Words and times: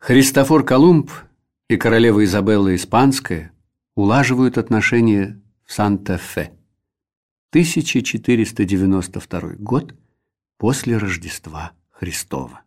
Христофор 0.00 0.64
Колумб 0.64 1.10
и 1.68 1.76
королева 1.76 2.24
Изабелла 2.24 2.74
Испанская 2.74 3.52
улаживают 3.94 4.56
отношения 4.56 5.38
в 5.66 5.74
Санта-Фе. 5.74 6.54
1492 7.50 9.40
год 9.58 9.94
после 10.56 10.96
Рождества 10.96 11.72
Христова. 11.90 12.62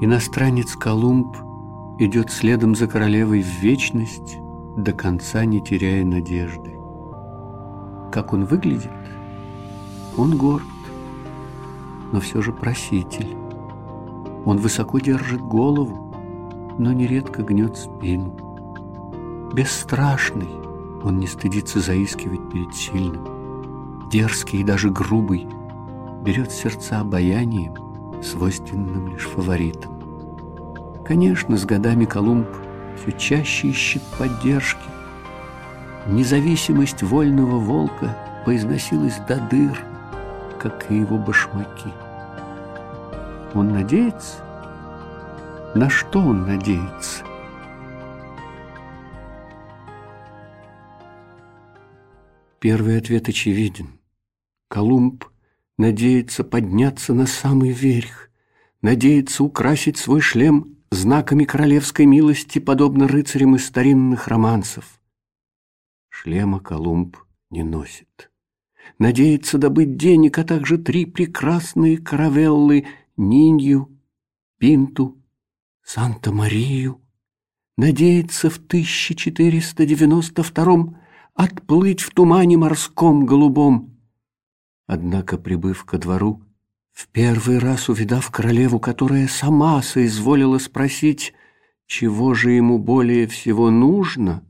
Иностранец 0.00 0.76
Колумб 0.76 1.36
идет 1.98 2.30
следом 2.30 2.76
за 2.76 2.86
королевой 2.86 3.42
в 3.42 3.60
вечность, 3.60 4.36
до 4.76 4.92
конца 4.92 5.44
не 5.44 5.60
теряя 5.64 6.04
надежды. 6.04 6.70
Как 8.12 8.32
он 8.32 8.44
выглядит? 8.44 8.92
Он 10.16 10.38
горд, 10.38 10.62
но 12.12 12.20
все 12.20 12.40
же 12.40 12.52
проситель. 12.52 13.47
Он 14.48 14.56
высоко 14.56 14.98
держит 14.98 15.42
голову, 15.42 16.10
но 16.78 16.94
нередко 16.94 17.42
гнет 17.42 17.76
спину. 17.76 18.32
Бесстрашный, 19.52 20.48
он 21.04 21.18
не 21.18 21.26
стыдится 21.26 21.80
заискивать 21.80 22.50
перед 22.50 22.74
сильным. 22.74 24.08
Дерзкий 24.10 24.60
и 24.60 24.64
даже 24.64 24.88
грубый, 24.88 25.46
берет 26.22 26.50
сердца 26.50 27.00
обаянием, 27.00 27.74
свойственным 28.22 29.08
лишь 29.08 29.26
фаворитам. 29.26 29.92
Конечно, 31.04 31.58
с 31.58 31.66
годами 31.66 32.06
Колумб 32.06 32.48
все 32.96 33.12
чаще 33.12 33.68
ищет 33.68 34.02
поддержки. 34.18 34.88
Независимость 36.06 37.02
вольного 37.02 37.58
волка 37.58 38.16
поизносилась 38.46 39.18
до 39.28 39.46
дыр, 39.50 39.78
как 40.58 40.90
и 40.90 40.96
его 40.96 41.18
башмаки. 41.18 41.92
Он 43.54 43.72
надеется? 43.72 44.47
На 45.74 45.90
что 45.90 46.20
он 46.20 46.46
надеется? 46.46 47.24
Первый 52.58 52.96
ответ 52.96 53.28
очевиден. 53.28 54.00
Колумб 54.68 55.26
надеется 55.76 56.42
подняться 56.42 57.12
на 57.12 57.26
самый 57.26 57.70
верх, 57.70 58.30
надеется 58.80 59.44
украсить 59.44 59.98
свой 59.98 60.22
шлем 60.22 60.78
знаками 60.90 61.44
королевской 61.44 62.06
милости, 62.06 62.58
подобно 62.58 63.06
рыцарям 63.06 63.54
из 63.54 63.66
старинных 63.66 64.26
романсов. 64.28 65.00
Шлема 66.08 66.60
Колумб 66.60 67.18
не 67.50 67.62
носит. 67.62 68.30
Надеется 68.98 69.58
добыть 69.58 69.98
денег, 69.98 70.38
а 70.38 70.44
также 70.44 70.78
три 70.78 71.04
прекрасные 71.04 71.98
каравеллы 71.98 72.86
Нинью, 73.18 73.94
Пинту, 74.58 75.17
Санта-Марию, 75.88 77.00
надеется 77.78 78.50
в 78.50 78.58
1492 78.58 81.00
отплыть 81.32 82.02
в 82.02 82.10
тумане 82.10 82.58
морском 82.58 83.24
голубом. 83.24 83.98
Однако, 84.86 85.38
прибыв 85.38 85.86
ко 85.86 85.96
двору, 85.96 86.42
в 86.92 87.08
первый 87.08 87.58
раз 87.58 87.88
увидав 87.88 88.30
королеву, 88.30 88.80
которая 88.80 89.28
сама 89.28 89.80
соизволила 89.80 90.58
спросить, 90.58 91.32
чего 91.86 92.34
же 92.34 92.50
ему 92.50 92.78
более 92.78 93.26
всего 93.26 93.70
нужно, 93.70 94.44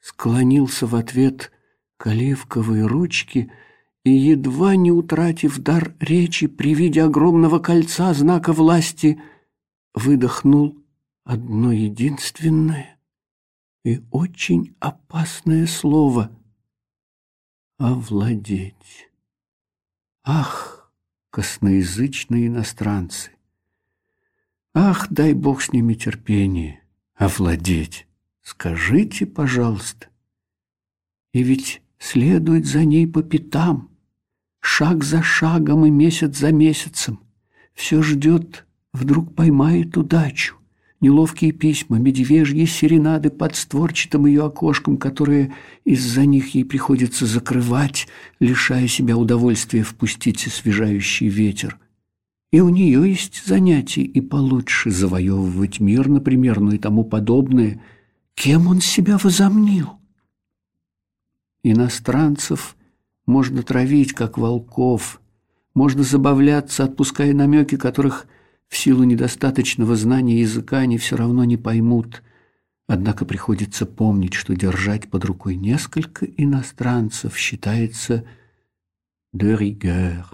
склонился 0.00 0.88
в 0.88 0.96
ответ 0.96 1.52
к 1.96 2.08
оливковой 2.08 2.84
ручке— 2.84 3.52
и, 4.06 4.10
едва 4.10 4.76
не 4.76 4.92
утратив 4.92 5.58
дар 5.58 5.92
речи 5.98 6.46
при 6.46 6.74
виде 6.74 7.02
огромного 7.02 7.58
кольца 7.58 8.14
знака 8.14 8.52
власти, 8.52 9.20
выдохнул 9.96 10.76
одно 11.24 11.72
единственное 11.72 13.00
и 13.84 14.00
очень 14.12 14.76
опасное 14.78 15.66
слово— 15.66 16.30
овладеть. 17.78 19.10
Ах, 20.22 20.92
косноязычные 21.30 22.46
иностранцы! 22.46 23.32
Ах, 24.74 25.08
дай 25.10 25.32
Бог 25.32 25.62
с 25.62 25.72
ними 25.72 25.94
терпение, 25.94 26.84
овладеть! 27.14 28.06
Скажите, 28.42 29.26
пожалуйста. 29.26 30.06
И 31.32 31.42
ведь 31.42 31.82
следует 31.98 32.66
за 32.66 32.84
ней 32.84 33.08
по 33.08 33.24
пятам— 33.24 33.90
шаг 34.60 35.04
за 35.04 35.22
шагом 35.22 35.86
и 35.86 35.90
месяц 35.90 36.36
за 36.36 36.52
месяцем. 36.52 37.20
Все 37.72 38.02
ждет, 38.02 38.66
вдруг 38.96 39.34
поймает 39.34 39.96
удачу. 39.96 40.56
Неловкие 41.00 41.52
письма, 41.52 41.98
медвежьи 41.98 42.64
серенады 42.64 43.28
под 43.28 43.54
створчатым 43.54 44.26
ее 44.26 44.46
окошком, 44.46 44.96
которые 44.96 45.52
из-за 45.84 46.24
них 46.24 46.54
ей 46.54 46.64
приходится 46.64 47.26
закрывать, 47.26 48.08
лишая 48.40 48.88
себя 48.88 49.16
удовольствия 49.16 49.82
впустить 49.82 50.46
освежающий 50.46 51.28
ветер. 51.28 51.78
И 52.50 52.60
у 52.60 52.70
нее 52.70 53.10
есть 53.10 53.44
занятия 53.44 54.02
и 54.02 54.20
получше 54.22 54.90
завоевывать 54.90 55.80
мир, 55.80 56.08
например, 56.08 56.60
ну 56.60 56.72
и 56.72 56.78
тому 56.78 57.04
подобное. 57.04 57.82
Кем 58.34 58.66
он 58.66 58.80
себя 58.80 59.18
возомнил? 59.18 59.98
Иностранцев 61.62 62.74
можно 63.26 63.62
травить, 63.62 64.14
как 64.14 64.38
волков, 64.38 65.20
можно 65.74 66.02
забавляться, 66.02 66.84
отпуская 66.84 67.34
намеки, 67.34 67.76
которых 67.76 68.26
в 68.68 68.76
силу 68.76 69.04
недостаточного 69.04 69.96
знания 69.96 70.40
языка 70.40 70.78
они 70.78 70.98
все 70.98 71.16
равно 71.16 71.44
не 71.44 71.56
поймут. 71.56 72.22
Однако 72.86 73.24
приходится 73.24 73.84
помнить, 73.84 74.34
что 74.34 74.54
держать 74.54 75.10
под 75.10 75.24
рукой 75.24 75.56
несколько 75.56 76.24
иностранцев 76.26 77.36
считается 77.36 78.24
de 79.34 79.56
rigueur, 79.56 80.24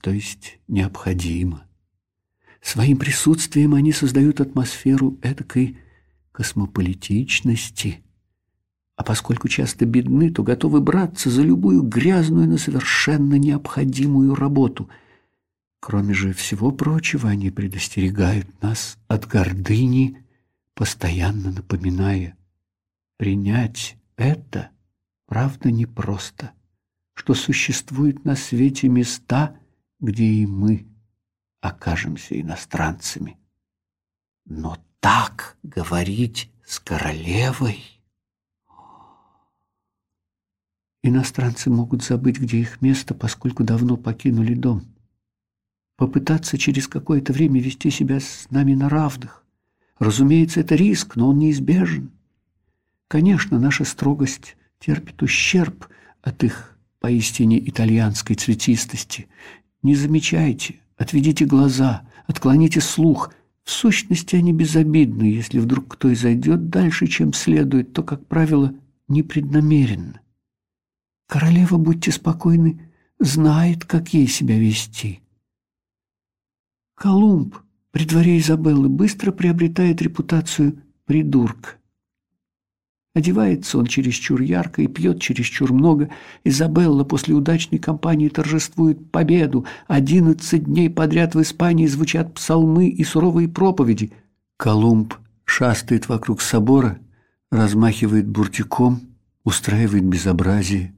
то 0.00 0.10
есть 0.10 0.58
необходимо. 0.68 1.64
Своим 2.60 2.96
присутствием 2.96 3.74
они 3.74 3.92
создают 3.92 4.40
атмосферу 4.40 5.18
эдакой 5.22 5.76
космополитичности– 6.32 8.00
а 8.96 9.02
поскольку 9.02 9.48
часто 9.48 9.86
бедны, 9.86 10.30
то 10.30 10.42
готовы 10.42 10.80
браться 10.80 11.28
за 11.28 11.42
любую 11.42 11.82
грязную, 11.82 12.48
но 12.48 12.58
совершенно 12.58 13.34
необходимую 13.34 14.34
работу. 14.34 14.88
Кроме 15.86 16.14
же 16.14 16.32
всего 16.32 16.72
прочего, 16.72 17.28
они 17.28 17.50
предостерегают 17.50 18.62
нас 18.62 18.96
от 19.06 19.26
гордыни, 19.26 20.24
постоянно 20.72 21.52
напоминая, 21.52 22.38
принять 23.18 23.98
это, 24.16 24.70
правда, 25.26 25.70
непросто, 25.70 26.52
что 27.12 27.34
существуют 27.34 28.24
на 28.24 28.34
свете 28.34 28.88
места, 28.88 29.58
где 30.00 30.24
и 30.24 30.46
мы 30.46 30.88
окажемся 31.60 32.40
иностранцами. 32.40 33.38
Но 34.46 34.78
так 35.00 35.58
говорить 35.62 36.50
с 36.64 36.80
королевой... 36.80 37.84
Иностранцы 41.02 41.68
могут 41.68 42.02
забыть, 42.02 42.40
где 42.40 42.60
их 42.60 42.80
место, 42.80 43.12
поскольку 43.12 43.64
давно 43.64 43.98
покинули 43.98 44.54
дом. 44.54 44.93
Попытаться 45.96 46.58
через 46.58 46.88
какое-то 46.88 47.32
время 47.32 47.60
вести 47.60 47.90
себя 47.90 48.18
с 48.20 48.46
нами 48.50 48.74
на 48.74 48.88
равных. 48.88 49.44
Разумеется, 49.98 50.60
это 50.60 50.74
риск, 50.74 51.14
но 51.16 51.28
он 51.28 51.38
неизбежен. 51.38 52.10
Конечно, 53.06 53.60
наша 53.60 53.84
строгость 53.84 54.56
терпит 54.80 55.22
ущерб 55.22 55.86
от 56.20 56.42
их 56.42 56.76
поистине 57.00 57.58
итальянской 57.68 58.34
цветистости. 58.34 59.28
Не 59.82 59.94
замечайте, 59.94 60.76
отведите 60.96 61.44
глаза, 61.44 62.08
отклоните 62.26 62.80
слух. 62.80 63.32
В 63.62 63.70
сущности, 63.70 64.36
они 64.36 64.52
безобидны. 64.52 65.24
Если 65.24 65.58
вдруг 65.58 65.94
кто 65.94 66.10
и 66.10 66.14
зайдет 66.14 66.70
дальше, 66.70 67.06
чем 67.06 67.32
следует, 67.32 67.92
то, 67.92 68.02
как 68.02 68.26
правило, 68.26 68.74
непреднамеренно. 69.08 70.20
Королева, 71.26 71.76
будьте 71.78 72.10
спокойны, 72.10 72.90
знает, 73.18 73.84
как 73.84 74.12
ей 74.12 74.26
себя 74.26 74.58
вести. 74.58 75.20
Колумб 76.94 77.56
при 77.90 78.04
дворе 78.04 78.38
Изабеллы 78.38 78.88
быстро 78.88 79.32
приобретает 79.32 80.00
репутацию 80.02 80.82
придурка. 81.06 81.76
Одевается 83.14 83.78
он 83.78 83.86
чересчур 83.86 84.40
ярко 84.40 84.82
и 84.82 84.88
пьет 84.88 85.20
чересчур 85.20 85.72
много. 85.72 86.10
Изабелла 86.42 87.04
после 87.04 87.34
удачной 87.34 87.78
кампании 87.78 88.28
торжествует 88.28 89.12
победу. 89.12 89.66
Одиннадцать 89.86 90.64
дней 90.64 90.90
подряд 90.90 91.36
в 91.36 91.42
Испании 91.42 91.86
звучат 91.86 92.34
псалмы 92.34 92.88
и 92.88 93.04
суровые 93.04 93.48
проповеди. 93.48 94.12
Колумб 94.56 95.14
шастает 95.44 96.08
вокруг 96.08 96.40
собора, 96.40 96.98
размахивает 97.52 98.26
буртиком, 98.26 99.00
устраивает 99.44 100.04
безобразие. 100.04 100.92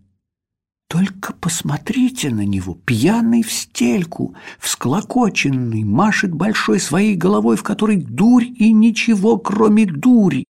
Только 0.88 1.32
посмотрите 1.32 2.30
на 2.30 2.46
него, 2.46 2.74
пьяный 2.74 3.42
в 3.42 3.52
стельку, 3.52 4.36
всклокоченный, 4.60 5.82
машет 5.82 6.32
большой 6.32 6.78
своей 6.78 7.16
головой, 7.16 7.56
в 7.56 7.64
которой 7.64 7.96
дурь 7.96 8.44
и 8.44 8.72
ничего, 8.72 9.36
кроме 9.36 9.86
дури. 9.86 10.44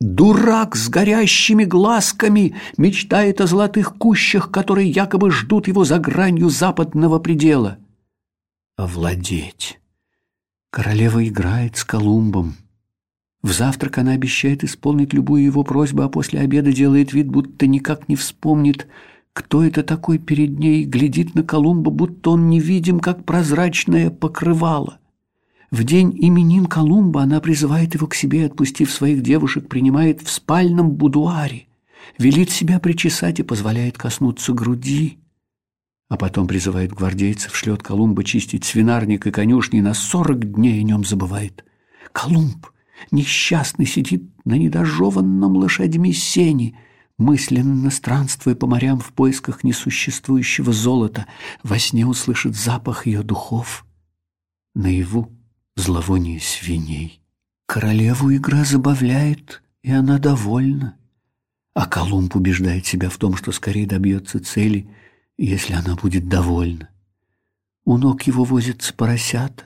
Дурак 0.00 0.76
с 0.76 0.88
горящими 0.88 1.64
глазками 1.64 2.54
мечтает 2.76 3.40
о 3.40 3.46
золотых 3.46 3.96
кущах, 3.96 4.50
которые 4.50 4.90
якобы 4.90 5.30
ждут 5.30 5.66
его 5.66 5.84
за 5.84 5.98
гранью 5.98 6.50
западного 6.50 7.18
предела. 7.18 7.78
Овладеть. 8.76 9.80
Королева 10.70 11.26
играет 11.26 11.78
с 11.78 11.84
Колумбом. 11.84 12.54
В 13.42 13.52
завтрак 13.52 13.98
она 13.98 14.12
обещает 14.12 14.62
исполнить 14.62 15.14
любую 15.14 15.42
его 15.42 15.64
просьбу, 15.64 16.02
а 16.02 16.08
после 16.08 16.40
обеда 16.40 16.72
делает 16.72 17.12
вид, 17.12 17.28
будто 17.28 17.66
никак 17.66 18.08
не 18.08 18.14
вспомнит, 18.14 18.86
кто 19.38 19.62
это 19.62 19.84
такой 19.84 20.18
перед 20.18 20.58
ней, 20.58 20.84
глядит 20.84 21.36
на 21.36 21.44
Колумба, 21.44 21.92
будто 21.92 22.30
он 22.30 22.50
невидим, 22.50 22.98
как 22.98 23.24
прозрачное 23.24 24.10
покрывало. 24.10 24.98
В 25.70 25.84
день 25.84 26.12
именин 26.18 26.66
Колумба 26.66 27.22
она 27.22 27.40
призывает 27.40 27.94
его 27.94 28.08
к 28.08 28.16
себе, 28.16 28.46
отпустив 28.46 28.90
своих 28.90 29.22
девушек, 29.22 29.68
принимает 29.68 30.22
в 30.22 30.30
спальном 30.32 30.90
будуаре, 30.90 31.68
велит 32.18 32.50
себя 32.50 32.80
причесать 32.80 33.38
и 33.38 33.44
позволяет 33.44 33.96
коснуться 33.96 34.52
груди, 34.52 35.18
а 36.08 36.16
потом 36.16 36.48
призывает 36.48 36.92
гвардейцев, 36.92 37.54
шлет 37.54 37.80
Колумба 37.80 38.24
чистить 38.24 38.64
свинарник 38.64 39.24
и 39.28 39.30
конюшни, 39.30 39.80
на 39.80 39.94
сорок 39.94 40.52
дней 40.52 40.80
о 40.80 40.82
нем 40.82 41.04
забывает. 41.04 41.64
Колумб, 42.10 42.66
несчастный, 43.12 43.86
сидит 43.86 44.24
на 44.44 44.54
недожеванном 44.54 45.56
лошадьми 45.58 46.12
сене, 46.12 46.76
мысленно 47.18 47.90
странствуя 47.90 48.54
по 48.54 48.66
морям 48.66 49.00
в 49.00 49.12
поисках 49.12 49.64
несуществующего 49.64 50.72
золота, 50.72 51.26
во 51.62 51.78
сне 51.78 52.06
услышит 52.06 52.54
запах 52.56 53.06
ее 53.06 53.22
духов, 53.22 53.84
наяву 54.74 55.30
зловоние 55.76 56.40
свиней. 56.40 57.20
Королеву 57.66 58.34
игра 58.34 58.64
забавляет, 58.64 59.62
и 59.82 59.92
она 59.92 60.18
довольна. 60.18 60.96
А 61.74 61.86
Колумб 61.86 62.34
убеждает 62.34 62.86
себя 62.86 63.10
в 63.10 63.18
том, 63.18 63.36
что 63.36 63.52
скорее 63.52 63.86
добьется 63.86 64.40
цели, 64.40 64.90
если 65.36 65.74
она 65.74 65.94
будет 65.94 66.28
довольна. 66.28 66.88
У 67.84 67.96
ног 67.96 68.22
его 68.22 68.44
возятся 68.44 68.92
поросята. 68.94 69.64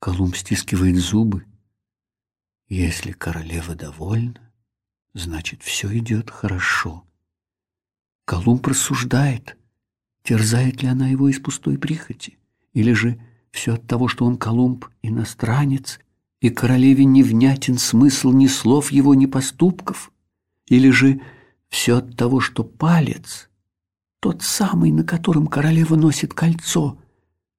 Колумб 0.00 0.36
стискивает 0.36 0.96
зубы. 0.96 1.44
Если 2.68 3.12
королева 3.12 3.74
довольна, 3.74 4.49
значит, 5.14 5.62
все 5.62 5.96
идет 5.98 6.30
хорошо. 6.30 7.04
Колумб 8.24 8.66
рассуждает, 8.66 9.56
терзает 10.22 10.82
ли 10.82 10.88
она 10.88 11.08
его 11.08 11.28
из 11.28 11.40
пустой 11.40 11.78
прихоти, 11.78 12.38
или 12.72 12.92
же 12.92 13.20
все 13.50 13.74
от 13.74 13.86
того, 13.86 14.08
что 14.08 14.24
он 14.24 14.36
Колумб 14.36 14.86
иностранец, 15.02 15.98
и 16.40 16.48
королеве 16.48 17.04
невнятен 17.04 17.76
смысл 17.76 18.32
ни 18.32 18.46
слов 18.46 18.92
его, 18.92 19.14
ни 19.14 19.26
поступков, 19.26 20.12
или 20.66 20.90
же 20.90 21.20
все 21.68 21.98
от 21.98 22.16
того, 22.16 22.40
что 22.40 22.64
палец, 22.64 23.50
тот 24.20 24.42
самый, 24.42 24.90
на 24.90 25.04
котором 25.04 25.46
королева 25.46 25.96
носит 25.96 26.32
кольцо, 26.32 26.98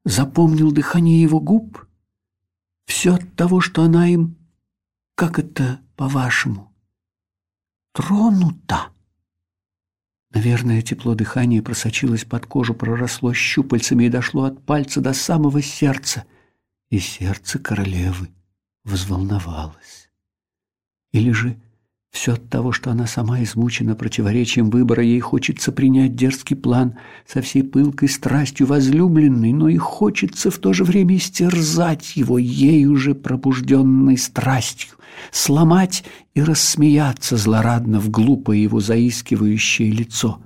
запомнил 0.06 0.71
дыхание 0.71 1.21
его 1.21 1.39
губ, 1.39 1.86
все 2.86 3.15
от 3.15 3.36
того, 3.36 3.62
что 3.62 3.83
она 3.83 4.07
им, 4.07 4.36
как 5.15 5.38
это 5.39 5.81
по-вашему, 5.95 6.71
тронута. 7.94 8.90
Наверное, 10.34 10.82
тепло 10.82 11.14
дыхания 11.14 11.62
просочилось 11.62 12.24
под 12.24 12.46
кожу, 12.46 12.74
проросло 12.74 13.34
щупальцами 13.34 14.06
и 14.06 14.10
дошло 14.10 14.46
от 14.46 14.66
пальца 14.66 15.02
до 15.02 15.14
самого 15.14 15.62
сердца. 15.62 16.26
И 16.90 17.00
сердце 17.00 17.60
королевы 17.60 18.30
взволновалось. 18.84 20.10
Или 21.12 21.32
же 21.32 21.62
все 22.12 22.34
от 22.34 22.50
того, 22.50 22.74
что 22.74 22.92
она 22.92 23.08
сама 23.08 23.42
измучена 23.42 23.96
противоречием 23.96 24.69
выбора, 24.69 25.02
ей 25.02 25.22
хочется 25.22 25.72
принять 25.72 26.16
дерзкий 26.16 26.56
план 26.56 26.96
со 27.25 27.42
всей 27.42 27.63
пылкой 27.63 28.10
страстью 28.10 28.68
возлюбленной, 28.68 29.54
но 29.54 29.69
и 29.69 29.78
хочется 29.78 30.52
в 30.52 30.58
то 30.58 30.74
же 30.74 30.84
время 30.84 31.16
истерзать 31.16 32.18
его 32.18 32.38
ей 32.38 32.86
уже 32.86 33.16
пробужденной 33.16 34.18
страстью, 34.18 34.98
сломать 35.31 36.04
и 36.36 36.44
рассмеяться 36.44 37.38
злорадно 37.38 38.02
в 38.02 38.10
глупое 38.10 38.62
его 38.62 38.81
заискивающее 38.81 39.90
лицо. 39.90 40.42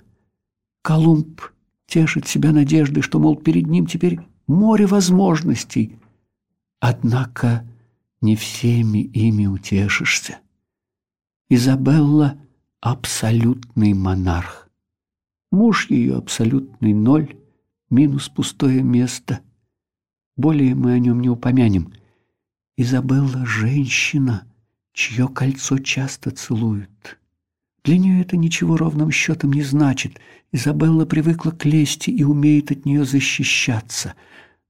Колумб 0.83 1.41
тешит 1.87 2.27
себя 2.27 2.51
надеждой, 2.51 3.01
что, 3.01 3.19
мол, 3.19 3.35
перед 3.37 3.65
ним 3.65 3.87
теперь 3.87 4.19
море 4.45 4.85
возможностей. 4.85 5.97
Однако 6.79 7.65
не 8.21 8.35
всеми 8.35 8.99
ими 8.99 9.47
утешишься. 9.47 10.37
Изабелла— 11.47 12.39
абсолютный 12.81 13.93
монарх. 13.93 14.67
Муж 15.51 15.91
ее 15.91 16.15
абсолютный 16.17 16.93
ноль, 16.93 17.35
минус 17.91 18.29
пустое 18.29 18.81
место. 18.81 19.41
Более 20.35 20.73
мы 20.73 20.93
о 20.93 20.99
нем 20.99 21.21
не 21.21 21.29
упомянем. 21.29 21.93
Изабелла— 22.77 23.45
женщина, 23.45 24.47
чье 24.91 25.27
кольцо 25.27 25.77
часто 25.77 26.31
целуют. 26.31 27.19
Для 27.83 27.99
нее 27.99 28.21
это 28.21 28.37
ничего 28.37 28.75
ровным 28.75 29.11
счетом 29.11 29.53
не 29.53 29.61
значит. 29.61 30.19
Изабелла 30.51 31.05
привыкла 31.05 31.51
к 31.51 31.63
лести 31.63 32.09
и 32.09 32.23
умеет 32.23 32.71
от 32.71 32.85
нее 32.85 33.05
защищаться. 33.05 34.15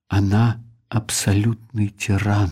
Она— 0.10 0.62
абсолютный 0.90 1.88
тиран. 1.88 2.50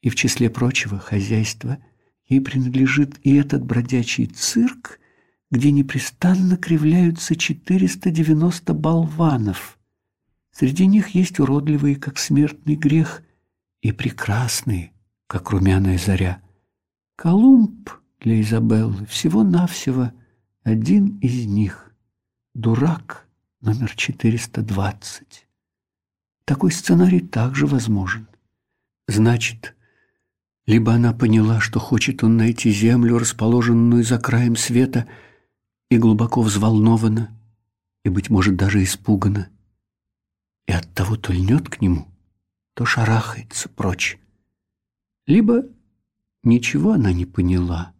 И 0.00 0.08
в 0.08 0.16
числе 0.16 0.48
прочего 0.48 0.98
хозяйство— 0.98 1.76
Ей 2.30 2.40
принадлежит 2.40 3.18
и 3.24 3.34
этот 3.34 3.64
бродячий 3.64 4.26
цирк, 4.26 5.00
где 5.50 5.72
непрестанно 5.72 6.56
кривляются 6.56 7.34
490 7.34 8.72
болванов. 8.72 9.78
Среди 10.52 10.86
них 10.86 11.08
есть 11.08 11.40
уродливые, 11.40 11.96
как 11.96 12.18
смертный 12.18 12.76
грех, 12.76 13.22
и 13.82 13.90
прекрасные, 13.92 14.92
как 15.26 15.50
румяная 15.50 15.98
заря. 15.98 16.40
Колумб 17.16 17.90
для 18.20 18.40
Изабеллы 18.40 19.06
всего-навсего 19.06 20.12
один 20.62 21.18
из 21.18 21.46
них. 21.46 21.92
Дурак 22.54 23.26
номер 23.60 23.92
420. 23.96 25.48
Такой 26.44 26.70
сценарий 26.70 27.20
также 27.20 27.66
возможен. 27.66 28.28
Значит, 29.08 29.74
либо 30.70 30.94
она 30.94 31.12
поняла, 31.12 31.58
что 31.58 31.80
хочет 31.80 32.22
он 32.22 32.36
найти 32.36 32.70
землю, 32.70 33.18
расположенную 33.18 34.04
за 34.04 34.20
краем 34.20 34.54
света, 34.54 35.08
и 35.90 35.98
глубоко 35.98 36.42
взволнована, 36.42 37.36
и, 38.04 38.08
быть 38.08 38.30
может, 38.30 38.54
даже 38.54 38.80
испугана, 38.84 39.50
и 40.68 40.72
оттого 40.72 41.16
то 41.16 41.32
льнет 41.32 41.68
к 41.68 41.80
нему, 41.80 42.06
то 42.74 42.84
шарахается 42.84 43.68
прочь. 43.68 44.20
Либо 45.26 45.64
ничего 46.44 46.92
она 46.92 47.12
не 47.12 47.26
поняла, 47.26 47.92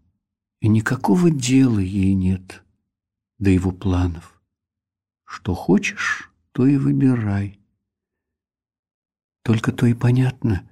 и 0.61 0.69
никакого 0.69 1.29
дела 1.29 1.81
ей 1.81 2.15
нет 2.15 2.63
до 3.41 3.51
его 3.51 3.73
планов. 3.73 4.41
Что 5.25 5.57
хочешь, 5.57 6.31
то 6.53 6.69
и 6.69 6.77
выбирай. 6.77 7.59
Только 9.43 9.73
то 9.73 9.87
и 9.87 9.95
понятно, 9.95 10.70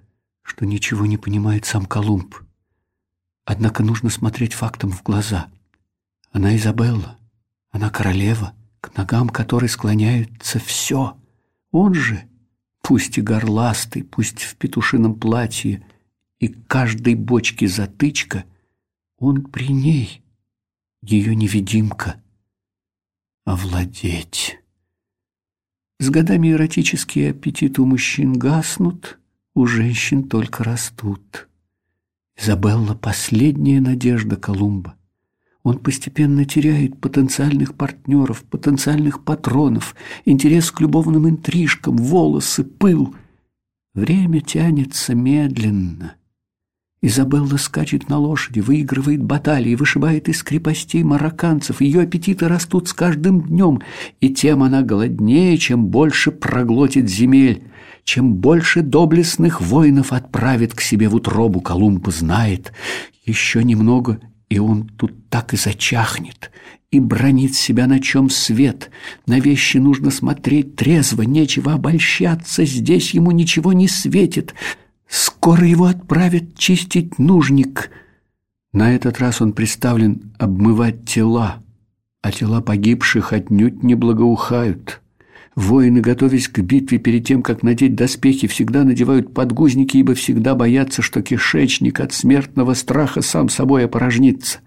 что 0.49 0.65
ничего 0.65 1.05
не 1.05 1.19
понимает 1.19 1.67
сам 1.67 1.85
Колумб. 1.85 2.35
Однако 3.45 3.83
нужно 3.83 4.09
смотреть 4.09 4.55
фактам 4.55 4.91
в 4.91 5.03
глаза. 5.03 5.51
Она 6.33 6.57
Изабелла, 6.57 7.19
она 7.71 7.91
королева, 7.91 8.55
к 8.81 8.97
ногам 8.97 9.29
которой 9.29 9.69
склоняется 9.69 10.59
все. 10.59 11.19
Он 11.71 11.93
же, 11.93 12.25
пусть 12.83 13.19
и 13.19 13.21
горластый, 13.21 14.05
пусть 14.05 14.43
в 14.43 14.57
петушином 14.57 15.15
платье, 15.21 15.87
и 16.41 16.49
каждой 16.49 17.15
бочке 17.15 17.69
затычка, 17.69 18.45
он 19.19 19.45
при 19.45 19.69
ней, 19.69 20.23
ее 21.03 21.37
невидимка. 21.37 22.23
Овладеть. 23.45 24.59
С 25.99 26.09
годами 26.09 26.53
эротические 26.53 27.33
аппетиты 27.33 27.83
у 27.83 27.87
мужчин 27.87 28.33
гаснут, 28.33 29.19
у 29.59 29.67
женщин 29.67 30.23
только 30.23 30.63
растут. 30.63 31.49
Изабелла— 32.37 32.95
последняя 33.01 33.81
надежда 33.81 34.37
Колумба. 34.37 34.95
Он 35.65 35.79
постепенно 35.79 36.45
теряет 36.45 37.01
потенциальных 37.01 37.75
партнеров, 37.75 38.45
потенциальных 38.45 39.25
патронов, 39.25 39.97
интерес 40.25 40.71
к 40.71 40.81
любовным 40.81 41.29
интрижкам, 41.29 41.97
волосы, 41.97 42.63
пыл. 42.63 43.17
Время 43.95 44.41
тянется 44.41 45.17
медленно. 45.17 46.15
Изабелла 47.03 47.57
скачет 47.57 48.09
на 48.09 48.19
лошади, 48.19 48.61
выигрывает 48.61 49.23
баталии, 49.23 49.75
вышибает 49.75 50.29
из 50.29 50.45
крепостей 50.45 51.03
марокканцев. 51.03 51.81
Ее 51.81 52.03
аппетиты 52.03 52.47
растут 52.47 52.89
с 52.89 52.93
каждым 52.93 53.43
днем, 53.43 53.83
и 54.21 54.31
тем 54.31 54.63
она 54.63 54.83
голоднее, 54.83 55.59
чем 55.59 55.87
больше 55.87 56.31
проглотит 56.31 57.09
земель. 57.09 57.68
Чем 58.09 58.37
больше 58.37 58.81
доблестных 58.81 59.61
воинов 59.61 60.15
отправит 60.15 60.73
к 60.73 60.81
себе 60.81 61.11
в 61.11 61.15
утробу, 61.15 61.61
Колумб 61.61 62.09
знает. 62.09 62.73
Еще 63.27 63.63
немного, 63.63 64.19
и 64.49 64.59
он 64.59 64.89
тут 64.89 65.29
так 65.29 65.53
и 65.53 65.59
зачахнет, 65.59 66.51
и 66.91 67.01
бронит 67.01 67.55
себя, 67.55 67.87
на 67.87 68.01
чем 68.01 68.31
свет. 68.31 68.91
На 69.27 69.39
вещи 69.41 69.77
нужно 69.77 70.11
смотреть 70.11 70.75
трезво, 70.75 71.21
нечего 71.21 71.75
обольщаться, 71.75 72.65
здесь 72.65 73.13
ему 73.13 73.31
ничего 73.31 73.75
не 73.75 73.89
светит. 73.89 74.55
Скоро 75.07 75.67
его 75.67 75.85
отправят 75.85 76.57
чистить 76.57 77.19
нужник. 77.19 77.91
На 78.73 78.95
этот 78.95 79.19
раз 79.19 79.43
он 79.43 79.53
представлен 79.53 80.33
обмывать 80.39 81.05
тела, 81.05 81.63
а 82.23 82.33
тела 82.33 82.63
погибших 82.63 83.35
отнюдь 83.35 83.83
не 83.83 83.95
благоухают. 83.95 85.03
Воины, 85.59 86.01
готовясь 86.01 86.47
к 86.47 86.61
битве 86.61 86.99
перед 86.99 87.27
тем, 87.27 87.43
как 87.43 87.65
надеть 87.65 87.97
доспехи, 87.97 88.47
всегда 88.47 88.85
надевают 88.85 89.35
подгузники, 89.35 89.97
ибо 89.97 90.15
всегда 90.15 90.55
боятся, 90.55 91.03
что 91.03 91.21
кишечник 91.21 91.99
от 91.99 92.13
смертного 92.13 92.75
страха 92.75 93.23
сам 93.23 93.49
собой 93.49 93.87
опорожнится. 93.87 94.61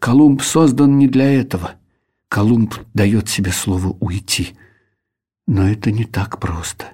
Колумб 0.00 0.42
создан 0.42 0.98
не 0.98 1.06
для 1.06 1.30
этого. 1.32 1.74
Колумб 2.28 2.74
дает 2.92 3.28
себе 3.28 3.52
слово 3.52 3.96
уйти. 4.00 4.56
Но 5.46 5.68
это 5.68 5.92
не 5.92 6.04
так 6.04 6.40
просто. 6.40 6.86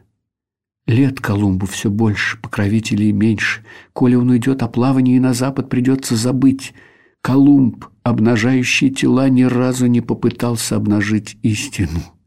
Лет 0.87 1.19
Колумбу 1.19 1.65
все 1.65 1.89
больше, 1.89 2.37
покровителей 2.37 3.13
меньше. 3.13 3.65
Коли 3.95 4.15
он 4.15 4.29
уйдет 4.29 4.63
о 4.63 4.69
плавании 4.69 5.19
на 5.19 5.33
запад, 5.33 5.71
придется 5.71 6.17
забыть. 6.17 6.75
Колумб, 7.23 7.87
обнажающий 8.03 8.91
тела, 8.91 9.31
ни 9.31 9.45
разу 9.45 9.87
не 9.87 10.03
попытался 10.03 10.77
обнажить 10.77 11.39
истину. 11.43 12.18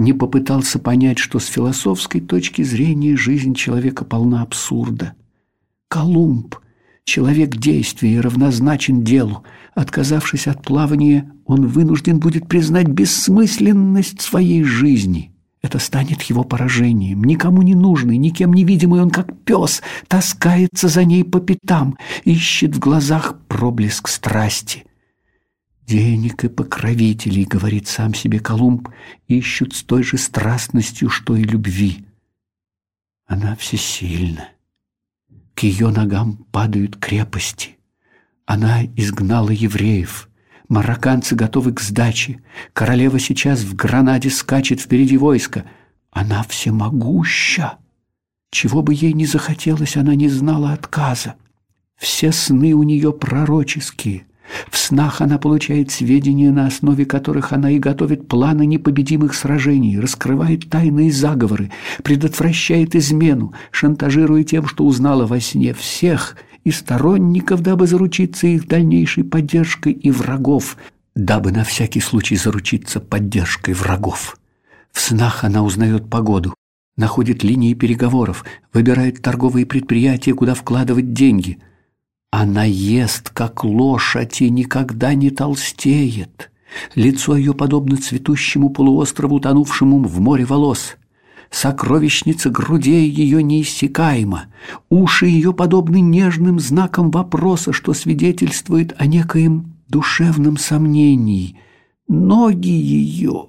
Не 0.00 0.14
попытался 0.14 0.78
понять, 0.78 1.18
что 1.18 1.38
с 1.38 1.44
философской 1.44 2.22
точки 2.22 2.62
зрения 2.62 3.18
жизнь 3.18 3.52
человека 3.52 4.02
полна 4.02 4.40
абсурда. 4.40 5.12
Колумб, 5.88 6.56
человек 7.04 7.58
действия 7.58 8.22
равнозначен 8.22 9.04
делу. 9.04 9.42
Отказавшись 9.74 10.46
от 10.46 10.62
плавания, 10.62 11.30
он 11.44 11.66
вынужден 11.66 12.18
будет 12.18 12.48
признать 12.48 12.88
бессмысленность 12.88 14.22
своей 14.22 14.64
жизни– 14.64 15.34
это 15.62 15.78
станет 15.78 16.22
его 16.22 16.42
поражением. 16.42 17.22
Никому 17.22 17.60
не 17.60 17.74
нужный, 17.74 18.16
никем 18.16 18.54
не 18.54 18.64
видимый, 18.64 19.02
он 19.02 19.10
как 19.10 19.38
пес, 19.44 19.82
таскается 20.08 20.88
за 20.88 21.04
ней 21.04 21.22
по 21.22 21.38
пятам, 21.38 21.98
ищет 22.24 22.74
в 22.74 22.78
глазах 22.78 23.38
проблеск 23.46 24.08
страсти. 24.08 24.86
Денег 25.90 26.44
и 26.44 26.48
покровителей, 26.48 27.42
говорит 27.44 27.88
сам 27.88 28.14
себе 28.14 28.38
Колумб, 28.38 28.90
ищут 29.26 29.74
с 29.74 29.82
той 29.82 30.04
же 30.04 30.18
страстностью, 30.18 31.10
что 31.10 31.34
и 31.34 31.42
любви. 31.42 32.04
Она 33.26 33.56
всесильна. 33.56 34.50
К 35.54 35.64
ее 35.64 35.88
ногам 35.88 36.36
падают 36.52 36.96
крепости. 36.96 37.76
Она 38.46 38.84
изгнала 38.84 39.50
евреев— 39.50 40.28
Марокканцы 40.68 41.34
готовы 41.34 41.72
к 41.72 41.80
сдаче. 41.80 42.40
Королева 42.72 43.18
сейчас 43.18 43.62
в 43.62 43.74
Гранаде 43.74 44.30
скачет 44.30 44.80
впереди 44.80 45.16
войска. 45.16 45.64
Она 46.12 46.44
всемогуща. 46.44 47.78
Чего 48.52 48.80
бы 48.80 48.94
ей 48.94 49.12
ни 49.12 49.24
захотелось, 49.24 49.96
она 49.96 50.14
не 50.14 50.28
знала 50.28 50.72
отказа. 50.72 51.34
Все 51.96 52.30
сны 52.30 52.74
у 52.74 52.84
нее 52.84 53.12
пророческие. 53.12 54.28
В 54.70 54.76
снах 54.76 55.20
она 55.20 55.38
получает 55.38 55.90
сведения, 55.90 56.50
на 56.50 56.66
основе 56.66 57.04
которых 57.04 57.52
она 57.52 57.70
и 57.70 57.78
готовит 57.78 58.28
планы 58.28 58.66
непобедимых 58.66 59.34
сражений, 59.34 59.98
раскрывает 59.98 60.68
тайные 60.68 61.12
заговоры, 61.12 61.70
предотвращает 62.02 62.94
измену, 62.96 63.54
шантажируя 63.70 64.44
тем, 64.44 64.66
что 64.66 64.84
узнала 64.84 65.26
во 65.26 65.40
сне 65.40 65.74
всех– 65.74 66.36
и 66.64 66.70
сторонников, 66.70 67.62
дабы 67.62 67.86
заручиться 67.86 68.46
их 68.46 68.66
дальнейшей 68.68 69.24
поддержкой, 69.24 69.92
и 69.92 70.10
врагов, 70.10 70.76
дабы 71.14 71.52
на 71.52 71.64
всякий 71.64 72.00
случай 72.00 72.36
заручиться 72.36 73.00
поддержкой 73.00 73.74
врагов. 73.74 74.36
В 74.92 75.00
снах 75.00 75.44
она 75.44 75.62
узнает 75.62 76.08
погоду, 76.10 76.54
находит 76.96 77.42
линии 77.42 77.74
переговоров, 77.74 78.44
выбирает 78.72 79.22
торговые 79.22 79.66
предприятия, 79.66 80.34
куда 80.34 80.54
вкладывать 80.54 81.12
деньги. 81.12 81.58
Она 82.30 82.64
ест, 82.64 83.30
как 83.30 83.64
лошадь, 83.64 84.40
и 84.40 84.50
никогда 84.50 85.14
не 85.14 85.30
толстеет. 85.30 86.50
Лицо 86.94 87.36
ее 87.36 87.54
подобно 87.54 87.96
цветущему 87.96 88.70
полуострову, 88.70 89.40
тонувшему 89.40 90.04
в 90.04 90.20
море 90.20 90.44
волос 90.44 90.96
сокровищница 91.50 92.48
грудей 92.48 93.08
ее 93.10 93.42
неиссякаема, 93.42 94.46
уши 94.88 95.26
ее 95.26 95.52
подобны 95.52 96.00
нежным 96.00 96.60
знакам 96.60 97.10
вопроса, 97.10 97.72
что 97.72 97.92
свидетельствует 97.92 98.94
о 98.98 99.06
некоем 99.06 99.74
душевном 99.88 100.56
сомнении. 100.56 101.58
Ноги 102.08 102.68
ее... 102.68 103.48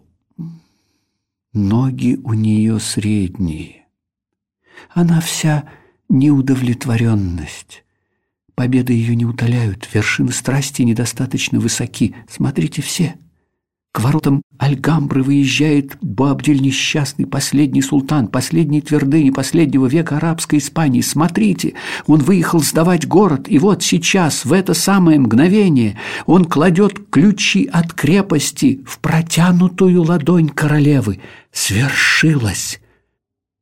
Ноги 1.54 2.18
у 2.24 2.32
нее 2.32 2.80
средние. 2.80 3.86
Она 4.90 5.20
вся 5.20 5.66
неудовлетворенность. 6.08 7.84
Победы 8.62 8.94
ее 8.94 9.16
не 9.16 9.26
утоляют, 9.26 9.90
вершины 9.92 10.32
страсти 10.32 10.84
недостаточно 10.84 11.60
высоки. 11.60 12.14
Смотрите 12.30 12.84
все— 12.84 13.16
к 13.92 14.00
воротам 14.00 14.44
Альгамбры 14.60 15.24
выезжает 15.24 15.98
Буабдель 16.00 16.62
несчастный, 16.62 17.26
последний 17.26 17.82
султан, 17.82 18.28
последний 18.28 18.82
твердыни 18.82 19.32
последнего 19.32 19.88
века 19.88 20.18
арабской 20.18 20.60
Испании. 20.60 21.02
Смотрите, 21.02 21.74
он 22.06 22.20
выехал 22.20 22.62
сдавать 22.62 23.08
город, 23.08 23.48
и 23.48 23.58
вот 23.58 23.82
сейчас, 23.82 24.46
в 24.46 24.54
это 24.54 24.76
самое 24.76 25.20
мгновение, 25.20 25.98
он 26.28 26.46
кладет 26.46 27.10
ключи 27.10 27.66
от 27.66 27.94
крепости 27.94 28.82
в 28.86 29.00
протянутую 29.00 30.04
ладонь 30.04 30.50
королевы. 30.50 31.20
Свершилось! 31.52 32.80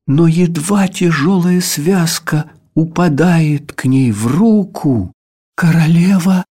Но 0.05 0.27
едва 0.27 0.89
тяжелая 0.89 1.61
связка 1.61 2.51
упадает 2.79 3.73
к 3.73 3.85
ней 3.85 4.11
в 4.11 4.25
руку, 4.27 5.11
королева 5.55 6.45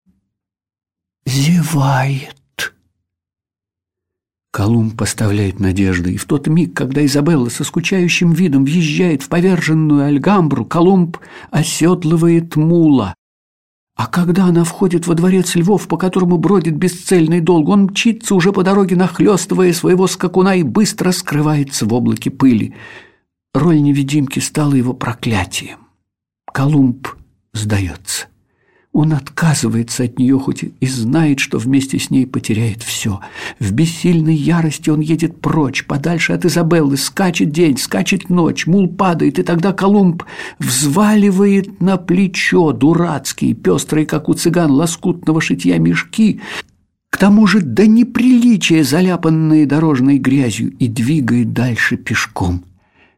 зевает. 1.25 2.35
Колумб 4.51 4.97
поставляет 4.97 5.59
надежды, 5.59 6.13
и 6.13 6.17
в 6.17 6.25
тот 6.25 6.47
миг, 6.47 6.73
когда 6.75 7.05
Изабелла 7.05 7.49
со 7.49 7.63
скучающим 7.63 8.31
видом 8.31 8.65
въезжает 8.65 9.21
в 9.21 9.29
поверженную 9.29 10.05
Альгамбру, 10.05 10.65
Колумб 10.65 11.17
оседлывает 11.51 12.55
мула. 12.55 13.13
А 13.95 14.07
когда 14.07 14.45
она 14.45 14.63
входит 14.63 15.07
во 15.07 15.13
дворец 15.13 15.55
львов, 15.55 15.87
по 15.87 15.97
которому 15.97 16.37
бродит 16.37 16.75
бесцельный 16.75 17.39
долг, 17.39 17.69
он 17.69 17.83
мчится 17.83 18.33
уже 18.33 18.51
по 18.51 18.63
дороге, 18.63 18.95
нахлестывая 18.95 19.73
своего 19.73 20.07
скакуна 20.07 20.55
и 20.55 20.63
быстро 20.63 21.11
скрывается 21.11 21.85
в 21.85 21.93
облаке 21.93 22.31
пыли. 22.31 22.75
Роль 23.53 23.81
невидимки 23.81 24.39
стала 24.39 24.73
его 24.73 24.93
проклятием. 24.93 25.84
Колумб 26.55 27.09
сдается. 27.51 28.27
Он 28.93 29.11
отказывается 29.11 30.05
от 30.05 30.17
нее, 30.17 30.39
хоть 30.39 30.63
и 30.63 30.87
знает, 30.87 31.41
что 31.41 31.57
вместе 31.57 31.99
с 31.99 32.09
ней 32.09 32.25
потеряет 32.25 32.81
все. 32.81 33.19
В 33.59 33.73
бессильной 33.73 34.35
ярости 34.35 34.89
он 34.89 35.01
едет 35.01 35.41
прочь, 35.41 35.85
подальше 35.85 36.31
от 36.31 36.45
Изабеллы, 36.45 36.95
скачет 36.95 37.51
день, 37.51 37.77
скачет 37.77 38.29
ночь, 38.29 38.67
мул 38.67 38.87
падает, 38.87 39.37
и 39.37 39.43
тогда 39.43 39.73
Колумб 39.73 40.23
взваливает 40.57 41.81
на 41.81 41.97
плечо 41.97 42.71
дурацкие, 42.71 43.53
пестрые, 43.53 44.05
как 44.05 44.29
у 44.29 44.33
цыган, 44.33 44.71
лоскутного 44.71 45.41
шитья 45.41 45.77
мешки, 45.77 46.39
к 47.09 47.17
тому 47.17 47.47
же 47.47 47.59
до 47.59 47.85
неприличия 47.85 48.85
заляпанные 48.85 49.65
дорожной 49.65 50.19
грязью, 50.19 50.71
и 50.77 50.87
двигает 50.87 51.51
дальше 51.51 51.97
пешком. 51.97 52.63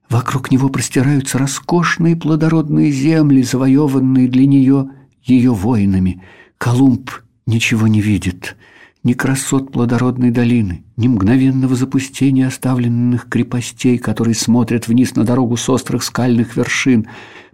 Вокруг 0.09 0.51
него 0.51 0.69
простираются 0.69 1.37
роскошные 1.37 2.15
плодородные 2.15 2.91
земли, 2.91 3.41
завоеванные 3.41 4.27
для 4.29 4.45
нее 4.45 4.89
ее 5.23 5.51
воинами. 5.51 6.23
Колумб 6.57 7.11
ничего 7.45 7.87
не 7.87 7.99
видит, 7.99 8.55
ни 9.03 9.13
красот 9.13 9.71
плодородной 9.71 10.31
долины, 10.31 10.85
ни 10.95 11.07
мгновенного 11.07 11.75
запустения 11.75 12.47
оставленных 12.47 13.27
крепостей, 13.29 13.97
которые 13.97 14.35
смотрят 14.35 14.87
вниз 14.87 15.15
на 15.15 15.25
дорогу 15.25 15.57
с 15.57 15.67
острых 15.69 16.03
скальных 16.03 16.55
вершин. 16.55 17.07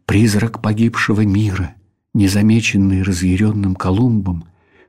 Призрак 0.05 0.61
погибшего 0.61 1.21
мира, 1.21 1.75
незамеченный 2.13 3.03
разъяренным 3.03 3.73
Колумбом, 3.73 4.43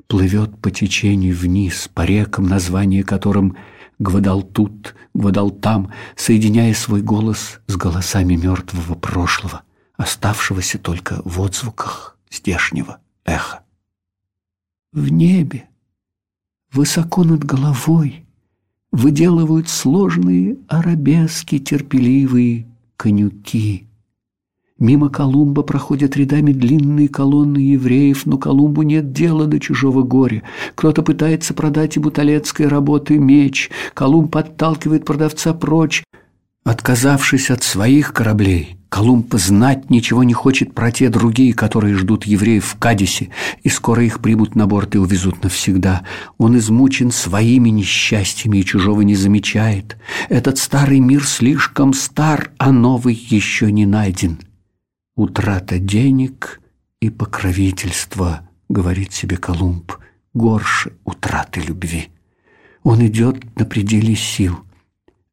плывет 0.07 0.59
по 0.59 0.71
течению 0.71 1.37
вниз, 1.37 1.89
по 1.95 2.03
рекам, 2.03 2.47
название 2.47 3.05
которым 3.05 3.57
Гвадалтут, 3.99 4.95
Гвадалтам, 5.15 5.93
соединяя 6.17 6.75
свой 6.75 7.03
голос 7.03 7.61
с 7.67 7.77
голосами 7.77 8.35
мертвого 8.35 8.95
прошлого, 8.95 9.63
оставшегося 9.97 10.79
только 10.79 11.23
в 11.25 11.41
отзвуках 11.41 12.19
здешнего 12.31 12.99
эха. 13.25 13.61
В 14.93 15.11
небе, 15.11 15.69
высоко 16.73 17.25
над 17.25 17.45
головой, 17.45 18.27
выделывают 18.91 19.69
сложные 19.69 20.59
арабески 20.69 21.59
терпеливые 21.59 22.69
конюки. 22.97 23.89
Мимо 24.81 25.09
Колумба 25.09 25.63
проходят 25.63 26.17
рядами 26.17 26.53
длинные 26.53 27.09
колонны 27.09 27.59
евреев, 27.59 28.27
но 28.27 28.39
Колумбу 28.39 28.83
нет 28.83 29.13
дела 29.13 29.47
до 29.47 29.61
чужого 29.61 30.03
горя. 30.03 30.43
Кто-то 30.75 31.03
пытается 31.03 31.55
продать 31.55 31.95
ему 31.95 32.11
талецкой 32.11 32.67
работы 32.67 33.19
меч. 33.19 33.71
Колумб 33.95 34.33
подталкивает 34.33 35.05
продавца 35.05 35.55
прочь. 35.55 36.03
Отказавшись 36.65 37.51
от 37.51 37.63
своих 37.63 38.13
кораблей, 38.13 38.77
Колумб 38.89 39.33
знать 39.35 39.91
ничего 39.91 40.25
не 40.25 40.33
хочет 40.33 40.75
про 40.75 40.91
те 40.91 41.09
другие, 41.09 41.55
которые 41.55 41.95
ждут 41.95 42.25
евреев 42.25 42.65
в 42.65 42.77
Кадисе, 42.77 43.31
и 43.63 43.69
скоро 43.69 44.05
их 44.05 44.21
примут 44.21 44.57
на 44.57 44.67
борт 44.67 44.97
и 44.97 44.99
увезут 44.99 45.43
навсегда. 45.45 46.03
Он 46.37 46.59
измучен 46.59 47.13
своими 47.13 47.69
несчастьями 47.69 48.59
и 48.59 48.65
чужого 48.65 49.03
не 49.03 49.15
замечает. 49.15 49.99
Этот 50.29 50.59
старый 50.59 50.99
мир 50.99 51.25
слишком 51.25 51.93
стар, 51.93 52.51
а 52.59 52.73
новый 52.73 53.15
еще 53.15 53.71
не 53.71 53.87
найден. 53.87 54.39
Утрата 55.17 55.79
денег 55.79 56.61
и 57.01 57.09
покровительства, 57.09 58.49
говорит 58.69 59.13
себе 59.13 59.37
Колумб, 59.37 59.93
горше 60.33 60.93
утраты 61.05 61.61
любви. 61.61 62.09
Он 62.83 63.07
идет 63.07 63.57
на 63.57 63.65
пределе 63.65 64.17
сил, 64.17 64.59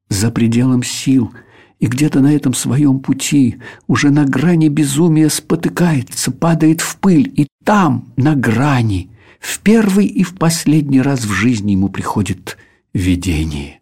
за 0.08 0.30
пределом 0.30 0.84
сил, 0.84 1.34
и 1.80 1.88
где-то 1.88 2.20
на 2.20 2.32
этом 2.32 2.54
своем 2.54 3.00
пути, 3.00 3.58
уже 3.88 4.12
на 4.12 4.26
грани 4.26 4.70
безумия 4.70 5.30
спотыкается, 5.30 6.32
падает 6.32 6.80
в 6.80 6.98
пыль, 6.98 7.34
и 7.36 7.48
там, 7.64 8.14
на 8.18 8.36
грани, 8.36 9.10
в 9.40 9.60
первый 9.62 10.06
и 10.06 10.22
в 10.22 10.36
последний 10.36 11.02
раз 11.02 11.22
в 11.22 11.32
жизни 11.32 11.72
ему 11.72 11.90
приходит 11.90 12.60
видение. 12.94 13.82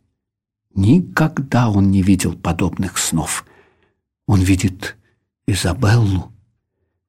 Никогда 0.75 1.69
он 1.69 1.91
не 1.91 2.01
видел 2.01 2.35
подобных 2.35 2.97
снов. 2.97 3.45
Он 4.27 4.39
видит 4.39 4.95
Изабеллу, 5.51 6.31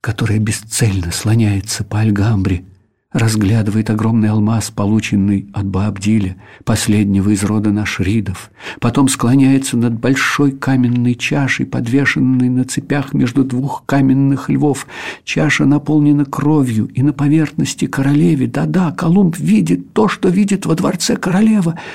которая 0.01 0.39
бесцельно 0.39 1.13
слоняется 1.13 1.85
по 1.85 2.01
Альгамбре, 2.01 2.65
разглядывает 3.13 3.91
огромный 3.91 4.31
алмаз, 4.31 4.71
полученный 4.71 5.51
от 5.53 5.67
Баабдиля, 5.67 6.37
последнего 6.65 7.31
из 7.31 7.43
рода 7.43 7.71
нашридов, 7.71 8.51
потом 8.81 9.09
склоняется 9.09 9.77
над 9.77 9.99
большой 9.99 10.53
каменной 10.53 11.17
чашей, 11.17 11.67
подвешенной 11.67 12.49
на 12.49 12.65
цепях 12.65 13.13
между 13.13 13.45
двух 13.45 13.85
каменных 13.85 14.49
львов. 14.49 14.87
Чаша 15.25 15.67
наполнена 15.67 16.25
кровью, 16.25 16.87
и 16.87 17.03
на 17.03 17.13
поверхности 17.13 17.87
королеве, 17.87 18.47
да-да, 18.47 18.93
Колумб 18.93 19.37
видит 19.39 19.93
то, 19.93 20.09
что 20.09 20.29
видит 20.29 20.65
во 20.65 20.77
дворце 20.77 21.17
королева— 21.17 21.79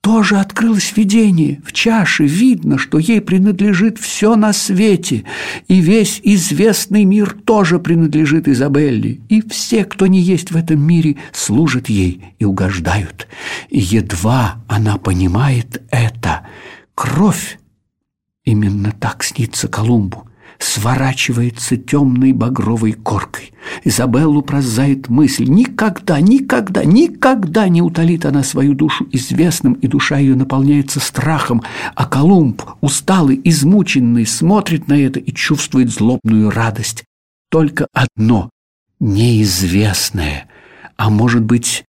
тоже 0.00 0.38
открылось 0.38 0.96
видение. 0.96 1.60
В 1.64 1.72
чаше 1.72 2.24
видно, 2.24 2.78
что 2.78 2.98
ей 2.98 3.20
принадлежит 3.20 3.98
все 3.98 4.34
на 4.34 4.52
свете, 4.52 5.24
и 5.68 5.80
весь 5.80 6.20
известный 6.22 7.04
мир 7.04 7.36
тоже 7.44 7.78
принадлежит 7.78 8.48
Изабелле, 8.48 9.20
и 9.28 9.46
все, 9.48 9.84
кто 9.84 10.06
не 10.06 10.20
есть 10.20 10.50
в 10.52 10.56
этом 10.56 10.80
мире, 10.80 11.16
служат 11.32 11.88
ей 11.88 12.34
и 12.38 12.44
угождают. 12.44 13.28
И 13.68 13.78
едва 13.78 14.64
она 14.68 14.96
понимает 14.96 15.82
это, 15.90 16.46
кровь, 16.94 17.58
именно 18.44 18.92
так 18.92 19.22
снится 19.22 19.68
Колумбу, 19.68 20.29
сворачивается 20.60 21.76
темной 21.76 22.32
багровой 22.32 22.92
коркой. 22.92 23.52
Изабеллу 23.82 24.42
пронзает 24.42 25.08
мысль. 25.08 25.44
Никогда, 25.48 26.20
никогда, 26.20 26.84
никогда 26.84 27.68
не 27.68 27.82
утолит 27.82 28.26
она 28.26 28.42
свою 28.42 28.74
душу 28.74 29.08
известным, 29.10 29.72
и 29.74 29.86
душа 29.86 30.18
ее 30.18 30.36
наполняется 30.36 31.00
страхом. 31.00 31.62
А 31.94 32.06
Колумб, 32.06 32.62
усталый, 32.80 33.40
измученный, 33.42 34.26
смотрит 34.26 34.86
на 34.86 34.94
это 34.94 35.18
и 35.18 35.32
чувствует 35.32 35.90
злобную 35.90 36.50
радость. 36.50 37.04
Только 37.48 37.86
одно– 37.92 38.50
неизвестное, 39.00 40.46
а 40.96 41.10
может 41.10 41.42
быть 41.42 41.84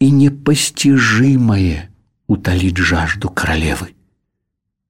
и 0.00 0.10
непостижимое 0.10 1.90
утолит 2.26 2.76
жажду 2.76 3.28
королевы. 3.28 3.94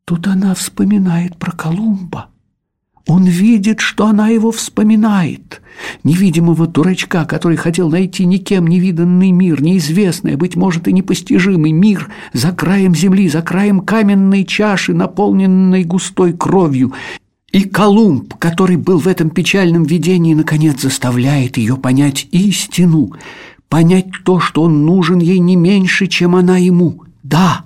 Тут 0.05 0.27
она 0.27 0.55
вспоминает 0.55 1.39
про 1.39 1.53
Колумба. 1.53 2.29
Он 3.07 3.25
видит, 3.25 3.81
что 3.81 4.07
она 4.07 4.29
его 4.29 4.51
вспоминает. 4.51 5.61
Невидимого 6.05 6.67
дурачка, 6.67 7.27
который 7.27 7.59
хотел 7.59 7.91
найти 7.91 8.25
никем 8.25 8.67
невиданный 8.67 9.31
мир, 9.31 9.61
неизвестный, 9.61 10.37
быть 10.37 10.57
может, 10.57 10.89
и 10.89 10.93
непостижимый 10.93 11.73
мир 11.73 12.11
за 12.33 12.53
краем 12.53 12.95
земли, 12.95 13.29
за 13.29 13.43
краем 13.43 13.81
каменной 13.81 14.45
чаши, 14.45 14.95
наполненной 14.95 15.85
густой 15.85 16.33
кровью. 16.33 16.93
И 17.53 17.65
Колумб, 17.65 18.35
который 18.39 18.77
был 18.77 18.99
в 18.99 19.07
этом 19.07 19.31
печальном 19.31 19.85
видении, 19.85 20.35
наконец 20.35 20.81
заставляет 20.81 21.59
ее 21.59 21.77
понять 21.77 22.27
истину, 22.33 23.13
понять 23.69 24.07
то, 24.25 24.41
что 24.41 24.63
он 24.63 24.87
нужен 24.87 25.19
ей 25.19 25.39
не 25.41 25.57
меньше, 25.57 26.07
чем 26.07 26.37
она 26.37 26.57
ему. 26.57 27.03
Да, 27.23 27.65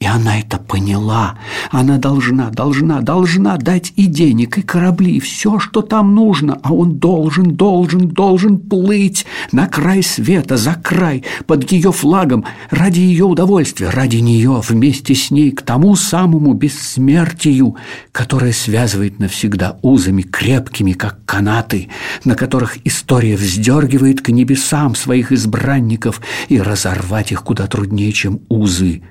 и 0.00 0.06
она 0.06 0.38
это 0.38 0.58
поняла. 0.58 1.36
Она 1.72 1.98
должна, 1.98 2.50
должна, 2.50 3.00
должна 3.00 3.56
дать 3.56 3.92
и 3.96 4.06
денег, 4.06 4.56
и 4.56 4.62
корабли, 4.62 5.16
и 5.16 5.20
все, 5.20 5.58
что 5.58 5.82
там 5.82 6.14
нужно. 6.14 6.60
А 6.62 6.72
он 6.72 6.98
должен, 6.98 7.56
должен, 7.56 8.06
должен 8.06 8.58
плыть 8.60 9.26
на 9.50 9.66
край 9.66 10.04
света, 10.04 10.56
за 10.56 10.74
край, 10.74 11.24
под 11.48 11.70
ее 11.72 11.90
флагом, 11.90 12.44
ради 12.70 13.00
ее 13.00 13.24
удовольствия, 13.24 13.90
ради 13.90 14.18
нее, 14.18 14.62
вместе 14.68 15.16
с 15.16 15.32
ней, 15.32 15.50
к 15.50 15.62
тому 15.62 15.96
самому 15.96 16.54
бессмертию, 16.54 17.74
которое 18.12 18.52
связывает 18.52 19.18
навсегда 19.18 19.80
узами 19.82 20.22
крепкими, 20.22 20.92
как 20.92 21.24
канаты, 21.24 21.88
на 22.24 22.36
которых 22.36 22.76
история 22.86 23.34
вздергивает 23.34 24.20
к 24.20 24.28
небесам 24.28 24.94
своих 24.94 25.32
избранников, 25.32 26.20
и 26.48 26.60
разорвать 26.60 27.32
их 27.32 27.42
куда 27.42 27.66
труднее, 27.66 28.12
чем 28.12 28.42
узы 28.48 29.02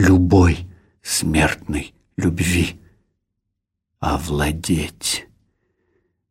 любой 0.00 0.66
смертной 1.02 1.92
любви. 2.16 2.80
Овладеть. 4.00 5.26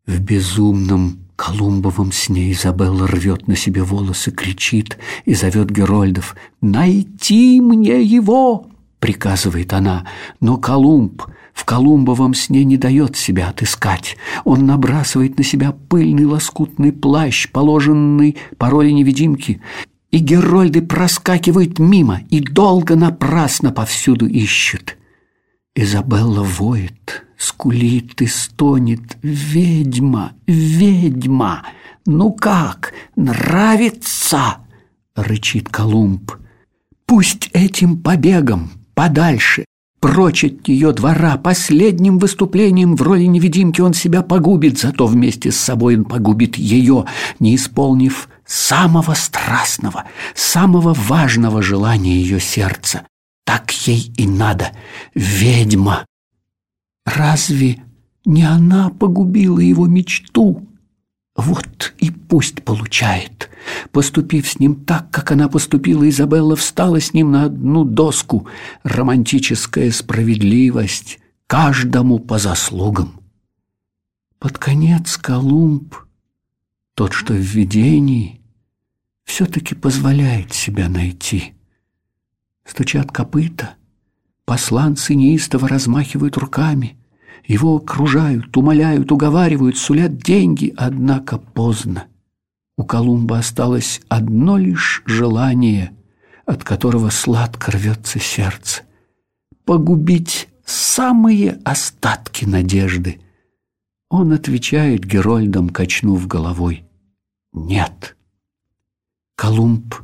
В 0.05 0.19
безумном 0.19 1.19
Колумбовом 1.36 2.12
сне 2.12 2.51
Изабелла 2.51 3.08
рвет 3.08 3.47
на 3.47 3.55
себе 3.55 3.84
волосы, 3.84 4.32
кричит 4.32 4.97
и 5.25 5.36
зовет 5.36 5.69
Герольдов. 5.69 6.36
«Найти 6.62 7.62
мне 7.62 8.01
его!»— 8.01 8.67
приказывает 8.99 9.71
она. 9.71 10.05
Но 10.41 10.58
Колумб 10.58 11.23
в 11.53 11.63
Колумбовом 11.63 12.34
сне 12.34 12.63
не 12.63 12.75
дает 12.75 13.15
себя 13.15 13.49
отыскать. 13.49 14.17
Он 14.43 14.65
набрасывает 14.65 15.38
на 15.38 15.43
себя 15.43 15.71
пыльный 15.71 16.25
лоскутный 16.25 16.91
плащ, 16.91 17.49
положенный 17.51 18.36
по 18.58 18.65
невидимки, 18.82 19.62
и 20.12 20.17
герольды 20.17 20.82
проскакивают 20.82 21.80
мимо 21.80 22.22
и 22.30 22.39
долго 22.39 22.95
напрасно 22.95 23.72
повсюду 23.72 24.28
ищут. 24.28 24.98
Изабелла 25.76 26.43
воет, 26.43 27.26
скулит 27.38 28.22
и 28.22 28.28
стонет. 28.28 29.17
«Ведьма! 29.22 30.34
Ведьма! 30.48 31.63
Ну 32.06 32.34
как, 32.34 32.93
нравится?»— 33.15 34.58
рычит 35.15 35.69
Колумб. 35.69 36.32
«Пусть 37.06 37.50
этим 37.54 38.02
побегом 38.02 38.72
подальше, 38.93 39.65
прочь 39.99 40.43
от 40.43 40.67
ее 40.67 40.91
двора, 40.93 41.38
последним 41.38 42.19
выступлением 42.19 42.95
в 42.95 43.01
роли 43.01 43.23
невидимки 43.23 43.81
он 43.81 43.93
себя 43.93 44.21
погубит, 44.21 44.79
зато 44.79 45.07
вместе 45.07 45.51
с 45.51 45.57
собой 45.57 45.97
он 45.97 46.05
погубит 46.05 46.57
ее, 46.57 47.05
не 47.39 47.55
исполнив 47.55 48.29
самого 48.45 49.13
страстного, 49.13 50.05
самого 50.35 50.93
важного 50.93 51.62
желания 51.62 52.15
ее 52.15 52.39
сердца. 52.39 53.03
Так 53.45 53.71
ей 53.88 54.12
и 54.15 54.27
надо, 54.27 54.71
ведьма. 55.15 56.05
Разве 57.05 57.81
не 58.25 58.43
она 58.43 58.89
погубила 58.89 59.59
его 59.59 59.88
мечту? 59.88 60.68
Вот 61.39 61.93
и 61.99 62.12
пусть 62.12 62.63
получает. 62.63 63.49
Поступив 63.93 64.45
с 64.45 64.60
ним 64.60 64.75
так, 64.84 65.10
как 65.10 65.32
она 65.32 65.47
поступила, 65.47 66.08
Изабелла 66.10 66.58
встала 66.58 66.99
с 66.99 67.13
ним 67.13 67.32
на 67.32 67.45
одну 67.45 67.86
доску. 67.86 68.47
Романтическая 68.84 69.89
справедливость 69.91 71.19
каждому 71.47 72.19
по 72.19 72.39
заслугам. 72.39 73.21
Под 74.38 74.58
конец 74.58 75.15
Колумб, 75.17 75.95
тот, 76.93 77.13
что 77.13 77.34
в 77.34 77.38
видении, 77.38 78.41
все-таки 79.23 79.75
позволяет 79.75 80.54
себя 80.54 80.89
найти. 80.89 81.54
Стучат 82.65 83.13
копыта, 83.13 83.75
посланцы 84.43 85.15
неистово 85.15 85.69
размахивают 85.69 86.36
руками, 86.36 86.97
Его 87.49 87.77
окружают, 87.77 88.55
умоляют, 88.55 89.12
уговаривают, 89.12 89.75
сулят 89.75 90.17
деньги, 90.17 90.71
однако 90.77 91.39
поздно. 91.39 92.05
У 92.77 92.83
Колумба 92.83 93.39
осталось 93.39 94.01
одно 94.07 94.59
лишь 94.59 95.01
желание, 95.07 95.91
от 96.45 96.63
которого 96.63 97.09
сладко 97.09 97.71
рвется 97.71 98.19
сердце— 98.19 98.83
погубить 99.65 100.47
самые 100.63 101.53
остатки 101.65 102.45
надежды. 102.45 103.19
Он 104.12 104.31
отвечает 104.31 105.03
Герольдам, 105.03 105.69
качнув 105.69 106.27
головой. 106.27 106.85
Нет. 107.51 108.15
Колумб 109.35 109.95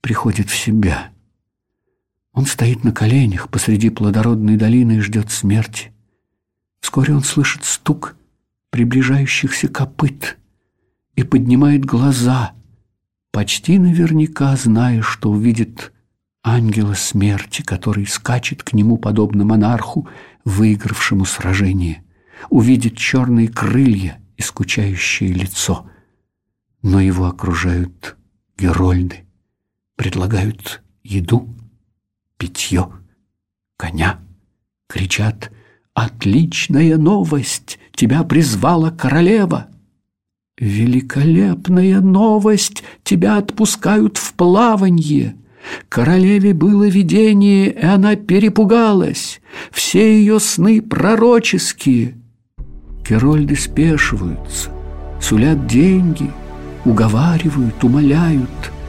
приходит 0.00 0.48
в 0.48 0.56
себя. 0.56 1.10
Он 2.32 2.46
стоит 2.46 2.84
на 2.84 2.92
коленях 2.92 3.48
посреди 3.48 3.90
плодородной 3.90 4.56
долины 4.56 4.98
и 4.98 5.00
ждет 5.00 5.32
смерти. 5.32 5.89
Вскоре 6.80 7.14
он 7.14 7.22
слышит 7.22 7.64
стук 7.64 8.16
приближающихся 8.70 9.68
копыт 9.68 10.38
и 11.14 11.22
поднимает 11.22 11.84
глаза, 11.84 12.52
почти 13.32 13.78
наверняка 13.78 14.56
зная, 14.56 15.02
что 15.02 15.30
увидит 15.30 15.92
ангела 16.42 16.94
смерти, 16.94 17.62
который 17.62 18.06
скачет 18.06 18.62
к 18.62 18.72
нему, 18.72 18.96
подобно 18.96 19.44
монарху, 19.44 20.08
выигравшему 20.44 21.24
сражение, 21.24 22.04
увидит 22.48 22.96
черные 22.96 23.48
крылья 23.48 24.20
и 24.36 24.42
скучающее 24.42 25.32
лицо. 25.32 25.88
Но 26.82 27.00
его 27.00 27.26
окружают 27.26 28.16
герольды, 28.56 29.26
предлагают 29.96 30.82
еду, 31.02 31.54
питье, 32.38 32.90
коня, 33.76 34.20
кричат 34.86 35.52
«Отличная 36.02 36.96
новость! 36.96 37.78
Тебя 37.94 38.22
призвала 38.22 38.90
королева!» 38.90 39.66
«Великолепная 40.58 42.00
новость! 42.00 42.82
Тебя 43.04 43.36
отпускают 43.36 44.16
в 44.16 44.32
плаванье!» 44.32 45.36
Королеве 45.90 46.54
было 46.54 46.88
видение, 46.88 47.70
и 47.70 47.84
она 47.84 48.16
перепугалась. 48.16 49.42
Все 49.70 50.18
ее 50.18 50.40
сны 50.40 50.80
пророческие. 50.80 52.16
Герольды 53.06 53.54
спешиваются, 53.54 54.70
сулят 55.20 55.66
деньги, 55.66 56.30
уговаривают, 56.86 57.84
умоляют– 57.84 58.72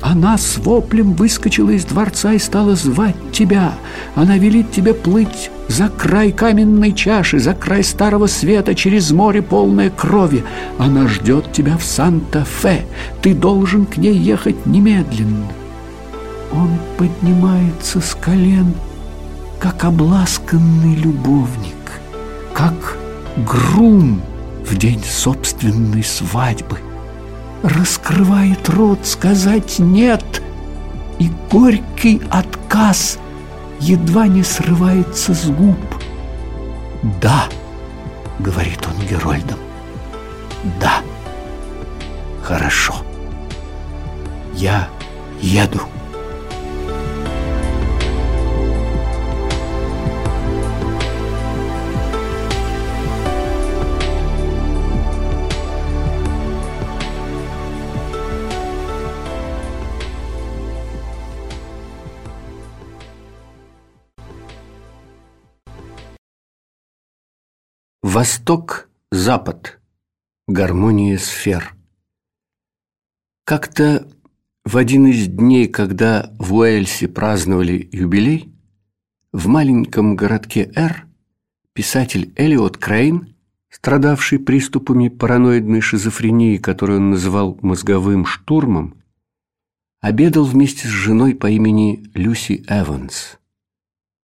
она 0.00 0.38
с 0.38 0.58
воплем 0.58 1.14
выскочила 1.14 1.70
из 1.70 1.84
дворца 1.84 2.32
и 2.32 2.38
стала 2.38 2.76
звать 2.76 3.16
тебя. 3.32 3.74
Она 4.14 4.38
велит 4.38 4.70
тебе 4.70 4.94
плыть 4.94 5.50
за 5.66 5.88
край 5.88 6.32
каменной 6.32 6.92
чаши, 6.92 7.38
за 7.38 7.54
край 7.54 7.82
старого 7.82 8.26
света, 8.26 8.74
через 8.74 9.10
море 9.10 9.42
полное 9.42 9.90
крови. 9.90 10.44
Она 10.78 11.08
ждет 11.08 11.52
тебя 11.52 11.76
в 11.76 11.82
Санта-Фе. 11.82 12.86
Ты 13.22 13.34
должен 13.34 13.86
к 13.86 13.96
ней 13.96 14.16
ехать 14.16 14.66
немедленно. 14.66 15.48
Он 16.52 16.70
поднимается 16.96 18.00
с 18.00 18.14
колен, 18.14 18.74
как 19.58 19.84
обласканный 19.84 20.94
любовник, 20.94 22.00
как 22.54 22.96
грум 23.36 24.22
в 24.64 24.76
день 24.76 25.02
собственной 25.04 26.04
свадьбы 26.04 26.78
раскрывает 27.62 28.68
рот 28.68 29.06
сказать 29.06 29.78
«нет», 29.78 30.42
и 31.18 31.30
горький 31.50 32.22
отказ 32.30 33.18
едва 33.80 34.28
не 34.28 34.42
срывается 34.42 35.34
с 35.34 35.46
губ. 35.46 35.78
«Да»,— 37.20 37.44
говорит 38.38 38.86
он 38.86 39.06
Герольдам,— 39.06 39.58
«да, 40.80 41.00
хорошо, 42.42 42.94
я 44.54 44.88
еду». 45.40 45.80
Восток-Запад. 68.18 69.78
Гармония 70.48 71.18
сфер. 71.18 71.76
Как-то 73.44 74.08
в 74.64 74.76
один 74.76 75.06
из 75.06 75.28
дней, 75.28 75.68
когда 75.68 76.34
в 76.36 76.52
Уэльсе 76.54 77.06
праздновали 77.06 77.88
юбилей, 77.92 78.52
в 79.32 79.46
маленьком 79.46 80.16
городке 80.16 80.68
Р 80.74 81.06
писатель 81.74 82.32
Элиот 82.34 82.76
Крейн, 82.76 83.36
страдавший 83.70 84.40
приступами 84.40 85.08
параноидной 85.08 85.80
шизофрении, 85.80 86.56
которую 86.56 86.98
он 86.98 87.10
называл 87.10 87.56
мозговым 87.62 88.26
штурмом, 88.26 89.00
обедал 90.00 90.42
вместе 90.42 90.88
с 90.88 90.90
женой 90.90 91.36
по 91.36 91.48
имени 91.48 92.10
Люси 92.14 92.64
Эванс 92.66 93.38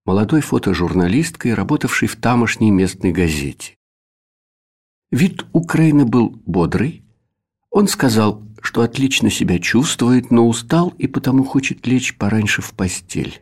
молодой 0.04 0.40
фотожурналисткой, 0.40 1.54
работавшей 1.54 2.09
в 2.09 2.16
тамошней 2.16 2.70
местной 2.70 3.12
газете. 3.12 3.76
Вид 5.14 5.46
Украины 5.53 6.05
был 6.05 6.42
бодрый. 6.44 7.05
Он 7.70 7.87
сказал, 7.87 8.42
что 8.61 8.83
отлично 8.83 9.31
себя 9.31 9.61
чувствует, 9.61 10.33
но 10.33 10.48
устал 10.48 10.92
и 10.98 11.07
потому 11.07 11.44
хочет 11.44 11.87
лечь 11.87 12.16
пораньше 12.16 12.62
в 12.62 12.72
постель. 12.72 13.40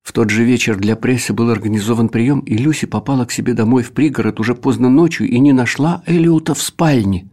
В 0.00 0.14
тот 0.14 0.30
же 0.30 0.44
вечер 0.44 0.78
для 0.78 0.96
прессы 0.96 1.34
был 1.34 1.50
организован 1.50 2.08
прием, 2.08 2.40
и 2.40 2.56
Люси 2.56 2.86
попала 2.86 3.26
к 3.26 3.32
себе 3.32 3.52
домой 3.52 3.82
в 3.82 3.92
пригород 3.92 4.40
уже 4.40 4.54
поздно 4.54 4.88
ночью 4.88 5.28
и 5.28 5.38
не 5.38 5.52
нашла 5.52 6.02
Элиота 6.06 6.54
в 6.54 6.62
спальне. 6.62 7.28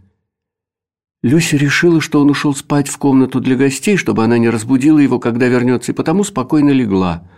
Люси 1.23 1.55
решила, 1.55 2.01
что 2.01 2.19
он 2.19 2.29
ушел 2.29 2.53
спать 2.53 2.89
в 2.89 2.97
комнату 2.97 3.39
для 3.39 3.55
гостей, 3.55 3.95
чтобы 3.95 4.25
она 4.25 4.37
не 4.37 4.49
разбудила 4.49 4.99
его, 4.99 5.17
когда 5.17 5.47
вернется, 5.47 5.93
и 5.93 5.95
потому 5.95 6.25
спокойно 6.25 6.71
легла– 6.71 7.25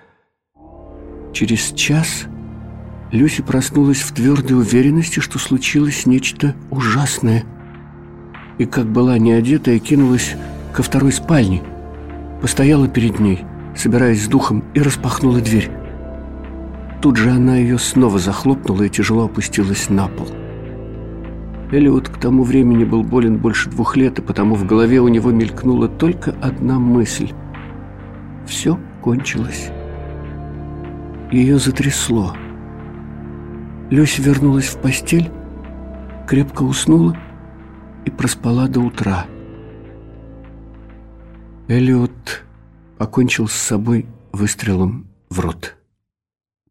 Через 1.32 1.74
час 1.74 2.26
Люси 3.12 3.42
проснулась 3.42 4.02
в 4.02 4.14
твердой 4.14 4.58
уверенности, 4.58 5.20
что 5.20 5.40
случилось 5.40 6.06
нечто 6.06 6.56
ужасное. 6.70 7.44
И 8.60 8.66
как 8.66 8.86
была 8.86 9.18
не 9.18 9.32
одетая, 9.32 9.80
кинулась 9.80 10.36
ко 10.74 10.84
второй 10.84 11.12
спальне. 11.12 11.64
Постояла 12.42 12.88
перед 12.88 13.20
ней, 13.20 13.46
собираясь 13.76 14.24
с 14.24 14.28
духом, 14.28 14.64
и 14.76 14.82
распахнула 14.82 15.42
дверь. 15.42 15.72
Тут 17.02 17.18
же 17.18 17.32
она 17.32 17.58
ее 17.58 17.80
снова 17.80 18.20
захлопнула 18.20 18.84
и 18.84 18.90
тяжело 18.90 19.26
опустилась 19.26 19.90
на 19.90 20.08
пол. 20.08 20.28
Элиот 21.72 22.10
к 22.10 22.18
тому 22.18 22.44
времени 22.44 22.84
был 22.84 23.04
болен 23.04 23.38
больше 23.38 23.70
двух 23.70 23.96
лет, 23.96 24.20
и 24.20 24.22
потому 24.22 24.56
в 24.56 24.66
голове 24.66 25.00
у 25.02 25.08
него 25.08 25.32
мелькнула 25.32 25.88
только 25.88 26.36
одна 26.42 26.78
мысль. 26.80 27.32
Все 28.46 28.78
кончилось. 29.02 29.70
Ее 31.32 31.58
затрясло. 31.58 32.36
Люся 33.90 34.22
вернулась 34.22 34.68
в 34.68 34.80
постель, 34.80 35.32
крепко 36.28 36.62
уснула 36.62 37.18
и 38.06 38.12
проспала 38.12 38.68
до 38.68 38.82
утра. 38.82 39.26
Эллиот 41.68 42.44
покончил 43.00 43.48
с 43.48 43.54
собой 43.54 44.06
выстрелом 44.32 45.08
в 45.30 45.40
рот. 45.40 45.76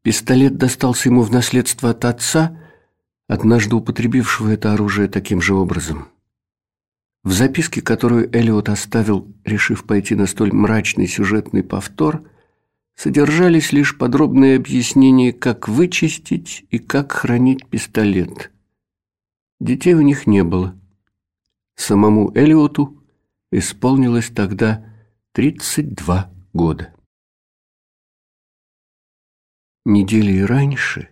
Пистолет 0.03 0.59
достался 0.59 1.09
ему 1.09 1.23
в 1.23 1.33
наследство 1.33 1.91
от 1.91 2.05
отца, 2.05 2.57
однажды 3.27 3.75
употребившего 3.75 4.51
это 4.51 4.73
оружие 4.73 5.09
таким 5.09 5.43
же 5.43 5.55
образом. 5.55 6.09
В 7.25 7.33
записке, 7.33 7.83
которую 7.83 8.33
Эллиот 8.33 8.69
оставил, 8.69 9.27
решив 9.45 9.85
пойти 9.85 10.15
на 10.15 10.27
столь 10.27 10.53
мрачный 10.53 11.09
сюжетный 11.09 11.65
повтор– 11.65 12.23
содержались 12.99 13.71
лишь 13.71 13.97
подробные 13.97 14.57
объяснения, 14.57 15.33
как 15.33 15.69
вычистить 15.69 16.67
и 16.71 16.81
как 16.81 17.13
хранить 17.13 17.65
пистолет. 17.67 18.51
Детей 19.61 19.95
у 19.95 20.01
них 20.01 20.27
не 20.27 20.43
было. 20.43 20.77
Самому 21.77 22.33
Элиоту 22.35 23.01
исполнилось 23.53 24.31
тогда 24.35 24.85
32 25.33 26.29
года. 26.53 26.93
Недели 29.85 30.41
раньше 30.41 31.09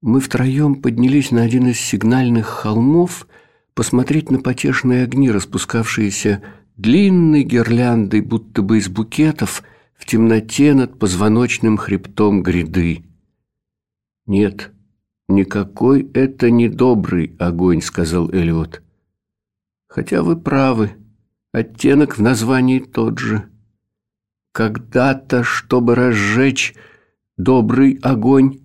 мы 0.00 0.20
втроем 0.20 0.76
поднялись 0.80 1.30
на 1.30 1.42
один 1.42 1.68
из 1.68 1.78
сигнальных 1.78 2.46
холмов 2.46 3.28
посмотреть 3.74 4.30
на 4.30 4.40
потешные 4.40 5.04
огни, 5.04 5.30
распускавшиеся 5.30 6.42
длинной 6.76 7.42
гирляндой, 7.42 8.22
будто 8.22 8.62
бы 8.62 8.78
из 8.78 8.88
букетов– 8.88 9.62
в 9.98 10.06
темноте 10.06 10.72
над 10.72 10.98
позвоночным 10.98 11.76
хребтом 11.76 12.42
гряды. 12.42 13.04
Нет, 14.24 14.72
«Никакой 15.28 16.10
это 16.14 16.50
не 16.50 16.68
добрый 16.68 17.36
огонь»,— 17.38 17.80
сказал 17.82 18.30
Элиот. 18.30 18.82
«Хотя 19.86 20.22
вы 20.22 20.40
правы, 20.40 20.92
оттенок 21.52 22.16
в 22.16 22.22
названии 22.22 22.80
тот 22.80 23.18
же. 23.18 23.46
Когда-то, 24.52 25.44
чтобы 25.44 25.94
разжечь 25.94 26.74
добрый 27.36 27.98
огонь, 28.02 28.60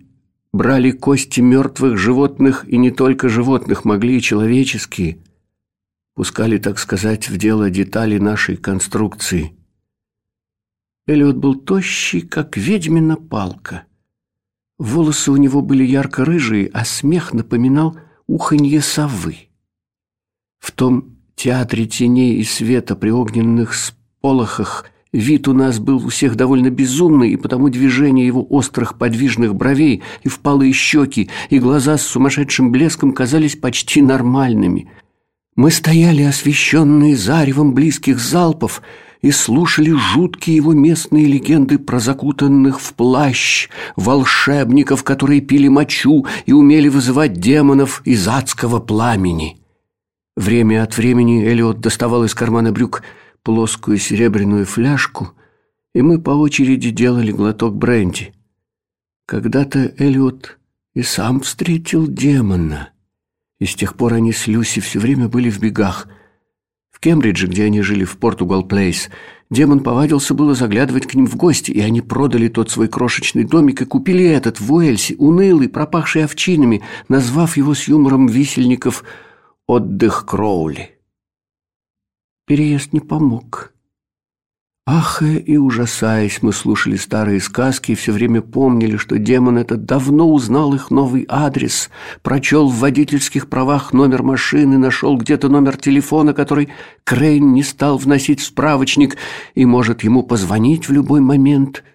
брали 0.53 0.91
кости 0.91 1.41
мертвых 1.41 1.97
животных, 1.97 2.65
и 2.65 2.77
не 2.77 2.91
только 2.91 3.27
животных, 3.27 3.83
могли 3.83 4.17
и 4.17 4.21
человеческие. 4.21 5.19
Пускали, 6.15 6.59
так 6.59 6.79
сказать, 6.79 7.29
в 7.29 7.37
дело 7.37 7.69
детали 7.69 8.19
нашей 8.19 8.55
конструкции. 8.55 9.57
Элиот 11.05 11.35
был 11.35 11.55
тощий, 11.55 12.21
как 12.21 12.55
ведьмина 12.55 13.17
палка. 13.17 13.83
Волосы 14.77 15.31
у 15.31 15.37
него 15.37 15.61
были 15.61 15.83
ярко-рыжие, 15.83 16.69
а 16.73 16.85
смех 16.85 17.33
напоминал 17.33 17.97
уханье 18.27 18.81
совы. 18.81 19.49
В 20.59 20.71
том 20.71 21.17
театре 21.35 21.85
теней 21.87 22.35
и 22.37 22.43
света 22.43 22.95
при 22.95 23.09
огненных 23.09 23.73
сполохах 23.73 24.85
Вид 25.13 25.47
у 25.47 25.53
нас 25.53 25.77
был 25.77 26.03
у 26.03 26.09
всех 26.09 26.35
довольно 26.35 26.71
безумный, 26.71 27.29
и 27.29 27.37
потому 27.37 27.69
движение 27.69 28.25
его 28.25 28.43
острых 28.49 28.97
подвижных 28.97 29.53
бровей 29.53 30.01
и 30.23 30.27
впалые 30.27 30.73
щеки, 30.73 31.29
и 31.51 31.59
глаза 31.59 31.97
с 31.97 32.01
сумасшедшим 32.01 32.71
блеском 32.71 33.13
казались 33.13 33.55
почти 33.55 34.01
нормальными. 34.01 34.89
Мы 35.55 35.69
стояли, 35.69 36.23
освещенные 36.23 37.15
заревом 37.15 37.75
близких 37.75 38.19
залпов, 38.19 38.81
и 39.23 39.31
слушали 39.31 39.89
жуткие 39.89 40.57
его 40.57 40.73
местные 40.73 41.25
легенды 41.25 41.79
про 41.79 41.99
закутанных 41.99 42.81
в 42.81 42.93
плащ 42.93 43.69
волшебников, 43.95 45.03
которые 45.05 45.39
пили 45.39 45.69
мочу 45.69 46.27
и 46.45 46.51
умели 46.51 46.89
вызывать 46.89 47.33
демонов 47.33 48.01
из 48.03 48.27
адского 48.27 48.81
пламени. 48.81 49.61
Время 50.35 50.83
от 50.83 50.97
времени 50.97 51.45
Элиот 51.45 51.79
доставал 51.79 52.25
из 52.25 52.35
кармана 52.35 52.73
брюк 52.73 53.01
плоскую 53.43 53.97
серебряную 53.97 54.65
фляжку, 54.65 55.31
и 55.95 56.01
мы 56.01 56.19
по 56.19 56.31
очереди 56.31 56.89
делали 56.89 57.31
глоток 57.31 57.75
бренди. 57.75 58.33
Когда-то 59.25 59.93
Эллиот 59.97 60.57
и 60.95 61.01
сам 61.01 61.39
встретил 61.39 62.07
демона, 62.07 62.89
и 63.59 63.65
с 63.65 63.73
тех 63.73 63.95
пор 63.95 64.15
они 64.15 64.33
с 64.33 64.47
Люси 64.47 64.81
все 64.81 64.99
время 64.99 65.29
были 65.29 65.49
в 65.49 65.61
бегах. 65.61 66.09
Кембридже, 67.03 67.47
где 67.47 67.65
они 67.65 67.81
жили 67.81 68.05
в 68.05 68.17
Португал-Плейс, 68.17 69.09
демон 69.49 69.81
повадился 69.81 70.33
было 70.33 70.55
заглядывать 70.55 71.05
к 71.05 71.15
ним 71.15 71.27
в 71.27 71.35
гости, 71.35 71.69
и 71.69 71.81
они 71.81 71.99
продали 71.99 72.47
тот 72.47 72.71
свой 72.71 72.87
крошечный 72.87 73.43
домик 73.43 73.81
и 73.81 73.85
купили 73.85 74.23
этот 74.23 74.61
в 74.61 74.73
Уэльсе, 74.73 75.15
унылый, 75.17 75.67
пропахший 75.67 76.23
овчинами, 76.23 76.81
назвав 77.09 77.57
его 77.57 77.73
с 77.73 77.89
юмором 77.89 78.27
висельников 78.27 79.03
«Отдых 79.67 80.25
Кроули». 80.25 80.97
Переезд 82.47 82.93
не 82.93 83.01
помог. 83.01 83.72
Ахая 84.85 85.37
и 85.37 85.55
ужасаясь, 85.55 86.41
мы 86.41 86.51
слушали 86.51 86.97
старые 86.97 87.39
сказки 87.39 87.93
и 87.93 87.95
все 87.95 88.11
время 88.11 88.41
помнили, 88.41 88.97
что 88.97 89.17
демон 89.17 89.57
этот 89.57 89.85
давно 89.85 90.29
узнал 90.29 90.73
их 90.73 90.91
новый 90.91 91.25
адрес, 91.29 91.89
прочел 92.21 92.67
в 92.67 92.79
водительских 92.79 93.47
правах 93.47 93.93
номер 93.93 94.23
машины, 94.23 94.77
нашел 94.77 95.15
где-то 95.15 95.47
номер 95.47 95.77
телефона, 95.77 96.33
который 96.33 96.67
Крейн 97.05 97.53
не 97.53 97.63
стал 97.63 97.97
вносить 97.97 98.41
в 98.41 98.45
справочник 98.45 99.15
и 99.55 99.65
может 99.65 100.03
ему 100.03 100.21
позвонить 100.21 100.89
в 100.89 100.91
любой 100.91 101.21
момент. 101.21 101.85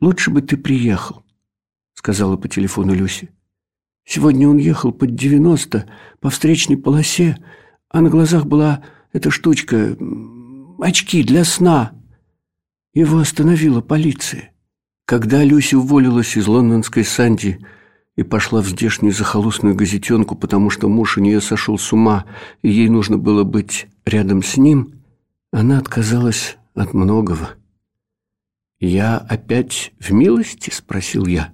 «Лучше 0.00 0.30
бы 0.30 0.42
ты 0.42 0.56
приехал»,— 0.56 1.24
сказала 1.94 2.36
по 2.36 2.46
телефону 2.46 2.94
Люси. 2.94 3.30
«Сегодня 4.04 4.48
он 4.48 4.58
ехал 4.58 4.92
под 4.92 5.16
девяносто 5.16 5.86
по 6.20 6.30
встречной 6.30 6.76
полосе, 6.76 7.36
а 7.88 8.00
на 8.00 8.10
глазах 8.10 8.46
была 8.46 8.84
эта 9.12 9.32
штучка, 9.32 9.96
очки 10.78 11.22
для 11.22 11.44
сна. 11.44 11.92
Его 12.94 13.18
остановила 13.18 13.80
полиция. 13.80 14.52
Когда 15.04 15.44
Люся 15.44 15.78
уволилась 15.78 16.36
из 16.36 16.46
лондонской 16.46 17.04
Санди 17.04 17.64
и 18.16 18.22
пошла 18.22 18.60
в 18.62 18.66
здешнюю 18.66 19.12
захолустную 19.12 19.74
газетенку, 19.74 20.34
потому 20.34 20.70
что 20.70 20.88
муж 20.88 21.18
у 21.18 21.20
нее 21.20 21.40
сошел 21.40 21.78
с 21.78 21.92
ума, 21.92 22.24
и 22.62 22.70
ей 22.70 22.88
нужно 22.88 23.18
было 23.18 23.44
быть 23.44 23.86
рядом 24.04 24.42
с 24.42 24.56
ним, 24.56 25.02
она 25.52 25.78
отказалась 25.78 26.56
от 26.74 26.92
многого. 26.92 27.50
«Я 28.78 29.16
опять 29.16 29.92
в 29.98 30.12
милости?»– 30.12 30.70
спросил 30.72 31.26
я. 31.26 31.52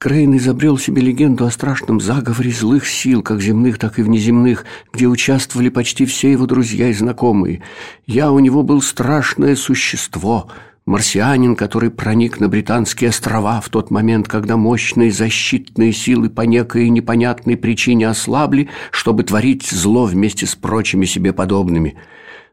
Крейн 0.00 0.36
изобрел 0.36 0.78
себе 0.78 1.02
легенду 1.02 1.44
о 1.44 1.50
страшном 1.50 2.00
заговоре 2.00 2.52
злых 2.52 2.86
сил, 2.86 3.20
как 3.20 3.42
земных, 3.42 3.78
так 3.78 3.98
и 3.98 4.02
внеземных, 4.02 4.64
где 4.92 5.06
участвовали 5.06 5.70
почти 5.70 6.06
все 6.06 6.30
его 6.30 6.46
друзья 6.46 6.88
и 6.88 6.92
знакомые. 6.92 7.62
Я 8.06 8.30
у 8.30 8.38
него 8.38 8.62
был 8.62 8.80
страшное 8.80 9.56
существо, 9.56 10.52
марсианин, 10.86 11.56
который 11.56 11.90
проник 11.90 12.38
на 12.38 12.48
британские 12.48 13.10
острова 13.10 13.60
в 13.60 13.70
тот 13.70 13.90
момент, 13.90 14.28
когда 14.28 14.56
мощные 14.56 15.10
защитные 15.10 15.92
силы 15.92 16.30
по 16.30 16.42
некой 16.42 16.90
непонятной 16.90 17.56
причине 17.56 18.08
ослабли, 18.08 18.68
чтобы 18.92 19.24
творить 19.24 19.66
зло 19.66 20.04
вместе 20.04 20.46
с 20.46 20.54
прочими 20.54 21.06
себе 21.06 21.32
подобными– 21.32 21.96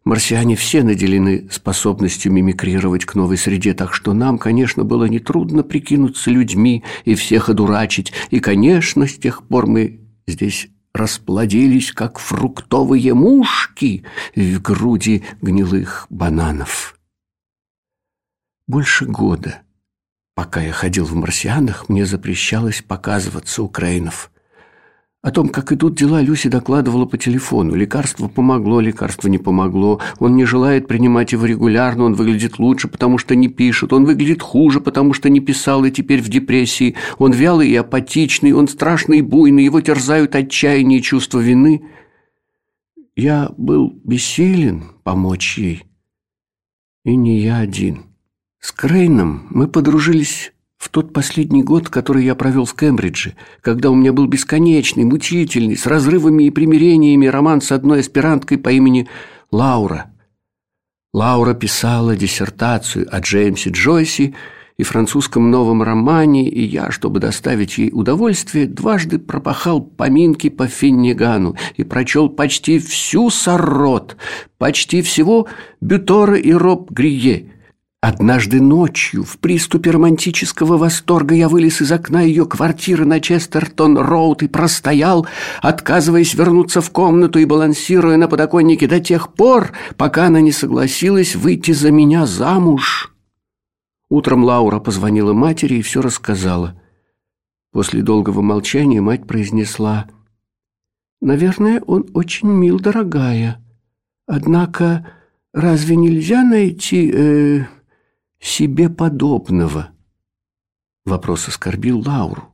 Марсиане 0.05 0.55
все 0.55 0.83
наделены 0.83 1.49
способностью 1.51 2.31
мимикрировать 2.31 3.05
к 3.05 3.15
новой 3.15 3.37
среде, 3.37 3.73
так 3.73 3.91
что 3.91 4.13
нам, 4.13 4.37
конечно, 4.37 4.83
было 4.83 5.05
нетрудно 5.05 5.63
прикинуться 5.63 6.29
людьми 6.29 6.83
и 7.05 7.15
всех 7.15 7.49
одурачить. 7.49 8.13
И, 8.29 8.39
конечно, 8.39 9.07
с 9.07 9.15
тех 9.17 9.47
пор 9.47 9.65
мы 9.65 10.01
здесь 10.27 10.67
расплодились, 10.93 11.91
как 11.91 12.19
фруктовые 12.19 13.15
мушки 13.15 14.03
в 14.35 14.61
груди 14.61 15.23
гнилых 15.41 16.05
бананов. 16.11 16.99
Больше 18.67 19.05
года, 19.05 19.63
пока 20.35 20.61
я 20.61 20.71
ходил 20.71 21.05
в 21.05 21.15
марсианах, 21.15 21.89
мне 21.89 22.05
запрещалось 22.05 22.83
показываться 22.83 23.63
украинов– 23.63 24.29
о 25.25 25.31
том, 25.31 25.49
как 25.49 25.71
идут 25.71 25.95
дела, 25.95 26.21
Люси 26.21 26.49
докладывала 26.49 27.07
по 27.07 27.17
телефону. 27.17 27.73
Лекарство 27.73 28.27
помогло, 28.27 28.79
лекарство 28.79 29.27
не 29.27 29.39
помогло. 29.39 29.99
Он 30.19 30.35
не 30.35 30.45
желает 30.45 30.87
принимать 30.87 31.31
его 31.31 31.47
регулярно, 31.47 32.03
он 32.03 32.13
выглядит 32.13 32.59
лучше, 32.59 32.87
потому 32.87 33.17
что 33.17 33.33
не 33.33 33.47
пишет. 33.47 33.91
Он 33.91 34.05
выглядит 34.05 34.43
хуже, 34.43 34.81
потому 34.81 35.13
что 35.13 35.29
не 35.29 35.39
писал 35.39 35.83
и 35.83 35.89
теперь 35.89 36.21
в 36.21 36.29
депрессии. 36.29 36.93
Он 37.17 37.31
вялый 37.31 37.69
и 37.69 37.75
апатичный, 37.75 38.51
он 38.51 38.67
страшный 38.67 39.17
и 39.17 39.23
буйный, 39.23 39.63
его 39.63 39.81
терзают 39.81 40.35
отчаяние 40.35 40.99
и 40.99 41.01
чувство 41.01 41.39
вины. 41.39 41.81
Я 43.15 43.49
был 43.57 43.99
бессилен 44.03 44.91
помочь 45.01 45.57
ей. 45.57 45.85
И 47.03 47.15
не 47.15 47.39
я 47.39 47.57
один. 47.57 48.03
С 48.59 48.71
Крейном 48.71 49.47
мы 49.49 49.67
подружились 49.67 50.53
в 50.77 50.89
тот 50.89 51.13
последний 51.13 51.63
год, 51.63 51.89
который 51.89 52.25
я 52.25 52.35
провел 52.35 52.65
в 52.65 52.75
Кембридже, 52.75 53.35
когда 53.61 53.89
у 53.89 53.95
меня 53.95 54.13
был 54.13 54.27
бесконечный, 54.27 55.03
мучительный, 55.03 55.77
с 55.77 55.85
разрывами 55.85 56.43
и 56.43 56.51
примирениями 56.51 57.27
роман 57.27 57.61
с 57.61 57.71
одной 57.71 58.01
аспиранткой 58.01 58.57
по 58.57 58.69
имени 58.69 59.07
Лаура. 59.51 60.11
Лаура 61.13 61.53
писала 61.53 62.15
диссертацию 62.15 63.07
о 63.09 63.21
Джеймсе 63.21 63.69
Джойсе 63.69 64.35
и 64.77 64.83
французском 64.83 65.49
новом 65.49 65.81
романе, 65.81 66.49
и 66.49 66.61
я, 66.61 66.91
чтобы 66.91 67.21
доставить 67.21 67.77
ей 67.77 67.89
удовольствие, 67.93 68.67
дважды 68.67 69.17
пропахал 69.17 69.79
поминки 69.79 70.49
по 70.49 70.67
Финнигану 70.67 71.55
и 71.77 71.85
прочел 71.85 72.27
почти 72.27 72.79
всю 72.79 73.29
Саррот, 73.29 74.17
почти 74.57 75.01
всего 75.01 75.47
Бютора 75.79 76.35
и 76.35 76.51
Роб 76.51 76.91
Грие– 76.91 77.53
Однажды 78.07 78.61
ночью, 78.61 79.23
в 79.23 79.39
приступе 79.39 79.89
романтического 79.89 80.77
восторга, 80.77 81.33
я 81.33 81.49
вылез 81.49 81.81
из 81.81 81.91
окна 81.91 82.21
ее 82.21 82.45
квартиры 82.45 83.03
на 83.03 83.19
Честертон-Роуд 83.19 84.43
и 84.43 84.47
простоял, 84.47 85.25
отказываясь 85.63 86.35
вернуться 86.35 86.81
в 86.81 86.91
комнату 86.91 87.39
и 87.39 87.45
балансируя 87.45 88.17
на 88.17 88.27
подоконнике 88.27 88.85
до 88.85 88.99
тех 88.99 89.33
пор, 89.33 89.71
пока 89.97 90.27
она 90.27 90.39
не 90.39 90.51
согласилась 90.51 91.35
выйти 91.35 91.71
за 91.71 91.89
меня 91.89 92.27
замуж. 92.27 93.11
Утром 94.07 94.43
Лаура 94.43 94.79
позвонила 94.79 95.33
матери 95.33 95.77
и 95.77 95.81
все 95.81 96.03
рассказала. 96.03 96.79
После 97.71 98.03
долгого 98.03 98.41
молчания 98.41 99.01
мать 99.01 99.25
произнесла 99.25 100.05
«Наверное, 101.21 101.81
он 101.81 102.05
очень 102.13 102.49
мил, 102.49 102.79
дорогая. 102.79 103.65
Однако 104.27 105.07
разве 105.53 105.95
нельзя 105.95 106.43
найти...» 106.43 107.11
э, 107.11 107.65
себе 108.39 108.89
подобного. 108.89 109.89
Вопрос 111.05 111.47
оскорбил 111.47 111.99
Лауру. 112.05 112.51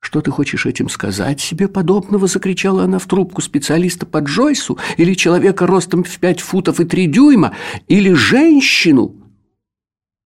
«Что 0.00 0.20
ты 0.20 0.30
хочешь 0.30 0.66
этим 0.66 0.88
сказать? 0.88 1.40
Себе 1.40 1.66
подобного?»– 1.66 2.26
закричала 2.28 2.84
она 2.84 2.98
в 2.98 3.06
трубку 3.06 3.42
специалиста 3.42 4.06
по 4.06 4.18
Джойсу, 4.18 4.78
или 4.96 5.14
человека 5.14 5.66
ростом 5.66 6.04
в 6.04 6.18
пять 6.18 6.40
футов 6.40 6.78
и 6.78 6.84
три 6.84 7.06
дюйма, 7.06 7.54
или 7.88 8.12
женщину. 8.12 9.16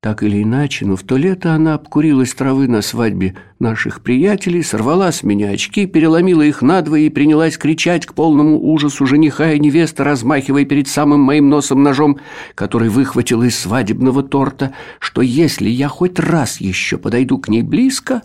Так 0.02 0.22
или 0.22 0.42
иначе, 0.42 0.86
но 0.86 0.96
в 0.96 1.02
то 1.02 1.18
лето 1.18 1.52
она 1.52 1.74
обкурилась 1.74 2.32
травы 2.32 2.68
на 2.68 2.80
свадьбе 2.80 3.36
наших 3.58 4.02
приятелей, 4.02 4.62
сорвала 4.62 5.12
с 5.12 5.22
меня 5.22 5.50
очки, 5.50 5.84
переломила 5.84 6.40
их 6.40 6.62
надвое 6.62 7.00
и 7.00 7.10
принялась 7.10 7.58
кричать 7.58 8.06
к 8.06 8.14
полному 8.14 8.58
ужасу 8.72 9.04
жениха 9.04 9.52
и 9.52 9.58
невесты, 9.58 10.02
размахивая 10.02 10.64
перед 10.64 10.88
самым 10.88 11.20
моим 11.20 11.50
носом 11.50 11.82
ножом, 11.82 12.18
который 12.54 12.88
выхватил 12.88 13.42
из 13.42 13.58
свадебного 13.58 14.22
торта, 14.22 14.72
что 15.00 15.20
если 15.20 15.68
я 15.68 15.88
хоть 15.88 16.18
раз 16.18 16.62
еще 16.62 16.96
подойду 16.96 17.36
к 17.36 17.48
ней 17.50 17.62
близко, 17.62 18.22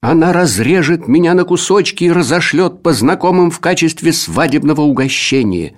она 0.00 0.32
разрежет 0.32 1.08
меня 1.08 1.34
на 1.34 1.42
кусочки 1.42 2.04
и 2.04 2.12
разошлет 2.12 2.84
по 2.84 2.92
знакомым 2.92 3.50
в 3.50 3.58
качестве 3.58 4.12
свадебного 4.12 4.82
угощения. 4.82 5.74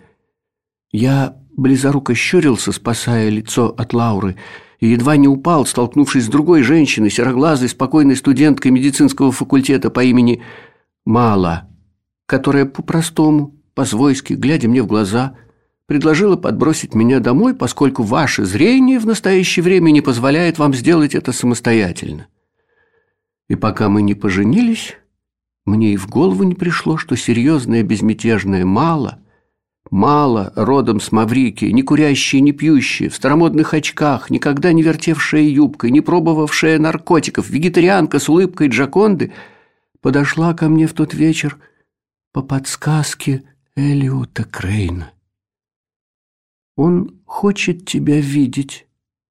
Я 0.92 1.36
близоруко 1.56 2.14
щурился, 2.14 2.72
спасая 2.72 3.30
лицо 3.30 3.68
от 3.68 3.94
Лауры, 3.94 4.36
и 4.80 4.88
едва 4.88 5.16
не 5.16 5.28
упал, 5.28 5.66
столкнувшись 5.66 6.24
с 6.24 6.28
другой 6.28 6.62
женщиной, 6.62 7.10
сероглазой, 7.10 7.68
спокойной 7.68 8.16
студенткой 8.16 8.72
медицинского 8.72 9.30
факультета 9.30 9.90
по 9.90 10.02
имени 10.02 10.42
Мала, 11.04 11.68
которая 12.26 12.64
по-простому, 12.64 13.54
по-свойски, 13.74 14.34
глядя 14.34 14.68
мне 14.68 14.82
в 14.82 14.86
глаза, 14.86 15.36
предложила 15.86 16.36
подбросить 16.36 16.94
меня 16.94 17.20
домой, 17.20 17.54
поскольку 17.54 18.02
ваше 18.02 18.44
зрение 18.44 18.98
в 18.98 19.06
настоящее 19.06 19.62
время 19.62 19.90
не 19.90 20.00
позволяет 20.00 20.58
вам 20.58 20.72
сделать 20.72 21.14
это 21.14 21.32
самостоятельно. 21.32 22.28
И 23.48 23.56
пока 23.56 23.88
мы 23.88 24.02
не 24.02 24.14
поженились, 24.14 24.96
мне 25.66 25.94
и 25.94 25.96
в 25.96 26.08
голову 26.08 26.44
не 26.44 26.54
пришло, 26.54 26.96
что 26.96 27.16
серьезная 27.16 27.82
безмятежная 27.82 28.64
Мала– 28.64 29.18
Мало, 29.90 30.52
родом 30.54 31.00
с 31.00 31.10
Маврики, 31.10 31.64
не 31.64 31.82
курящая, 31.82 32.40
не 32.40 32.52
пьющая, 32.52 33.10
в 33.10 33.16
старомодных 33.16 33.74
очках, 33.74 34.30
никогда 34.30 34.72
не 34.72 34.84
вертевшая 34.84 35.42
юбкой, 35.42 35.90
не 35.90 36.00
пробовавшая 36.00 36.78
наркотиков, 36.78 37.50
вегетарианка 37.50 38.20
с 38.20 38.28
улыбкой 38.28 38.68
Джаконды, 38.68 39.32
подошла 40.00 40.54
ко 40.54 40.68
мне 40.68 40.86
в 40.86 40.94
тот 40.94 41.12
вечер 41.12 41.58
по 42.32 42.40
подсказке 42.40 43.42
Элиота 43.74 44.44
Крейна. 44.44 45.12
«Он 46.76 47.20
хочет 47.26 47.84
тебя 47.84 48.20
видеть», 48.20 48.86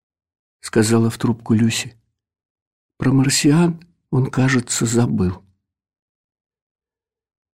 —сказала 0.59 1.09
в 1.09 1.17
трубку 1.17 1.53
Люси. 1.53 1.95
«Про 2.97 3.13
марсиан 3.13 3.79
он, 4.11 4.25
кажется, 4.25 4.85
забыл». 4.85 5.41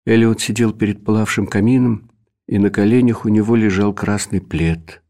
Элиот 0.08 0.42
сидел 0.42 0.74
перед 0.74 1.06
пылавшим 1.06 1.46
камином, 1.46 2.10
и 2.48 2.60
на 2.60 2.70
коленях 2.70 3.26
у 3.26 3.30
него 3.30 3.56
лежал 3.56 3.94
красный 3.94 4.42
плед. 4.42 5.02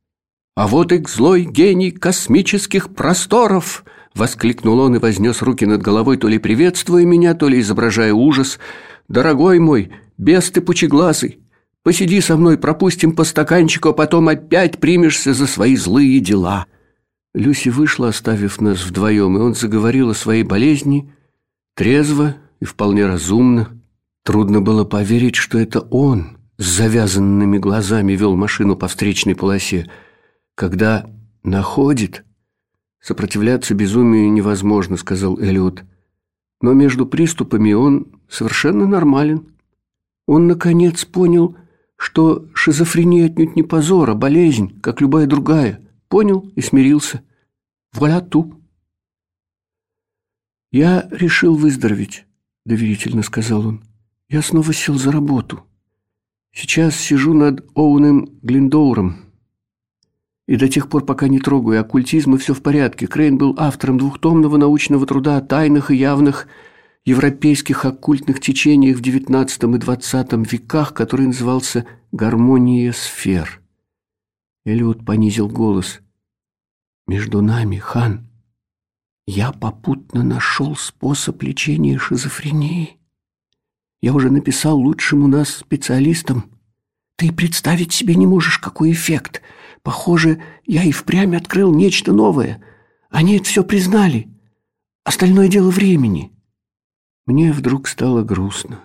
«А 0.56 0.68
вот 0.68 0.92
и 0.92 1.04
злой 1.08 1.44
гений 1.44 1.92
космических 1.92 2.94
просторов!» 2.94 3.84
Воскликнул 4.14 4.80
он 4.80 4.96
и 4.96 5.00
вознес 5.00 5.42
руки 5.42 5.66
над 5.66 5.82
головой, 5.82 6.16
то 6.18 6.30
ли 6.30 6.38
приветствуя 6.38 7.04
меня, 7.04 7.34
то 7.34 7.50
ли 7.50 7.60
изображая 7.60 8.14
ужас. 8.14 8.60
«Дорогой 9.10 9.60
мой, 9.60 9.92
без 10.18 10.50
ты 10.50 10.62
пучеглазый, 10.62 11.40
посиди 11.84 12.22
со 12.22 12.38
мной, 12.38 12.58
пропустим 12.58 13.12
по 13.12 13.26
стаканчику, 13.26 13.90
а 13.90 13.94
потом 13.94 14.30
опять 14.30 14.80
примешься 14.80 15.34
за 15.34 15.46
свои 15.46 15.76
злые 15.76 16.22
дела». 16.22 16.66
Люси 17.34 17.68
вышла, 17.68 18.08
оставив 18.08 18.62
нас 18.62 18.86
вдвоем, 18.86 19.38
и 19.38 19.42
он 19.42 19.54
заговорил 19.54 20.12
о 20.12 20.16
своей 20.16 20.44
болезни, 20.44 21.12
трезво 21.76 22.38
и 22.62 22.66
вполне 22.66 23.06
разумно. 23.06 23.78
Трудно 24.24 24.62
было 24.62 24.86
поверить, 24.86 25.36
что 25.36 25.60
это 25.60 25.82
он, 25.82 26.35
с 26.58 26.78
завязанными 26.78 27.58
глазами 27.58 28.14
вел 28.14 28.36
машину 28.36 28.76
по 28.76 28.88
встречной 28.88 29.36
полосе. 29.36 29.90
Когда 30.56 31.10
находит, 31.44 32.24
сопротивляться 33.00 33.74
безумию 33.74 34.32
невозможно, 34.32 34.98
сказал 34.98 35.40
Эллиот. 35.40 35.84
Но 36.62 36.74
между 36.74 37.06
приступами 37.06 37.74
он 37.74 38.22
совершенно 38.30 38.88
нормален. 38.88 39.48
Он, 40.28 40.48
наконец, 40.48 41.06
понял, 41.06 41.58
что 41.98 42.48
шизофрения 42.54 43.26
отнюдь 43.26 43.56
не 43.56 43.64
позор, 43.64 44.10
а 44.10 44.16
болезнь, 44.16 44.80
как 44.82 45.02
любая 45.02 45.28
другая. 45.28 45.82
Понял 46.08 46.52
и 46.56 46.62
смирился. 46.62 47.22
Вуаля 47.94 48.22
ту. 48.22 48.62
«Я 50.72 51.08
решил 51.12 51.56
выздороветь»,— 51.56 52.26
доверительно 52.66 53.24
сказал 53.24 53.68
он. 53.68 53.84
«Я 54.28 54.42
снова 54.42 54.74
сел 54.74 54.96
за 54.96 55.12
работу». 55.12 55.64
Сейчас 56.56 56.96
сижу 56.96 57.34
над 57.34 57.70
Оуэном 57.76 58.30
Глиндоуром. 58.42 59.18
И 60.48 60.56
до 60.56 60.70
тех 60.70 60.88
пор, 60.88 61.06
пока 61.06 61.28
не 61.28 61.40
трогаю 61.40 61.82
оккультизм, 61.82 62.36
и 62.36 62.38
все 62.38 62.54
в 62.54 62.64
порядке. 62.64 63.08
Крейн 63.08 63.38
был 63.38 63.56
автором 63.58 63.98
двухтомного 63.98 64.56
научного 64.56 65.06
труда 65.06 65.36
о 65.36 65.42
тайных 65.42 65.92
и 65.92 65.98
явных 65.98 66.48
европейских 67.04 67.84
оккультных 67.84 68.40
течениях 68.40 68.98
в 68.98 69.02
XIX 69.02 69.48
и 69.48 69.80
XX 69.80 70.46
веках, 70.50 70.94
который 70.94 71.28
назывался 71.28 71.86
«Гармония 72.14 72.94
сфер». 72.94 73.62
Элиот 74.64 75.06
понизил 75.06 75.50
голос. 75.50 76.00
«Между 77.06 77.42
нами, 77.42 77.80
хан, 77.80 78.30
я 79.28 79.52
попутно 79.52 80.24
нашел 80.24 80.78
способ 80.78 81.44
лечения 81.44 81.98
шизофрении». 81.98 82.98
Я 84.06 84.14
уже 84.14 84.30
написал 84.30 84.78
лучшим 84.78 85.24
у 85.24 85.28
нас 85.28 85.50
специалистам. 85.50 86.52
Ты 87.18 87.32
представить 87.32 87.92
себе 87.92 88.14
не 88.14 88.28
можешь, 88.28 88.60
какой 88.60 88.92
эффект. 88.92 89.42
Похоже, 89.82 90.44
я 90.64 90.84
и 90.84 90.92
впрямь 90.92 91.36
открыл 91.36 91.74
нечто 91.74 92.14
новое. 92.14 92.64
Они 93.10 93.38
это 93.38 93.46
все 93.46 93.64
признали. 93.64 94.30
Остальное 95.04 95.48
дело 95.48 95.72
времени. 95.72 96.32
Мне 97.26 97.52
вдруг 97.52 97.88
стало 97.88 98.22
грустно. 98.22 98.80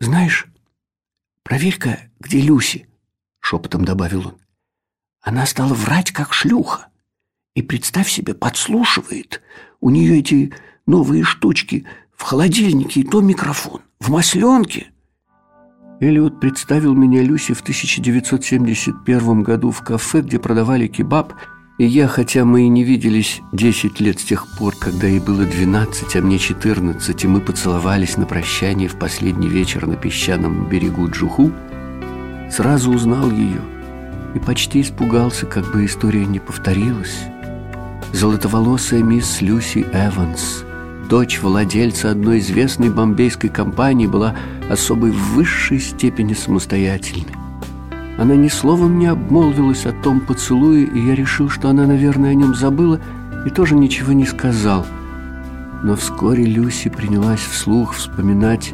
Знаешь, 0.00 0.48
проверь-ка, 1.44 2.00
где 2.18 2.40
Люси, 2.40 2.88
шепотом 3.38 3.84
добавил 3.84 4.26
он. 4.26 4.38
Она 5.20 5.46
стала 5.46 5.72
врать, 5.72 6.10
как 6.10 6.32
шлюха. 6.32 6.88
И 7.54 7.62
представь 7.62 8.10
себе, 8.10 8.34
подслушивает. 8.34 9.40
У 9.78 9.90
нее 9.90 10.18
эти 10.18 10.52
новые 10.84 11.22
штучки— 11.22 11.86
в 12.16 12.22
холодильнике 12.22 13.00
и 13.00 13.04
то 13.04 13.20
микрофон. 13.20 13.80
В 14.00 14.10
масленке. 14.10 14.88
Элиот 16.00 16.40
представил 16.40 16.94
меня 16.94 17.22
Люси 17.22 17.54
в 17.54 17.60
1971 17.62 19.42
году 19.42 19.70
в 19.70 19.82
кафе, 19.82 20.20
где 20.20 20.38
продавали 20.38 20.86
кебаб, 20.86 21.32
и 21.78 21.86
я, 21.86 22.08
хотя 22.08 22.44
мы 22.44 22.62
и 22.62 22.68
не 22.68 22.84
виделись 22.84 23.40
10 23.52 24.00
лет 24.00 24.20
с 24.20 24.24
тех 24.24 24.46
пор, 24.58 24.74
когда 24.78 25.06
ей 25.06 25.20
было 25.20 25.44
12, 25.44 26.16
а 26.16 26.20
мне 26.20 26.38
14, 26.38 27.24
и 27.24 27.28
мы 27.28 27.40
поцеловались 27.40 28.16
на 28.16 28.26
прощание 28.26 28.88
в 28.88 28.96
последний 28.96 29.48
вечер 29.48 29.86
на 29.86 29.96
песчаном 29.96 30.68
берегу 30.68 31.08
Джуху, 31.08 31.52
сразу 32.50 32.92
узнал 32.92 33.30
ее 33.30 33.62
и 34.34 34.38
почти 34.38 34.82
испугался, 34.82 35.46
как 35.46 35.72
бы 35.72 35.84
история 35.84 36.26
не 36.26 36.38
повторилась. 36.38 37.18
Золотоволосая 38.12 39.02
мисс 39.02 39.40
Люси 39.40 39.86
Эванс– 39.92 40.64
дочь 41.08 41.40
владельца 41.40 42.10
одной 42.10 42.38
известной 42.38 42.90
бомбейской 42.90 43.50
компании 43.50 44.06
была 44.06 44.34
особой 44.70 45.10
в 45.10 45.34
высшей 45.34 45.78
степени 45.80 46.34
самостоятельной. 46.34 47.34
Она 48.16 48.36
ни 48.36 48.48
словом 48.48 48.98
не 48.98 49.06
обмолвилась 49.06 49.86
о 49.86 49.92
том 49.92 50.20
поцелуе, 50.20 50.84
и 50.84 51.00
я 51.00 51.14
решил, 51.14 51.48
что 51.48 51.68
она, 51.68 51.86
наверное, 51.86 52.30
о 52.30 52.34
нем 52.34 52.54
забыла 52.54 53.00
и 53.44 53.50
тоже 53.50 53.74
ничего 53.74 54.12
не 54.12 54.24
сказал. 54.24 54.86
Но 55.82 55.96
вскоре 55.96 56.44
Люси 56.44 56.88
принялась 56.88 57.40
вслух 57.40 57.94
вспоминать 57.94 58.72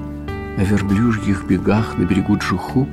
о 0.58 0.64
верблюжьих 0.64 1.44
бегах 1.46 1.96
на 1.96 2.04
берегу 2.04 2.36
Джуху 2.36 2.86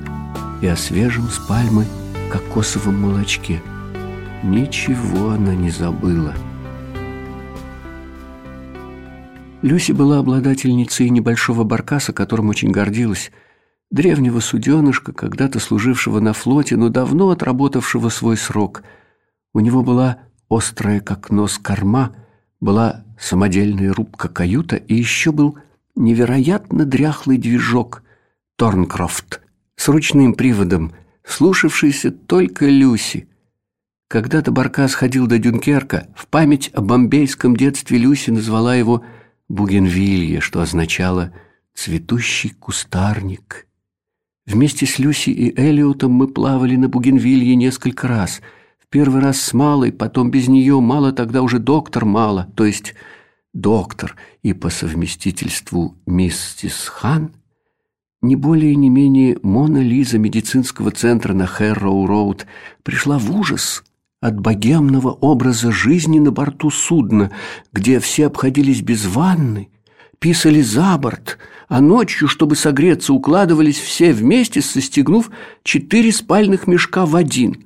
и 0.62 0.67
о 0.67 0.76
свежем 0.76 1.28
с 1.28 1.38
пальмы 1.38 1.86
кокосовом 2.32 3.02
молочке. 3.02 3.62
Ничего 4.43 5.32
она 5.32 5.54
не 5.54 5.69
забыла. 5.69 6.34
Люси 9.63 9.91
была 9.91 10.20
обладательницей 10.20 11.10
небольшого 11.10 11.63
баркаса, 11.63 12.13
которым 12.13 12.50
очень 12.50 12.72
гордилась, 12.72 13.32
древнего 13.89 14.39
суденышка, 14.39 15.13
когда-то 15.13 15.60
служившего 15.60 16.20
на 16.20 16.34
флоте, 16.34 16.78
но 16.78 16.89
давно 16.89 17.32
отработавшего 17.32 18.10
свой 18.10 18.38
срок. 18.38 18.84
У 19.54 19.60
него 19.60 19.82
была 19.82 20.20
острая, 20.48 21.00
как 21.00 21.32
нос, 21.32 21.58
корма, 21.58 22.15
была 22.60 23.04
самодельная 23.19 23.94
рубка-каюта 23.94 24.75
и 24.75 24.94
еще 24.94 25.32
был 25.32 25.58
невероятно 25.96 26.86
дряхлый 26.86 27.38
движок 27.38 28.04
Торнкрофт 28.58 29.42
с 29.75 29.88
ручным 29.88 30.36
приводом, 30.36 30.94
слушавшийся 31.23 32.12
только 32.12 32.67
Люси. 32.67 33.27
Когда-то 34.08 34.52
Баркас 34.52 34.94
ходил 34.94 35.27
до 35.27 35.38
Дюнкерка, 35.40 36.08
в 36.15 36.27
память 36.27 36.69
о 36.73 36.82
бомбейском 36.82 37.58
детстве 37.58 37.98
Люси 37.98 38.29
назвала 38.29 38.75
его 38.75 39.04
бугенвилье, 39.50 40.39
что 40.39 40.62
означало 40.62 41.33
«цветущий 41.73 42.50
кустарник». 42.52 43.67
Вместе 44.45 44.85
с 44.85 44.98
Люси 44.98 45.29
и 45.29 45.60
Элиотом 45.60 46.12
мы 46.12 46.27
плавали 46.27 46.75
на 46.77 46.87
бугенвилье 46.87 47.56
несколько 47.56 48.08
раз. 48.08 48.41
В 48.79 48.87
первый 48.87 49.21
раз 49.21 49.41
с 49.41 49.54
Малой, 49.54 49.91
потом 49.91 50.31
без 50.31 50.48
нее, 50.48 50.79
Мала 50.79 51.12
тогда 51.12 51.41
уже 51.41 51.60
доктор 51.60 52.06
Мала, 52.06 52.50
то 52.56 52.65
есть 52.65 52.95
доктор 53.54 54.15
и 54.43 54.54
по 54.54 54.69
совместительству 54.69 55.98
миссис 56.06 56.87
Хан, 56.87 57.33
не 58.21 58.35
более 58.35 58.75
не 58.75 58.89
менее 58.89 59.37
Мона 59.43 59.79
Лиза 59.79 60.17
медицинского 60.17 60.91
центра 60.91 61.33
на 61.33 61.43
Хэрроу-Роуд 61.43 62.45
пришла 62.83 63.19
в 63.19 63.35
ужас 63.35 63.83
от 64.20 64.40
богемного 64.40 65.12
образа 65.12 65.72
жизни 65.72 66.20
на 66.20 66.32
борту 66.32 66.70
судна, 66.70 67.32
где 67.72 68.00
все 68.00 68.28
обходились 68.28 68.82
без 68.82 69.06
ванны, 69.06 69.70
писали 70.20 70.62
за 70.62 70.98
борт, 70.98 71.38
а 71.68 71.82
ночью, 71.82 72.28
чтобы 72.28 72.56
согреться, 72.56 73.13
укладывались 73.13 73.80
все 73.80 74.13
вместе, 74.13 74.62
состегнув 74.62 75.30
четыре 75.63 76.12
спальных 76.12 76.68
мешка 76.68 77.06
в 77.06 77.15
один. 77.15 77.65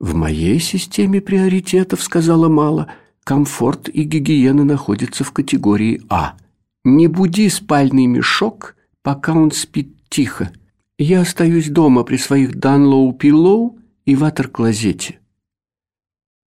«В 0.00 0.14
моей 0.14 0.58
системе 0.58 1.20
приоритетов,— 1.20 2.02
сказала 2.02 2.48
Мала,— 2.48 2.88
комфорт 3.24 3.88
и 3.88 4.02
гигиена 4.02 4.64
находятся 4.64 5.22
в 5.22 5.32
категории 5.32 6.02
А. 6.08 6.34
Не 6.84 7.06
буди 7.06 7.48
спальный 7.48 8.06
мешок, 8.06 8.74
пока 9.02 9.32
он 9.32 9.52
спит 9.52 9.94
тихо. 10.08 10.50
Я 10.98 11.20
остаюсь 11.20 11.68
дома 11.68 12.02
при 12.02 12.16
своих 12.16 12.56
Данлоу-Пиллоу 12.56 13.78
и 14.04 14.16
ватер-клозете. 14.16 15.20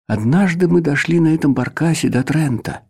Однажды 0.08 0.68
мы 0.68 0.82
дошли 0.82 1.20
на 1.20 1.34
этом 1.34 1.54
баркасе 1.54 2.10
до 2.10 2.24
Трента. 2.24 2.82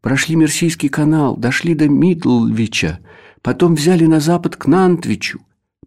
Прошли 0.00 0.36
Мерсийский 0.36 0.88
канал, 0.88 1.36
дошли 1.36 1.74
до 1.74 1.88
Мидлвича, 1.88 3.00
потом 3.42 3.74
взяли 3.74 4.06
на 4.06 4.20
запад 4.20 4.56
к 4.56 4.66
Нантвичу, 4.66 5.40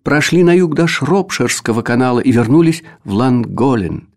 прошли 0.04 0.44
на 0.44 0.54
юг 0.54 0.76
до 0.76 0.86
Шропширского 0.86 1.82
канала 1.82 2.20
и 2.20 2.32
вернулись 2.32 2.84
в 3.06 3.14
Ланголен. 3.14 4.10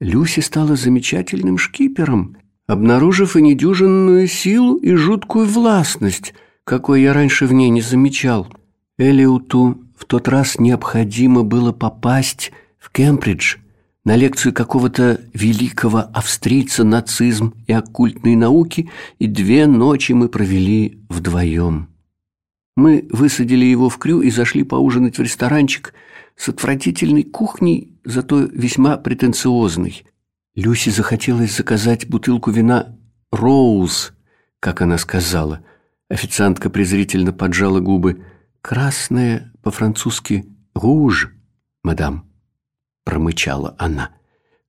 Люси 0.00 0.40
стала 0.40 0.76
замечательным 0.76 1.58
шкипером, 1.58 2.36
обнаружив 2.66 3.36
и 3.36 3.42
недюжинную 3.42 4.26
силу, 4.26 4.76
и 4.76 4.94
жуткую 4.94 5.46
властность, 5.46 6.34
какой 6.64 7.02
я 7.02 7.12
раньше 7.12 7.46
в 7.46 7.52
ней 7.52 7.68
не 7.68 7.82
замечал. 7.82 8.48
Элиуту 8.96 9.78
в 9.96 10.06
тот 10.06 10.26
раз 10.26 10.58
необходимо 10.58 11.42
было 11.42 11.72
попасть 11.72 12.50
в 12.78 12.90
Кембридж– 12.90 13.58
на 14.04 14.16
лекцию 14.16 14.52
какого-то 14.52 15.20
великого 15.32 15.98
австрийца 16.12 16.84
нацизм 16.84 17.54
и 17.66 17.72
оккультные 17.72 18.36
науки, 18.36 18.90
и 19.18 19.26
две 19.26 19.66
ночи 19.66 20.12
мы 20.12 20.28
провели 20.28 21.02
вдвоем. 21.08 21.88
Мы 22.76 23.08
высадили 23.10 23.64
его 23.64 23.88
в 23.88 23.98
крю 23.98 24.20
и 24.20 24.30
зашли 24.30 24.62
поужинать 24.62 25.16
в 25.16 25.22
ресторанчик 25.22 25.94
с 26.36 26.48
отвратительной 26.48 27.22
кухней, 27.22 27.98
зато 28.04 28.40
весьма 28.40 28.96
претенциозной. 28.96 30.04
Люси 30.54 30.90
захотелось 30.90 31.56
заказать 31.56 32.08
бутылку 32.08 32.50
вина 32.50 32.96
«Роуз», 33.32 34.12
как 34.60 34.82
она 34.82 34.98
сказала. 34.98 35.64
Официантка 36.10 36.68
презрительно 36.68 37.32
поджала 37.32 37.80
губы. 37.80 38.24
«Красное 38.60 39.52
по-французски 39.62 40.44
«руж», 40.74 41.30
мадам» 41.82 42.33
промычала 43.04 43.76
она. 43.78 44.10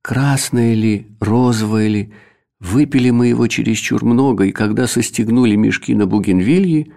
Красное 0.02 0.74
ли, 0.76 1.18
розовое 1.20 1.88
ли, 1.88 2.14
выпили 2.60 3.10
мы 3.10 3.28
его 3.28 3.48
чересчур 3.48 4.04
много, 4.06 4.46
и 4.46 4.52
когда 4.52 4.88
состегнули 4.88 5.56
мешки 5.56 5.96
на 5.96 6.06
бугенвилье, 6.06 6.94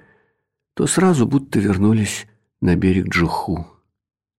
то 0.75 0.87
сразу 0.87 1.27
будто 1.27 1.59
вернулись 1.59 2.27
на 2.61 2.77
берег 2.77 3.09
Джуху. 3.09 3.67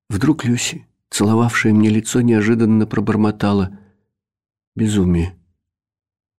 Вдруг 0.09 0.45
Люси, 0.45 0.87
целовавшая 1.09 1.73
мне 1.73 1.89
лицо, 1.89 2.21
неожиданно 2.21 2.85
пробормотала 2.85 3.77
«Безумие, 4.75 5.35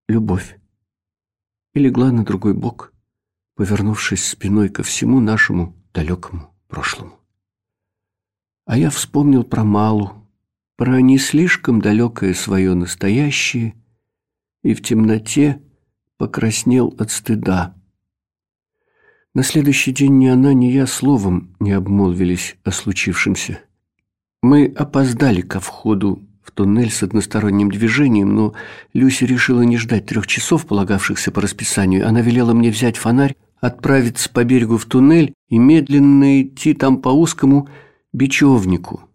любовь» 0.07 0.57
и 1.73 1.79
легла 1.79 2.11
на 2.11 2.23
другой 2.25 2.53
бок, 2.53 2.93
повернувшись 3.55 4.25
спиной 4.25 4.69
ко 4.69 4.83
всему 4.83 5.19
нашему 5.19 5.75
далекому 5.93 6.53
прошлому. 6.67 7.19
А 8.65 8.77
я 8.77 8.89
вспомнил 8.89 9.43
про 9.43 9.63
Малу, 9.63 10.20
про 10.81 10.99
не 10.99 11.19
слишком 11.19 11.79
далекое 11.79 12.33
свое 12.33 12.73
настоящее 12.73 13.75
и 14.63 14.73
в 14.73 14.81
темноте 14.81 15.61
покраснел 16.17 16.95
от 16.97 17.11
стыда. 17.11 17.75
На 19.35 19.43
следующий 19.43 19.91
день 19.91 20.17
ни 20.17 20.25
она, 20.25 20.55
ни 20.55 20.71
я 20.71 20.87
словом 20.87 21.55
не 21.59 21.71
обмолвились 21.71 22.55
о 22.63 22.71
случившемся. 22.71 23.59
Мы 24.41 24.73
опоздали 24.75 25.41
ко 25.41 25.59
входу 25.59 26.27
в 26.41 26.49
туннель 26.49 26.89
с 26.89 27.03
односторонним 27.03 27.69
движением, 27.69 28.33
но 28.33 28.55
Люси 28.93 29.25
решила 29.25 29.61
не 29.61 29.77
ждать 29.77 30.07
трех 30.07 30.25
часов, 30.25 30.65
полагавшихся 30.65 31.29
по 31.29 31.41
расписанию. 31.41 32.07
Она 32.07 32.21
велела 32.21 32.53
мне 32.55 32.71
взять 32.71 32.97
фонарь, 32.97 33.35
отправиться 33.59 34.31
по 34.31 34.43
берегу 34.43 34.77
в 34.77 34.85
туннель 34.85 35.35
и 35.47 35.59
медленно 35.59 36.41
идти 36.41 36.73
там 36.73 36.97
по 37.03 37.09
узкому 37.09 37.69
бечевнику– 38.13 39.01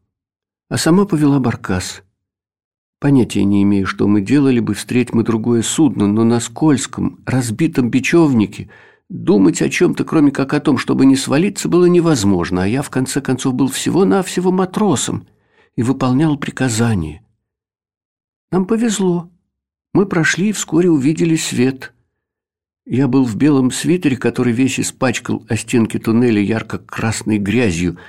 а 0.68 0.76
сама 0.76 1.04
повела 1.04 1.38
баркас. 1.38 2.02
Понятия 2.98 3.44
не 3.44 3.62
имею, 3.62 3.86
что 3.86 4.08
мы 4.08 4.20
делали 4.20 4.60
бы, 4.60 4.74
встреть 4.74 5.12
мы 5.12 5.22
другое 5.22 5.62
судно, 5.62 6.06
но 6.06 6.24
на 6.24 6.40
скользком, 6.40 7.20
разбитом 7.26 7.90
бечевнике 7.90 8.70
думать 9.08 9.62
о 9.62 9.68
чем-то, 9.68 10.04
кроме 10.04 10.32
как 10.32 10.54
о 10.54 10.60
том, 10.60 10.78
чтобы 10.78 11.06
не 11.06 11.14
свалиться, 11.14 11.68
было 11.68 11.84
невозможно, 11.86 12.64
а 12.64 12.66
я, 12.66 12.82
в 12.82 12.90
конце 12.90 13.20
концов, 13.20 13.54
был 13.54 13.68
всего-навсего 13.68 14.50
матросом 14.50 15.28
и 15.76 15.82
выполнял 15.82 16.36
приказания. 16.36 17.22
Нам 18.50 18.64
повезло. 18.64 19.30
Мы 19.92 20.06
прошли 20.06 20.48
и 20.48 20.52
вскоре 20.52 20.90
увидели 20.90 21.36
свет. 21.36 21.92
Я 22.86 23.08
был 23.08 23.24
в 23.24 23.36
белом 23.36 23.70
свитере, 23.70 24.16
который 24.16 24.52
весь 24.52 24.80
испачкал 24.80 25.44
о 25.48 25.56
стенки 25.56 25.98
туннеля 25.98 26.40
ярко-красной 26.40 27.38
грязью– 27.38 27.98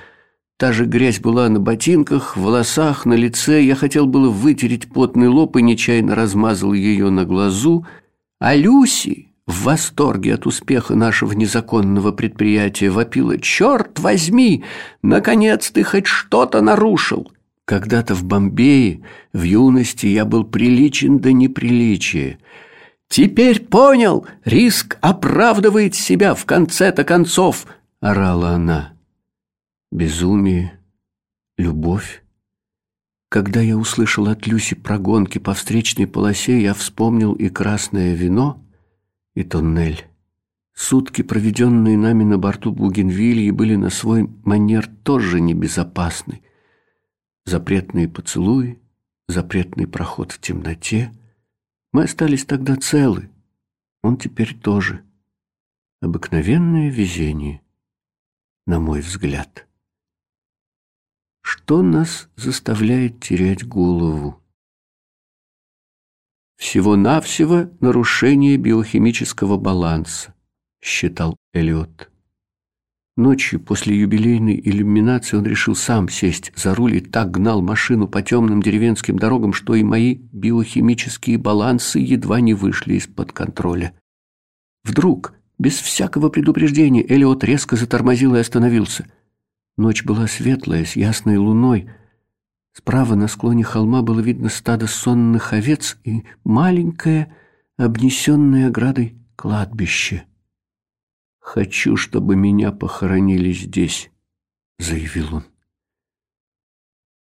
Та 0.58 0.72
же 0.72 0.86
грязь 0.86 1.20
была 1.20 1.48
на 1.48 1.60
ботинках, 1.60 2.36
в 2.36 2.42
волосах, 2.42 3.06
на 3.06 3.14
лице. 3.14 3.62
Я 3.62 3.76
хотел 3.76 4.06
было 4.06 4.28
вытереть 4.28 4.88
потный 4.88 5.28
лоб 5.28 5.56
и 5.56 5.62
нечаянно 5.62 6.16
размазал 6.16 6.72
ее 6.72 7.10
на 7.10 7.24
глазу. 7.24 7.86
А 8.40 8.56
Люси, 8.56 9.28
в 9.46 9.62
восторге 9.62 10.34
от 10.34 10.46
успеха 10.46 10.96
нашего 10.96 11.32
незаконного 11.32 12.10
предприятия, 12.10 12.90
вопила 12.90 13.38
«Черт 13.38 14.00
возьми! 14.00 14.64
Наконец 15.00 15.70
ты 15.70 15.84
хоть 15.84 16.08
что-то 16.08 16.60
нарушил!» 16.60 17.30
Когда-то 17.64 18.16
в 18.16 18.24
Бомбее, 18.24 19.02
в 19.32 19.42
юности, 19.42 20.06
я 20.06 20.24
был 20.24 20.42
приличен 20.42 21.20
до 21.20 21.32
неприличия. 21.32 22.40
«Теперь 23.08 23.60
понял! 23.60 24.26
Риск 24.44 24.98
оправдывает 25.02 25.94
себя 25.94 26.34
в 26.34 26.44
конце-то 26.46 27.04
концов!»— 27.04 27.66
орала 28.00 28.50
она 28.50 28.97
безумие, 29.90 30.80
любовь. 31.56 32.24
Когда 33.28 33.60
я 33.60 33.76
услышал 33.76 34.28
от 34.28 34.46
Люси 34.46 34.74
про 34.74 34.98
гонки 34.98 35.38
по 35.38 35.54
встречной 35.54 36.06
полосе, 36.06 36.62
я 36.62 36.74
вспомнил 36.74 37.34
и 37.34 37.48
красное 37.48 38.14
вино, 38.14 38.64
и 39.34 39.44
тоннель. 39.44 40.06
Сутки, 40.74 41.22
проведенные 41.22 41.98
нами 41.98 42.24
на 42.24 42.38
борту 42.38 42.72
Бугенвильи, 42.72 43.50
были 43.50 43.74
на 43.74 43.90
свой 43.90 44.28
манер 44.44 44.86
тоже 45.02 45.40
небезопасны. 45.40 46.42
Запретные 47.44 48.08
поцелуи, 48.08 48.80
запретный 49.26 49.86
проход 49.86 50.32
в 50.32 50.40
темноте. 50.40 51.12
Мы 51.92 52.04
остались 52.04 52.44
тогда 52.44 52.76
целы. 52.76 53.30
Он 54.02 54.16
теперь 54.16 54.54
тоже. 54.54 55.02
Обыкновенное 56.00 56.90
везение, 56.90 57.60
на 58.66 58.78
мой 58.78 59.00
взгляд. 59.00 59.67
Что 61.50 61.80
нас 61.80 62.28
заставляет 62.36 63.20
терять 63.20 63.66
голову? 63.66 64.38
Всего-навсего 66.58 67.70
нарушение 67.80 68.58
биохимического 68.58 69.56
баланса, 69.56 70.34
считал 70.82 71.38
Эллиот. 71.54 72.10
Ночью 73.16 73.60
после 73.60 73.98
юбилейной 73.98 74.60
иллюминации 74.62 75.38
он 75.38 75.46
решил 75.46 75.74
сам 75.74 76.10
сесть 76.10 76.52
за 76.54 76.74
руль 76.74 76.96
и 76.96 77.00
так 77.00 77.30
гнал 77.30 77.62
машину 77.62 78.08
по 78.08 78.20
темным 78.20 78.62
деревенским 78.62 79.18
дорогам, 79.18 79.54
что 79.54 79.74
и 79.74 79.82
мои 79.82 80.16
биохимические 80.16 81.38
балансы 81.38 81.98
едва 81.98 82.42
не 82.42 82.52
вышли 82.52 82.96
из-под 82.96 83.32
контроля. 83.32 83.94
Вдруг, 84.84 85.32
без 85.58 85.80
всякого 85.80 86.28
предупреждения, 86.28 87.02
Эллиот 87.08 87.42
резко 87.42 87.74
затормозил 87.76 88.34
и 88.34 88.38
остановился– 88.38 89.06
Ночь 89.78 90.04
была 90.04 90.26
светлая, 90.26 90.84
с 90.84 90.96
ясной 90.96 91.36
луной. 91.36 91.88
Справа 92.72 93.14
на 93.14 93.28
склоне 93.28 93.62
холма 93.62 94.02
было 94.02 94.18
видно 94.18 94.48
стадо 94.48 94.88
сонных 94.88 95.52
овец 95.52 95.96
и 96.02 96.24
маленькое, 96.42 97.32
обнесенное 97.76 98.66
оградой 98.66 99.16
кладбище. 99.36 100.24
«Хочу, 101.38 101.96
чтобы 101.96 102.34
меня 102.34 102.72
похоронили 102.72 103.52
здесь»,— 103.52 104.10
заявил 104.80 105.36
он. 105.36 105.44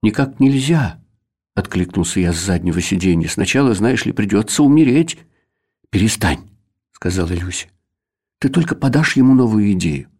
«Никак 0.02 0.38
нельзя»,— 0.38 1.02
откликнулся 1.56 2.20
я 2.20 2.32
с 2.32 2.36
заднего 2.36 2.80
сиденья. 2.80 3.28
«Сначала, 3.28 3.74
знаешь 3.74 4.04
ли, 4.06 4.12
придется 4.12 4.62
умереть». 4.62 5.18
«Перестань»,— 5.90 6.48
сказала 6.92 7.32
Люся. 7.32 7.66
«Ты 8.38 8.48
только 8.48 8.76
подашь 8.76 9.16
ему 9.16 9.34
новую 9.34 9.72
идею». 9.72 10.13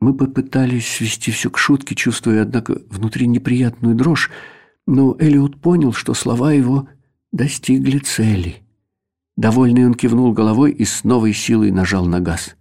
Мы 0.00 0.14
попытались 0.14 0.88
свести 0.88 1.30
все 1.30 1.50
к 1.50 1.58
шутке, 1.58 1.94
чувствуя, 1.94 2.42
однако, 2.42 2.80
внутри 2.88 3.26
неприятную 3.26 3.94
дрожь, 3.94 4.30
но 4.86 5.14
Элиот 5.18 5.60
понял, 5.60 5.92
что 5.92 6.14
слова 6.14 6.52
его 6.52 6.88
достигли 7.32 7.98
цели. 7.98 8.62
Довольный 9.36 9.86
он 9.86 9.94
кивнул 9.94 10.32
головой 10.32 10.72
и 10.72 10.84
с 10.84 11.04
новой 11.04 11.34
силой 11.34 11.70
нажал 11.70 12.06
на 12.06 12.20
газ. 12.20 12.56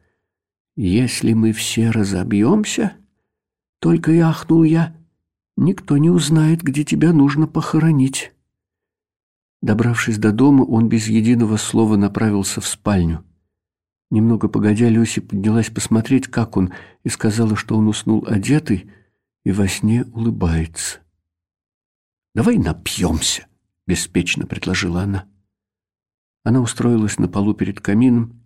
«Если 0.75 1.33
мы 1.33 1.53
все 1.53 1.89
разобьемся...» 1.91 2.93
Только 3.79 4.11
и 4.11 4.19
ахнул 4.19 4.63
я. 4.63 4.95
«Никто 5.55 5.97
не 5.97 6.09
узнает, 6.09 6.61
где 6.61 6.83
тебя 6.83 7.13
нужно 7.13 7.47
похоронить». 7.47 8.33
Добравшись 9.61 10.17
до 10.17 10.31
дома, 10.31 10.63
он 10.63 10.89
без 10.89 11.07
единого 11.07 11.57
слова 11.57 11.95
направился 11.95 12.61
в 12.61 12.67
спальню. 12.67 13.23
Немного 14.11 14.47
погодя, 14.47 14.89
Люси 14.89 15.19
поднялась 15.19 15.69
посмотреть, 15.69 16.27
как 16.27 16.57
он, 16.57 16.73
и 17.03 17.09
сказала, 17.09 17.55
что 17.55 17.77
он 17.77 17.87
уснул 17.87 18.25
одетый 18.27 18.91
и 19.43 19.51
во 19.51 19.67
сне 19.67 20.03
улыбается. 20.13 20.99
«Давай 22.33 22.57
напьемся»,— 22.57 23.47
беспечно 23.87 24.47
предложила 24.47 25.03
она. 25.03 25.27
Она 26.43 26.61
устроилась 26.61 27.19
на 27.19 27.27
полу 27.27 27.53
перед 27.53 27.81
камином. 27.81 28.43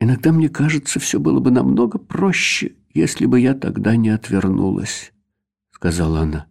«Иногда 0.00 0.32
мне 0.32 0.48
кажется, 0.48 0.98
все 0.98 1.20
было 1.20 1.38
бы 1.38 1.50
намного 1.50 1.98
проще, 1.98 2.74
если 2.92 3.26
бы 3.26 3.38
я 3.38 3.54
тогда 3.54 3.94
не 3.94 4.08
отвернулась»,— 4.08 5.12
сказала 5.70 6.20
она. 6.20 6.48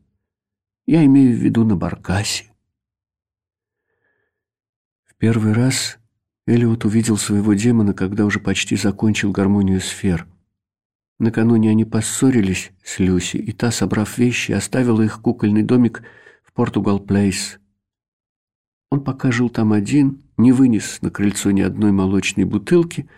«Я 0.88 1.04
имею 1.06 1.36
в 1.36 1.42
виду 1.42 1.66
на 1.66 1.76
Баркасе». 1.76 2.46
В 5.04 5.16
первый 5.16 5.54
раз 5.54 5.98
Элиот 6.48 6.86
увидел 6.86 7.18
своего 7.18 7.54
демона, 7.54 7.94
когда 7.94 8.24
уже 8.24 8.40
почти 8.40 8.76
закончил 8.76 9.32
гармонию 9.32 9.82
сфер. 9.82 10.28
Накануне 11.18 11.72
они 11.72 11.86
поссорились 11.86 12.72
с 12.84 13.00
Люси, 13.00 13.38
и 13.38 13.52
та, 13.52 13.72
собрав 13.72 14.18
вещи, 14.18 14.52
оставила 14.52 15.02
их 15.02 15.22
кукольный 15.22 15.64
домик 15.64 16.04
в 16.44 16.54
Португал 16.54 17.00
Плейс. 17.00 17.58
Он 18.92 19.04
пока 19.04 19.32
жил 19.32 19.50
там 19.50 19.74
один, 19.74 20.22
не 20.38 20.52
вынес 20.52 21.02
на 21.02 21.10
крыльцо 21.10 21.52
ни 21.52 21.62
одной 21.62 21.92
молочной 21.92 22.46
бутылки, 22.46 23.10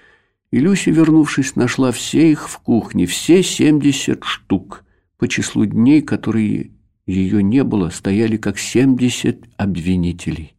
и 0.51 0.59
Люси, 0.59 0.89
вернувшись, 0.91 1.55
нашла 1.55 1.91
все 1.91 2.31
их 2.31 2.47
в 2.47 2.59
кухне, 2.59 3.05
все 3.05 3.43
семьдесят 3.43 4.23
штук. 4.23 4.85
По 5.17 5.27
числу 5.27 5.65
дней, 5.65 6.01
которые 6.01 6.71
ее 7.05 7.43
не 7.43 7.63
было, 7.63 7.89
стояли 7.89 8.37
как 8.37 8.57
семьдесят 8.57 9.39
обвинителей. 9.57 10.56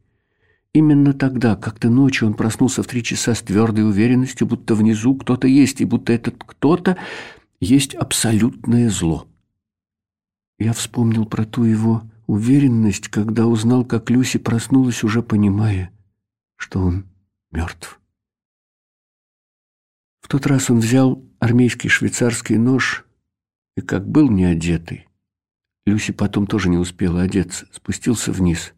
Именно 0.75 1.15
тогда, 1.15 1.57
как-то 1.57 1.89
ночью, 1.89 2.29
он 2.29 2.35
проснулся 2.35 2.83
в 2.83 2.87
три 2.87 3.03
часа 3.03 3.35
с 3.35 3.43
твердой 3.43 3.89
уверенностью, 3.89 4.47
будто 4.47 4.75
внизу 4.75 5.15
кто-то 5.15 5.49
есть, 5.49 5.81
и 5.81 5.85
будто 5.85 6.13
этот 6.13 6.43
кто-то 6.45 6.99
есть 7.61 7.95
абсолютное 7.95 8.91
зло. 8.91 9.27
Я 10.59 10.73
вспомнил 10.73 11.25
про 11.25 11.45
ту 11.45 11.65
его 11.65 12.03
уверенность, 12.27 13.09
когда 13.09 13.47
узнал, 13.47 13.85
как 13.85 14.11
Люси 14.11 14.39
проснулась, 14.39 15.03
уже 15.03 15.23
понимая, 15.23 15.91
что 16.57 16.81
он 16.81 17.07
мертв. 17.51 18.01
В 20.21 20.29
тот 20.29 20.47
раз 20.47 20.69
он 20.69 20.81
взял 20.81 21.25
армейский 21.39 21.89
швейцарский 21.89 22.59
нож 22.59 23.07
и, 23.77 23.81
как 23.81 24.07
был 24.07 24.29
неодетый, 24.29 25.09
Люси 25.87 26.13
потом 26.13 26.47
тоже 26.47 26.69
не 26.69 26.77
успела 26.77 27.23
одеться, 27.23 27.67
спустился 27.73 28.31
вниз 28.31 28.75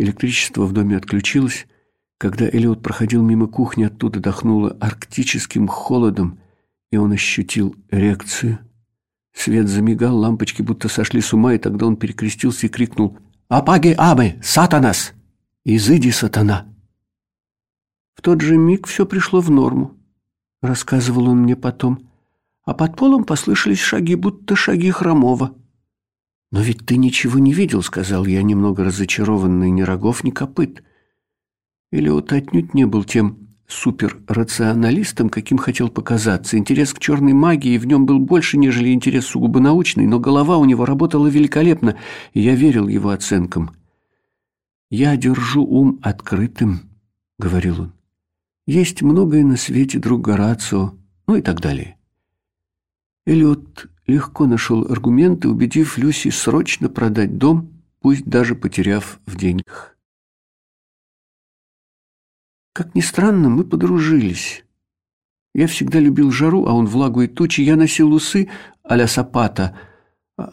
Электричество 0.00 0.64
в 0.64 0.72
доме 0.72 0.96
отключилось. 0.96 1.66
Когда 2.16 2.48
Элиот 2.48 2.82
проходил 2.82 3.22
мимо 3.22 3.48
кухни, 3.48 3.84
оттуда 3.84 4.18
дохнуло 4.18 4.70
арктическим 4.80 5.68
холодом, 5.68 6.40
и 6.90 6.96
он 6.96 7.12
ощутил 7.12 7.76
эрекцию. 7.90 8.60
Свет 9.34 9.68
замигал, 9.68 10.16
лампочки 10.16 10.62
будто 10.62 10.88
сошли 10.88 11.20
с 11.20 11.34
ума, 11.34 11.52
и 11.52 11.58
тогда 11.58 11.84
он 11.84 11.98
перекрестился 11.98 12.66
и 12.66 12.70
крикнул 12.70 13.18
«Апаге 13.48 13.92
абе, 13.92 14.40
сатанас! 14.42 15.12
Изыди, 15.66 16.08
сатана!» 16.12 16.66
В 18.14 18.22
тот 18.22 18.40
же 18.40 18.56
миг 18.56 18.86
все 18.86 19.04
пришло 19.04 19.42
в 19.42 19.50
норму, 19.50 19.98
рассказывал 20.62 21.28
он 21.28 21.42
мне 21.42 21.56
потом, 21.56 22.08
а 22.64 22.72
под 22.72 22.96
полом 22.96 23.24
послышались 23.24 23.80
шаги, 23.80 24.14
будто 24.14 24.56
шаги 24.56 24.90
Хромова. 24.90 25.54
«Но 26.50 26.60
ведь 26.62 26.84
ты 26.84 26.96
ничего 26.96 27.38
не 27.38 27.52
видел»,— 27.52 27.82
сказал 27.84 28.26
я, 28.26 28.42
немного 28.42 28.84
разочарованный, 28.84 29.70
ни 29.70 29.82
рогов, 29.82 30.24
ни 30.24 30.30
копыт. 30.30 30.82
Элиот 31.92 32.32
отнюдь 32.32 32.74
не 32.74 32.86
был 32.86 33.04
тем 33.04 33.50
суперрационалистом, 33.68 35.28
каким 35.28 35.58
хотел 35.58 35.88
показаться. 35.90 36.58
Интерес 36.58 36.92
к 36.92 36.98
черной 36.98 37.34
магии 37.34 37.78
в 37.78 37.86
нем 37.86 38.04
был 38.04 38.18
больше, 38.18 38.58
нежели 38.58 38.92
интерес 38.92 39.26
сугубо 39.26 39.60
научный, 39.60 40.06
но 40.06 40.18
голова 40.18 40.56
у 40.56 40.64
него 40.64 40.84
работала 40.84 41.28
великолепно, 41.28 41.96
и 42.32 42.40
я 42.40 42.54
верил 42.54 42.88
его 42.88 43.10
оценкам. 43.10 43.70
«Я 44.90 45.16
держу 45.16 45.64
ум 45.64 46.00
открытым»,— 46.02 46.90
говорил 47.38 47.82
он. 47.82 47.92
«Есть 48.66 49.02
многое 49.02 49.44
на 49.44 49.56
свете, 49.56 50.00
друг 50.00 50.22
Горацио», 50.22 50.94
ну 51.30 51.36
и 51.36 51.42
так 51.42 51.60
далее. 51.60 51.96
Эллиот 53.24 53.89
легко 54.10 54.46
нашел 54.46 54.90
аргументы, 54.90 55.48
убедив 55.48 55.98
Люси 55.98 56.30
срочно 56.30 56.88
продать 56.88 57.38
дом, 57.38 57.82
пусть 58.00 58.24
даже 58.24 58.54
потеряв 58.54 59.20
в 59.26 59.36
деньгах. 59.36 59.96
Как 62.72 62.94
ни 62.94 63.00
странно, 63.00 63.48
мы 63.48 63.64
подружились. 63.64 64.64
Я 65.54 65.66
всегда 65.66 65.98
любил 65.98 66.30
жару, 66.30 66.66
а 66.66 66.72
он 66.72 66.86
влагу 66.86 67.22
и 67.22 67.26
тучи. 67.26 67.62
Я 67.62 67.76
носил 67.76 68.12
усы 68.12 68.48
а-ля 68.82 69.08
Сапата— 69.08 69.78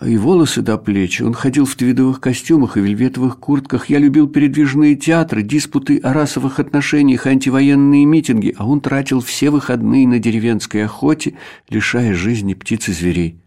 и 0.05 0.17
волосы 0.17 0.61
до 0.61 0.77
плеч. 0.77 1.21
Он 1.21 1.33
ходил 1.33 1.65
в 1.65 1.75
твидовых 1.75 2.19
костюмах 2.19 2.77
и 2.77 2.81
вельветовых 2.81 3.39
куртках. 3.39 3.89
Я 3.89 3.99
любил 3.99 4.27
передвижные 4.27 4.95
театры, 4.95 5.43
диспуты 5.43 5.97
о 5.97 6.13
расовых 6.13 6.59
отношениях, 6.59 7.25
антивоенные 7.25 8.05
митинги, 8.05 8.53
а 8.57 8.67
он 8.67 8.81
тратил 8.81 9.21
все 9.21 9.49
выходные 9.49 10.07
на 10.07 10.19
деревенской 10.19 10.85
охоте, 10.85 11.35
лишая 11.69 12.13
жизни 12.13 12.53
птиц 12.53 12.89
и 12.89 12.93
зверей. 12.93 13.39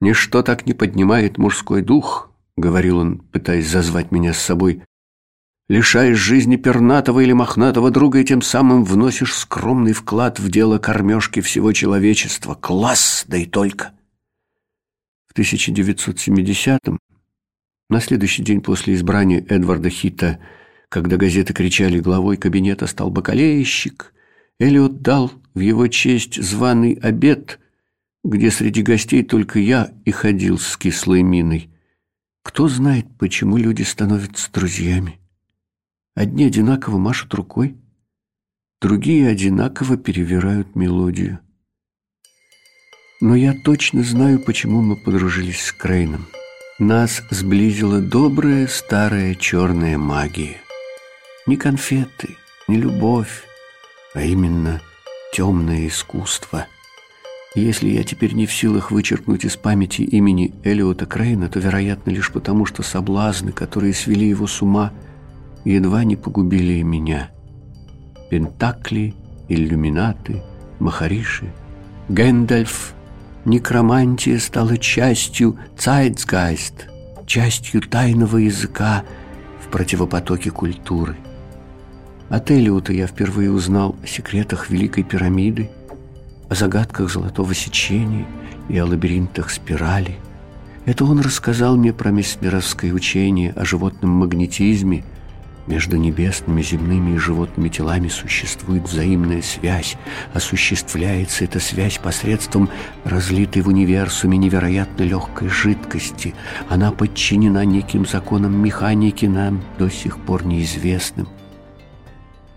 «Ничто 0.00 0.42
так 0.42 0.66
не 0.66 0.72
поднимает 0.72 1.36
мужской 1.36 1.82
дух»,— 1.82 2.30
говорил 2.56 2.98
он, 2.98 3.18
пытаясь 3.18 3.68
зазвать 3.68 4.10
меня 4.12 4.32
с 4.32 4.38
собой, 4.38 4.82
лишаешь 5.68 6.18
жизни 6.18 6.56
пернатого 6.56 7.20
или 7.20 7.32
мохнатого 7.32 7.90
друга 7.90 8.18
и 8.18 8.24
тем 8.24 8.42
самым 8.42 8.84
вносишь 8.84 9.34
скромный 9.34 9.92
вклад 9.92 10.40
в 10.40 10.50
дело 10.50 10.78
кормежки 10.78 11.40
всего 11.40 11.72
человечества. 11.72 12.54
Класс, 12.54 13.24
да 13.28 13.36
и 13.36 13.46
только!» 13.46 13.92
В 15.28 15.38
1970-м, 15.38 16.98
на 17.88 18.00
следующий 18.00 18.42
день 18.42 18.62
после 18.62 18.94
избрания 18.94 19.44
Эдварда 19.48 19.90
Хита, 19.90 20.40
когда 20.88 21.16
газеты 21.16 21.52
кричали 21.52 22.00
«Главой 22.00 22.36
кабинета 22.36 22.86
стал 22.86 23.10
бакалейщик», 23.10 24.12
Эллиот 24.58 25.02
дал 25.02 25.32
в 25.54 25.60
его 25.60 25.86
честь 25.86 26.42
званый 26.42 26.94
обед, 26.94 27.60
где 28.24 28.50
среди 28.50 28.82
гостей 28.82 29.22
только 29.22 29.58
я 29.58 29.92
и 30.04 30.10
ходил 30.10 30.58
с 30.58 30.76
кислой 30.76 31.22
миной. 31.22 31.70
Кто 32.42 32.68
знает, 32.68 33.06
почему 33.18 33.56
люди 33.56 33.82
становятся 33.82 34.52
друзьями. 34.52 35.18
Одни 36.14 36.44
одинаково 36.44 36.98
машут 36.98 37.32
рукой, 37.34 37.76
другие 38.80 39.28
одинаково 39.28 39.96
перевирают 39.96 40.74
мелодию. 40.74 41.40
Но 43.20 43.36
я 43.36 43.54
точно 43.64 44.02
знаю, 44.02 44.42
почему 44.42 44.80
мы 44.80 44.96
подружились 44.96 45.62
с 45.62 45.72
Крейном. 45.72 46.26
Нас 46.78 47.22
сблизила 47.30 48.00
добрая 48.00 48.66
старая 48.66 49.34
черная 49.34 49.98
магия. 49.98 50.56
Не 51.46 51.56
конфеты, 51.56 52.36
не 52.68 52.76
любовь, 52.76 53.44
а 54.14 54.22
именно 54.22 54.80
темное 55.34 55.86
искусство. 55.86 56.66
Если 57.54 57.88
я 57.88 58.04
теперь 58.04 58.34
не 58.34 58.46
в 58.46 58.52
силах 58.52 58.90
вычеркнуть 58.90 59.44
из 59.44 59.56
памяти 59.56 60.02
имени 60.02 60.54
Элиота 60.64 61.06
Крейна, 61.06 61.48
то, 61.48 61.58
вероятно, 61.58 62.10
лишь 62.10 62.30
потому, 62.32 62.66
что 62.66 62.82
соблазны, 62.82 63.52
которые 63.52 63.94
свели 63.94 64.28
его 64.28 64.46
с 64.46 64.62
ума, 64.62 64.92
едва 65.64 66.04
не 66.04 66.16
погубили 66.16 66.74
и 66.74 66.82
меня. 66.82 67.30
Пентакли, 68.30 69.14
иллюминаты, 69.48 70.42
махариши, 70.78 71.52
Гэндальф— 72.08 72.94
Некромантия 73.44 74.38
стала 74.38 74.76
частью 74.76 75.58
«Zeitgeist», 75.76 76.84
частью 77.26 77.80
тайного 77.80 78.36
языка 78.36 79.02
в 79.64 79.68
противопотоке 79.68 80.50
культуры. 80.50 81.16
От 82.28 82.50
Элиота 82.50 82.92
я 82.92 83.06
впервые 83.06 83.50
узнал 83.50 83.96
о 84.02 84.06
секретах 84.06 84.68
Великой 84.68 85.04
пирамиды, 85.04 85.70
о 86.50 86.54
загадках 86.54 87.10
золотого 87.10 87.54
сечения 87.54 88.26
и 88.68 88.76
о 88.76 88.84
лабиринтах 88.84 89.50
спирали. 89.50 90.18
Это 90.84 91.04
он 91.04 91.20
рассказал 91.20 91.76
мне 91.76 91.92
про 91.92 92.10
месмеровское 92.10 92.92
учение 92.92 93.52
о 93.52 93.64
животном 93.64 94.10
магнетизме. 94.10 95.04
Между 95.66 95.96
небесными, 95.96 96.62
земными 96.62 97.14
и 97.14 97.18
животными 97.18 97.68
телами 97.68 98.08
существует 98.08 98.88
взаимная 98.88 99.42
связь. 99.42 99.96
Осуществляется 100.34 101.44
эта 101.44 101.60
связь 101.60 101.98
посредством 101.98 102.68
разлитой 103.04 103.62
в 103.62 103.68
универсуме 103.68 104.36
невероятно 104.36 105.04
легкой 105.04 105.48
жидкости. 105.48 106.34
Она 106.68 106.90
подчинена 106.90 107.64
неким 107.64 108.04
законам 108.04 108.60
механики, 108.60 109.26
нам 109.26 109.62
до 109.78 109.88
сих 109.88 110.18
пор 110.18 110.44
неизвестным. 110.44 111.28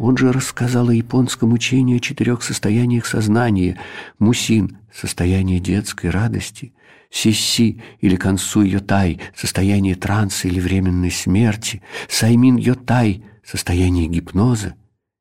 Он 0.03 0.17
же 0.17 0.33
рассказал 0.33 0.89
о 0.89 0.93
японском 0.93 1.53
учении 1.53 1.95
о 1.95 2.01
четырех 2.01 2.43
состояниях 2.43 3.05
сознания. 3.05 3.79
Мусин– 4.19 4.79
состояние 4.93 5.61
детской 5.61 6.09
радости, 6.09 6.73
Сисси 7.09 7.81
или 8.01 8.17
Кансу 8.17 8.63
Йотай– 8.63 9.21
состояние 9.33 9.95
транса 9.95 10.49
или 10.49 10.59
временной 10.59 11.09
смерти, 11.09 11.81
Саймин 12.09 12.57
Йотай– 12.57 13.23
состояние 13.45 14.07
гипноза, 14.07 14.75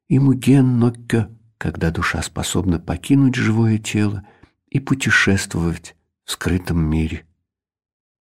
и 0.09 0.19
Муген 0.19 0.81
Ноккё– 0.81 1.29
когда 1.59 1.93
душа 1.93 2.21
способна 2.21 2.81
покинуть 2.81 3.37
живое 3.37 3.79
тело 3.79 4.27
и 4.69 4.81
путешествовать 4.81 5.95
в 6.25 6.33
скрытом 6.33 6.85
мире. 6.85 7.25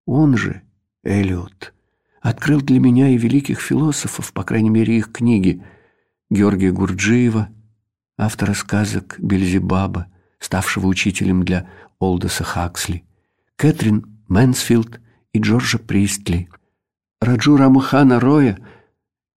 Он 0.06 0.36
же, 0.36 0.64
Элиот, 1.06 1.74
открыл 2.20 2.60
для 2.60 2.82
меня 2.82 3.08
и 3.08 3.18
великих 3.18 3.62
философов, 3.62 4.34
по 4.34 4.44
крайней 4.44 4.70
мере 4.70 4.98
их 4.98 5.14
книги– 5.14 5.64
Георгия 6.32 6.72
Гурджиева, 6.72 7.50
автора 8.16 8.54
сказок 8.54 9.16
Бельзебаба, 9.18 10.08
ставшего 10.40 10.86
учителем 10.86 11.44
для 11.44 11.68
Олдоса 11.98 12.44
Хаксли, 12.44 13.04
Кэтрин 13.56 14.06
Мэнсфилд 14.28 15.02
и 15.34 15.40
Джорджа 15.40 15.80
Пристли, 15.80 16.48
Раджу 17.20 17.58
Рамхана 17.58 18.20
Роя 18.20 18.60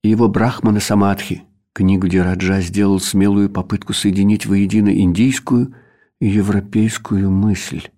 и 0.03 0.11
его 0.11 0.28
Брахмана 0.28 0.80
Самадхи, 0.80 1.45
книгу, 1.72 2.09
где 2.09 2.22
Раджа 2.22 2.61
сделал 2.61 3.01
смелую 3.01 3.49
попытку 3.49 3.95
соединить 3.95 4.45
воедино 4.45 4.90
индийскую 4.90 5.74
и 6.20 6.28
европейскую 6.28 7.30
мысль. 7.30 7.88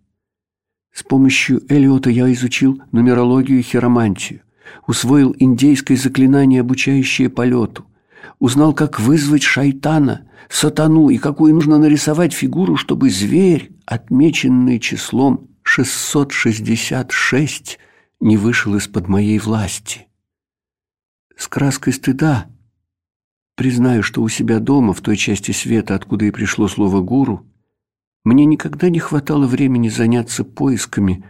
С 0.92 1.02
помощью 1.02 1.62
Элиота 1.68 2.10
я 2.10 2.32
изучил 2.32 2.80
нумерологию 2.92 3.58
и 3.58 3.62
хиромантию, 3.62 4.42
усвоил 4.86 5.34
индейское 5.36 5.96
заклинание, 5.96 6.60
обучающее 6.60 7.28
полету, 7.28 7.86
узнал, 8.38 8.74
как 8.74 9.00
вызвать 9.00 9.42
шайтана, 9.42 10.28
сатану 10.48 11.08
и 11.08 11.18
какую 11.18 11.54
нужно 11.54 11.78
нарисовать 11.78 12.32
фигуру, 12.32 12.76
чтобы 12.76 13.10
зверь, 13.10 13.72
отмеченный 13.86 14.78
числом 14.78 15.48
666, 15.62 17.78
не 18.20 18.36
вышел 18.36 18.76
из-под 18.76 19.08
моей 19.08 19.38
власти. 19.38 20.06
С 21.36 21.48
краской 21.48 21.92
стыда 21.92 22.46
признаю, 23.56 24.02
что 24.02 24.22
у 24.22 24.28
себя 24.28 24.60
дома, 24.60 24.92
в 24.92 25.00
той 25.00 25.16
части 25.16 25.52
света, 25.52 25.94
откуда 25.94 26.26
и 26.26 26.30
пришло 26.30 26.68
слово 26.68 27.00
«гуру», 27.00 27.46
мне 28.24 28.46
никогда 28.46 28.88
не 28.88 29.00
хватало 29.00 29.46
времени 29.46 29.88
заняться 29.88 30.44
поисками, 30.44 31.24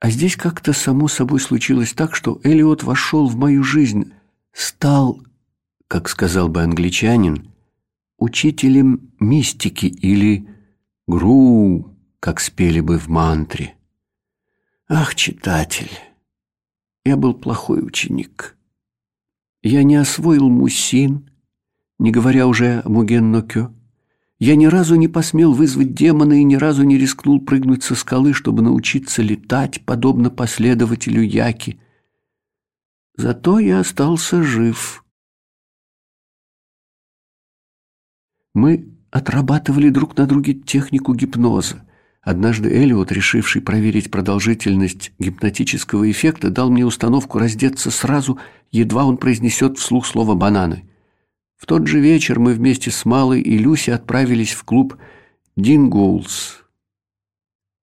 а 0.00 0.10
здесь 0.10 0.36
как-то 0.36 0.72
само 0.72 1.08
собой 1.08 1.40
случилось 1.40 1.92
так, 1.92 2.14
что 2.14 2.40
Элиот 2.44 2.84
вошел 2.84 3.26
в 3.26 3.36
мою 3.36 3.64
жизнь, 3.64 4.12
стал 4.52 5.20
как 5.88 6.10
сказал 6.10 6.48
бы 6.48 6.62
англичанин, 6.62 7.50
учителем 8.18 9.10
мистики 9.18 9.86
или 9.86 10.46
гру, 11.06 11.96
как 12.20 12.40
спели 12.40 12.80
бы 12.80 12.98
в 12.98 13.08
мантре. 13.08 13.74
Ах, 14.86 15.14
читатель, 15.14 15.90
я 17.04 17.16
был 17.16 17.32
плохой 17.32 17.84
ученик. 17.84 18.56
Я 19.62 19.82
не 19.82 19.96
освоил 19.96 20.48
мусин, 20.50 21.30
не 21.98 22.10
говоря 22.10 22.46
уже 22.46 22.82
о 22.84 22.88
Муген-Нокё. 22.88 23.72
Я 24.38 24.56
ни 24.56 24.66
разу 24.66 24.94
не 24.94 25.08
посмел 25.08 25.52
вызвать 25.52 25.94
демона 25.94 26.34
и 26.34 26.44
ни 26.44 26.54
разу 26.54 26.84
не 26.84 26.96
рискнул 26.96 27.40
прыгнуть 27.40 27.82
со 27.82 27.94
скалы, 27.94 28.34
чтобы 28.34 28.62
научиться 28.62 29.20
летать, 29.20 29.84
подобно 29.84 30.30
последователю 30.30 31.22
Яки. 31.22 31.80
Зато 33.16 33.58
я 33.58 33.80
остался 33.80 34.42
жив. 34.44 35.04
Мы 38.58 38.88
отрабатывали 39.12 39.88
друг 39.88 40.16
на 40.16 40.26
друге 40.26 40.52
технику 40.52 41.14
гипноза. 41.14 41.86
Однажды 42.22 42.68
Элиот, 42.68 43.12
решивший 43.12 43.62
проверить 43.62 44.10
продолжительность 44.10 45.12
гипнотического 45.20 46.10
эффекта, 46.10 46.50
дал 46.50 46.68
мне 46.68 46.84
установку 46.84 47.38
раздеться 47.38 47.92
сразу, 47.92 48.36
едва 48.72 49.04
он 49.04 49.16
произнесет 49.16 49.78
вслух 49.78 50.06
слово 50.06 50.34
«бананы». 50.34 50.90
В 51.56 51.66
тот 51.66 51.86
же 51.86 52.00
вечер 52.00 52.40
мы 52.40 52.52
вместе 52.52 52.90
с 52.90 53.04
Малой 53.04 53.40
и 53.42 53.56
Люси 53.58 53.90
отправились 53.90 54.54
в 54.54 54.64
клуб 54.64 54.96
«Дингоулс» 55.54 56.64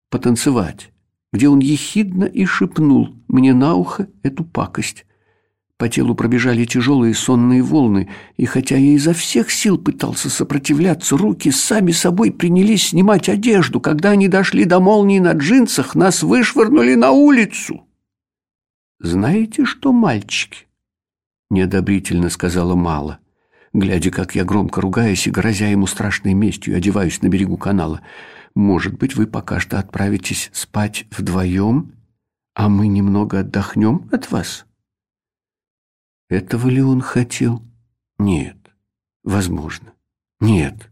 потанцевать, 0.10 0.92
где 1.32 1.48
он 1.48 1.60
ехидно 1.60 2.26
и 2.26 2.44
шепнул 2.44 3.16
мне 3.30 3.54
на 3.54 3.76
ухо 3.76 4.10
эту 4.24 4.44
пакость. 4.44 5.06
По 5.78 5.90
телу 5.90 6.16
пробежали 6.16 6.64
тяжелые 6.64 7.14
сонные 7.14 7.62
волны, 7.62 8.10
и 8.38 8.46
хотя 8.46 8.78
я 8.78 8.94
изо 8.94 9.14
всех 9.14 9.52
сил 9.52 9.78
пытался 9.78 10.30
сопротивляться, 10.30 11.18
руки 11.18 11.52
сами 11.52 11.92
собой 11.92 12.32
принялись 12.32 12.90
снимать 12.90 13.28
одежду. 13.28 13.82
Когда 13.82 14.12
они 14.12 14.30
дошли 14.30 14.64
до 14.64 14.80
молнии 14.80 15.20
на 15.20 15.34
джинсах, 15.34 15.94
нас 15.94 16.24
вышвырнули 16.24 16.96
на 16.96 17.12
улицу. 17.12 17.86
«Знаете 19.02 19.66
что, 19.66 19.92
мальчики?»— 19.92 20.68
неодобрительно 21.50 22.30
сказала 22.30 22.76
Мала, 22.76 23.20
глядя, 23.74 24.12
как 24.12 24.34
я, 24.34 24.46
громко 24.46 24.80
ругаясь 24.80 25.28
и 25.28 25.32
грозя 25.32 25.68
ему 25.68 25.88
страшной 25.88 26.34
местью, 26.34 26.78
одеваюсь 26.78 27.22
на 27.22 27.28
берегу 27.28 27.58
канала. 27.58 28.00
«Может 28.56 28.98
быть, 28.98 29.18
вы 29.18 29.28
пока 29.28 29.60
что 29.60 29.78
отправитесь 29.78 30.50
спать 30.54 31.06
вдвоем, 31.12 31.92
а 32.54 32.70
мы 32.70 32.88
немного 32.88 33.40
отдохнем 33.40 34.08
от 34.14 34.32
вас?» 34.32 34.65
Этого 36.30 36.70
ли 36.70 36.82
он 36.82 37.02
хотел? 37.02 37.62
Нет. 38.18 38.58
Возможно. 39.24 39.94
Нет. 40.40 40.90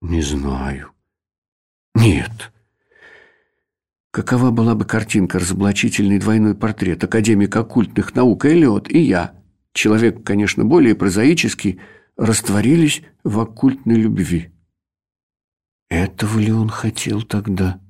Не 0.00 0.22
знаю. 0.22 0.92
Нет. 1.94 2.52
Какова 4.10 4.50
была 4.50 4.74
бы 4.74 4.86
картинка, 4.86 5.38
разоблачительный 5.38 6.18
двойной 6.18 6.54
портрет 6.54 7.04
академика 7.04 7.60
оккультных 7.60 8.14
наук 8.14 8.46
Эллиот 8.46 8.90
и 8.90 9.00
я, 9.00 9.34
человек, 9.72 10.24
конечно, 10.24 10.64
более 10.64 10.94
прозаический, 10.94 11.80
растворились 12.16 13.02
в 13.24 13.38
оккультной 13.38 13.96
любви. 13.96 14.50
Этого 15.90 16.38
ли 16.38 16.50
он 16.50 16.70
хотел 16.70 17.22
тогда? 17.22 17.80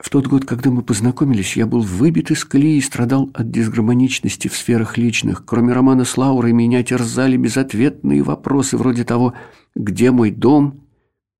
В 0.00 0.08
тот 0.08 0.26
год, 0.26 0.46
когда 0.46 0.70
мы 0.70 0.80
познакомились, 0.80 1.56
я 1.56 1.66
был 1.66 1.82
выбит 1.82 2.30
из 2.30 2.46
колеи 2.46 2.78
и 2.78 2.80
страдал 2.80 3.28
от 3.34 3.50
дисгармоничности 3.50 4.48
в 4.48 4.56
сферах 4.56 4.96
личных. 4.96 5.44
Кроме 5.44 5.74
романа 5.74 6.06
с 6.06 6.16
Лаурой, 6.16 6.54
меня 6.54 6.82
терзали 6.82 7.36
безответные 7.36 8.22
вопросы 8.22 8.78
вроде 8.78 9.04
того, 9.04 9.34
где 9.74 10.10
мой 10.10 10.30
дом 10.30 10.86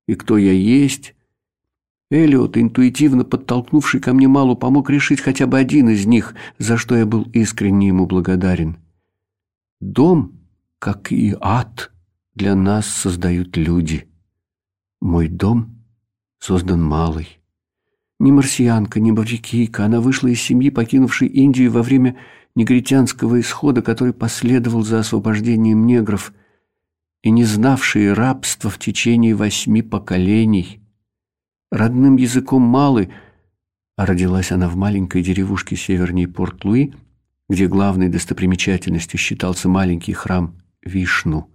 и 0.06 0.14
кто 0.14 0.36
я 0.36 0.52
есть. 0.52 1.14
Эллиот, 2.10 2.58
интуитивно 2.58 3.24
подтолкнувший 3.24 3.98
ко 3.98 4.12
мне 4.12 4.28
Малу, 4.28 4.56
помог 4.56 4.90
решить 4.90 5.22
хотя 5.22 5.46
бы 5.46 5.58
один 5.58 5.88
из 5.88 6.04
них, 6.04 6.34
за 6.58 6.76
что 6.76 6.94
я 6.94 7.06
был 7.06 7.22
искренне 7.32 7.88
ему 7.88 8.04
благодарен. 8.04 8.76
Дом, 9.80 10.38
как 10.78 11.12
и 11.12 11.34
ад, 11.40 11.92
для 12.34 12.54
нас 12.54 12.86
создают 12.86 13.56
люди. 13.56 14.06
Мой 15.00 15.28
дом 15.28 15.82
создан 16.38 16.82
Малой. 16.82 17.39
Ни 18.20 18.32
марсианка, 18.32 19.00
ни 19.00 19.10
маврикийка, 19.12 19.86
она 19.86 20.02
вышла 20.02 20.28
из 20.28 20.42
семьи, 20.42 20.68
покинувшей 20.68 21.26
Индию 21.26 21.72
во 21.72 21.82
время 21.82 22.16
негритянского 22.54 23.40
исхода, 23.40 23.80
который 23.80 24.12
последовал 24.12 24.82
за 24.82 24.98
освобождением 24.98 25.86
негров, 25.86 26.34
и 27.22 27.30
не 27.30 27.44
знавшие 27.44 28.12
рабства 28.12 28.68
в 28.68 28.78
течение 28.78 29.34
восьми 29.34 29.80
поколений. 29.80 30.82
Родным 31.72 32.16
языком 32.16 32.60
малы, 32.60 33.10
а 33.96 34.04
родилась 34.04 34.52
она 34.52 34.68
в 34.68 34.76
маленькой 34.76 35.22
деревушке 35.22 35.74
северней 35.76 36.28
Порт-Луи, 36.28 36.92
где 37.48 37.68
главной 37.68 38.10
достопримечательностью 38.10 39.18
считался 39.18 39.70
маленький 39.70 40.12
храм 40.12 40.58
Вишну. 40.82 41.48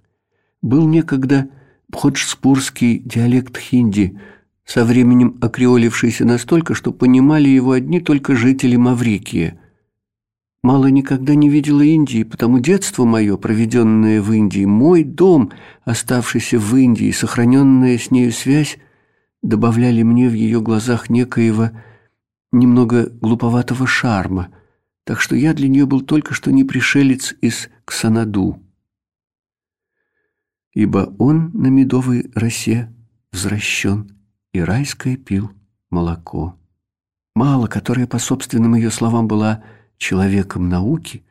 Был 0.64 0.88
некогда 0.88 1.48
бходжспурский 1.90 2.98
диалект 2.98 3.56
хинди– 3.56 4.20
со 4.66 4.84
временем 4.84 5.38
окреолившийся 5.42 6.26
настолько, 6.26 6.74
что 6.74 6.92
понимали 6.92 7.48
его 7.48 7.72
одни 7.72 8.02
только 8.02 8.36
жители 8.36 8.76
Маврикии. 8.76 9.60
Мало 10.64 10.88
никогда 10.88 11.36
не 11.36 11.48
видела 11.48 11.82
Индии, 11.82 12.24
потому 12.24 12.58
детство 12.58 13.06
мое, 13.06 13.38
проведенное 13.38 14.20
в 14.20 14.34
Индии, 14.34 14.66
мой 14.66 15.04
дом, 15.04 15.52
оставшийся 15.84 16.58
в 16.58 16.76
Индии, 16.76 17.12
сохраненная 17.12 18.00
с 18.00 18.10
нею 18.10 18.32
связь, 18.32 18.80
добавляли 19.44 20.02
мне 20.02 20.28
в 20.28 20.34
ее 20.34 20.62
глазах 20.62 21.12
некоего 21.12 21.70
немного 22.52 23.10
глуповатого 23.22 23.86
шарма, 23.86 24.50
так 25.04 25.22
что 25.22 25.36
я 25.36 25.54
для 25.54 25.68
нее 25.68 25.86
был 25.86 26.02
только 26.02 26.34
что 26.34 26.52
не 26.52 26.64
пришелец 26.64 27.36
из 27.42 27.70
Ксанаду. 27.86 28.60
Ибо 30.74 31.16
он 31.20 31.52
на 31.54 31.68
медовой 31.68 32.32
росе 32.34 32.92
возвращен, 33.32 34.15
и 34.56 34.62
райское 34.62 35.18
пил 35.18 35.52
молоко. 35.90 36.58
Мало, 37.36 37.68
которая, 37.68 38.08
по 38.08 38.20
собственным 38.20 38.76
ее 38.76 38.90
словам, 38.90 39.28
была 39.28 39.64
человеком 39.98 40.70
науки, 40.70 41.24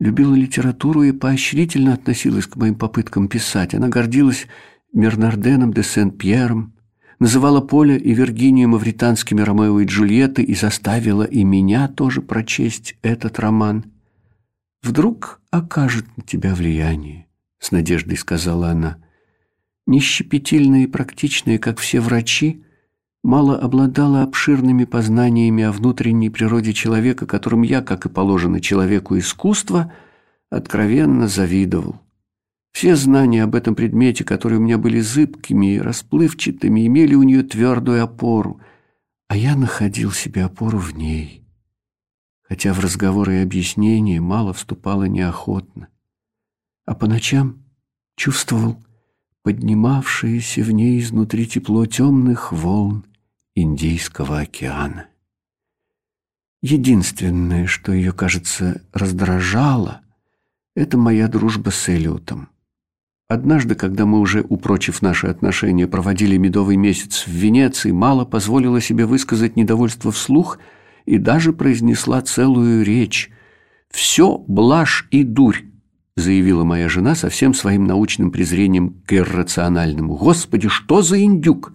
любила 0.00 0.34
литературу 0.34 1.02
и 1.02 1.12
поощрительно 1.12 1.92
относилась 1.92 2.46
к 2.46 2.56
моим 2.56 2.74
попыткам 2.74 3.28
писать. 3.28 3.74
Она 3.74 3.88
гордилась 3.88 4.46
Мернарденом 4.92 5.72
де 5.72 5.82
Сен-Пьером, 5.82 6.74
называла 7.18 7.60
Поля 7.60 7.96
и 7.96 8.14
Виргинию 8.14 8.70
мавританскими 8.70 9.42
Ромео 9.42 9.80
и 9.80 9.84
Джульетты 9.84 10.42
и 10.42 10.54
заставила 10.54 11.24
и 11.24 11.44
меня 11.44 11.88
тоже 11.88 12.22
прочесть 12.22 12.96
этот 13.02 13.38
роман. 13.38 13.84
«Вдруг 14.82 15.40
окажет 15.50 16.06
на 16.16 16.22
тебя 16.22 16.54
влияние»,— 16.54 17.26
с 17.58 17.70
надеждой 17.70 18.16
сказала 18.16 18.68
она. 18.68 18.98
Нещепетильная 19.86 20.82
и 20.82 20.86
практичная, 20.86 21.58
как 21.58 21.78
все 21.78 22.00
врачи, 22.00 22.64
мало 23.22 23.56
обладала 23.56 24.22
обширными 24.22 24.84
познаниями 24.84 25.62
о 25.62 25.72
внутренней 25.72 26.28
природе 26.28 26.72
человека, 26.72 27.26
которым 27.26 27.62
я, 27.62 27.82
как 27.82 28.06
и 28.06 28.08
положено 28.08 28.60
человеку 28.60 29.16
искусства, 29.16 29.92
откровенно 30.50 31.28
завидовал. 31.28 32.00
Все 32.72 32.94
знания 32.94 33.42
об 33.42 33.54
этом 33.54 33.74
предмете, 33.74 34.24
которые 34.24 34.58
у 34.58 34.62
меня 34.62 34.76
были 34.76 35.00
зыбкими 35.00 35.76
и 35.76 35.80
расплывчатыми, 35.80 36.86
имели 36.86 37.14
у 37.14 37.22
нее 37.22 37.42
твердую 37.42 38.02
опору, 38.02 38.60
а 39.28 39.36
я 39.36 39.56
находил 39.56 40.12
себе 40.12 40.44
опору 40.44 40.78
в 40.78 40.94
ней, 40.94 41.42
хотя 42.42 42.74
в 42.74 42.80
разговоры 42.80 43.36
и 43.36 43.42
объяснения 43.42 44.20
мало 44.20 44.52
вступала 44.52 45.04
неохотно, 45.04 45.88
а 46.84 46.94
по 46.94 47.06
ночам 47.06 47.64
чувствовал 48.14 48.76
поднимавшееся 49.46 50.64
в 50.64 50.72
ней 50.72 50.98
изнутри 50.98 51.46
тепло 51.46 51.86
темных 51.86 52.50
волн 52.50 53.04
Индийского 53.54 54.40
океана. 54.40 55.06
Единственное, 56.62 57.68
что 57.68 57.92
ее, 57.92 58.10
кажется, 58.10 58.82
раздражало, 58.92 60.00
это 60.74 60.98
моя 60.98 61.28
дружба 61.28 61.70
с 61.70 61.88
Элиотом. 61.88 62.48
Однажды, 63.28 63.76
когда 63.76 64.04
мы 64.04 64.18
уже, 64.18 64.40
упрочив 64.40 65.00
наши 65.00 65.28
отношения, 65.28 65.86
проводили 65.86 66.36
медовый 66.36 66.74
месяц 66.74 67.28
в 67.28 67.30
Венеции, 67.30 67.92
Мало 67.92 68.24
позволила 68.24 68.80
себе 68.80 69.06
высказать 69.06 69.54
недовольство 69.54 70.10
вслух 70.10 70.58
и 71.04 71.18
даже 71.18 71.52
произнесла 71.52 72.20
целую 72.20 72.84
речь. 72.84 73.30
«Все 73.90 74.38
блажь 74.48 75.06
и 75.12 75.22
дурь»,— 75.22 75.58
заявила 76.16 76.64
моя 76.64 76.88
жена 76.88 77.14
со 77.14 77.28
всем 77.28 77.54
своим 77.54 77.84
научным 77.86 78.30
презрением 78.30 79.02
к 79.06 79.12
иррациональному. 79.12 80.16
«Господи, 80.16 80.68
что 80.68 81.02
за 81.02 81.22
индюк! 81.22 81.72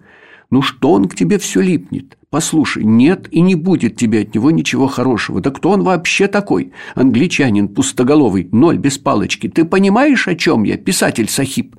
Ну 0.50 0.60
что 0.60 0.92
он 0.92 1.08
к 1.08 1.14
тебе 1.14 1.38
все 1.38 1.62
липнет? 1.62 2.18
Послушай, 2.28 2.84
нет 2.84 3.26
и 3.32 3.40
не 3.40 3.54
будет 3.54 3.96
тебе 3.96 4.20
от 4.20 4.34
него 4.34 4.50
ничего 4.50 4.86
хорошего. 4.86 5.40
Да 5.40 5.50
кто 5.50 5.70
он 5.70 5.82
вообще 5.82 6.28
такой? 6.28 6.72
Англичанин, 6.94 7.68
пустоголовый, 7.68 8.50
ноль 8.52 8.76
без 8.76 8.98
палочки. 8.98 9.48
Ты 9.48 9.64
понимаешь, 9.64 10.28
о 10.28 10.34
чем 10.34 10.64
я, 10.64 10.76
писатель 10.76 11.30
Сахиб? 11.30 11.76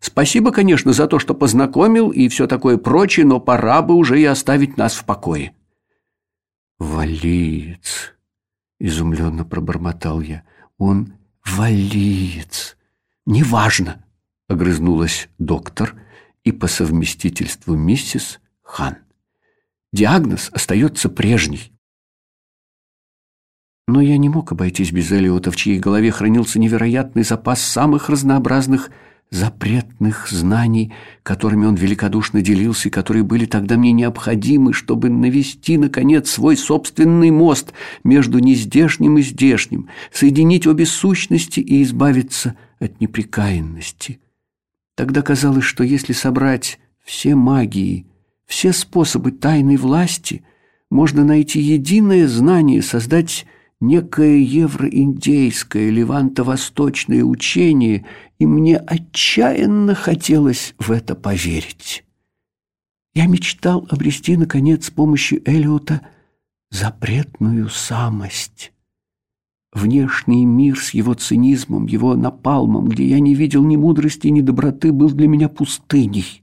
Спасибо, 0.00 0.52
конечно, 0.52 0.94
за 0.94 1.06
то, 1.06 1.18
что 1.18 1.34
познакомил 1.34 2.10
и 2.10 2.28
все 2.28 2.46
такое 2.46 2.78
прочее, 2.78 3.26
но 3.26 3.40
пора 3.40 3.82
бы 3.82 3.94
уже 3.94 4.18
и 4.18 4.24
оставить 4.24 4.78
нас 4.78 4.94
в 4.94 5.04
покое. 5.04 5.52
Валиец, 6.78 8.14
изумленно 8.80 9.44
пробормотал 9.44 10.22
я. 10.22 10.44
Он 10.78 11.14
валиец. 11.44 12.76
Неважно, 13.26 14.04
огрызнулась 14.48 15.28
доктор 15.38 15.94
и 16.42 16.52
по 16.52 16.66
совместительству 16.66 17.74
миссис 17.74 18.40
Хан. 18.62 18.98
Диагноз 19.92 20.50
остается 20.52 21.08
прежний. 21.08 21.72
Но 23.86 24.00
я 24.00 24.16
не 24.16 24.28
мог 24.28 24.52
обойтись 24.52 24.92
без 24.92 25.12
Элиота, 25.12 25.50
в 25.50 25.56
чьей 25.56 25.78
голове 25.78 26.10
хранился 26.10 26.58
невероятный 26.58 27.22
запас 27.22 27.60
самых 27.60 28.08
разнообразных 28.08 28.90
запретных 29.30 30.28
знаний, 30.28 30.92
которыми 31.22 31.66
он 31.66 31.74
великодушно 31.74 32.40
делился 32.40 32.88
и 32.88 32.92
которые 32.92 33.24
были 33.24 33.46
тогда 33.46 33.76
мне 33.76 33.92
необходимы, 33.92 34.72
чтобы 34.72 35.08
навести, 35.10 35.76
наконец, 35.76 36.30
свой 36.30 36.56
собственный 36.56 37.30
мост 37.30 37.72
между 38.04 38.38
нездешним 38.38 39.18
и 39.18 39.22
здешним, 39.22 39.88
соединить 40.12 40.66
обе 40.66 40.86
сущности 40.86 41.60
и 41.60 41.82
избавиться 41.82 42.54
от 42.78 43.00
неприкаянности. 43.00 44.20
Тогда 44.94 45.22
казалось, 45.22 45.64
что 45.64 45.82
если 45.82 46.12
собрать 46.12 46.78
все 47.02 47.34
магии, 47.34 48.06
все 48.46 48.72
способы 48.72 49.32
тайной 49.32 49.76
власти, 49.76 50.44
можно 50.90 51.24
найти 51.24 51.60
единое 51.60 52.28
знание, 52.28 52.82
создать 52.82 53.46
некое 53.86 54.38
евроиндейское, 54.38 55.90
леванто-восточное 55.90 57.22
учение, 57.22 58.06
и 58.38 58.46
мне 58.46 58.78
отчаянно 58.78 59.94
хотелось 59.94 60.74
в 60.78 60.90
это 60.90 61.14
поверить. 61.14 62.04
Я 63.14 63.26
мечтал 63.26 63.86
обрести, 63.90 64.36
наконец, 64.36 64.86
с 64.86 64.90
помощью 64.90 65.48
Элиота 65.48 66.00
запретную 66.70 67.68
самость. 67.68 68.72
Внешний 69.72 70.44
мир 70.44 70.78
с 70.78 70.90
его 70.90 71.14
цинизмом, 71.14 71.86
его 71.86 72.14
напалмом, 72.14 72.88
где 72.88 73.06
я 73.06 73.20
не 73.20 73.34
видел 73.34 73.64
ни 73.64 73.76
мудрости, 73.76 74.28
ни 74.28 74.40
доброты, 74.40 74.92
был 74.92 75.10
для 75.10 75.28
меня 75.28 75.48
пустыней. 75.48 76.42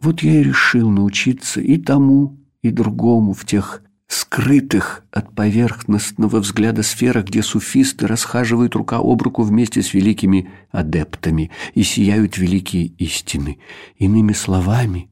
Вот 0.00 0.22
я 0.22 0.40
и 0.40 0.42
решил 0.42 0.90
научиться 0.90 1.60
и 1.60 1.78
тому, 1.78 2.38
и 2.62 2.70
другому 2.70 3.32
в 3.32 3.44
тех 3.44 3.82
скрытых 4.12 5.04
от 5.10 5.34
поверхностного 5.34 6.40
взгляда 6.40 6.82
сферах, 6.82 7.24
где 7.24 7.42
суфисты 7.42 8.06
расхаживают 8.06 8.74
рука 8.74 8.98
об 8.98 9.22
руку 9.22 9.42
вместе 9.42 9.82
с 9.82 9.94
великими 9.94 10.50
адептами 10.70 11.50
и 11.74 11.82
сияют 11.82 12.36
великие 12.36 12.86
истины. 12.98 13.58
Иными 13.96 14.34
словами, 14.34 15.10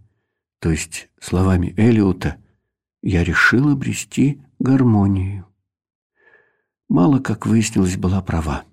то 0.60 0.70
есть 0.70 1.08
словами 1.18 1.72
Элиота, 1.78 2.36
я 3.02 3.24
решил 3.24 3.70
обрести 3.70 4.42
гармонию. 4.58 5.46
Мало, 6.88 7.20
как 7.20 7.46
выяснилось, 7.46 7.96
была 7.96 8.20
права. 8.20 8.64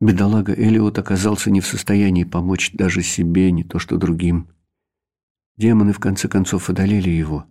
Бедолага 0.00 0.54
Элиот 0.54 0.98
оказался 0.98 1.50
не 1.50 1.60
в 1.60 1.66
состоянии 1.66 2.24
помочь 2.24 2.72
даже 2.72 3.02
себе, 3.02 3.50
не 3.50 3.64
то 3.64 3.78
что 3.78 3.98
другим. 3.98 4.48
Демоны 5.56 5.92
в 5.92 5.98
конце 5.98 6.28
концов 6.28 6.70
одолели 6.70 7.10
его, 7.10 7.46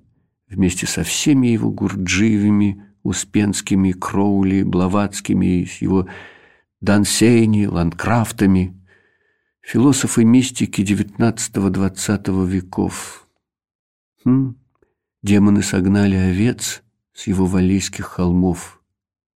вместе 0.48 0.88
со 0.88 1.04
всеми 1.04 1.48
его 1.48 1.72
Гурджиевыми, 1.72 2.84
Успенскими, 3.04 3.92
Кроули, 3.92 4.64
Блаватскими, 4.64 5.66
с 5.66 5.82
его 5.82 6.08
Дансейни, 6.82 7.66
Ландкрафтами, 7.66 8.80
философы-мистики 9.62 10.82
XIX-XX 10.82 12.48
веков. 12.48 13.28
Хм, 14.24 14.56
демоны 15.22 15.62
согнали 15.62 16.16
овец 16.16 16.84
с 17.14 17.28
его 17.28 17.46
валийских 17.46 18.06
холмов 18.06 18.82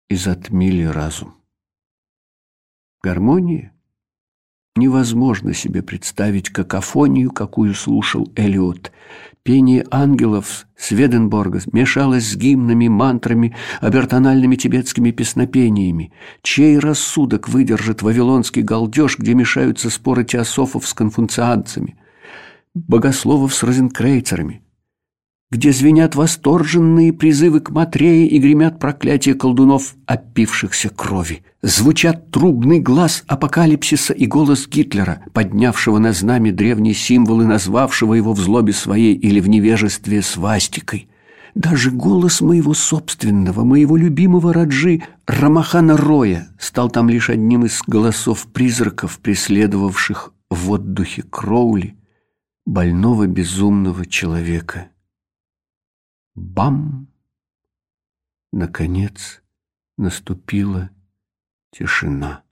и 0.08 0.16
затмили 0.16 0.84
разум. 0.84 1.36
Гармония? 3.02 3.74
Невозможно 4.80 5.54
себе 5.54 5.84
представить 5.84 6.52
какофонию, 6.52 7.32
какую 7.32 7.74
слушал 7.74 8.32
Элиот. 8.38 8.94
Пение 9.44 9.86
ангелов 9.92 10.68
с 10.78 10.92
Веденборга 10.92 11.60
смешалось 11.60 12.26
с 12.26 12.38
гимнами, 12.38 12.88
мантрами, 12.88 13.58
обертональными 13.82 14.56
тибетскими 14.56 15.12
песнопениями. 15.12 16.14
Чей 16.44 16.80
рассудок 16.80 17.50
выдержит 17.50 18.02
вавилонский 18.02 18.62
галдеж, 18.62 19.18
где 19.20 19.34
мешаются 19.34 19.90
споры 19.90 20.24
теософов 20.24 20.88
с 20.88 20.94
конфунцианцами, 20.94 21.98
богословов 22.74 23.54
с 23.54 23.62
розенкрейцерами– 23.64 24.62
где 25.52 25.72
звенят 25.72 26.16
восторженные 26.16 27.12
призывы 27.12 27.60
к 27.60 27.72
Матрее 27.72 28.28
и 28.28 28.38
гремят 28.38 28.80
проклятия 28.80 29.34
колдунов, 29.34 29.96
опившихся 30.06 30.90
крови. 30.90 31.44
Звучат 31.64 32.30
трубный 32.30 32.80
глаз 32.80 33.24
апокалипсиса 33.28 34.14
и 34.14 34.28
голос 34.28 34.68
Гитлера, 34.68 35.24
поднявшего 35.34 35.98
на 35.98 36.14
знамя 36.14 36.54
древние 36.54 36.94
символы, 36.94 37.46
назвавшего 37.46 38.14
его 38.14 38.34
в 38.34 38.40
злобе 38.40 38.74
своей 38.74 39.16
или 39.16 39.40
в 39.40 39.50
невежестве 39.50 40.22
свастикой. 40.22 41.10
Даже 41.56 41.90
голос 41.90 42.42
моего 42.42 42.76
собственного, 42.76 43.64
моего 43.64 43.98
любимого 43.98 44.54
Раджи 44.54 45.02
Рамахана 45.26 45.98
Роя 45.98 46.50
стал 46.60 46.92
там 46.92 47.10
лишь 47.10 47.32
одним 47.32 47.66
из 47.66 47.82
голосов 47.88 48.46
призраков, 48.54 49.18
преследовавших 49.20 50.32
в 50.52 50.72
отдухе 50.72 51.24
Кроули 51.24 51.96
больного 52.68 53.26
безумного 53.26 54.06
человека. 54.06 54.90
Бам! 56.40 57.08
Наконец 58.54 59.42
наступила 59.98 60.90
тишина. 61.72 62.44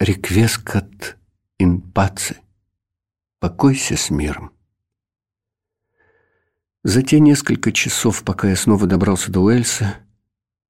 Реквескат 0.00 1.16
ин 1.58 1.80
паце. 1.80 2.36
Покойся 3.38 3.96
с 3.96 4.10
миром. 4.10 4.50
За 6.82 7.02
те 7.02 7.20
несколько 7.20 7.70
часов, 7.70 8.24
пока 8.24 8.48
я 8.48 8.56
снова 8.56 8.86
добрался 8.88 9.30
до 9.30 9.40
Уэльса, 9.40 9.98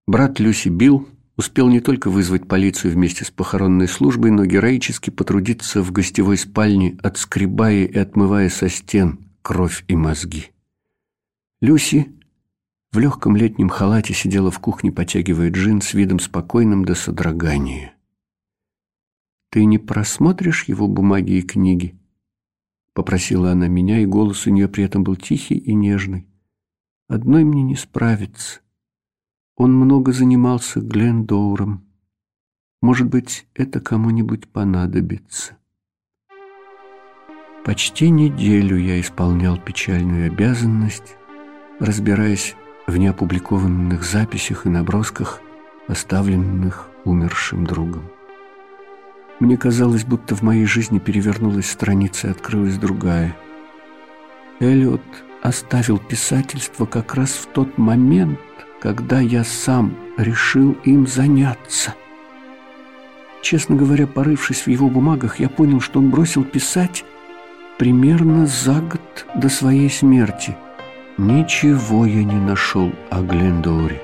брат 0.07 0.39
Люси 0.39 0.69
Билл 0.69 1.09
успел 1.37 1.69
не 1.69 1.81
только 1.81 2.11
вызвать 2.11 2.47
полицию 2.47 2.93
вместе 2.93 3.25
с 3.25 3.31
похоронной 3.31 3.89
службой, 3.89 4.31
но 4.31 4.45
героически 4.45 5.09
потрудиться 5.09 5.83
в 5.83 5.91
гостевой 5.91 6.37
спальне, 6.37 6.99
отскребая 7.03 7.87
и 7.87 7.99
отмывая 7.99 8.51
со 8.51 8.69
стен 8.69 9.27
кровь 9.41 9.85
и 9.89 9.97
мозги. 9.97 10.53
Люси 11.63 12.13
в 12.97 12.99
легком 12.99 13.37
летнем 13.37 13.69
халате 13.69 14.15
сидела 14.15 14.51
в 14.51 14.59
кухне, 14.59 14.91
потягивая 14.91 15.51
джин 15.51 15.83
с 15.83 15.93
видом 15.93 16.19
спокойным 16.19 16.87
до 16.87 16.95
содрогания. 16.95 17.95
«Ты 19.51 19.67
не 19.67 19.77
просмотришь 19.77 20.65
его 20.65 20.89
бумаги 20.89 21.33
и 21.33 21.43
книги?» 21.43 21.95
Попросила 22.95 23.53
она 23.53 23.69
меня, 23.69 23.99
и 24.01 24.07
голос 24.07 24.47
у 24.47 24.51
нее 24.51 24.67
при 24.67 24.83
этом 24.83 25.05
был 25.05 25.15
тихий 25.15 25.59
и 25.59 25.75
нежный. 25.75 26.27
«Одной 27.07 27.45
мне 27.45 27.63
не 27.63 27.77
справиться. 27.77 28.61
Он 29.57 29.75
много 29.75 30.13
занимался 30.13 30.81
Глендоуром. 30.81 31.85
Может 32.81 33.09
быть, 33.09 33.47
это 33.53 33.79
кому-нибудь 33.79 34.49
понадобится». 34.49 35.59
Почти 37.63 38.09
неделю 38.09 38.79
я 38.79 38.99
исполнял 38.99 39.59
печальную 39.59 40.29
обязанность, 40.33 41.19
разбираясь 41.79 42.57
в 42.87 42.97
неопубликованных 42.97 44.05
записях 44.05 44.67
и 44.67 44.69
набросках, 44.69 45.41
оставленных 45.89 46.89
умершим 47.05 47.67
другом. 47.67 48.05
Мне 49.41 49.57
казалось, 49.57 50.05
будто 50.05 50.35
в 50.35 50.43
моей 50.43 50.65
жизни 50.65 50.99
перевернулась 50.99 51.71
страница 51.71 52.29
и 52.29 52.31
открылась 52.31 52.79
другая. 52.79 53.37
Эллиот 54.61 55.03
оставил 55.43 55.99
писательство 55.99 56.87
как 56.87 57.15
раз 57.15 57.31
в 57.31 57.47
тот 57.47 57.77
момент, 57.77 58.41
когда 58.81 59.21
я 59.21 59.45
сам 59.45 59.95
решил 60.17 60.73
им 60.85 61.07
заняться. 61.07 61.95
Честно 63.43 63.77
говоря, 63.77 64.07
порывшись 64.07 64.63
в 64.63 64.69
его 64.69 64.89
бумагах, 64.89 65.39
я 65.39 65.49
понял, 65.49 65.81
что 65.81 65.99
он 65.99 66.11
бросил 66.11 66.45
писать 66.45 67.05
примерно 67.79 68.47
за 68.47 68.81
год 68.81 69.27
до 69.35 69.49
своей 69.49 69.91
смерти– 69.91 70.57
Ничего 71.19 72.05
я 72.05 72.25
не 72.25 72.39
нашел 72.39 72.93
о 73.09 73.23
Глендоуре. 73.23 74.03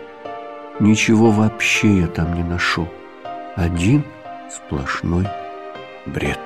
Ничего 0.81 1.31
вообще 1.31 1.99
я 2.01 2.07
там 2.07 2.33
не 2.33 2.43
нашел. 2.43 2.89
Один 3.55 4.03
сплошной 4.51 5.27
бред. 6.07 6.41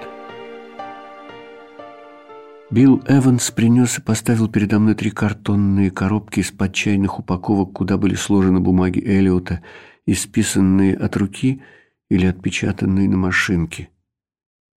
Билл 2.68 3.00
Эванс 3.06 3.52
принес 3.52 4.00
и 4.00 4.02
поставил 4.02 4.48
передо 4.48 4.80
мной 4.80 4.96
три 4.96 5.12
картонные 5.12 5.92
коробки 5.92 6.40
из-под 6.40 6.74
чайных 6.74 7.20
упаковок, 7.20 7.72
куда 7.72 7.96
были 7.96 8.16
сложены 8.16 8.58
бумаги 8.58 8.98
Эллиота, 8.98 9.62
исписанные 10.04 10.96
от 10.96 11.16
руки 11.16 11.62
или 12.10 12.26
отпечатанные 12.26 13.08
на 13.08 13.16
машинке. 13.16 13.90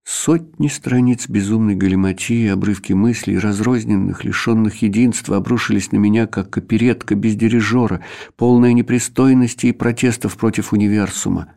Сотни 0.04 0.68
страниц 0.68 1.28
безумной 1.28 1.74
галиматии, 1.74 2.48
обрывки 2.48 2.92
мыслей, 2.92 3.38
разрозненных, 3.38 4.24
лишенных 4.24 4.82
единства, 4.82 5.36
обрушились 5.36 5.92
на 5.92 5.98
меня, 5.98 6.26
как 6.26 6.56
оперетка 6.56 7.14
без 7.14 7.36
дирижера, 7.36 8.00
полная 8.36 8.72
непристойности 8.72 9.66
и 9.66 9.72
протестов 9.72 10.36
против 10.36 10.72
универсума. 10.72 11.52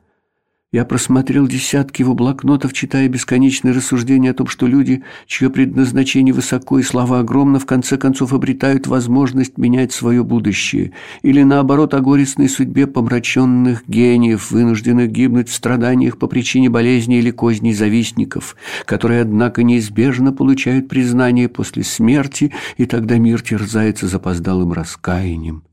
Я 0.73 0.85
просмотрел 0.85 1.47
десятки 1.47 2.01
его 2.01 2.15
блокнотов, 2.15 2.73
читая 2.73 3.07
бесконечные 3.07 3.75
рассуждения 3.75 4.31
о 4.31 4.33
том, 4.33 4.47
что 4.47 4.65
люди, 4.65 5.03
чье 5.27 5.51
предназначение 5.51 6.33
высоко 6.33 6.79
и 6.79 6.81
слава 6.81 7.19
огромна, 7.19 7.59
в 7.59 7.67
конце 7.67 7.95
концов 7.95 8.33
обретают 8.33 8.87
возможность 8.87 9.59
менять 9.59 9.91
свое 9.91 10.23
будущее. 10.23 10.93
Или 11.21 11.43
наоборот 11.43 11.93
о 11.93 11.99
горестной 11.99 12.49
судьбе 12.49 12.87
помраченных 12.87 13.87
гениев, 13.87 14.49
вынужденных 14.49 15.11
гибнуть 15.11 15.49
в 15.49 15.53
страданиях 15.53 16.17
по 16.17 16.25
причине 16.25 16.71
болезни 16.71 17.19
или 17.19 17.29
козней 17.29 17.75
завистников, 17.75 18.55
которые, 18.85 19.21
однако, 19.21 19.61
неизбежно 19.61 20.33
получают 20.33 20.89
признание 20.89 21.49
после 21.49 21.83
смерти, 21.83 22.51
и 22.77 22.87
тогда 22.87 23.19
мир 23.19 23.43
терзается 23.43 24.07
запоздалым 24.07 24.73
раскаянием. 24.73 25.65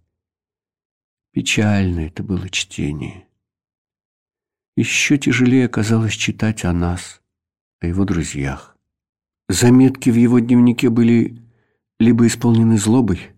Печально 1.33 2.01
это 2.01 2.23
было 2.23 2.51
чтение. 2.51 3.25
Еще 4.77 5.19
тяжелее 5.19 5.67
оказалось 5.67 6.15
читать 6.15 6.65
о 6.65 6.73
нас, 6.73 7.21
о 7.81 7.87
его 7.87 8.05
друзьях. 8.05 8.77
Заметки 9.49 10.11
в 10.11 10.15
его 10.15 10.39
дневнике 10.39 10.91
были 10.91 11.43
либо 11.99 12.27
исполнены 12.27 12.79
злобой, 12.79 13.31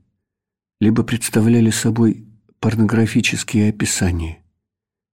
либо 0.80 1.02
представляли 1.02 1.70
собой 1.70 2.26
порнографические 2.60 3.70
описания. 3.70 4.42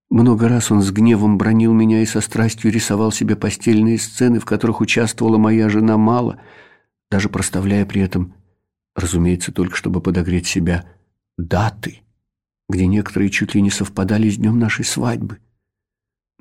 Много 0.10 0.50
раз 0.50 0.72
он 0.72 0.82
с 0.82 0.92
гневом 0.92 1.38
бронил 1.38 1.72
меня 1.74 2.02
и 2.02 2.06
со 2.06 2.20
страстью 2.20 2.72
рисовал 2.72 3.12
себе 3.12 3.36
постельные 3.36 3.98
сцены, 3.98 4.40
в 4.40 4.46
которых 4.46 4.82
участвовала 4.82 5.38
моя 5.38 5.70
жена 5.70 5.98
мало, 5.98 6.42
даже 7.10 7.30
проставляя 7.30 7.86
при 7.86 8.02
этом, 8.02 8.34
разумеется, 8.96 9.52
только 9.52 9.76
чтобы 9.76 10.02
подогреть 10.02 10.48
себя, 10.48 10.86
даты, 11.38 12.02
где 12.68 12.88
некоторые 12.88 13.30
чуть 13.30 13.56
ли 13.56 13.62
не 13.62 13.70
совпадали 13.70 14.30
с 14.30 14.38
днем 14.38 14.60
нашей 14.60 14.84
свадьбы. 14.84 15.40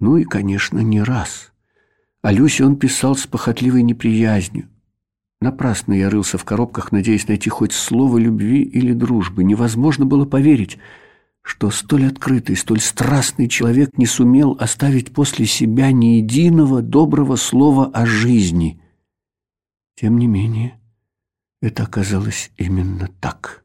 Ну 0.00 0.16
и, 0.16 0.24
конечно, 0.24 0.78
не 0.78 1.02
раз. 1.02 1.52
О 2.22 2.32
Люсе 2.32 2.64
он 2.64 2.76
писал 2.76 3.16
с 3.16 3.26
похотливой 3.26 3.82
неприязнью. 3.82 4.68
Напрасно 5.40 5.92
я 5.92 6.10
рылся 6.10 6.36
в 6.36 6.44
коробках, 6.44 6.90
надеясь 6.90 7.28
найти 7.28 7.48
хоть 7.48 7.72
слово 7.72 8.18
любви 8.18 8.62
или 8.62 8.92
дружбы. 8.92 9.44
Невозможно 9.44 10.04
было 10.04 10.24
поверить, 10.24 10.78
что 11.42 11.70
столь 11.70 12.06
открытый, 12.06 12.56
столь 12.56 12.80
страстный 12.80 13.48
человек 13.48 13.96
не 13.96 14.06
сумел 14.06 14.56
оставить 14.60 15.12
после 15.12 15.46
себя 15.46 15.92
ни 15.92 16.16
единого 16.16 16.82
доброго 16.82 17.36
слова 17.36 17.86
о 17.86 18.04
жизни. 18.04 18.80
Тем 19.94 20.18
не 20.18 20.26
менее, 20.26 20.78
это 21.62 21.84
оказалось 21.84 22.50
именно 22.56 23.08
так. 23.20 23.64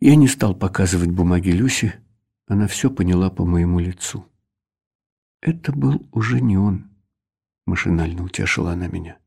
Я 0.00 0.16
не 0.16 0.28
стал 0.28 0.54
показывать 0.54 1.10
бумаги 1.10 1.50
Люси, 1.50 1.94
она 2.54 2.68
все 2.68 2.88
поняла 2.88 3.30
по 3.30 3.44
моему 3.44 3.80
лицу. 3.80 4.24
Это 5.42 5.72
был 5.72 6.08
уже 6.12 6.40
не 6.40 6.56
он, 6.56 6.88
машинально 7.66 8.22
утешила 8.22 8.72
она 8.72 8.86
меня. 8.86 9.18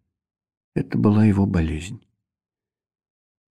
Это 0.75 0.97
была 0.97 1.25
его 1.25 1.45
болезнь. 1.45 2.01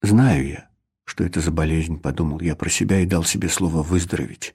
Знаю 0.01 0.47
я, 0.47 0.69
что 1.05 1.23
это 1.23 1.39
за 1.39 1.51
болезнь, 1.51 1.99
подумал 1.99 2.41
я 2.41 2.55
про 2.57 2.69
себя 2.69 2.99
и 2.99 3.05
дал 3.05 3.23
себе 3.23 3.47
слово 3.47 3.81
выздороветь. 3.81 4.53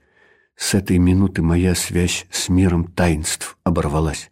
С 0.55 0.75
этой 0.75 0.99
минуты 0.99 1.41
моя 1.41 1.73
связь 1.73 2.27
с 2.29 2.47
миром 2.47 2.85
таинств 2.85 3.57
оборвалась. 3.63 4.31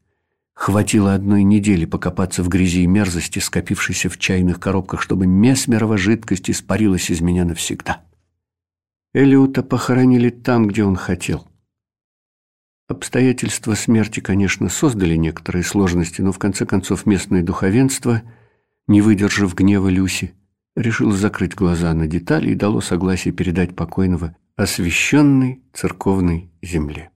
Хватило 0.54 1.16
одной 1.16 1.42
недели 1.42 1.86
покопаться 1.86 2.44
в 2.44 2.48
грязи 2.48 2.84
и 2.84 2.88
мерзости, 2.88 3.40
скопившейся 3.40 4.10
в 4.10 4.20
чайных 4.20 4.60
коробках, 4.60 5.02
чтобы 5.02 5.26
месмерова 5.26 5.98
жидкость 5.98 6.52
испарилась 6.52 7.10
из 7.10 7.22
меня 7.22 7.44
навсегда. 7.44 8.05
Элиота 9.16 9.64
похоронили 9.64 10.30
там, 10.30 10.68
где 10.68 10.84
он 10.84 10.98
хотел. 10.98 11.48
Обстоятельства 12.90 13.74
смерти, 13.74 14.20
конечно, 14.20 14.68
создали 14.68 15.16
некоторые 15.16 15.64
сложности, 15.64 16.22
но 16.22 16.34
в 16.34 16.38
конце 16.38 16.66
концов 16.66 17.06
местное 17.06 17.42
духовенство, 17.42 18.24
не 18.88 19.00
выдержав 19.00 19.56
гнева 19.56 19.88
Люси, 19.88 20.36
решило 20.76 21.14
закрыть 21.14 21.56
глаза 21.56 21.94
на 21.94 22.08
детали 22.08 22.50
и 22.50 22.56
дало 22.56 22.82
согласие 22.82 23.34
передать 23.34 23.74
покойного 23.74 24.36
освященной 24.58 25.64
церковной 25.72 26.52
земле. 26.62 27.10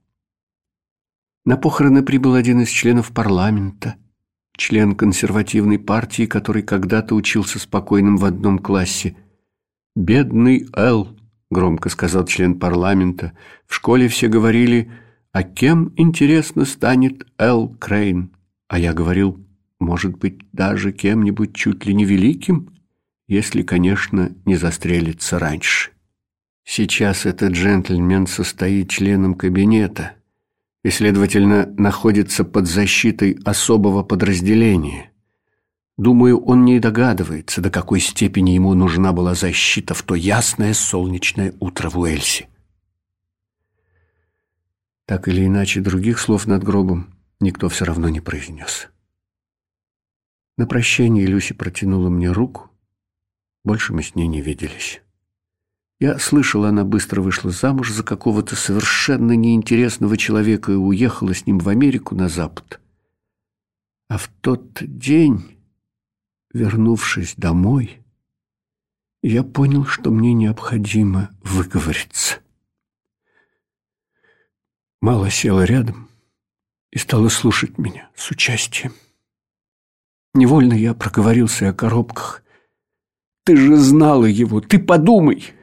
На 1.44 1.58
похороны 1.58 2.02
прибыл 2.02 2.32
один 2.32 2.62
из 2.62 2.70
членов 2.70 3.12
парламента, 3.12 3.96
член 4.56 4.94
консервативной 4.94 5.78
партии, 5.78 6.24
который 6.24 6.62
когда-то 6.62 7.14
учился 7.14 7.58
спокойным 7.58 8.16
в 8.16 8.24
одном 8.24 8.58
классе. 8.58 9.18
«Бедный 9.94 10.66
Эл»,— 10.74 11.14
громко 11.50 11.88
сказал 11.88 12.24
член 12.26 12.58
парламента. 12.58 13.32
«В 13.66 13.74
школе 13.74 14.08
все 14.08 14.28
говорили, 14.28 14.90
а 15.32 15.42
кем, 15.42 15.92
интересно, 15.96 16.64
станет 16.64 17.26
Эл 17.38 17.68
Крейн?» 17.78 18.30
А 18.68 18.78
я 18.78 18.92
говорил, 18.92 19.44
может 19.80 20.16
быть, 20.18 20.38
даже 20.52 20.92
кем-нибудь 20.92 21.54
чуть 21.54 21.86
ли 21.86 21.94
не 21.94 22.04
великим, 22.04 22.72
если, 23.26 23.62
конечно, 23.62 24.32
не 24.44 24.56
застрелится 24.56 25.38
раньше. 25.38 25.90
Сейчас 26.64 27.26
этот 27.26 27.52
джентльмен 27.52 28.26
состоит 28.26 28.90
членом 28.90 29.34
кабинета 29.34 30.12
и, 30.84 30.90
следовательно, 30.90 31.66
находится 31.76 32.44
под 32.44 32.68
защитой 32.68 33.38
особого 33.44 34.04
подразделения. 34.04 35.09
Думаю, 36.00 36.42
он 36.42 36.64
не 36.64 36.80
догадывается, 36.80 37.60
до 37.60 37.68
какой 37.68 38.00
степени 38.00 38.52
ему 38.52 38.72
нужна 38.72 39.12
была 39.12 39.34
защита 39.34 39.92
в 39.92 40.02
то 40.02 40.14
ясное 40.14 40.72
солнечное 40.72 41.52
утро 41.60 41.90
в 41.90 41.98
Уэльсе. 41.98 42.48
Так 45.04 45.28
или 45.28 45.44
иначе, 45.44 45.82
других 45.82 46.18
слов 46.18 46.46
над 46.46 46.64
гробом 46.64 47.12
никто 47.38 47.68
все 47.68 47.84
равно 47.84 48.08
не 48.08 48.20
произнес. 48.20 48.88
На 50.56 50.66
прощание 50.66 51.26
Люси 51.26 51.52
протянула 51.52 52.08
мне 52.08 52.32
руку. 52.32 52.70
Больше 53.62 53.92
мы 53.92 54.02
с 54.02 54.14
ней 54.14 54.26
не 54.26 54.40
виделись. 54.40 55.02
Я 55.98 56.18
слышала, 56.18 56.70
она 56.70 56.86
быстро 56.86 57.20
вышла 57.20 57.50
замуж 57.50 57.92
за 57.92 58.04
какого-то 58.04 58.56
совершенно 58.56 59.32
неинтересного 59.32 60.16
человека 60.16 60.72
и 60.72 60.76
уехала 60.76 61.34
с 61.34 61.44
ним 61.44 61.58
в 61.58 61.68
Америку 61.68 62.14
на 62.14 62.30
Запад. 62.30 62.80
А 64.08 64.16
в 64.16 64.30
тот 64.40 64.78
день, 64.80 65.59
вернувшись 66.52 67.34
домой, 67.36 68.02
я 69.22 69.42
понял, 69.42 69.84
что 69.84 70.10
мне 70.10 70.32
необходимо 70.32 71.30
выговориться. 71.42 72.38
Мало 75.00 75.30
села 75.30 75.64
рядом 75.64 76.08
и 76.90 76.98
стала 76.98 77.28
слушать 77.28 77.78
меня 77.78 78.10
с 78.14 78.30
участием. 78.30 78.92
Невольно 80.34 80.74
я 80.74 80.94
проговорился 80.94 81.68
о 81.68 81.72
коробках. 81.72 82.42
«Ты 83.44 83.56
же 83.56 83.76
знала 83.76 84.26
его, 84.26 84.60
ты 84.60 84.78
подумай!» 84.78 85.54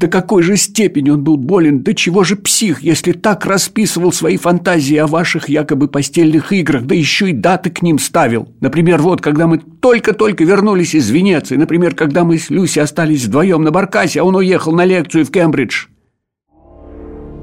До 0.00 0.08
какой 0.08 0.42
же 0.42 0.56
степени 0.56 1.10
он 1.10 1.22
был 1.22 1.36
болен, 1.36 1.82
до 1.82 1.92
чего 1.92 2.24
же 2.24 2.34
псих, 2.34 2.80
если 2.80 3.12
так 3.12 3.44
расписывал 3.44 4.12
свои 4.12 4.38
фантазии 4.38 4.96
о 4.96 5.06
ваших 5.06 5.50
якобы 5.50 5.88
постельных 5.88 6.54
играх, 6.54 6.86
да 6.86 6.94
еще 6.94 7.28
и 7.28 7.34
даты 7.34 7.68
к 7.68 7.82
ним 7.82 7.98
ставил. 7.98 8.48
Например, 8.60 9.02
вот, 9.02 9.20
когда 9.20 9.46
мы 9.46 9.58
только-только 9.58 10.42
вернулись 10.42 10.94
из 10.94 11.10
Венеции, 11.10 11.56
например, 11.56 11.94
когда 11.94 12.24
мы 12.24 12.38
с 12.38 12.48
Люси 12.48 12.78
остались 12.78 13.26
вдвоем 13.26 13.62
на 13.62 13.72
Баркасе, 13.72 14.22
а 14.22 14.24
он 14.24 14.36
уехал 14.36 14.72
на 14.72 14.86
лекцию 14.86 15.26
в 15.26 15.30
Кембридж. 15.30 15.88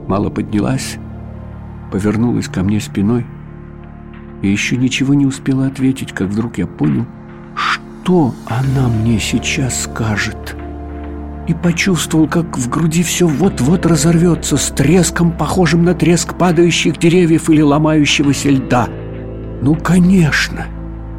Мало 0.08 0.32
поднялась, 0.32 0.96
повернулась 1.92 2.48
ко 2.48 2.64
мне 2.64 2.82
спиной 2.82 3.24
и 4.42 4.48
еще 4.48 4.78
ничего 4.78 5.14
не 5.14 5.28
успела 5.28 5.68
ответить, 5.68 6.12
как 6.12 6.30
вдруг 6.30 6.58
я 6.58 6.66
понял, 6.66 7.06
что 7.54 8.34
она 8.48 8.88
мне 8.88 9.20
сейчас 9.20 9.84
скажет 9.84 10.56
и 11.48 11.54
почувствовал, 11.54 12.28
как 12.28 12.58
в 12.58 12.70
груди 12.70 13.04
все 13.04 13.26
вот-вот 13.26 13.86
разорвется 13.86 14.58
с 14.58 14.70
треском, 14.70 15.32
похожим 15.32 15.84
на 15.84 15.94
треск 15.94 16.36
падающих 16.36 16.98
деревьев 16.98 17.50
или 17.50 17.62
ломающегося 17.62 18.50
льда. 18.50 18.88
Ну, 19.62 19.76
конечно! 19.76 20.66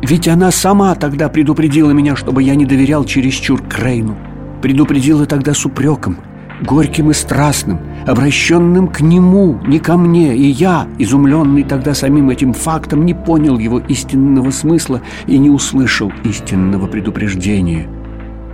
Ведь 0.03 0.29
она 0.29 0.51
сама 0.51 0.95
тогда 0.95 1.29
предупредила 1.29 1.91
меня, 1.91 2.15
чтобы 2.15 2.43
я 2.43 2.55
не 2.55 2.67
доверял 2.67 3.05
чересчур 3.05 3.61
Крейну. 3.63 4.17
Предупредила 4.63 5.27
тогда 5.27 5.55
с 5.55 5.65
упреком, 5.65 6.19
горьким 6.63 7.11
и 7.11 7.15
страстным, 7.15 7.81
обращенным 8.07 8.89
к 8.89 9.01
нему, 9.01 9.59
не 9.67 9.81
ко 9.81 9.97
мне. 9.97 10.37
И 10.37 10.47
я, 10.47 10.87
изумленный 10.99 11.65
тогда 11.65 11.95
самим 11.95 12.31
этим 12.31 12.53
фактом, 12.53 13.05
не 13.07 13.15
понял 13.15 13.59
его 13.59 13.81
истинного 13.81 14.51
смысла 14.51 15.01
и 15.27 15.39
не 15.39 15.51
услышал 15.51 16.13
истинного 16.23 16.87
предупреждения– 16.87 17.89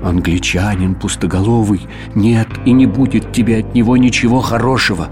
Англичанин 0.04 0.94
пустоголовый, 0.94 1.88
нет 2.14 2.48
и 2.66 2.72
не 2.72 2.86
будет 2.86 3.32
тебе 3.32 3.60
от 3.60 3.74
него 3.74 3.96
ничего 3.96 4.40
хорошего. 4.40 5.08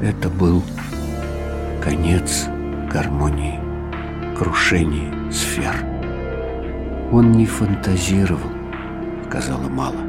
Это 0.00 0.28
был 0.28 0.62
конец 1.82 2.46
гармонии, 2.92 3.58
крушение 4.38 5.12
сфер. 5.32 5.74
Он 7.10 7.32
не 7.32 7.46
фантазировал, 7.46 8.50
сказала 9.26 9.68
Мала. 9.68 10.05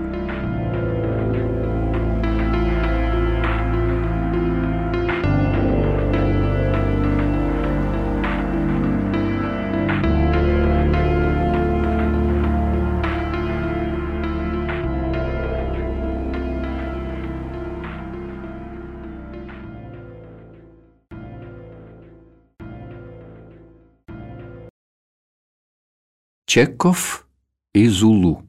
Чеков 26.58 27.28
и 27.76 27.88
Зулу 27.88 28.42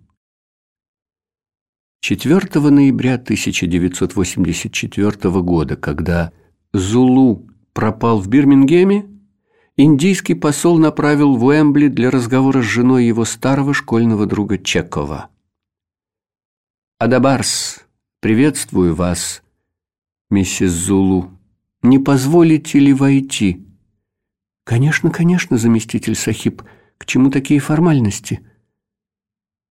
4 2.01 2.71
ноября 2.71 3.17
1984 3.17 5.43
года, 5.43 5.77
когда 5.77 6.33
Зулу 6.73 7.47
пропал 7.75 8.19
в 8.19 8.29
Бирмингеме, 8.29 9.05
индийский 9.77 10.33
посол 10.33 10.79
направил 10.79 11.37
в 11.37 11.45
Уэмбли 11.45 11.89
для 11.89 12.11
разговора 12.11 12.63
с 12.63 12.65
женой 12.65 13.05
его 13.05 13.27
старого 13.27 13.75
школьного 13.75 14.25
друга 14.25 14.57
Чекова. 14.57 15.29
«Адабарс, 16.97 17.81
приветствую 18.21 18.95
вас, 18.95 19.43
миссис 20.31 20.71
Зулу. 20.71 21.31
Не 21.83 21.99
позволите 21.99 22.79
ли 22.79 22.95
войти?» 22.95 23.67
«Конечно, 24.65 25.11
конечно, 25.11 25.59
заместитель 25.59 26.15
Сахиб», 26.15 26.63
чему 27.09 27.31
такие 27.31 27.59
формальности? 27.59 28.41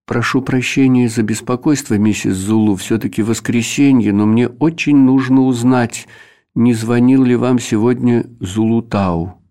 Прошу 0.06 0.42
прощения 0.42 1.08
за 1.08 1.22
беспокойство, 1.22 1.94
миссис 1.94 2.36
Зулу. 2.36 2.76
Все-таки 2.76 3.22
воскресенье, 3.22 4.12
но 4.12 4.26
мне 4.26 4.48
очень 4.48 4.98
нужно 4.98 5.42
узнать, 5.42 6.08
не 6.56 6.74
звонил 6.74 7.24
ли 7.24 7.36
вам 7.36 7.60
сегодня 7.60 8.26
Зулу 8.40 8.82
Тау. 8.82 9.42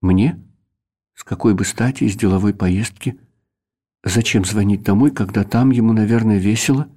Мне? 0.00 0.42
С 1.14 1.22
какой 1.22 1.54
бы 1.54 1.64
стати 1.64 2.04
из 2.04 2.16
деловой 2.16 2.54
поездки? 2.54 3.20
Зачем 4.02 4.44
звонить 4.46 4.82
домой, 4.82 5.10
когда 5.10 5.44
там 5.44 5.70
ему, 5.70 5.92
наверное, 5.92 6.38
весело? 6.38 6.88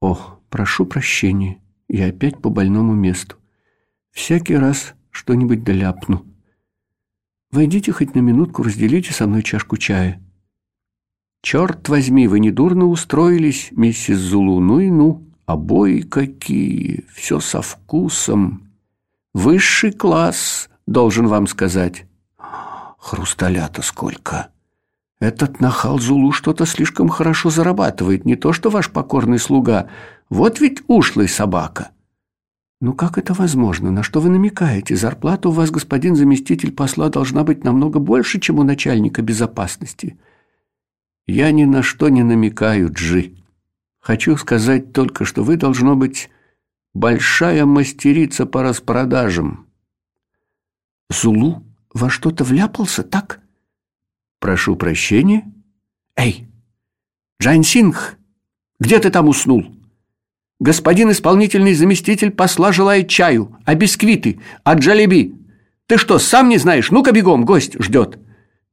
О, 0.00 0.40
прошу 0.50 0.86
прощения, 0.86 1.62
я 1.88 2.08
опять 2.08 2.42
по 2.42 2.50
больному 2.50 2.94
месту. 2.94 3.36
Всякий 4.10 4.56
раз 4.56 4.94
что-нибудь 5.10 5.62
доляпну. 5.62 6.33
Войдите 7.54 7.92
хоть 7.92 8.16
на 8.16 8.18
минутку, 8.18 8.64
разделите 8.64 9.12
со 9.12 9.28
мной 9.28 9.44
чашку 9.44 9.76
чая. 9.76 10.20
Черт 11.40 11.88
возьми, 11.88 12.26
вы 12.26 12.40
недурно 12.40 12.86
устроились, 12.86 13.68
миссис 13.70 14.18
Зулу, 14.18 14.58
ну 14.58 14.80
и 14.80 14.90
ну. 14.90 15.22
Обои 15.46 16.00
какие, 16.00 17.04
все 17.14 17.38
со 17.38 17.62
вкусом. 17.62 18.72
Высший 19.34 19.92
класс, 19.92 20.68
должен 20.88 21.28
вам 21.28 21.46
сказать. 21.46 22.06
Хрусталя-то 22.98 23.82
сколько. 23.82 24.48
Этот 25.20 25.60
нахал 25.60 26.00
Зулу 26.00 26.32
что-то 26.32 26.66
слишком 26.66 27.08
хорошо 27.08 27.50
зарабатывает, 27.50 28.24
не 28.24 28.34
то 28.34 28.52
что 28.52 28.68
ваш 28.68 28.90
покорный 28.90 29.38
слуга. 29.38 29.88
Вот 30.28 30.58
ведь 30.58 30.82
ушлый 30.88 31.28
собака. 31.28 31.90
«Ну 32.80 32.92
как 32.92 33.18
это 33.18 33.34
возможно? 33.34 33.90
На 33.90 34.02
что 34.02 34.20
вы 34.20 34.30
намекаете? 34.30 34.96
Зарплата 34.96 35.48
у 35.48 35.52
вас, 35.52 35.70
господин 35.70 36.16
заместитель 36.16 36.72
посла, 36.72 37.08
должна 37.08 37.44
быть 37.44 37.64
намного 37.64 37.98
больше, 37.98 38.40
чем 38.40 38.58
у 38.58 38.62
начальника 38.62 39.22
безопасности». 39.22 40.18
«Я 41.26 41.50
ни 41.52 41.64
на 41.64 41.82
что 41.82 42.10
не 42.10 42.22
намекаю, 42.22 42.92
Джи. 42.92 43.36
Хочу 43.98 44.36
сказать 44.36 44.92
только, 44.92 45.24
что 45.24 45.42
вы, 45.42 45.56
должно 45.56 45.96
быть, 45.96 46.28
большая 46.92 47.64
мастерица 47.64 48.44
по 48.44 48.62
распродажам». 48.62 49.66
«Зулу 51.08 51.62
во 51.94 52.10
что-то 52.10 52.44
вляпался, 52.44 53.02
так?» 53.02 53.40
«Прошу 54.40 54.76
прощения?» 54.76 55.50
«Эй, 56.16 56.46
Джайн 57.40 57.62
Сингх, 57.62 58.16
где 58.78 58.98
ты 58.98 59.10
там 59.10 59.28
уснул?» 59.28 59.73
Господин 60.64 61.10
исполнительный 61.10 61.74
заместитель 61.74 62.30
посла 62.30 62.72
желает 62.72 63.06
чаю, 63.10 63.54
а 63.66 63.74
бисквиты, 63.74 64.40
а 64.62 64.72
джалеби. 64.72 65.34
Ты 65.86 65.98
что, 65.98 66.18
сам 66.18 66.48
не 66.48 66.56
знаешь? 66.56 66.90
Ну-ка 66.90 67.12
бегом, 67.12 67.44
гость 67.44 67.74
ждет. 67.78 68.18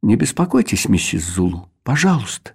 Не 0.02 0.16
беспокойтесь, 0.16 0.88
миссис 0.88 1.26
Зулу, 1.26 1.68
пожалуйста. 1.84 2.52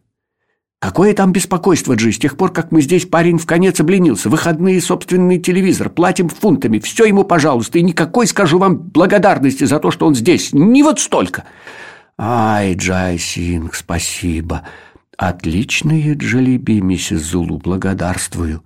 Какое 0.78 1.12
там 1.12 1.32
беспокойство, 1.32 1.92
Джи, 1.92 2.12
с 2.12 2.18
тех 2.18 2.38
пор, 2.38 2.50
как 2.50 2.72
мы 2.72 2.80
здесь, 2.80 3.04
парень 3.04 3.36
вконец 3.36 3.78
обленился, 3.78 4.30
выходные 4.30 4.80
собственный 4.80 5.38
телевизор, 5.38 5.90
платим 5.90 6.30
фунтами, 6.30 6.78
все 6.78 7.04
ему, 7.04 7.22
пожалуйста, 7.22 7.78
и 7.78 7.82
никакой, 7.82 8.26
скажу 8.28 8.58
вам, 8.58 8.78
благодарности 8.78 9.64
за 9.64 9.80
то, 9.80 9.90
что 9.90 10.06
он 10.06 10.14
здесь, 10.14 10.54
не 10.54 10.82
вот 10.82 10.98
столько. 10.98 11.44
Ай, 12.16 12.74
Джай 12.74 13.18
Синг, 13.18 13.74
спасибо. 13.74 14.62
Отличные 15.18 16.14
джалеби, 16.14 16.80
миссис 16.80 17.20
Зулу, 17.20 17.58
благодарствую. 17.58 18.62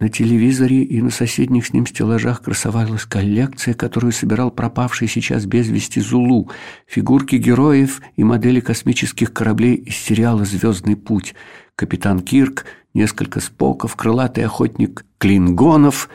На 0.00 0.08
телевизоре 0.08 0.82
и 0.82 1.02
на 1.02 1.10
соседних 1.10 1.66
с 1.66 1.74
ним 1.74 1.86
стеллажах 1.86 2.40
красовалась 2.40 3.04
коллекция, 3.04 3.74
которую 3.74 4.12
собирал 4.12 4.50
пропавший 4.50 5.08
сейчас 5.08 5.44
без 5.44 5.68
вести 5.68 6.00
Зулу, 6.00 6.50
фигурки 6.86 7.36
героев 7.36 8.00
и 8.16 8.24
модели 8.24 8.60
космических 8.60 9.34
кораблей 9.34 9.74
из 9.74 9.96
сериала 9.96 10.46
«Звездный 10.46 10.96
путь», 10.96 11.34
капитан 11.76 12.20
Кирк, 12.20 12.64
несколько 12.94 13.40
споков, 13.40 13.94
крылатый 13.94 14.46
охотник 14.46 15.04
Клингонов, 15.18 16.08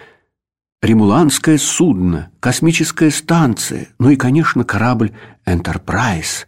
ремуланское 0.81 1.59
судно, 1.59 2.31
космическая 2.39 3.11
станция, 3.11 3.89
ну 3.99 4.09
и, 4.09 4.15
конечно, 4.15 4.63
корабль 4.63 5.11
«Энтерпрайз». 5.45 6.47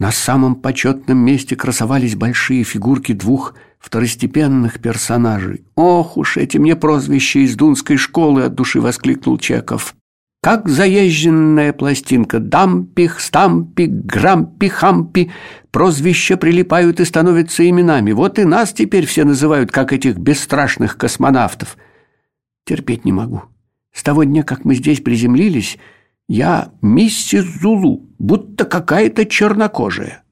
На 0.00 0.10
самом 0.10 0.54
почетном 0.54 1.18
месте 1.18 1.54
красовались 1.54 2.16
большие 2.16 2.64
фигурки 2.64 3.12
двух 3.12 3.54
второстепенных 3.78 4.80
персонажей. 4.80 5.64
«Ох 5.74 6.16
уж 6.16 6.36
эти 6.36 6.58
мне 6.58 6.76
прозвища 6.76 7.40
из 7.40 7.54
дунской 7.56 7.96
школы!»– 7.96 8.42
от 8.44 8.54
души 8.54 8.80
воскликнул 8.80 9.38
Чеков. 9.38 9.94
Как 10.40 10.68
заезженная 10.68 11.72
пластинка 11.72 12.38
«Дампих», 12.38 13.18
«Стампик», 13.18 13.90
«Грампи», 13.90 14.68
«Хампи» 14.68 15.30
прозвища 15.72 16.36
прилипают 16.36 17.00
и 17.00 17.04
становятся 17.04 17.68
именами. 17.68 18.12
Вот 18.12 18.38
и 18.38 18.44
нас 18.44 18.72
теперь 18.72 19.04
все 19.04 19.24
называют, 19.24 19.72
как 19.72 19.92
этих 19.92 20.16
бесстрашных 20.16 20.96
космонавтов. 20.96 21.76
Терпеть 22.64 23.04
не 23.04 23.12
могу. 23.12 23.42
С 23.92 24.04
того 24.04 24.22
дня, 24.22 24.44
как 24.44 24.64
мы 24.64 24.76
здесь 24.76 25.00
приземлились, 25.00 25.76
я 26.28 26.72
миссис 26.82 27.44
Зулу, 27.60 28.08
будто 28.18 28.64
какая-то 28.64 29.26
чернокожая. 29.26 30.22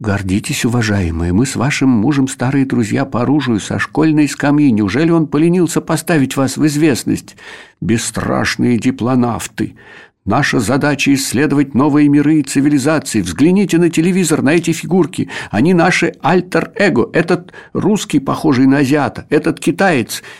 Гордитесь, 0.00 0.64
уважаемые, 0.64 1.32
мы 1.32 1.46
с 1.46 1.54
вашим 1.54 1.88
мужем 1.88 2.26
старые 2.26 2.66
друзья 2.66 3.04
по 3.04 3.22
оружию 3.22 3.60
со 3.60 3.78
школьной 3.78 4.28
скамьи. 4.28 4.72
Неужели 4.72 5.12
он 5.12 5.28
поленился 5.28 5.80
поставить 5.80 6.36
вас 6.36 6.56
в 6.56 6.66
известность? 6.66 7.36
Бесстрашные 7.80 8.76
диплонавты. 8.76 9.76
Наша 10.24 10.58
задача 10.58 11.14
исследовать 11.14 11.74
новые 11.74 12.08
миры 12.08 12.40
и 12.40 12.42
цивилизации. 12.42 13.20
Взгляните 13.20 13.78
на 13.78 13.88
телевизор, 13.88 14.42
на 14.42 14.54
эти 14.54 14.72
фигурки. 14.72 15.28
Они 15.52 15.74
наши 15.74 16.14
альтер-эго. 16.20 17.10
Этот 17.12 17.52
русский, 17.72 18.18
похожий 18.18 18.66
на 18.66 18.78
азиата, 18.78 19.26
этот 19.30 19.60
китаец– 19.60 20.24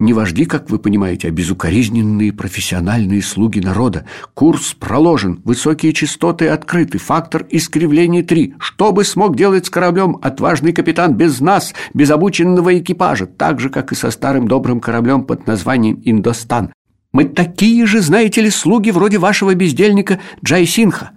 не 0.00 0.12
вожди, 0.12 0.44
как 0.44 0.70
вы 0.70 0.78
понимаете, 0.78 1.28
а 1.28 1.30
безукоризненные 1.32 2.32
профессиональные 2.32 3.20
слуги 3.20 3.58
народа. 3.58 4.04
Курс 4.32 4.74
проложен, 4.78 5.40
высокие 5.44 5.92
частоты 5.92 6.48
открыты, 6.48 6.98
фактор 6.98 7.44
искривления 7.50 8.22
три. 8.22 8.54
Что 8.60 8.92
бы 8.92 9.04
смог 9.04 9.36
делать 9.36 9.66
с 9.66 9.70
кораблем 9.70 10.18
отважный 10.22 10.72
капитан 10.72 11.14
без 11.14 11.40
нас, 11.40 11.74
без 11.94 12.10
обученного 12.10 12.78
экипажа, 12.78 13.26
так 13.26 13.58
же, 13.58 13.70
как 13.70 13.90
и 13.90 13.96
со 13.96 14.12
старым 14.12 14.46
добрым 14.46 14.80
кораблем 14.80 15.24
под 15.24 15.48
названием 15.48 16.00
«Индостан». 16.04 16.72
Мы 17.12 17.24
такие 17.24 17.84
же, 17.86 18.00
знаете 18.00 18.42
ли, 18.42 18.50
слуги 18.50 18.90
вроде 18.90 19.18
вашего 19.18 19.54
бездельника 19.54 20.20
Джайсинха. 20.44 21.10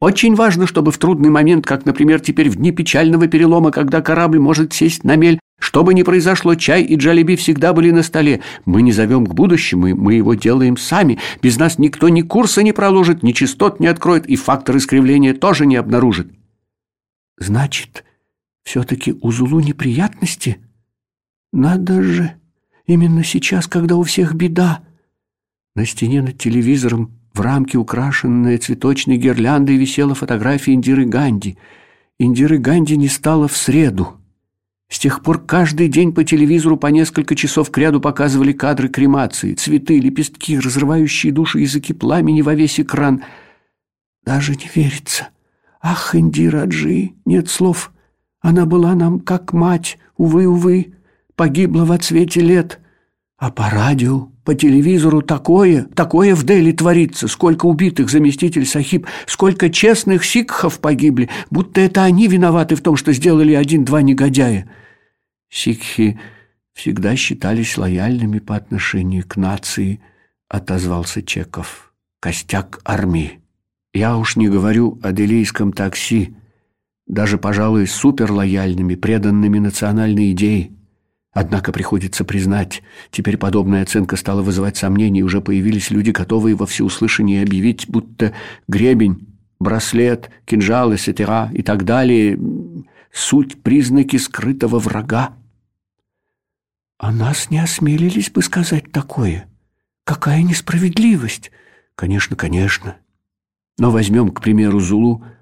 Очень 0.00 0.34
важно, 0.34 0.66
чтобы 0.66 0.92
в 0.92 0.98
трудный 0.98 1.30
момент, 1.30 1.66
как, 1.66 1.86
например, 1.86 2.20
теперь 2.20 2.50
в 2.50 2.56
дни 2.56 2.70
печального 2.70 3.28
перелома, 3.28 3.70
когда 3.70 4.02
корабль 4.02 4.38
может 4.38 4.74
сесть 4.74 5.04
на 5.04 5.16
мель, 5.16 5.40
что 5.58 5.82
бы 5.84 5.94
ни 5.94 6.02
произошло, 6.02 6.54
чай 6.54 6.82
и 6.82 6.96
джалеби 6.96 7.34
всегда 7.34 7.72
были 7.72 7.90
на 7.90 8.02
столе. 8.02 8.42
Мы 8.66 8.82
не 8.82 8.92
зовем 8.92 9.26
к 9.26 9.34
будущему, 9.34 9.96
мы 9.96 10.14
его 10.14 10.34
делаем 10.34 10.76
сами. 10.76 11.18
Без 11.40 11.58
нас 11.58 11.78
никто 11.78 12.10
ни 12.10 12.20
курса 12.20 12.62
не 12.62 12.72
проложит, 12.72 13.22
ни 13.22 13.32
частот 13.32 13.80
не 13.80 13.86
откроет, 13.86 14.26
и 14.26 14.36
фактор 14.36 14.76
искривления 14.76 15.32
тоже 15.32 15.64
не 15.64 15.76
обнаружит. 15.76 16.30
Значит, 17.38 18.04
все-таки 18.64 19.14
у 19.22 19.30
Зулу 19.30 19.60
неприятности? 19.60 20.58
Надо 21.52 22.02
же, 22.02 22.32
именно 22.84 23.24
сейчас, 23.24 23.66
когда 23.66 23.96
у 23.96 24.02
всех 24.02 24.34
беда. 24.34 24.80
На 25.74 25.86
стене 25.86 26.20
над 26.20 26.36
телевизором 26.36 27.18
в 27.36 27.40
рамке, 27.40 27.78
украшенная 27.78 28.58
цветочной 28.58 29.18
гирляндой, 29.18 29.76
висела 29.76 30.14
фотография 30.14 30.72
Индиры 30.72 31.04
Ганди. 31.04 31.58
Индиры 32.18 32.58
Ганди 32.58 32.96
не 32.96 33.08
стало 33.08 33.46
в 33.46 33.56
среду. 33.56 34.16
С 34.88 34.98
тех 34.98 35.22
пор 35.22 35.44
каждый 35.44 35.88
день 35.88 36.12
по 36.12 36.24
телевизору 36.24 36.76
по 36.76 36.86
несколько 36.86 37.34
часов 37.34 37.70
кряду 37.70 38.00
показывали 38.00 38.52
кадры 38.52 38.88
кремации, 38.88 39.54
цветы, 39.54 39.98
лепестки, 39.98 40.58
разрывающие 40.58 41.32
души 41.32 41.60
языки 41.60 41.92
пламени 41.92 42.40
во 42.40 42.54
весь 42.54 42.80
экран. 42.80 43.22
Даже 44.24 44.54
не 44.54 44.70
верится. 44.74 45.28
Ах, 45.82 46.14
Индира 46.14 46.62
Аджи, 46.62 47.12
нет 47.24 47.48
слов. 47.48 47.92
Она 48.40 48.64
была 48.64 48.94
нам 48.94 49.20
как 49.20 49.52
мать, 49.52 49.98
увы, 50.16 50.46
увы, 50.46 50.94
погибла 51.34 51.84
во 51.84 51.98
цвете 51.98 52.40
лет. 52.40 52.80
А 53.36 53.50
по 53.50 53.68
радио 53.68 54.30
по 54.46 54.54
телевизору 54.54 55.22
такое, 55.22 55.82
такое 55.94 56.36
в 56.36 56.44
Дели 56.44 56.70
творится, 56.70 57.26
сколько 57.26 57.66
убитых 57.66 58.08
заместитель 58.08 58.64
Сахиб, 58.64 59.06
сколько 59.26 59.68
честных 59.68 60.24
сикхов 60.24 60.78
погибли, 60.78 61.28
будто 61.50 61.80
это 61.80 62.04
они 62.04 62.28
виноваты 62.28 62.76
в 62.76 62.80
том, 62.80 62.96
что 62.96 63.12
сделали 63.12 63.54
один-два 63.54 64.02
негодяя. 64.02 64.70
Сикхи 65.50 66.20
всегда 66.74 67.16
считались 67.16 67.76
лояльными 67.76 68.38
по 68.38 68.54
отношению 68.54 69.24
к 69.26 69.36
нации, 69.36 70.00
отозвался 70.48 71.22
Чеков. 71.22 71.92
Костяк 72.20 72.80
армии. 72.84 73.40
Я 73.92 74.16
уж 74.16 74.36
не 74.36 74.48
говорю 74.48 75.00
о 75.02 75.10
делийском 75.10 75.72
такси, 75.72 76.36
даже, 77.08 77.36
пожалуй, 77.36 77.88
суперлояльными, 77.88 78.94
преданными 78.94 79.58
национальной 79.58 80.30
идее. 80.30 80.70
Однако 81.36 81.70
приходится 81.70 82.24
признать, 82.24 82.82
теперь 83.10 83.36
подобная 83.36 83.82
оценка 83.82 84.16
стала 84.16 84.40
вызывать 84.40 84.78
сомнения, 84.78 85.20
и 85.20 85.22
уже 85.22 85.42
появились 85.42 85.90
люди, 85.90 86.10
готовые 86.10 86.56
во 86.56 86.64
всеуслышание 86.64 87.42
объявить, 87.42 87.90
будто 87.90 88.32
гребень, 88.68 89.28
браслет, 89.60 90.30
кинжал, 90.46 90.96
сетера 90.96 91.50
и 91.52 91.62
так 91.62 91.84
далее– 91.84 92.38
суть 93.12 93.62
признаки 93.62 94.16
скрытого 94.16 94.78
врага. 94.78 95.34
А 96.96 97.12
нас 97.12 97.50
не 97.50 97.58
осмелились 97.58 98.30
бы 98.30 98.40
сказать 98.40 98.90
такое. 98.90 99.46
Какая 100.04 100.42
несправедливость! 100.42 101.52
Конечно, 101.96 102.34
конечно. 102.34 102.96
Но 103.76 103.90
возьмем, 103.90 104.30
к 104.30 104.40
примеру, 104.40 104.80
Зулу– 104.80 105.22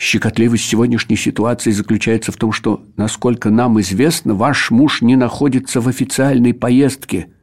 Щекотливость 0.00 0.64
сегодняшней 0.64 1.16
ситуации 1.16 1.72
заключается 1.72 2.32
в 2.32 2.36
том, 2.36 2.52
что, 2.52 2.82
насколько 2.96 3.50
нам 3.50 3.78
известно, 3.82 4.34
ваш 4.34 4.70
муж 4.70 5.02
не 5.02 5.14
находится 5.14 5.82
в 5.82 5.88
официальной 5.88 6.54
поездке. 6.54 7.34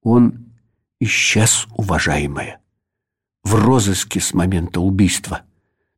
Он 0.00 0.52
исчез, 1.00 1.66
уважаемая, 1.76 2.60
в 3.42 3.56
розыске 3.56 4.20
с 4.20 4.32
момента 4.34 4.80
убийства. 4.80 5.42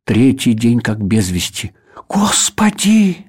Третий 0.04 0.54
день 0.54 0.80
как 0.80 0.98
без 1.04 1.30
вести. 1.30 1.74
Господи! 2.08 3.26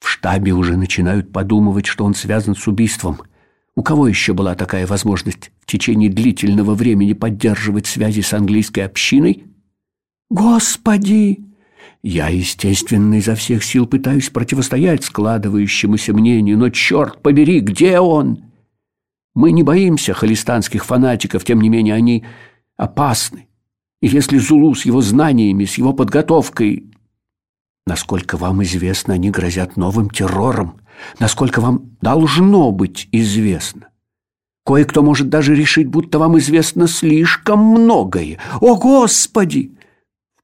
В 0.00 0.08
штабе 0.08 0.52
уже 0.52 0.78
начинают 0.78 1.32
подумывать, 1.34 1.84
что 1.84 2.06
он 2.06 2.14
связан 2.14 2.56
с 2.56 2.66
убийством. 2.66 3.20
У 3.74 3.82
кого 3.82 4.08
еще 4.08 4.32
была 4.32 4.54
такая 4.54 4.86
возможность 4.86 5.52
в 5.60 5.66
течение 5.66 6.08
длительного 6.08 6.74
времени 6.74 7.12
поддерживать 7.12 7.86
связи 7.86 8.22
с 8.22 8.32
английской 8.32 8.80
общиной– 8.80 9.44
Господи! 10.30 11.40
Я, 12.02 12.28
естественно, 12.28 13.14
изо 13.14 13.34
всех 13.34 13.64
сил 13.64 13.86
пытаюсь 13.86 14.30
противостоять 14.30 15.04
складывающемуся 15.04 16.12
мнению, 16.12 16.58
но 16.58 16.70
черт 16.70 17.20
побери, 17.20 17.60
где 17.60 18.00
он? 18.00 18.44
Мы 19.34 19.52
не 19.52 19.62
боимся 19.62 20.14
холистанских 20.14 20.84
фанатиков, 20.84 21.44
тем 21.44 21.60
не 21.60 21.68
менее 21.68 21.94
они 21.94 22.24
опасны. 22.76 23.48
И 24.00 24.08
если 24.08 24.38
Зулу 24.38 24.74
с 24.74 24.84
его 24.84 25.00
знаниями, 25.00 25.64
с 25.64 25.78
его 25.78 25.92
подготовкой... 25.92 26.90
Насколько 27.86 28.36
вам 28.36 28.62
известно, 28.64 29.14
они 29.14 29.30
грозят 29.30 29.76
новым 29.76 30.10
террором. 30.10 30.80
Насколько 31.20 31.60
вам 31.60 31.96
должно 32.00 32.72
быть 32.72 33.08
известно. 33.12 33.88
Кое-кто 34.64 35.02
может 35.02 35.28
даже 35.28 35.54
решить, 35.54 35.86
будто 35.86 36.18
вам 36.18 36.38
известно 36.38 36.88
слишком 36.88 37.60
многое. 37.60 38.38
О, 38.60 38.76
Господи! 38.76 39.75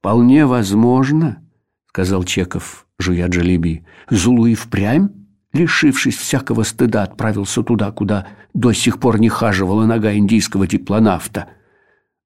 «Вполне 0.03 0.45
возможно»,— 0.45 1.41
сказал 1.87 2.25
Чеков, 2.25 2.85
жуя 2.99 3.29
джалеби. 3.29 3.85
«Зулу 4.09 4.47
и 4.47 4.53
впрямь, 4.53 5.07
лишившись 5.53 6.17
всякого 6.17 6.63
стыда, 6.63 7.03
отправился 7.03 7.63
туда, 7.63 7.89
куда 7.91 8.27
до 8.53 8.73
сих 8.73 8.99
пор 8.99 9.17
не 9.21 9.29
хаживала 9.29 9.85
нога 9.85 10.13
индийского 10.13 10.67
диплонавта». 10.67 11.47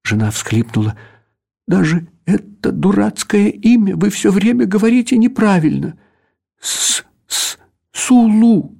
Жена 0.02 0.32
всхлипнула. 0.32 0.96
«Даже 1.68 2.08
это 2.26 2.72
дурацкое 2.72 3.46
имя 3.46 3.94
вы 3.96 4.10
все 4.10 4.32
время 4.32 4.66
говорите 4.66 5.16
неправильно. 5.16 5.96
С-с... 6.60 7.04
Сулу. 7.92 8.76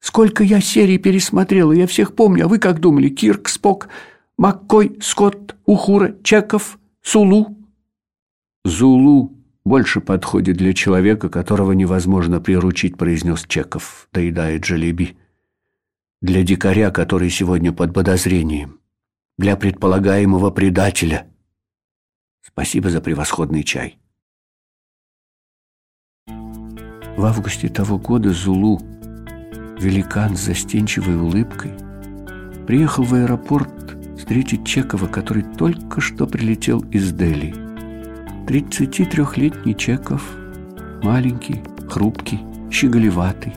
Сколько 0.00 0.42
я 0.42 0.60
серий 0.60 0.98
пересмотрела, 0.98 1.70
я 1.70 1.86
всех 1.86 2.16
помню, 2.16 2.46
а 2.46 2.48
вы 2.48 2.58
как 2.58 2.80
думали? 2.80 3.10
Кирк, 3.10 3.48
Спок, 3.48 3.88
Маккой, 4.36 4.98
Скотт, 5.00 5.54
Ухура, 5.66 6.16
Чеков, 6.24 6.80
Сулу?» 7.00 7.63
«Зулу 8.64 9.36
больше 9.64 10.00
подходит 10.00 10.56
для 10.56 10.72
человека, 10.72 11.28
которого 11.28 11.72
невозможно 11.72 12.40
приручить»,— 12.40 12.96
произнес 12.98 13.44
Чеков, 13.46 14.08
доедая 14.12 14.58
джалеби. 14.58 15.16
для 16.22 16.42
дикаря, 16.42 16.90
который 16.90 17.28
сегодня 17.28 17.70
под 17.70 17.92
подозрением, 17.92 18.80
для 19.36 19.56
предполагаемого 19.56 20.50
предателя. 20.50 21.26
Спасибо 22.40 22.88
за 22.88 23.02
превосходный 23.02 23.62
чай. 23.62 23.98
В 26.26 27.24
августе 27.26 27.68
того 27.68 27.98
года 27.98 28.30
Зулу, 28.30 28.80
великан 29.78 30.34
с 30.34 30.40
застенчивой 30.40 31.16
улыбкой, 31.16 31.72
приехал 32.66 33.04
в 33.04 33.12
аэропорт 33.12 33.98
встретить 34.16 34.66
Чекова, 34.66 35.06
который 35.06 35.42
только 35.42 36.00
что 36.00 36.26
прилетел 36.26 36.80
из 36.90 37.12
Дели. 37.12 37.63
33-летний 38.46 39.74
Чеков, 39.74 40.22
маленький, 41.02 41.62
хрупкий, 41.88 42.40
щеголеватый, 42.70 43.54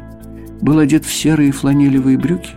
был 0.62 0.80
одет 0.80 1.06
в 1.06 1.14
серые 1.14 1.52
фланелевые 1.52 2.18
брюки, 2.18 2.52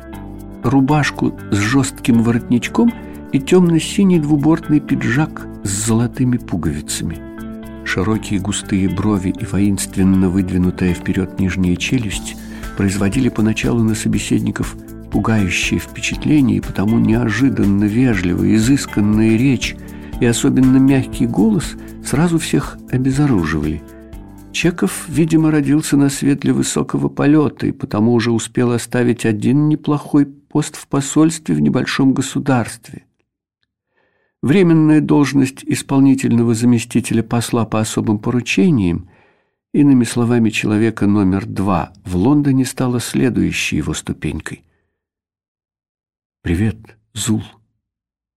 рубашку 0.63 1.37
с 1.51 1.57
жестким 1.57 2.23
воротничком 2.23 2.93
и 3.33 3.41
темно-синий 3.41 4.21
двубортный 4.21 4.79
пиджак 4.79 5.47
с 5.65 5.87
золотыми 5.87 6.37
пуговицами. 6.37 7.19
Широкие 7.85 8.39
густые 8.39 8.89
брови 8.89 9.35
и 9.37 9.45
воинственно 9.45 10.29
выдвинутая 10.29 10.95
вперед 10.95 11.41
нижняя 11.41 11.75
челюсть 11.75 12.37
производили 12.77 13.29
поначалу 13.29 13.83
на 13.83 13.97
собеседников 13.97 14.77
пугающее 15.11 15.81
впечатление, 15.81 16.59
и 16.59 16.61
потому 16.61 17.01
неожиданно 17.01 17.85
вежливая, 17.85 18.55
изысканная 18.55 19.37
речь 19.37 19.75
и 20.21 20.27
особенно 20.27 20.77
мягкий 20.77 21.27
голос 21.27 21.77
сразу 22.05 22.39
всех 22.39 22.79
обезоруживали– 22.91 23.83
Чеков, 24.53 25.09
видимо, 25.09 25.51
родился 25.51 25.97
на 25.97 26.09
свет 26.09 26.41
для 26.41 26.53
высокого 26.53 27.09
полета 27.09 27.67
и 27.67 27.73
потому 27.73 28.13
уже 28.13 28.33
успел 28.33 28.73
оставить 28.73 29.25
один 29.25 29.69
неплохой 29.69 30.27
пост 30.27 30.77
в 30.77 30.89
посольстве 30.89 31.55
в 31.55 31.61
небольшом 31.61 32.13
государстве. 32.13 33.05
Временная 34.43 35.01
должность 35.01 35.63
исполнительного 35.65 36.55
заместителя 36.55 37.23
посла 37.23 37.65
по 37.65 37.79
особым 37.79 38.19
поручениям, 38.19 39.09
иными 39.73 40.05
словами, 40.05 40.51
человека 40.51 41.07
номер 41.07 41.47
два 41.47 41.93
в 42.05 42.17
Лондоне 42.17 42.65
стала 42.65 43.01
следующей 43.01 43.77
его 43.77 43.95
ступенькой. 43.95 44.65
«Привет, 46.43 46.99
Зул. 47.13 47.45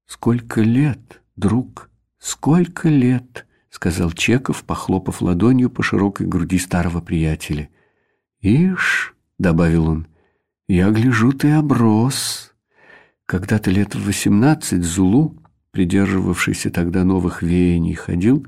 Сколько 0.05 0.61
лет, 0.61 1.22
друг, 1.35 1.89
сколько 2.19 2.89
лет!» 2.89 3.45
сказал 3.73 4.11
Чеков, 4.11 4.63
похлопав 4.63 5.21
ладонью 5.21 5.69
по 5.69 5.81
широкой 5.81 6.27
груди 6.27 6.59
старого 6.59 7.01
приятеля. 7.01 7.69
«Ишь»,— 8.39 9.15
добавил 9.39 9.87
он,— 9.87 10.07
«я 10.67 10.91
гляжу, 10.91 11.33
ты 11.33 11.51
оброс». 11.51 12.53
Когда-то 13.25 13.71
лет 13.71 13.95
в 13.95 14.05
восемнадцать 14.05 14.83
Зулу, 14.83 15.41
придерживавшийся 15.71 16.69
тогда 16.69 17.03
новых 17.03 17.41
веяний, 17.41 17.95
ходил, 17.95 18.45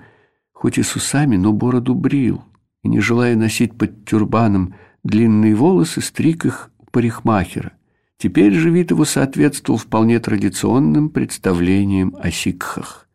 хоть 0.52 0.78
и 0.78 0.84
с 0.84 0.96
усами, 0.96 1.38
но 1.38 1.54
бороду 1.54 1.96
брил, 1.96 2.44
и, 2.84 2.90
не 2.90 3.00
желая 3.00 3.36
носить 3.36 3.76
под 3.78 4.06
тюрбаном 4.06 4.76
длинные 5.04 5.56
волосы, 5.56 6.02
стриг 6.02 6.46
их 6.46 6.70
у 6.78 6.86
парикмахера. 6.92 7.72
Теперь 8.18 8.54
же 8.54 8.70
вид 8.70 8.92
его 8.92 9.06
соответствовал 9.06 9.78
вполне 9.78 10.20
традиционным 10.20 11.10
представлениям 11.10 12.16
о 12.20 12.32
сикхах. 12.32 13.10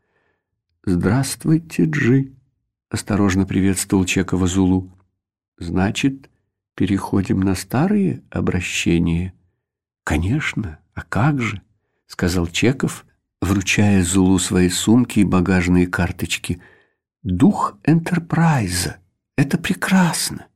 «Здравствуйте, 0.85 1.85
Джи!»— 1.85 2.35
осторожно 2.91 3.47
приветствовал 3.47 4.05
Чекова 4.05 4.47
Зулу. 4.47 4.91
«Значит, 5.59 6.31
переходим 6.75 7.41
на 7.41 7.55
старые 7.55 8.23
обращения?» 8.31 9.35
«Конечно, 10.05 10.79
а 10.95 11.03
как 11.03 11.41
же?»— 11.41 11.63
сказал 12.07 12.47
Чеков, 12.47 13.07
вручая 13.41 14.03
Зулу 14.05 14.39
свои 14.39 14.69
сумки 14.69 15.21
и 15.21 15.25
багажные 15.25 15.87
карточки. 15.87 16.61
«Дух 17.23 17.79
Энтерпрайза— 17.85 18.99
это 19.37 19.57
прекрасно!» 19.57 20.47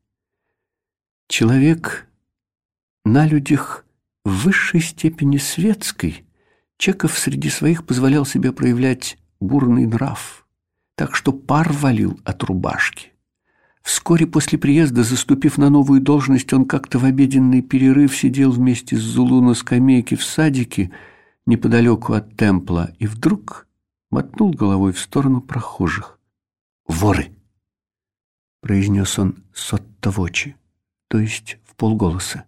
Человек 1.28 2.06
на 3.04 3.26
людях 3.26 3.83
в 4.24 4.44
высшей 4.44 4.80
степени 4.80 5.36
светской, 5.36 6.24
Чеков 6.76 7.18
среди 7.18 7.50
своих 7.50 7.86
позволял 7.86 8.26
себе 8.26 8.52
проявлять 8.52 9.16
бурный 9.40 9.86
нрав, 9.86 10.46
так 10.96 11.14
что 11.14 11.32
пар 11.32 11.72
валил 11.72 12.18
от 12.24 12.42
рубашки. 12.42 13.12
Вскоре 13.82 14.26
после 14.26 14.58
приезда, 14.58 15.04
заступив 15.04 15.58
на 15.58 15.68
новую 15.68 16.00
должность, 16.00 16.52
он 16.52 16.64
как-то 16.64 16.98
в 16.98 17.04
обеденный 17.04 17.60
перерыв 17.60 18.16
сидел 18.16 18.50
вместе 18.50 18.96
с 18.96 19.00
Зулу 19.00 19.42
на 19.42 19.54
скамейке 19.54 20.16
в 20.16 20.24
садике 20.24 20.90
неподалеку 21.46 22.14
от 22.14 22.34
темпла 22.34 22.92
и 22.98 23.06
вдруг 23.06 23.66
мотнул 24.10 24.52
головой 24.52 24.92
в 24.92 24.98
сторону 24.98 25.42
прохожих. 25.42 26.18
«Воры!»— 26.86 27.30
произнес 28.62 29.18
он 29.18 29.36
соттовочи, 29.52 30.56
то 31.08 31.18
есть 31.18 31.58
в 31.64 31.76
полголоса. 31.76 32.46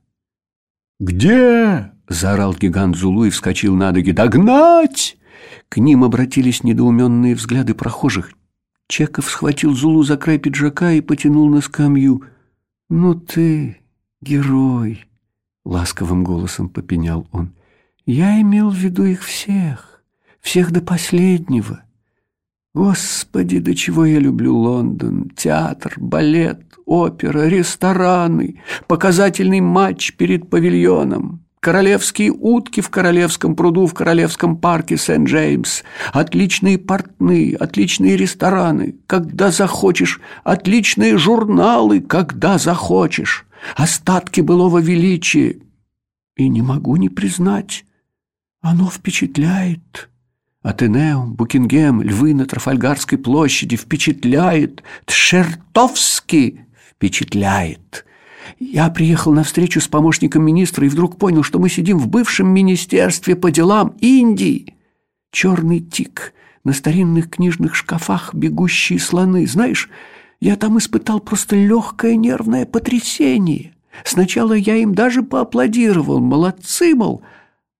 «Где?»— 0.99 1.93
заорал 2.09 2.55
гигант 2.55 2.97
Зулу 2.97 3.25
и 3.25 3.31
вскочил 3.31 3.75
на 3.75 3.93
ноги. 3.93 4.13
«Догнать!» 4.13 5.17
К 5.69 5.79
ним 5.79 6.05
обратились 6.05 6.63
недоуменные 6.63 7.35
взгляды 7.35 7.75
прохожих. 7.75 8.33
Чеков 8.89 9.29
схватил 9.29 9.75
Зулу 9.75 10.03
за 10.05 10.17
край 10.17 10.39
пиджака 10.39 10.93
и 10.93 11.01
потянул 11.01 11.49
на 11.49 11.61
скамью. 11.61 12.23
«Ну 12.89 13.15
ты, 13.15 13.79
герой!»— 14.21 15.05
ласковым 15.65 16.23
голосом 16.23 16.69
попенял 16.69 17.27
он. 17.33 17.53
«Я 18.07 18.41
имел 18.41 18.71
в 18.71 18.77
виду 18.77 19.05
их 19.05 19.23
всех, 19.23 20.03
всех 20.41 20.71
до 20.71 20.81
последнего. 20.81 21.83
Господи, 22.73 23.59
до 23.59 23.75
чего 23.75 24.05
я 24.05 24.21
люблю 24.21 24.55
Лондон! 24.55 25.31
Театр, 25.31 25.95
балет, 25.97 26.66
опера, 26.87 27.47
рестораны, 27.49 28.63
показательный 28.87 29.61
матч 29.61 30.15
перед 30.15 30.49
павильоном 30.49 31.47
королевские 31.67 32.31
утки 32.31 32.81
в 32.81 32.91
королевском 32.91 33.57
пруду 33.57 33.89
в 33.89 33.93
королевском 33.93 34.57
парке 34.57 34.97
Сент-Джеймс, 34.97 35.83
отличные 36.13 36.79
портные, 36.79 37.57
отличные 37.57 38.17
рестораны, 38.17 38.95
когда 39.09 39.51
захочешь, 39.51 40.21
отличные 40.45 41.19
журналы, 41.19 42.01
когда 42.01 42.59
захочешь, 42.59 43.47
остатки 43.75 44.43
былого 44.43 44.79
величия. 44.79 45.59
И 46.37 46.49
не 46.49 46.63
могу 46.63 46.95
не 46.95 47.09
признать, 47.09 47.85
оно 48.61 48.89
впечатляет. 48.89 50.09
Атенеум, 50.63 51.35
Букингем, 51.35 52.01
львы 52.01 52.33
на 52.33 52.47
Трафальгарской 52.47 53.19
площади 53.19 53.77
впечатляет, 53.77 54.85
Тшертовски 55.05 56.66
впечатляет. 56.97 58.05
Я 58.59 58.89
приехал 58.91 59.33
на 59.33 59.45
встречу 59.45 59.81
с 59.81 59.89
помощником 59.89 60.45
министра 60.45 60.87
и 60.87 60.89
вдруг 60.89 61.19
понял, 61.19 61.43
что 61.43 61.59
мы 61.59 61.69
сидим 61.69 61.99
в 61.99 62.09
бывшем 62.09 62.49
министерстве 62.49 63.37
по 63.37 63.51
делам 63.51 63.95
Индии. 64.01 64.75
Черный 65.31 65.81
тик, 65.81 66.33
на 66.65 66.73
старинных 66.73 67.31
книжных 67.31 67.75
шкафах 67.75 68.35
бегущие 68.35 68.99
слоны. 68.99 69.47
Знаешь, 69.47 69.91
я 70.41 70.57
там 70.57 70.79
испытал 70.79 71.21
просто 71.21 71.57
легкое 71.57 72.17
нервное 72.17 72.67
потрясение. 72.67 73.75
Сначала 74.05 74.53
я 74.53 74.77
им 74.77 74.95
даже 74.95 75.23
поаплодировал, 75.23 76.21
молодцы, 76.21 76.95
мол, 76.95 77.23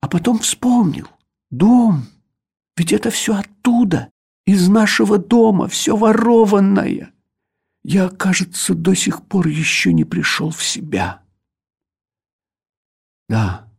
а 0.01 0.09
потом 0.09 0.39
вспомнил. 0.39 1.07
Дом, 1.51 2.07
ведь 2.77 2.93
это 2.93 3.11
все 3.11 3.37
оттуда, 3.37 4.09
из 4.47 4.69
нашего 4.69 5.19
дома, 5.19 5.69
все 5.69 5.97
ворованное. 5.97 7.11
Я, 7.89 8.09
кажется, 8.09 8.75
до 8.75 8.97
сих 8.97 9.23
пор 9.23 9.47
еще 9.47 9.93
не 9.93 10.03
пришел 10.03 10.51
в 10.51 10.61
себя. 10.65 11.23
Да, 13.29 13.73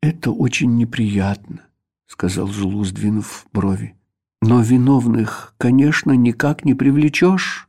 это 0.00 0.30
очень 0.30 0.76
неприятно, 0.76 1.66
сказал 2.06 2.46
Зулу, 2.46 2.84
сдвинув 2.84 3.48
брови. 3.52 3.96
Но 4.40 4.62
виновных, 4.62 5.56
конечно, 5.58 6.12
никак 6.12 6.64
не 6.64 6.74
привлечешь. 6.74 7.68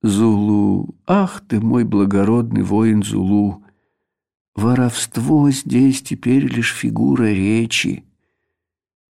Зулу, 0.00 0.96
ах 1.06 1.42
ты 1.46 1.60
мой 1.60 1.84
благородный 1.84 2.62
воин 2.62 3.02
Зулу, 3.02 3.62
воровство 4.54 5.50
здесь 5.50 6.00
теперь 6.00 6.46
лишь 6.46 6.72
фигура 6.72 7.24
речи. 7.24 8.06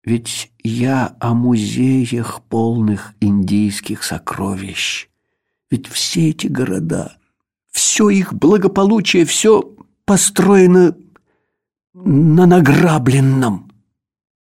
Ведь 0.03 0.51
я 0.65 1.17
о 1.21 1.35
музеях 1.35 2.43
полных 2.43 3.15
индийских 3.21 4.03
сокровищ. 4.03 5.09
Ведь 5.71 5.87
все 5.87 6.31
эти 6.31 6.47
города, 6.47 7.19
все 7.71 8.09
их 8.09 8.33
благополучие, 8.33 9.25
все 9.25 9.77
построено 10.05 10.97
на 11.93 12.47
награбленном 12.47 13.71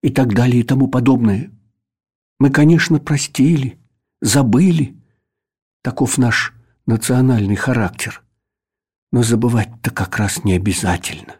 и 0.02 0.10
так 0.10 0.34
далее 0.34 0.60
и 0.60 0.64
тому 0.64 0.88
подобное. 0.88 1.50
Мы, 2.38 2.50
конечно, 2.50 2.98
простили, 2.98 3.78
забыли. 4.20 4.96
Таков 5.82 6.18
наш 6.18 6.54
национальный 6.86 7.56
характер. 7.56 8.22
Но 9.12 9.22
забывать-то 9.22 9.90
как 9.90 10.16
раз 10.16 10.44
не 10.44 10.54
обязательно. 10.54 11.36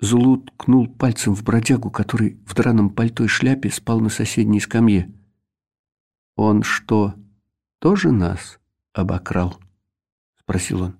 Зулу 0.00 0.38
ткнул 0.38 0.88
пальцем 0.88 1.34
в 1.34 1.42
бродягу, 1.44 1.90
который 1.90 2.38
в 2.46 2.54
драном 2.54 2.90
пальто 2.90 3.24
и 3.24 3.28
шляпе 3.28 3.70
спал 3.70 4.00
на 4.00 4.08
соседней 4.08 4.60
скамье. 4.60 5.12
«Он 6.36 6.62
что, 6.62 7.14
тоже 7.82 8.12
нас 8.12 8.60
обокрал?»— 8.92 9.58
спросил 10.40 10.82
он. 10.82 10.98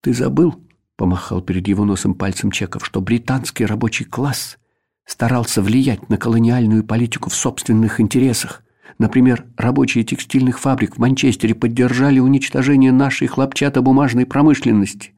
«Ты 0.00 0.14
забыл?»— 0.14 0.66
помахал 0.96 1.42
перед 1.42 1.68
его 1.68 1.84
носом 1.84 2.14
пальцем 2.14 2.50
Чеков, 2.50 2.86
что 2.86 3.02
британский 3.02 3.66
рабочий 3.66 4.06
класс 4.06 4.56
старался 5.04 5.60
влиять 5.60 6.08
на 6.08 6.16
колониальную 6.16 6.84
политику 6.84 7.28
в 7.28 7.34
собственных 7.34 8.00
интересах. 8.00 8.62
Например, 8.96 9.44
рабочие 9.58 10.04
текстильных 10.04 10.58
фабрик 10.58 10.96
в 10.96 10.98
Манчестере 10.98 11.54
поддержали 11.54 12.18
уничтожение 12.18 12.90
нашей 12.90 13.28
хлопчатобумажной 13.28 14.24
промышленности. 14.24 15.12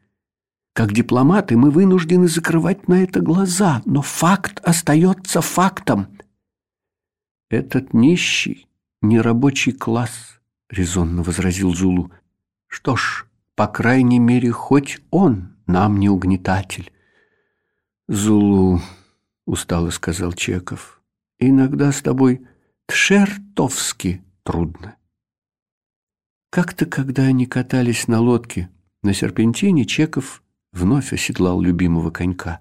Как 0.72 0.92
дипломаты 0.92 1.56
мы 1.56 1.70
вынуждены 1.70 2.26
закрывать 2.26 2.88
на 2.88 3.04
это 3.04 3.20
глаза, 3.20 3.82
но 3.84 4.02
факт 4.02 4.58
остается 4.64 5.40
фактом. 5.42 6.08
Этот 7.50 7.94
нищий, 7.94 8.66
нерабочий 9.02 9.72
класс, 9.72 10.40
резонно 10.70 11.22
возразил 11.22 11.74
Зулу. 11.74 12.10
Что 12.68 12.96
ж, 12.96 13.26
по 13.54 13.66
крайней 13.66 14.18
мере, 14.18 14.50
хоть 14.50 15.00
он 15.10 15.56
нам 15.66 15.98
не 15.98 16.08
угнетатель. 16.08 16.92
Зулу, 18.08 18.80
устало 19.44 19.90
сказал 19.90 20.32
Чеков, 20.32 21.02
иногда 21.38 21.92
с 21.92 22.00
тобой 22.00 22.46
тшертовски 22.86 24.22
трудно. 24.42 24.96
Как-то, 26.50 26.86
когда 26.86 27.22
они 27.22 27.46
катались 27.46 28.08
на 28.08 28.20
лодке 28.20 28.70
на 29.02 29.14
серпентине, 29.14 29.84
Чеков 29.84 30.42
вновь 30.72 31.12
оседлал 31.12 31.60
любимого 31.60 32.10
конька. 32.10 32.60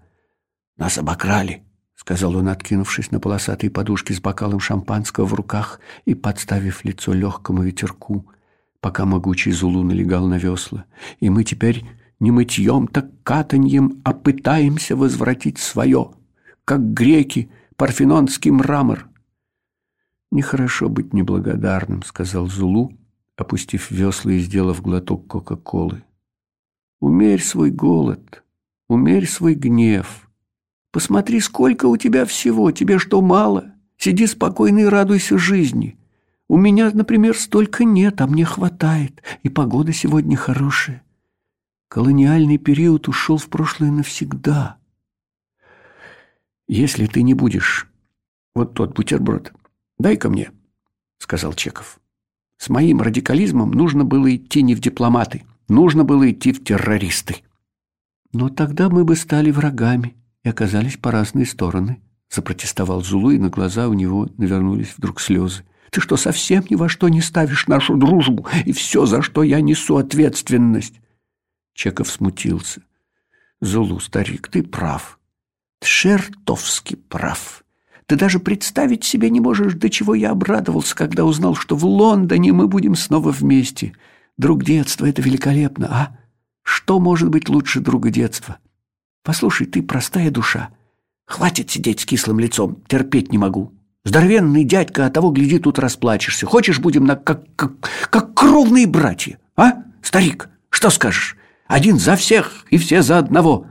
«Нас 0.77 0.97
обокрали»,— 0.97 1.63
сказал 2.01 2.35
он, 2.35 2.49
откинувшись 2.49 3.11
на 3.11 3.19
полосатые 3.19 3.69
подушки 3.69 4.11
с 4.11 4.19
бокалом 4.19 4.59
шампанского 4.59 5.25
в 5.25 5.33
руках 5.35 5.79
и 6.05 6.15
подставив 6.15 6.83
лицо 6.83 7.13
легкому 7.13 7.61
ветерку, 7.61 8.25
пока 8.79 9.05
могучий 9.05 9.51
Зулу 9.51 9.83
налегал 9.83 10.25
на 10.27 10.39
весла. 10.39 10.85
«И 11.19 11.29
мы 11.29 11.43
теперь 11.43 11.85
не 12.19 12.31
мытьем, 12.31 12.87
так 12.87 13.05
катаньем, 13.23 14.01
а 14.03 14.13
пытаемся 14.13 14.95
возвратить 14.95 15.59
свое, 15.59 16.11
как 16.65 16.93
греки, 16.93 17.51
парфенонский 17.75 18.49
мрамор». 18.49 19.07
«Нехорошо 20.31 20.89
быть 20.89 21.13
неблагодарным»,— 21.13 22.01
сказал 22.05 22.47
Зулу, 22.47 22.97
опустив 23.37 23.91
весла 23.91 24.31
и 24.31 24.39
сделав 24.39 24.81
глоток 24.81 25.27
Кока-Колы. 25.27 26.03
Умерь 26.99 27.41
свой 27.43 27.71
голод, 27.71 28.43
умерь 28.87 29.27
свой 29.27 29.55
гнев. 29.55 30.29
Посмотри, 30.91 31.39
сколько 31.39 31.85
у 31.85 31.97
тебя 31.97 32.25
всего, 32.25 32.71
тебе 32.71 32.99
что, 32.99 33.21
мало? 33.21 33.73
Сиди 33.97 34.27
спокойно 34.27 34.79
и 34.79 34.85
радуйся 34.85 35.37
жизни. 35.37 35.97
У 36.47 36.57
меня, 36.57 36.91
например, 36.93 37.37
столько 37.37 37.85
нет, 37.85 38.19
а 38.21 38.27
мне 38.27 38.43
хватает, 38.43 39.23
и 39.43 39.49
погода 39.49 39.93
сегодня 39.93 40.35
хорошая. 40.35 41.03
Колониальный 41.87 42.57
период 42.57 43.07
ушел 43.07 43.37
в 43.37 43.47
прошлое 43.47 43.91
навсегда. 43.91 44.77
Если 46.67 47.05
ты 47.05 47.21
не 47.21 47.33
будешь 47.33 47.89
вот 48.53 48.73
тот 48.73 48.95
бутерброд, 48.95 49.53
дай-ка 49.97 50.29
мне, 50.29 50.51
сказал 51.17 51.53
Чеков. 51.53 51.99
С 52.57 52.69
моим 52.69 53.01
радикализмом 53.01 53.71
нужно 53.71 54.03
было 54.03 54.35
идти 54.35 54.61
не 54.61 54.75
в 54.75 54.79
дипломаты, 54.79 55.43
Нужно 55.71 56.03
было 56.03 56.29
идти 56.29 56.51
в 56.51 56.61
террористы. 56.65 57.37
Но 58.33 58.49
тогда 58.49 58.89
мы 58.89 59.05
бы 59.05 59.15
стали 59.15 59.51
врагами 59.51 60.17
и 60.43 60.49
оказались 60.49 60.97
по 60.97 61.11
разные 61.11 61.45
стороны, 61.45 62.01
запротестовал 62.29 63.03
Зулу, 63.03 63.31
и 63.31 63.37
на 63.37 63.49
глаза 63.49 63.87
у 63.87 63.93
него 63.93 64.29
навернулись 64.37 64.93
вдруг 64.97 65.21
слезы. 65.21 65.63
Ты 65.91 65.99
что, 65.99 66.15
совсем 66.15 66.63
ни 66.69 66.75
во 66.75 66.87
что 66.87 67.09
не 67.09 67.21
ставишь 67.21 67.67
нашу 67.67 67.97
дружбу 67.97 68.47
и 68.65 68.71
все, 68.71 69.05
за 69.05 69.21
что 69.21 69.43
я 69.43 69.59
несу 69.59 69.97
ответственность? 69.97 71.01
Чеков 71.73 72.09
смутился. 72.09 72.81
Зулу, 73.59 73.99
старик, 73.99 74.47
ты 74.47 74.63
прав. 74.63 75.19
Чертовски 75.81 76.95
прав. 76.95 77.63
Ты 78.05 78.15
даже 78.15 78.39
представить 78.39 79.03
себе 79.03 79.29
не 79.29 79.39
можешь, 79.39 79.73
до 79.73 79.89
чего 79.89 80.15
я 80.15 80.31
обрадовался, 80.31 80.95
когда 80.95 81.25
узнал, 81.25 81.55
что 81.55 81.75
в 81.75 81.85
Лондоне 81.85 82.51
мы 82.53 82.67
будем 82.67 82.95
снова 82.95 83.31
вместе. 83.31 83.93
Друг 84.37 84.63
детства— 84.63 85.05
это 85.07 85.21
великолепно, 85.21 85.87
а? 85.89 86.17
Что 86.63 86.99
может 86.99 87.29
быть 87.29 87.49
лучше 87.49 87.79
друга 87.79 88.09
детства? 88.09 88.57
Послушай, 89.23 89.67
ты 89.67 89.81
простая 89.83 90.31
душа. 90.31 90.69
Хватит 91.25 91.69
сидеть 91.69 92.01
с 92.01 92.05
кислым 92.05 92.39
лицом, 92.39 92.83
терпеть 92.87 93.31
не 93.31 93.37
могу. 93.37 93.73
Здоровенный 94.03 94.63
дядька, 94.63 95.05
а 95.05 95.09
того, 95.09 95.31
гляди, 95.31 95.59
тут 95.59 95.79
расплачешься. 95.79 96.45
Хочешь, 96.45 96.79
будем 96.79 97.05
на 97.05 97.15
как, 97.15 97.43
как, 97.55 97.73
как 98.09 98.33
кровные 98.33 98.87
братья, 98.87 99.37
а? 99.55 99.83
Старик, 100.01 100.49
что 100.69 100.89
скажешь? 100.89 101.37
Один 101.67 101.99
за 101.99 102.15
всех 102.15 102.65
и 102.69 102.77
все 102.77 103.01
за 103.01 103.19
одного. 103.19 103.67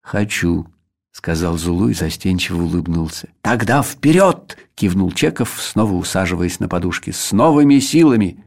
Хочу,— 0.00 0.66
сказал 1.12 1.58
Зулу 1.58 1.88
и 1.88 1.94
застенчиво 1.94 2.62
улыбнулся. 2.62 3.28
«Тогда 3.42 3.82
вперед!»— 3.82 4.56
кивнул 4.74 5.12
Чеков, 5.12 5.60
снова 5.60 5.92
усаживаясь 5.92 6.58
на 6.58 6.68
подушке. 6.68 7.12
«С 7.12 7.32
новыми 7.32 7.78
силами!» 7.78 8.42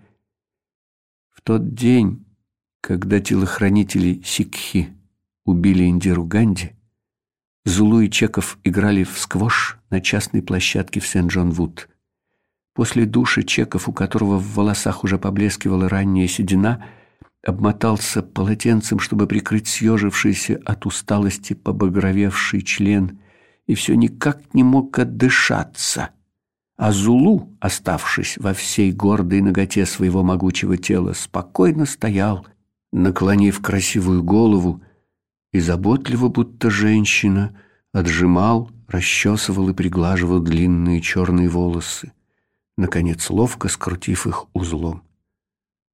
тот 1.45 1.75
день, 1.75 2.25
когда 2.81 3.19
телохранители 3.19 4.21
Сикхи 4.25 4.94
убили 5.45 5.85
Индиру 5.85 6.25
Ганди, 6.25 6.71
Зулу 7.63 8.01
и 8.01 8.09
Чеков 8.09 8.59
играли 8.63 9.03
в 9.03 9.17
сквош 9.17 9.77
на 9.89 10.01
частной 10.01 10.41
площадке 10.41 10.99
в 10.99 11.07
Сент-Джон-Вуд. 11.07 11.89
После 12.73 13.05
души 13.05 13.43
Чеков, 13.43 13.87
у 13.87 13.93
которого 13.93 14.37
в 14.37 14.55
волосах 14.55 15.03
уже 15.03 15.17
поблескивала 15.17 15.89
ранняя 15.89 16.27
седина, 16.27 16.85
обмотался 17.43 18.21
полотенцем, 18.21 18.99
чтобы 18.99 19.27
прикрыть 19.27 19.67
съежившийся 19.67 20.61
от 20.65 20.85
усталости 20.85 21.53
побагровевший 21.53 22.61
член, 22.61 23.19
и 23.65 23.73
все 23.73 23.95
никак 23.95 24.53
не 24.53 24.63
мог 24.63 24.99
отдышаться— 24.99 26.09
а 26.77 26.91
Зулу, 26.91 27.55
оставшись 27.61 28.37
во 28.37 28.53
всей 28.53 28.91
гордой 28.91 29.41
ноготе 29.41 29.85
своего 29.85 30.23
могучего 30.23 30.77
тела, 30.77 31.13
спокойно 31.13 31.85
стоял, 31.85 32.45
наклонив 32.91 33.61
красивую 33.61 34.23
голову, 34.23 34.81
и 35.55 35.59
заботливо, 35.61 36.27
будто 36.27 36.69
женщина, 36.69 37.57
отжимал, 37.93 38.71
расчесывал 38.89 39.69
и 39.69 39.73
приглаживал 39.73 40.41
длинные 40.41 40.99
черные 40.99 41.47
волосы, 41.47 42.11
наконец 42.75 43.29
ловко 43.29 43.69
скрутив 43.69 44.27
их 44.27 44.47
узлом. 44.51 45.03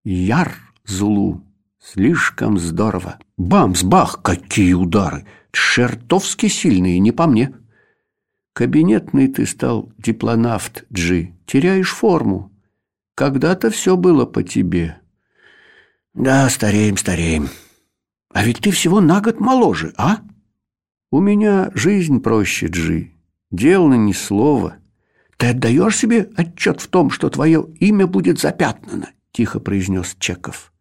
Яр 0.03 0.55
Зулу! 0.83 1.43
Слишком 1.77 2.57
здорово! 2.57 3.19
Бамс-бах! 3.37 4.23
Какие 4.23 4.73
удары! 4.73 5.27
Чертовски 5.51 6.47
сильные, 6.47 6.97
не 6.97 7.11
по 7.11 7.27
мне!» 7.27 7.53
Кабинетный 8.53 9.27
ты 9.27 9.45
стал 9.45 9.91
диплонавт, 9.99 10.85
Джи. 10.91 11.35
Теряешь 11.45 11.91
форму. 11.91 12.51
Когда-то 13.13 13.69
все 13.69 13.95
было 13.95 14.25
по 14.25 14.41
тебе. 14.41 14.99
Да, 16.15 16.49
стареем, 16.49 16.97
стареем. 16.97 17.49
А 18.33 18.43
ведь 18.43 18.59
ты 18.59 18.71
всего 18.71 19.01
на 19.01 19.21
год 19.21 19.39
моложе, 19.39 19.93
а? 19.97 20.21
У 21.11 21.19
меня 21.19 21.71
жизнь 21.73 22.21
проще, 22.21 22.67
Джи. 22.67 23.11
Дело 23.51 23.93
ни 23.93 24.13
слова. 24.13 24.77
Ты 25.37 25.47
отдаешь 25.47 25.97
себе 25.97 26.29
отчет 26.37 26.79
в 26.79 26.87
том, 26.87 27.09
что 27.09 27.29
твое 27.29 27.67
имя 27.79 28.07
будет 28.07 28.39
запятнано? 28.39 29.09
Тихо 29.31 29.59
произнес 29.59 30.15
Чеков. 30.19 30.71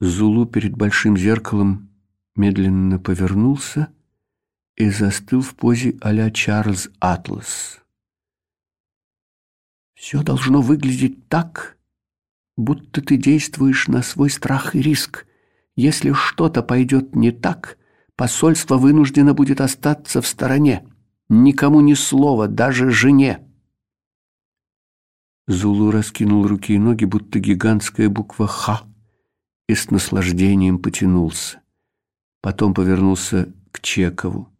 Зулу 0.00 0.46
перед 0.46 0.76
большим 0.76 1.16
зеркалом 1.16 1.90
медленно 2.36 2.98
повернулся 2.98 3.88
и 4.76 4.90
застыл 4.90 5.40
в 5.40 5.54
позе 5.54 5.96
а-ля 6.00 6.30
Чарльз 6.30 6.90
Атлас. 7.00 7.80
Все 9.94 10.22
должно 10.22 10.60
выглядеть 10.62 11.28
так, 11.28 11.76
будто 12.56 13.02
ты 13.02 13.16
действуешь 13.16 13.88
на 13.88 14.02
свой 14.02 14.30
страх 14.30 14.76
и 14.76 14.82
риск. 14.82 15.26
Если 15.78 16.12
что-то 16.12 16.64
пойдет 16.64 17.14
не 17.14 17.30
так, 17.30 17.78
посольство 18.16 18.78
вынуждено 18.78 19.32
будет 19.32 19.60
остаться 19.60 20.20
в 20.20 20.26
стороне. 20.26 20.84
Никому 21.28 21.80
ни 21.80 21.94
слова, 21.94 22.48
даже 22.48 22.90
жене. 22.90 23.48
Зулу 25.46 25.92
раскинул 25.92 26.48
руки 26.48 26.74
и 26.74 26.78
ноги, 26.78 27.04
будто 27.04 27.38
гигантская 27.38 28.08
буква 28.08 28.48
«Х», 28.48 28.82
и 29.68 29.76
с 29.76 29.92
наслаждением 29.92 30.80
потянулся. 30.80 31.60
Потом 32.40 32.74
повернулся 32.74 33.54
к 33.70 33.80
Чекову. 33.80 34.52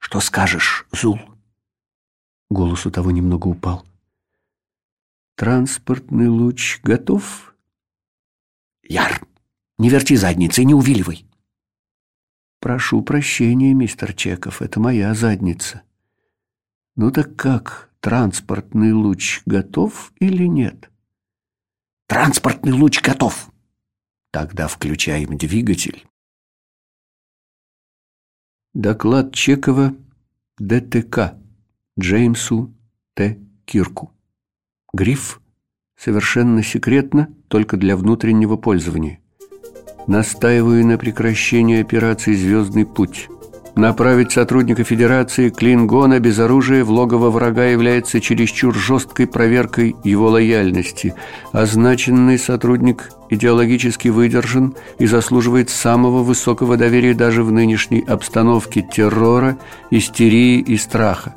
Что 0.00 0.20
скажешь, 0.20 0.86
Зул? 0.92 1.18
Голос 2.50 2.84
у 2.84 2.90
того 2.90 3.10
немного 3.10 3.46
упал. 3.46 3.86
Транспортный 5.36 6.28
луч 6.28 6.80
готов? 6.82 7.54
Яр, 8.82 9.26
не 9.78 9.88
верти 9.88 10.16
задницей, 10.16 10.64
не 10.64 10.74
увиливай. 10.74 11.26
Прошу 12.60 13.02
прощения, 13.02 13.74
мистер 13.74 14.14
Чеков, 14.14 14.62
это 14.62 14.80
моя 14.80 15.14
задница. 15.14 15.82
Ну 16.96 17.10
так 17.10 17.36
как, 17.36 17.90
транспортный 18.00 18.92
луч 18.92 19.42
готов 19.46 20.12
или 20.18 20.46
нет? 20.46 20.90
Транспортный 22.06 22.72
луч 22.72 23.02
готов. 23.02 23.50
Тогда 24.30 24.68
включаем 24.68 25.36
двигатель. 25.36 26.06
Доклад 28.72 29.34
Чекова 29.34 29.94
ДТК 30.58 31.38
Джеймсу 31.98 32.74
Т. 33.14 33.38
Кирку. 33.64 34.12
Гриф 34.92 35.40
совершенно 35.96 36.62
секретно, 36.62 37.34
только 37.48 37.76
для 37.76 37.96
внутреннего 37.96 38.56
пользования. 38.56 39.20
Настаиваю 40.06 40.86
на 40.86 40.98
прекращении 40.98 41.80
операции 41.80 42.34
«Звездный 42.34 42.84
путь». 42.84 43.28
Направить 43.74 44.30
сотрудника 44.30 44.84
Федерации 44.84 45.48
Клингона 45.48 46.20
без 46.20 46.38
оружия 46.38 46.84
в 46.84 46.90
логово 46.90 47.30
врага 47.30 47.64
является 47.64 48.20
чересчур 48.20 48.72
жесткой 48.72 49.26
проверкой 49.26 49.96
его 50.04 50.28
лояльности. 50.28 51.14
Означенный 51.50 52.38
сотрудник 52.38 53.10
идеологически 53.30 54.08
выдержан 54.08 54.76
и 54.98 55.06
заслуживает 55.06 55.70
самого 55.70 56.22
высокого 56.22 56.76
доверия 56.76 57.14
даже 57.14 57.42
в 57.42 57.50
нынешней 57.50 58.04
обстановке 58.06 58.82
террора, 58.82 59.58
истерии 59.90 60.60
и 60.60 60.76
страха. 60.76 61.34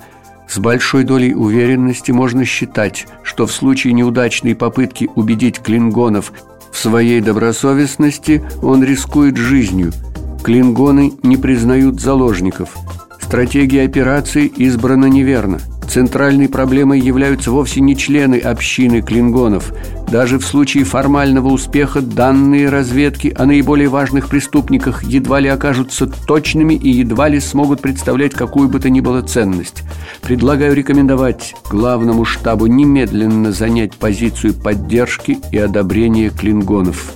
С 0.47 0.59
большой 0.59 1.05
долей 1.05 1.33
уверенности 1.33 2.11
можно 2.11 2.45
считать, 2.45 3.07
что 3.23 3.47
в 3.47 3.51
случае 3.51 3.93
неудачной 3.93 4.55
попытки 4.55 5.09
убедить 5.15 5.59
клингонов 5.59 6.31
в 6.71 6.77
своей 6.77 7.21
добросовестности 7.21 8.43
он 8.61 8.83
рискует 8.83 9.37
жизнью– 9.37 9.93
Клингоны 10.47 11.11
не 11.23 11.35
признают 11.35 11.99
заложников. 11.99 12.77
Стратегия 13.21 13.83
операции 13.83 14.45
избрана 14.45 15.07
неверно. 15.07 15.59
Центральной 15.87 16.49
проблемой 16.49 16.99
являются 16.99 17.51
вовсе 17.51 17.79
не 17.79 17.95
члены 17.95 18.35
общины 18.35 19.01
клингонов. 19.01 19.73
Даже 20.11 20.37
в 20.37 20.45
случае 20.45 20.83
формального 20.83 21.47
успеха 21.47 22.01
данные 22.01 22.69
разведки 22.69 23.33
о 23.37 23.45
наиболее 23.45 23.87
важных 23.87 24.29
преступниках 24.29 25.03
едва 25.03 25.39
ли 25.39 25.49
окажутся 25.49 26.07
точными 26.07 26.73
и 26.73 26.89
едва 26.89 27.29
ли 27.29 27.39
смогут 27.39 27.81
представлять 27.81 28.33
какую 28.33 28.69
бы 28.69 28.79
то 28.79 28.89
ни 28.89 28.99
было 28.99 29.21
ценность. 29.21 29.83
Предлагаю 30.21 30.75
рекомендовать 30.75 31.55
главному 31.69 32.25
штабу 32.25 32.67
немедленно 32.67 33.51
занять 33.51 33.95
позицию 33.95 34.53
поддержки 34.53 35.39
и 35.51 35.57
одобрения 35.57 36.29
клингонов. 36.29 37.13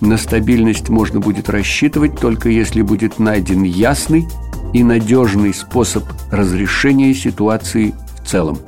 На 0.00 0.16
стабильность 0.16 0.88
можно 0.88 1.20
будет 1.20 1.48
рассчитывать 1.48 2.18
только 2.18 2.48
если 2.48 2.82
будет 2.82 3.18
найден 3.18 3.62
ясный 3.62 4.26
и 4.72 4.82
надежный 4.82 5.54
способ 5.54 6.04
разрешения 6.30 7.14
ситуации 7.14 7.94
в 8.22 8.28
целом. 8.28 8.58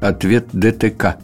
Ответ 0.00 0.46
ДТК. 0.52 1.16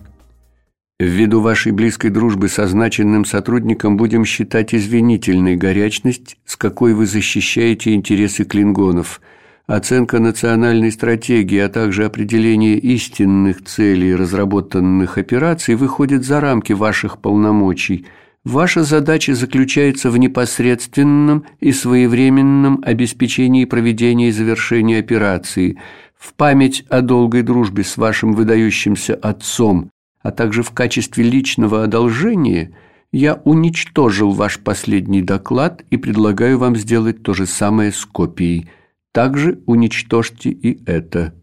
Ввиду 0.99 1.41
вашей 1.41 1.73
близкой 1.73 2.11
дружбы 2.11 2.49
с 2.49 2.59
означенным 2.59 3.25
сотрудником 3.25 3.97
будем 3.97 4.25
считать 4.25 4.75
извинительной 4.75 5.57
горячность, 5.57 6.37
с 6.45 6.57
какой 6.57 6.93
вы 6.93 7.07
защищаете 7.07 7.95
интересы 7.95 8.45
клингонов. 8.45 9.21
Оценка 9.67 10.19
национальной 10.19 10.93
стратегии, 10.93 11.59
а 11.59 11.69
также 11.69 12.05
определение 12.05 12.77
истинных 12.77 13.65
целей 13.65 14.15
разработанных 14.15 15.17
операций 15.17 15.75
выходит 15.75 16.25
за 16.25 16.41
рамки 16.41 16.73
ваших 16.73 17.19
полномочий– 17.19 18.07
Ваша 18.45 18.85
задача 18.85 19.35
заключается 19.35 20.11
в 20.11 20.17
непосредственном 20.17 21.45
и 21.61 21.73
своевременном 21.73 22.83
обеспечении 22.83 23.67
проведения 23.67 24.29
и 24.29 24.33
завершения 24.33 24.99
операции, 24.99 25.77
в 26.21 26.35
память 26.35 26.85
о 26.91 27.01
долгой 27.01 27.43
дружбе 27.43 27.83
с 27.83 27.97
вашим 27.97 28.35
выдающимся 28.35 29.15
отцом, 29.15 29.91
а 30.21 30.31
также 30.31 30.63
в 30.63 30.71
качестве 30.71 31.25
личного 31.25 31.83
одолжения 31.83 32.77
я 33.11 33.37
уничтожил 33.45 34.33
ваш 34.33 34.61
последний 34.61 35.23
доклад 35.23 35.83
и 35.89 35.97
предлагаю 35.97 36.59
вам 36.59 36.77
сделать 36.77 37.23
то 37.23 37.33
же 37.33 37.47
самое 37.47 37.91
с 37.91 38.05
копией. 38.05 38.71
Также 39.13 39.63
уничтожьте 39.67 40.51
и 40.51 40.85
это. 40.85 41.35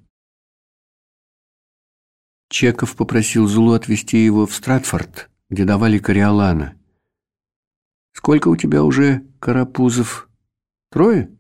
Чеков 2.50 2.96
попросил 2.96 3.48
Зулу 3.48 3.74
отвезти 3.74 4.24
его 4.24 4.46
в 4.46 4.54
Стратфорд, 4.54 5.30
где 5.50 5.66
давали 5.66 5.98
кориолана. 5.98 6.76
Сколько 8.14 8.48
у 8.48 8.56
тебя 8.56 8.84
уже 8.84 9.26
карапузов? 9.40 10.30
Трое? 10.92 11.36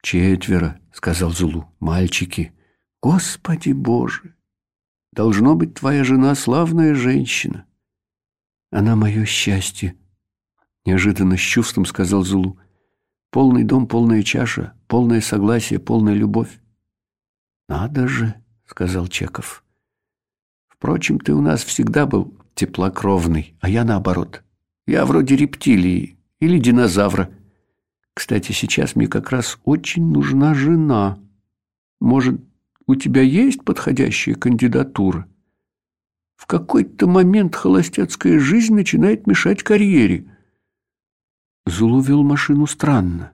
Четверо, 0.00 0.80
сказал 0.96 1.30
Зулу. 1.30 1.66
Мальчики. 1.78 2.52
Господи 3.02 3.72
Боже! 3.72 4.34
Должно 5.12 5.54
быть, 5.54 5.74
твоя 5.74 6.04
жена 6.04 6.34
славная 6.34 6.94
женщина. 6.94 7.66
Она 8.70 8.96
мое 8.96 9.26
счастье. 9.26 9.94
Неожиданно 10.86 11.36
с 11.36 11.40
чувством 11.40 11.84
сказал 11.84 12.22
Зулу. 12.22 12.58
Полный 13.30 13.62
дом, 13.62 13.86
полная 13.86 14.22
чаша, 14.22 14.72
полное 14.88 15.20
согласие, 15.20 15.78
полная 15.78 16.14
любовь. 16.14 16.58
Надо 17.68 18.08
же, 18.08 18.34
сказал 18.66 19.06
Чеков. 19.08 19.64
Впрочем, 20.68 21.20
ты 21.20 21.34
у 21.34 21.42
нас 21.42 21.62
всегда 21.62 22.06
был 22.06 22.34
теплокровный, 22.54 23.54
а 23.60 23.68
я 23.68 23.84
наоборот. 23.84 24.42
Я 24.86 25.04
вроде 25.04 25.36
рептилии 25.36 26.18
или 26.40 26.58
динозавра. 26.58 27.30
Кстати, 28.16 28.52
сейчас 28.52 28.96
мне 28.96 29.08
как 29.08 29.30
раз 29.30 29.58
очень 29.64 30.10
нужна 30.10 30.54
жена. 30.54 31.18
Может, 32.00 32.40
у 32.86 32.94
тебя 32.94 33.20
есть 33.20 33.62
подходящая 33.62 34.34
кандидатура? 34.34 35.26
В 36.36 36.46
какой-то 36.46 37.06
момент 37.06 37.54
холостяцкая 37.54 38.38
жизнь 38.38 38.74
начинает 38.74 39.26
мешать 39.26 39.62
карьере. 39.62 40.24
Зулу 41.66 42.00
вел 42.00 42.22
машину 42.22 42.66
странно. 42.66 43.32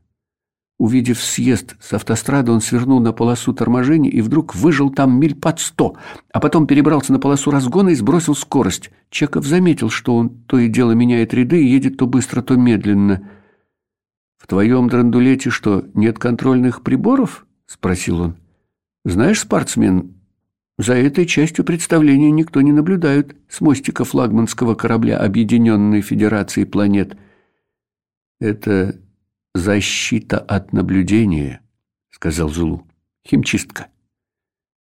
Увидев 0.80 1.22
съезд 1.22 1.76
с 1.80 1.92
автострады, 1.92 2.50
он 2.50 2.60
свернул 2.60 2.98
на 2.98 3.12
полосу 3.12 3.52
торможения 3.52 4.10
и 4.10 4.20
вдруг 4.20 4.52
выжил 4.56 4.90
там 4.90 5.16
миль 5.16 5.36
под 5.36 5.60
сто, 5.60 5.96
а 6.32 6.40
потом 6.40 6.66
перебрался 6.66 7.12
на 7.12 7.20
полосу 7.20 7.52
разгона 7.52 7.90
и 7.90 7.94
сбросил 7.94 8.34
скорость. 8.34 8.90
Чеков 9.10 9.46
заметил, 9.46 9.90
что 9.90 10.16
он 10.16 10.30
то 10.46 10.58
и 10.58 10.66
дело 10.66 10.90
меняет 10.90 11.34
ряды 11.34 11.62
и 11.62 11.68
едет 11.68 11.98
то 11.98 12.08
быстро, 12.08 12.42
то 12.42 12.56
медленно. 12.56 13.28
«В 14.42 14.48
твоем 14.48 14.88
драндулете 14.88 15.50
что, 15.50 15.84
нет 15.94 16.18
контрольных 16.18 16.82
приборов?»– 16.82 17.46
спросил 17.66 18.22
он. 18.22 18.36
«Знаешь, 19.04 19.38
спортсмен, 19.38 20.20
за 20.78 20.94
этой 20.94 21.26
частью 21.26 21.64
представления 21.64 22.32
никто 22.32 22.60
не 22.60 22.72
наблюдает 22.72 23.36
с 23.48 23.60
мостика 23.60 24.02
флагманского 24.04 24.74
корабля 24.74 25.18
Объединенной 25.20 26.00
Федерации 26.00 26.64
планет». 26.64 27.16
«Это 28.40 29.00
«Защита 29.54 30.40
от 30.40 30.72
наблюдения»,— 30.72 31.60
сказал 32.10 32.48
Зулу. 32.48 32.84
«Химчистка». 33.24 33.86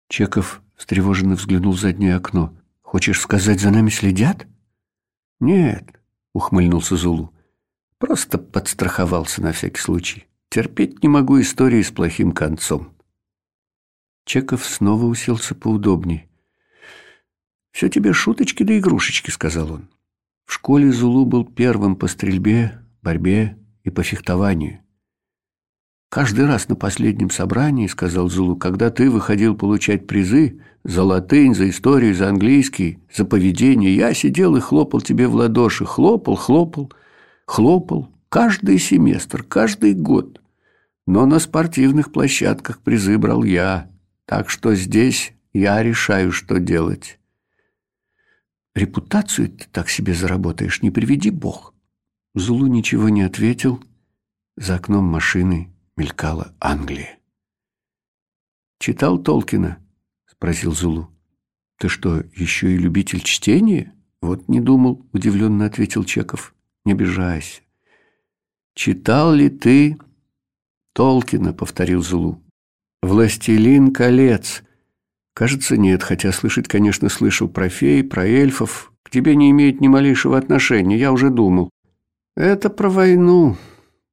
Чеков 0.09 0.63
встревоженно 0.75 1.35
взглянул 1.35 1.73
в 1.73 1.79
заднее 1.79 2.15
окно. 2.15 2.57
«Хочешь 2.81 3.21
сказать, 3.21 3.59
за 3.59 3.69
нами 3.69 3.89
следят?» 3.89 4.47
«Нет»,— 5.39 6.01
ухмыльнулся 6.33 6.95
Зулу. 6.95 7.34
«Просто 7.99 8.37
подстраховался 8.37 9.41
на 9.41 9.51
всякий 9.51 9.79
случай. 9.79 10.27
Терпеть 10.49 11.01
не 11.01 11.09
могу 11.09 11.39
истории 11.39 11.81
с 11.81 11.91
плохим 11.91 12.31
концом». 12.31 12.93
Чеков 14.25 14.65
снова 14.65 15.05
уселся 15.05 15.55
поудобнее. 15.55 16.29
«Все 17.71 17.89
тебе 17.89 18.13
шуточки 18.13 18.63
да 18.63 18.77
игрушечки»,— 18.77 19.29
сказал 19.31 19.71
он. 19.71 19.89
В 20.45 20.53
школе 20.53 20.91
Зулу 20.91 21.25
был 21.25 21.45
первым 21.45 21.95
по 21.95 22.07
стрельбе, 22.07 22.79
борьбе, 23.01 23.57
и 23.85 23.89
по 23.89 24.03
фехтованию. 24.03 24.81
Каждый 26.09 26.45
раз 26.45 26.69
на 26.69 26.75
последнем 26.75 27.29
собрании, 27.29 27.87
сказал 27.87 28.29
Зулу, 28.29 28.55
когда 28.55 28.89
ты 28.89 29.09
выходил 29.09 29.55
получать 29.55 30.07
призы 30.07 30.61
за 30.83 31.03
латынь, 31.03 31.55
за 31.55 31.69
историю, 31.69 32.15
за 32.15 32.29
английский, 32.29 32.99
за 33.13 33.25
поведение, 33.25 33.95
я 33.95 34.13
сидел 34.13 34.55
и 34.55 34.59
хлопал 34.59 35.01
тебе 35.01 35.27
в 35.27 35.35
ладоши, 35.35 35.85
хлопал, 35.85 36.35
хлопал, 36.35 36.91
хлопал, 37.45 38.09
каждый 38.29 38.79
семестр, 38.79 39.43
каждый 39.43 39.93
год. 39.93 40.41
Но 41.07 41.25
на 41.25 41.39
спортивных 41.39 42.11
площадках 42.11 42.79
призы 42.79 43.17
брал 43.17 43.43
я, 43.43 43.91
так 44.25 44.49
что 44.49 44.73
здесь 44.75 45.33
я 45.53 45.81
решаю, 45.83 46.31
что 46.31 46.59
делать. 46.59 47.19
Репутацию 48.73 49.49
ты 49.49 49.65
так 49.71 49.89
себе 49.89 50.13
заработаешь, 50.13 50.81
не 50.81 50.91
приведи 50.91 51.29
Бог. 51.29 51.73
Зулу 52.33 52.67
ничего 52.67 53.07
не 53.09 53.21
ответил. 53.21 53.81
За 54.57 54.75
окном 54.75 55.05
машины 55.05 55.73
мелькала 55.95 56.53
Англия. 56.59 57.19
«Читал 58.79 59.17
Толкина?»— 59.17 59.77
спросил 60.25 60.73
Зулу. 60.73 61.09
«Ты 61.77 61.87
что, 61.87 62.23
еще 62.35 62.73
и 62.73 62.77
любитель 62.77 63.21
чтения?» 63.21 63.93
«Вот 64.21 64.47
не 64.47 64.59
думал»,— 64.59 65.05
удивленно 65.13 65.65
ответил 65.65 66.03
Чеков. 66.03 66.54
«Не 66.85 66.93
обижайся. 66.93 67.61
«Читал 68.75 69.33
ли 69.33 69.49
ты 69.49 69.97
Толкина?»— 70.93 71.53
повторил 71.53 72.01
Зулу. 72.01 72.41
«Властелин 73.01 73.91
колец». 73.91 74.63
Кажется, 75.33 75.75
нет, 75.75 76.01
хотя 76.01 76.31
слышать, 76.31 76.69
конечно, 76.69 77.09
слышал 77.09 77.49
про 77.49 77.67
фей, 77.67 78.03
про 78.03 78.25
эльфов. 78.25 78.93
К 79.03 79.09
тебе 79.09 79.35
не 79.35 79.51
имеет 79.51 79.81
ни 79.81 79.89
малейшего 79.89 80.37
отношения, 80.37 80.97
я 80.97 81.11
уже 81.11 81.29
думал. 81.29 81.69
Это 82.37 82.69
про 82.69 82.89
войну, 82.89 83.57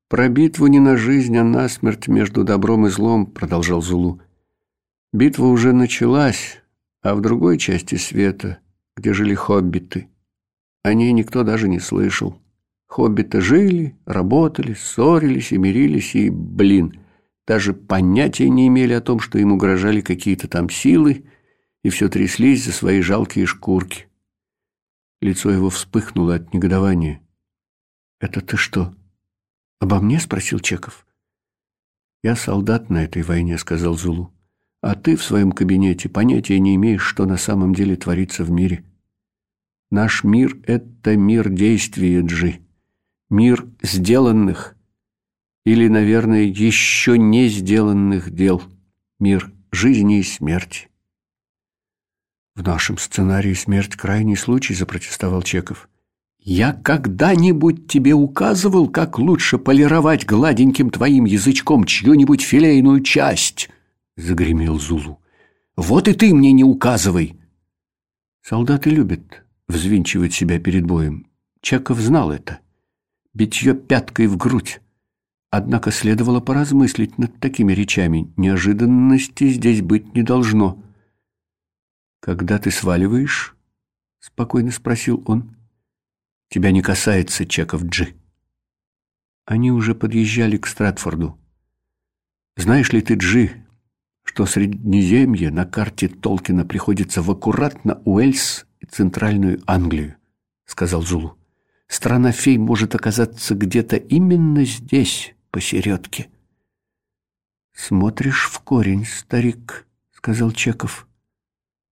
про 0.09 0.29
битву 0.29 0.67
не 0.67 0.81
на 0.81 0.97
жизнь, 0.97 1.37
а 1.37 1.45
на 1.45 1.69
смерть 1.69 2.09
между 2.09 2.43
добром 2.43 2.87
и 2.87 2.91
злом, 2.91 3.27
продолжал 3.27 3.81
Зулу. 3.83 4.21
Битва 5.13 5.47
уже 5.47 5.73
началась, 5.73 6.61
а 7.03 7.15
в 7.15 7.21
другой 7.21 7.57
части 7.57 7.95
света, 7.95 8.59
где 8.97 9.13
жили 9.13 9.35
хоббиты, 9.35 10.09
о 10.83 10.93
ней 10.93 11.13
никто 11.13 11.45
даже 11.45 11.69
не 11.69 11.79
слышал. 11.79 12.42
Хоббиты 12.93 13.41
жили, 13.41 13.97
работали, 14.05 14.75
ссорились 14.75 15.51
и 15.53 15.57
мирились, 15.57 16.15
и, 16.15 16.29
блин, 16.29 17.01
даже 17.47 17.73
понятия 17.73 18.51
не 18.51 18.69
имели 18.69 18.93
о 18.93 19.01
том, 19.01 19.19
что 19.19 19.39
им 19.39 19.53
угрожали 19.53 20.03
какие-то 20.03 20.47
там 20.47 20.69
силы, 20.69 21.25
и 21.83 21.89
все 21.89 22.11
тряслись 22.11 22.67
за 22.67 22.73
свои 22.73 23.01
жалкие 23.01 23.47
шкурки. 23.47 24.09
Лицо 25.23 25.51
его 25.51 25.71
вспыхнуло 25.71 26.35
от 26.35 26.53
негодования. 26.53 27.23
«Это 28.21 28.43
ты 28.43 28.59
что, 28.59 28.95
обо 29.81 29.99
мне?»— 29.99 30.21
спросил 30.21 30.59
Чеков. 30.59 31.07
«Я 32.23 32.37
солдат 32.37 32.91
на 32.91 33.05
этой 33.05 33.23
войне»,— 33.23 33.57
сказал 33.57 33.95
Зулу. 33.95 34.35
«А 34.83 34.97
ты 34.97 35.17
в 35.17 35.25
своем 35.25 35.53
кабинете 35.53 36.11
понятия 36.11 36.61
не 36.61 36.75
имеешь, 36.75 37.07
что 37.07 37.25
на 37.25 37.39
самом 37.39 37.75
деле 37.75 37.97
творится 37.97 38.45
в 38.45 38.51
мире. 38.51 38.85
Наш 39.91 40.25
мир— 40.25 40.59
это 40.67 41.17
мир 41.17 41.49
действия, 41.49 42.21
Джи. 42.21 42.62
Мир 43.33 43.67
сделанных, 43.81 44.77
или, 45.65 45.89
наверное, 45.89 46.43
еще 46.43 47.17
не 47.17 47.49
сделанных 47.49 48.31
дел. 48.31 48.63
Мир 49.19 49.51
жизни 49.71 50.19
и 50.19 50.23
смерти. 50.23 50.91
В 52.55 52.63
нашем 52.63 52.99
сценарии 52.99 53.55
смерть 53.55 53.97
крайний 53.97 54.37
случай, 54.37 54.75
запротестовал 54.75 55.41
Чеков. 55.41 55.89
Я 56.41 56.75
когда-нибудь 56.75 57.89
тебе 57.89 58.13
указывал, 58.13 58.87
как 58.91 59.19
лучше 59.19 59.57
полировать 59.57 60.27
гладеньким 60.27 60.91
твоим 60.91 61.25
язычком 61.25 61.87
чью-нибудь 61.87 62.43
филейную 62.43 63.01
часть, 63.01 63.71
загремел 64.15 64.79
Зулу. 64.79 65.23
Вот 65.75 66.07
и 66.07 66.13
ты 66.13 66.35
мне 66.35 66.53
не 66.53 66.65
указывай. 66.65 67.41
Солдаты 68.43 68.91
любят 68.91 69.43
взвинчивать 69.69 70.35
себя 70.35 70.61
перед 70.61 70.85
боем. 70.85 71.29
Чеков 71.63 71.99
знал 71.99 72.31
это. 72.31 72.62
Битье 73.35 73.75
пяткой 73.75 74.27
в 74.27 74.37
грудь 74.37 74.81
Однако 75.53 75.91
следовало 75.91 76.41
поразмыслить 76.41 77.19
над 77.19 77.39
такими 77.39 77.75
речами. 77.75 78.33
Неожиданности 78.39 79.51
здесь 79.51 79.83
быть 79.83 80.15
не 80.15 80.23
должно. 80.23 80.83
«Когда 82.21 82.59
ты 82.59 82.71
сваливаешь?»— 82.71 83.55
спокойно 84.19 84.71
спросил 84.71 85.23
он. 85.27 85.55
«Тебя 86.49 86.71
не 86.71 86.81
касается 86.81 87.45
чеков 87.45 87.85
Джи». 87.85 88.15
Они 89.45 89.71
уже 89.71 89.95
подъезжали 89.95 90.57
к 90.57 90.67
Стратфорду. 90.67 91.39
«Знаешь 92.57 92.91
ли 92.93 93.03
ты, 93.03 93.17
Джи, 93.17 93.67
что 94.25 94.47
Среднеземье 94.47 95.51
на 95.51 95.67
карте 95.67 96.09
Толкина 96.09 96.65
приходится 96.65 97.21
в 97.21 97.31
аккуратно 97.31 98.01
Уэльс 98.07 98.65
и 98.81 98.87
Центральную 98.87 99.61
Англию?»— 99.67 100.17
сказал 100.65 101.03
Зулу. 101.03 101.37
«Страна 101.93 102.33
фей 102.33 102.57
может 102.57 102.95
оказаться 102.95 103.55
где-то 103.55 103.97
именно 103.97 104.65
здесь» 104.65 105.35
посередке. 105.51 106.31
«Смотришь 107.77 108.49
в 108.51 108.61
корень, 108.61 109.05
старик»,— 109.05 109.87
сказал 110.17 110.53
Чеков. 110.53 111.07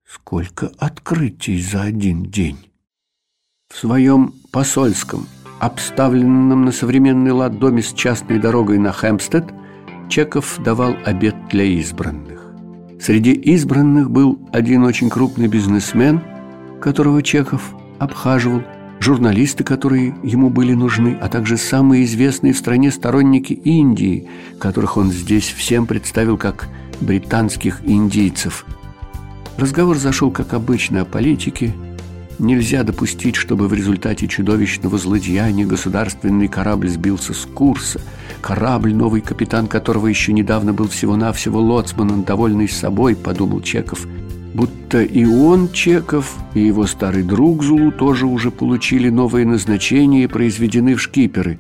«Сколько 0.08 0.72
открытий 0.78 1.60
за 1.60 1.82
один 1.82 2.22
день!» 2.24 2.56
В 3.68 3.76
своем 3.76 4.32
посольском, 4.50 5.26
обставленном 5.60 6.64
на 6.64 6.72
современный 6.72 7.32
лад 7.32 7.58
доме 7.58 7.82
с 7.82 7.92
частной 7.92 8.38
дорогой 8.38 8.78
на 8.78 8.92
Хэмпстед, 8.92 9.52
Чеков 10.08 10.58
давал 10.64 10.96
обед 11.04 11.36
для 11.50 11.64
избранных. 11.64 12.40
Среди 12.98 13.32
избранных 13.32 14.10
был 14.10 14.48
один 14.50 14.82
очень 14.84 15.10
крупный 15.10 15.48
бизнесмен, 15.48 16.22
которого 16.80 17.22
Чеков 17.22 17.74
обхаживал– 17.98 18.62
журналисты, 19.00 19.64
которые 19.64 20.14
ему 20.22 20.50
были 20.50 20.74
нужны, 20.74 21.18
а 21.20 21.28
также 21.28 21.56
самые 21.56 22.04
известные 22.04 22.52
в 22.52 22.58
стране 22.58 22.92
сторонники 22.92 23.54
Индии, 23.54 24.28
которых 24.58 24.96
он 24.96 25.10
здесь 25.10 25.48
всем 25.48 25.86
представил 25.86 26.36
как 26.36 26.68
британских 27.00 27.80
индийцев. 27.84 28.66
Разговор 29.56 29.96
зашел, 29.96 30.30
как 30.30 30.54
обычно, 30.54 31.00
о 31.00 31.04
политике. 31.04 31.74
Нельзя 32.38 32.82
допустить, 32.82 33.36
чтобы 33.36 33.68
в 33.68 33.74
результате 33.74 34.26
чудовищного 34.26 34.96
злодеяния 34.96 35.66
государственный 35.66 36.48
корабль 36.48 36.88
сбился 36.88 37.34
с 37.34 37.44
курса. 37.44 38.00
Корабль, 38.40 38.94
новый 38.94 39.20
капитан 39.20 39.66
которого 39.66 40.06
еще 40.06 40.32
недавно 40.32 40.72
был 40.72 40.88
всего-навсего 40.88 41.60
лоцманом, 41.60 42.24
довольный 42.24 42.68
собой, 42.68 43.16
подумал 43.16 43.60
Чеков– 43.60 44.06
будто 44.54 45.02
и 45.02 45.24
он, 45.24 45.70
Чеков, 45.72 46.36
и 46.54 46.60
его 46.60 46.86
старый 46.86 47.22
друг 47.22 47.62
Зулу 47.62 47.92
тоже 47.92 48.26
уже 48.26 48.50
получили 48.50 49.08
новые 49.08 49.46
назначения 49.46 50.24
и 50.24 50.28
произведены 50.28 50.94
в 50.94 51.02
шкиперы. 51.02 51.58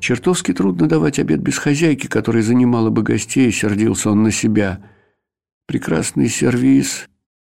Чертовски 0.00 0.52
трудно 0.54 0.88
давать 0.88 1.18
обед 1.18 1.40
без 1.40 1.58
хозяйки, 1.58 2.06
которая 2.06 2.42
занимала 2.42 2.90
бы 2.90 3.02
гостей, 3.02 3.52
сердился 3.52 4.10
он 4.10 4.22
на 4.22 4.30
себя. 4.30 4.80
Прекрасный 5.66 6.28
сервиз, 6.28 7.06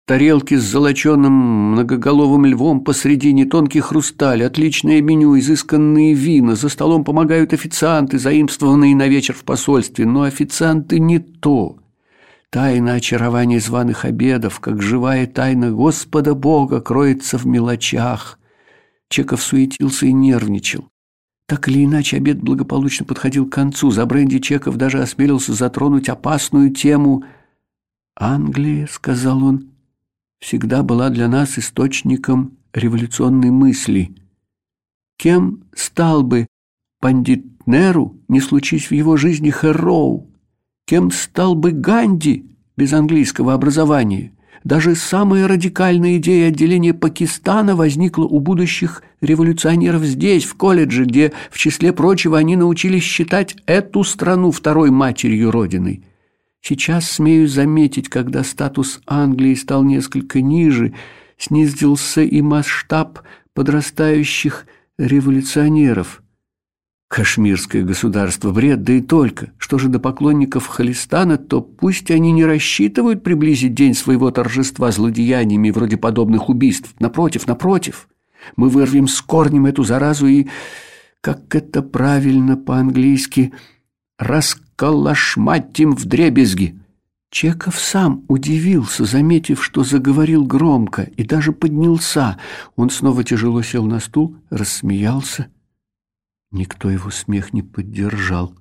тарелки 0.08 0.56
с 0.56 0.64
золоченым 0.64 1.32
многоголовым 1.72 2.46
львом 2.48 2.82
посредине, 2.82 3.46
тонкий 3.46 3.80
хрусталь, 3.80 4.44
отличное 4.44 5.02
меню, 5.02 5.38
изысканные 5.38 6.16
вина, 6.16 6.56
за 6.56 6.70
столом 6.70 7.04
помогают 7.04 7.54
официанты, 7.54 8.18
заимствованные 8.18 8.96
на 8.96 9.08
вечер 9.08 9.36
в 9.36 9.44
посольстве, 9.44 10.08
но 10.08 10.24
официанты 10.24 11.00
не 11.00 11.20
то. 11.20 11.78
Тайна 12.52 12.96
очарования 12.96 13.62
званых 13.62 14.04
обедов, 14.04 14.60
как 14.60 14.82
живая 14.82 15.26
тайна 15.26 15.72
Господа 15.72 16.36
Бога, 16.36 16.82
кроется 16.82 17.38
в 17.38 17.46
мелочах. 17.46 18.38
Чеков 19.08 19.42
суетился 19.42 20.08
и 20.08 20.12
нервничал. 20.12 20.90
Так 21.46 21.70
или 21.70 21.86
иначе, 21.86 22.18
обед 22.18 22.42
благополучно 22.42 23.06
подходил 23.06 23.46
к 23.46 23.54
концу. 23.54 23.92
За 23.92 24.06
бренди 24.06 24.40
Чеков 24.40 24.76
даже 24.76 25.02
осмелился 25.02 25.54
затронуть 25.54 26.10
опасную 26.10 26.72
тему. 26.72 27.24
«Англия»,— 28.18 28.86
сказал 28.92 29.46
он,— 29.46 29.70
«всегда 30.40 30.84
была 30.84 31.10
для 31.10 31.30
нас 31.30 31.58
источником 31.58 32.58
революционной 32.74 33.50
мысли. 33.50 34.14
Кем 35.18 35.64
стал 35.74 36.22
бы 36.24 36.48
пандит 37.00 37.46
Неру, 37.66 38.20
не 38.28 38.42
случись 38.42 38.88
в 38.88 38.92
его 38.92 39.16
жизни 39.16 39.52
Хэроу?» 39.52 40.31
Кем 40.86 41.12
стал 41.12 41.56
бы 41.56 41.72
Ганди 41.72 42.46
без 42.76 42.94
английского 42.94 43.54
образования? 43.54 44.34
Даже 44.64 44.96
самая 44.96 45.48
радикальная 45.48 46.18
идея 46.18 46.50
отделения 46.50 46.94
Пакистана 46.94 47.76
возникла 47.76 48.26
у 48.26 48.40
будущих 48.40 49.02
революционеров 49.20 50.04
здесь, 50.04 50.44
в 50.44 50.56
колледже, 50.56 51.06
где, 51.06 51.34
в 51.50 51.58
числе 51.58 51.94
прочего, 51.94 52.38
они 52.38 52.56
научились 52.56 53.04
считать 53.04 53.56
эту 53.66 54.04
страну 54.04 54.52
второй 54.52 54.92
матерью 54.92 55.50
Родиной. 55.50 56.04
Сейчас 56.62 57.10
смею 57.10 57.48
заметить, 57.48 58.08
когда 58.08 58.44
статус 58.44 59.02
Англии 59.08 59.56
стал 59.56 59.84
несколько 59.84 60.42
ниже, 60.42 60.94
снизился 61.40 62.22
и 62.22 62.42
масштаб 62.42 63.20
подрастающих 63.56 64.68
революционеров– 65.00 66.21
Кашмирское 67.12 67.84
государство– 67.84 68.52
бред, 68.54 68.84
да 68.84 68.94
и 68.94 69.02
только. 69.02 69.52
Что 69.58 69.78
же 69.78 69.90
до 69.90 70.00
поклонников 70.00 70.68
Халистана, 70.68 71.38
то 71.38 71.60
пусть 71.60 72.10
они 72.10 72.32
не 72.32 72.46
рассчитывают 72.46 73.22
приблизить 73.22 73.74
день 73.74 73.94
своего 73.96 74.32
торжества 74.32 74.92
злодеяниями 74.92 75.72
вроде 75.72 75.98
подобных 75.98 76.48
убийств. 76.48 76.96
Напротив, 77.00 77.48
напротив. 77.48 78.08
Мы 78.56 78.70
вырвем 78.70 79.10
с 79.10 79.20
корнем 79.20 79.66
эту 79.66 79.84
заразу 79.84 80.26
и, 80.26 80.48
как 81.20 81.54
это 81.54 81.82
правильно 81.82 82.56
по-английски, 82.56 83.52
расколошматим 84.18 85.98
в 85.98 86.06
дребезги. 86.06 86.80
Чеков 87.30 87.78
сам 87.78 88.24
удивился, 88.30 89.04
заметив, 89.04 89.62
что 89.62 89.84
заговорил 89.84 90.46
громко, 90.46 91.10
и 91.18 91.26
даже 91.26 91.52
поднялся. 91.52 92.38
Он 92.78 92.90
снова 92.90 93.26
тяжело 93.26 93.62
сел 93.64 93.86
на 93.86 94.00
стул, 94.00 94.38
рассмеялся– 94.50 95.48
Никто 96.52 96.90
его 96.90 97.10
смех 97.10 97.54
не 97.54 97.62
поддержал. 97.62 98.54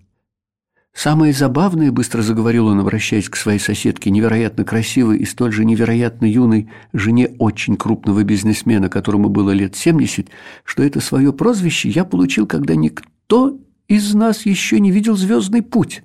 «Самое 0.92 1.32
забавное,— 1.32 1.92
быстро 1.92 2.20
заговорил 2.22 2.66
он, 2.66 2.80
обращаясь 2.80 3.28
к 3.28 3.36
своей 3.36 3.60
соседке, 3.60 4.10
невероятно 4.10 4.64
красивой 4.64 5.18
и 5.18 5.24
столь 5.24 5.52
же 5.52 5.64
невероятно 5.64 6.26
юной 6.26 6.68
жене 6.92 7.30
очень 7.38 7.76
крупного 7.76 8.24
бизнесмена, 8.24 8.88
которому 8.88 9.28
было 9.28 9.52
лет 9.52 9.76
семьдесят, 9.76 10.28
что 10.64 10.82
это 10.82 11.00
свое 11.00 11.32
прозвище 11.32 11.88
я 11.88 12.04
получил, 12.04 12.46
когда 12.46 12.74
никто 12.74 13.08
Кто 13.30 13.60
из 13.86 14.12
нас 14.12 14.44
еще 14.44 14.80
не 14.80 14.90
видел 14.90 15.16
«Звездный 15.16 15.62
путь»? 15.62 16.02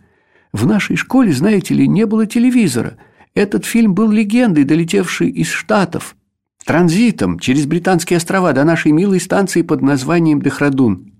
В 0.53 0.67
нашей 0.67 0.95
школе, 0.95 1.33
знаете 1.33 1.73
ли, 1.73 1.87
не 1.87 2.05
было 2.05 2.27
телевизора. 2.27 2.97
Этот 3.33 3.65
фильм 3.65 3.95
был 3.95 4.11
легендой, 4.11 4.63
долетевшей 4.63 5.31
из 5.31 5.47
Штатов, 5.47 6.15
транзитом 6.63 7.39
через 7.39 7.65
Британские 7.65 8.17
острова 8.17 8.53
до 8.53 8.63
нашей 8.63 8.91
милой 8.91 9.19
станции 9.19 9.63
под 9.63 9.81
названием 9.81 10.39
Дехрадун. 10.39 11.14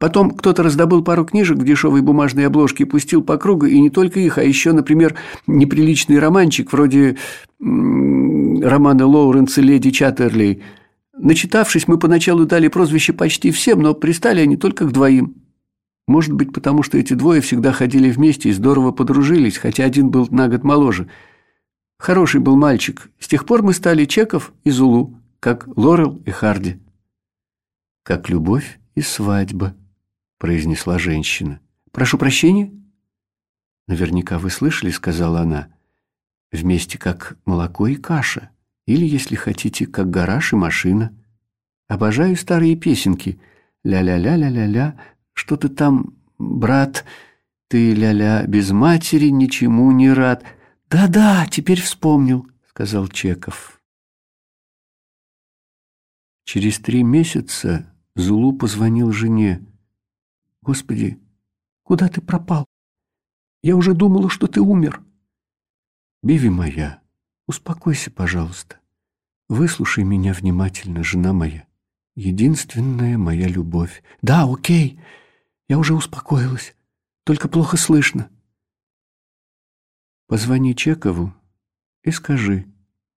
Потом 0.00 0.30
кто-то 0.30 0.62
раздобыл 0.62 1.04
пару 1.04 1.26
книжек 1.26 1.58
в 1.58 1.64
дешевой 1.64 2.00
бумажной 2.00 2.46
обложке 2.46 2.84
и 2.84 2.86
пустил 2.86 3.22
по 3.22 3.36
кругу, 3.36 3.66
и 3.66 3.78
не 3.78 3.90
только 3.90 4.18
их, 4.18 4.38
а 4.38 4.42
еще, 4.42 4.72
например, 4.72 5.14
неприличный 5.46 6.18
романчик 6.18 6.72
вроде 6.72 7.18
романа 7.58 9.06
Лоуренса 9.06 9.60
«Леди 9.60 9.90
Чаттерлей». 9.90 10.62
Начитавшись, 11.12 11.86
мы 11.86 11.98
поначалу 11.98 12.46
дали 12.46 12.68
прозвище 12.68 13.12
почти 13.12 13.50
всем, 13.50 13.82
но 13.82 13.92
пристали 13.92 14.40
они 14.40 14.56
только 14.56 14.86
к 14.86 14.92
двоим. 14.92 15.34
Может 16.08 16.32
быть, 16.32 16.54
потому 16.54 16.82
что 16.82 16.96
эти 16.96 17.12
двое 17.12 17.42
всегда 17.42 17.70
ходили 17.72 18.10
вместе 18.10 18.48
и 18.48 18.52
здорово 18.52 18.92
подружились, 18.92 19.58
хотя 19.58 19.84
один 19.84 20.08
был 20.08 20.26
на 20.30 20.48
год 20.48 20.64
моложе. 20.64 21.10
Хороший 21.98 22.40
был 22.40 22.56
мальчик. 22.56 23.10
С 23.18 23.28
тех 23.28 23.44
пор 23.44 23.62
мы 23.62 23.74
стали 23.74 24.06
Чеков 24.06 24.54
и 24.64 24.70
Зулу, 24.70 25.20
как 25.40 25.68
Лорел 25.76 26.22
и 26.24 26.30
Харди. 26.30 26.78
Как 28.02 28.30
любовь 28.30 28.80
и 28.94 29.02
свадьба 29.02 29.74
произнесла 30.40 30.98
женщина. 30.98 31.60
«Прошу 31.92 32.16
прощения?» 32.16 32.72
«Наверняка 33.86 34.38
вы 34.38 34.48
слышали»,— 34.50 34.90
сказала 34.90 35.40
она. 35.40 35.68
«Вместе 36.50 36.98
как 36.98 37.36
молоко 37.44 37.86
и 37.86 37.94
каша. 37.94 38.50
Или, 38.86 39.04
если 39.04 39.36
хотите, 39.36 39.86
как 39.86 40.08
гараж 40.10 40.54
и 40.54 40.56
машина. 40.56 41.14
Обожаю 41.88 42.36
старые 42.36 42.74
песенки. 42.74 43.38
Ля-ля-ля-ля-ля-ля. 43.84 44.98
Что-то 45.34 45.68
там, 45.68 46.14
брат, 46.38 47.04
ты 47.68 47.92
ля-ля 47.92 48.46
без 48.46 48.70
матери 48.70 49.28
ничему 49.28 49.92
не 49.92 50.10
рад. 50.10 50.42
Да-да, 50.88 51.46
теперь 51.50 51.82
вспомнил»,— 51.82 52.48
сказал 52.70 53.08
Чеков. 53.08 53.78
Через 56.44 56.78
три 56.78 57.02
месяца 57.02 57.92
Зулу 58.16 58.54
позвонил 58.54 59.12
жене. 59.12 59.66
Господи, 60.62 61.18
куда 61.82 62.08
ты 62.08 62.20
пропал? 62.20 62.66
Я 63.62 63.76
уже 63.76 63.94
думала, 63.94 64.30
что 64.30 64.46
ты 64.46 64.60
умер. 64.60 65.02
Биви 66.22 66.50
моя, 66.50 67.02
успокойся, 67.46 68.10
пожалуйста. 68.10 68.78
Выслушай 69.48 70.04
меня 70.04 70.32
внимательно, 70.32 71.02
жена 71.02 71.32
моя. 71.32 71.66
Единственная 72.14 73.16
моя 73.18 73.48
любовь. 73.48 74.02
Да, 74.22 74.44
окей, 74.44 75.00
я 75.68 75.78
уже 75.78 75.94
успокоилась. 75.94 76.76
Только 77.24 77.48
плохо 77.48 77.76
слышно. 77.76 78.30
Позвони 80.26 80.76
Чекову 80.76 81.34
и 82.02 82.10
скажи, 82.10 82.66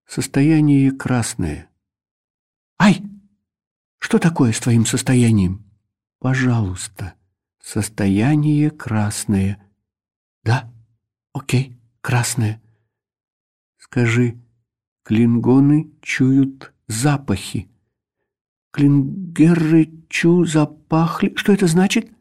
состояние 0.06 0.92
красное. 0.92 1.70
Ай! 2.80 3.02
Что 4.00 4.20
такое 4.20 4.52
с 4.52 4.60
твоим 4.60 4.86
состоянием? 4.86 5.64
Пожалуйста. 6.20 7.16
Состояние 7.64 8.70
красное. 8.72 9.58
Да, 10.44 10.70
окей, 11.32 11.80
красное. 12.02 12.62
Скажи, 13.78 14.38
клингоны 15.04 15.90
чуют 16.02 16.74
запахи. 16.88 17.70
Клингеры 18.72 19.90
чу 20.10 20.44
запахли. 20.44 21.34
Что 21.38 21.54
это 21.54 21.68
значит? 21.68 22.12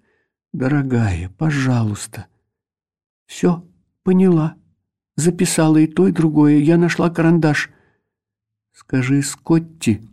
Дорогая, 0.52 1.28
пожалуйста. 1.31 2.28
Все, 3.27 3.66
поняла. 4.05 4.55
Записала 5.16 5.78
и 5.78 5.89
то, 5.89 6.06
и 6.06 6.12
другое. 6.12 6.59
Я 6.59 6.77
нашла 6.77 7.10
карандаш. 7.10 7.69
Скажи 8.70 9.23
Скотти, 9.23 10.09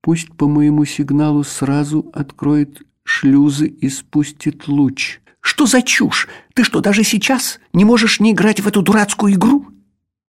пусть 0.00 0.34
по 0.34 0.48
моему 0.48 0.86
сигналу 0.86 1.44
сразу 1.44 2.10
откроет 2.14 2.82
шлюзы 3.12 3.66
и 3.66 3.88
спустит 3.90 4.68
луч. 4.68 5.20
Что 5.40 5.66
за 5.66 5.82
чушь? 5.82 6.28
Ты 6.54 6.64
что, 6.64 6.80
даже 6.80 7.04
сейчас 7.04 7.60
не 7.72 7.84
можешь 7.84 8.20
не 8.20 8.32
играть 8.32 8.60
в 8.60 8.66
эту 8.66 8.80
дурацкую 8.80 9.34
игру? 9.34 9.68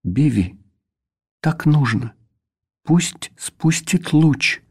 Биви, 0.04 0.58
так 1.40 1.66
нужно. 1.66 2.14
Пусть 2.84 3.32
спустит 3.38 4.12
луч. 4.12 4.62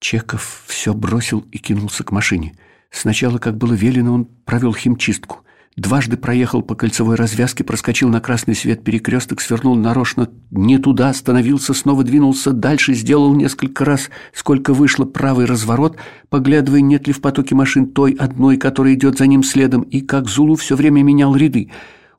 Чеков 0.00 0.64
все 0.66 0.94
бросил 0.94 1.40
и 1.52 1.58
кинулся 1.58 2.02
к 2.02 2.12
машине. 2.12 2.56
Сначала, 2.90 3.38
как 3.38 3.58
было 3.58 3.74
велено, 3.74 4.14
он 4.14 4.24
провел 4.24 4.72
химчистку. 4.72 5.44
Дважды 5.76 6.16
проехал 6.16 6.62
по 6.62 6.74
кольцевой 6.74 7.14
развязке, 7.14 7.62
проскочил 7.62 8.08
на 8.08 8.20
красный 8.20 8.56
свет 8.56 8.82
перекресток, 8.82 9.40
свернул 9.40 9.76
нарочно 9.76 10.28
не 10.50 10.78
туда, 10.78 11.10
остановился, 11.10 11.74
снова 11.74 12.02
двинулся 12.02 12.52
дальше, 12.52 12.92
сделал 12.94 13.34
несколько 13.36 13.84
раз, 13.84 14.10
сколько 14.34 14.74
вышло 14.74 15.04
правый 15.04 15.46
разворот, 15.46 15.96
поглядывая, 16.28 16.80
нет 16.80 17.06
ли 17.06 17.12
в 17.12 17.20
потоке 17.20 17.54
машин 17.54 17.86
той 17.86 18.12
одной, 18.12 18.56
которая 18.56 18.94
идет 18.94 19.18
за 19.18 19.28
ним 19.28 19.44
следом, 19.44 19.82
и 19.82 20.00
как 20.00 20.28
Зулу 20.28 20.56
все 20.56 20.74
время 20.74 21.02
менял 21.02 21.36
ряды. 21.36 21.70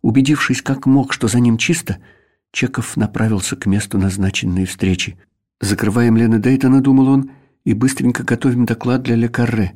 Убедившись, 0.02 0.62
как 0.62 0.86
мог, 0.86 1.12
что 1.12 1.28
за 1.28 1.42
ним 1.42 1.58
чисто, 1.58 1.98
Чеков 2.54 2.96
направился 2.96 3.58
к 3.58 3.66
месту 3.66 3.98
назначенной 3.98 4.66
встречи. 4.66 5.18
«Закрываем 5.60 6.16
Лена 6.16 6.40
Дейтона»,— 6.40 6.82
думал 6.82 7.10
он,— 7.10 7.32
«и 7.66 7.74
быстренько 7.74 8.24
готовим 8.24 8.66
доклад 8.66 9.04
для 9.04 9.16
Лекарре». 9.16 9.74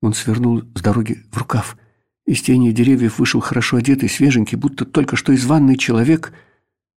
Он 0.00 0.14
свернул 0.14 0.62
с 0.74 0.80
дороги 0.80 1.24
в 1.32 1.36
рукав— 1.36 1.76
из 2.28 2.42
тени 2.42 2.72
деревьев 2.72 3.18
вышел 3.18 3.40
хорошо 3.40 3.78
одетый, 3.78 4.10
свеженький, 4.10 4.58
будто 4.58 4.84
только 4.84 5.16
что 5.16 5.32
из 5.32 5.46
ванной 5.46 5.78
человек, 5.78 6.34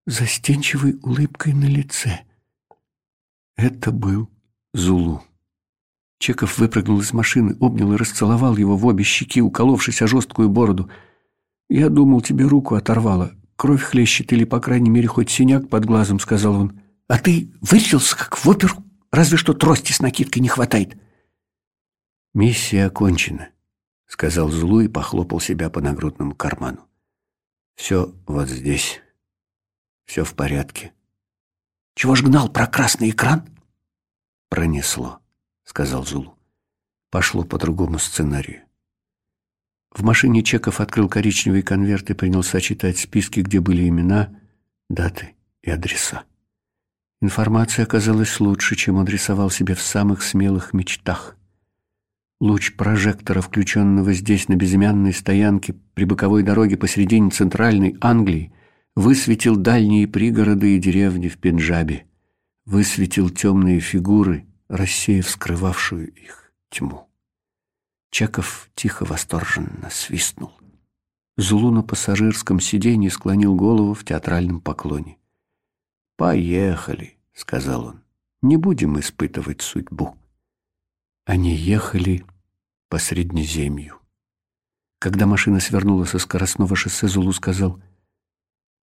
застенчивой 0.05 0.99
улыбкой 1.03 1.53
на 1.53 1.67
лице. 1.67 2.23
Это 3.57 3.93
был 3.93 4.29
Зулу. 4.75 5.23
Чеков 6.19 6.59
выпрыгнул 6.59 7.01
из 7.01 7.13
машины, 7.13 7.57
обнял 7.61 7.93
и 7.93 7.97
расцеловал 7.97 8.57
его 8.57 8.77
в 8.77 8.85
обе 8.87 9.05
щеки, 9.05 9.41
уколовшись 9.41 10.03
о 10.03 10.09
жесткую 10.09 10.49
бороду. 10.49 10.91
«Я 11.69 11.91
думал, 11.91 12.23
тебе 12.23 12.45
руку 12.45 12.75
оторвало. 12.75 13.33
Кровь 13.55 13.83
хлещет 13.83 14.33
или, 14.33 14.43
по 14.43 14.59
крайней 14.59 14.91
мере, 14.91 15.07
хоть 15.07 15.31
синяк 15.31 15.69
под 15.69 15.85
глазом»,— 15.85 16.19
сказал 16.21 16.57
он. 16.57 16.81
«А 17.07 17.19
ты 17.19 17.53
вырядился, 17.61 18.17
как 18.17 18.37
в 18.37 18.49
оперу? 18.49 18.75
Разве 19.13 19.39
что 19.39 19.55
трости 19.55 19.93
с 19.93 20.01
накидкой 20.01 20.43
не 20.43 20.49
хватает». 20.49 20.97
«Миссия 22.35 22.87
окончена»,— 22.87 23.51
сказал 24.11 24.51
Злу 24.51 24.81
и 24.81 24.89
похлопал 24.89 25.39
себя 25.39 25.71
по 25.71 25.81
нагрудному 25.81 26.35
карману. 26.35 26.89
«Все 27.77 28.13
вот 28.27 28.49
здесь. 28.49 29.01
Все 30.05 30.25
в 30.25 30.35
порядке». 30.35 30.93
«Чего 31.95 32.17
ж 32.17 32.25
гнал 32.25 32.49
про 32.49 32.67
красный 32.67 33.11
экран?» 33.11 33.49
«Пронесло»,— 34.49 35.21
сказал 35.65 36.05
Зулу. 36.05 36.37
«Пошло 37.11 37.45
по 37.45 37.57
другому 37.57 38.01
сценарию». 38.01 38.65
В 39.93 40.03
машине 40.03 40.43
Чеков 40.43 40.81
открыл 40.81 41.09
коричневый 41.09 41.63
конверт 41.63 42.11
и 42.11 42.15
принялся 42.15 42.61
читать 42.61 42.99
списки, 42.99 43.41
где 43.41 43.61
были 43.61 43.89
имена, 43.89 44.37
даты 44.89 45.37
и 45.63 45.71
адреса. 45.71 46.25
Информация 47.21 47.85
оказалась 47.85 48.41
лучше, 48.41 48.75
чем 48.75 48.97
он 48.97 49.07
рисовал 49.07 49.51
себе 49.51 49.75
в 49.75 49.83
самых 49.83 50.23
смелых 50.23 50.73
мечтах. 50.73 51.37
Луч 52.41 52.75
прожектора, 52.75 53.43
включенного 53.43 54.15
здесь 54.15 54.49
на 54.49 54.57
безымянной 54.57 55.13
стоянке 55.13 55.75
при 55.95 56.05
боковой 56.05 56.43
дороге 56.43 56.79
посередине 56.79 57.31
центральной 57.31 57.97
Англии, 58.01 58.55
высветил 58.97 59.57
дальние 59.57 60.09
пригороды 60.09 60.77
и 60.77 60.79
деревни 60.79 61.29
в 61.29 61.37
Пенджабе, 61.37 62.07
высветил 62.65 63.29
темные 63.29 63.81
фигуры, 63.81 64.47
рассеяв 64.69 65.29
скрывавшую 65.29 66.13
их 66.15 66.53
тьму. 66.71 67.09
Чеков 68.11 68.71
тихо 68.75 69.05
восторженно 69.05 69.91
свистнул. 69.91 70.53
Зулу 71.37 71.71
на 71.71 71.83
пассажирском 71.83 72.59
сиденье 72.59 73.11
склонил 73.11 73.55
голову 73.55 73.93
в 73.93 74.05
театральном 74.05 74.61
поклоне. 74.61 75.19
«Поехали»,— 76.17 77.19
сказал 77.35 77.87
он,— 77.87 78.03
«не 78.43 78.57
будем 78.57 78.99
испытывать 78.99 79.61
судьбу». 79.61 80.17
Они 81.25 81.55
ехали 81.55 82.25
по 82.91 82.99
Среднеземью. 82.99 84.01
Когда 84.99 85.25
машина 85.25 85.61
свернула 85.61 86.05
со 86.05 86.19
скоростного 86.19 86.75
шоссе, 86.75 87.07
Зулу 87.07 87.33
сказал, 87.33 87.81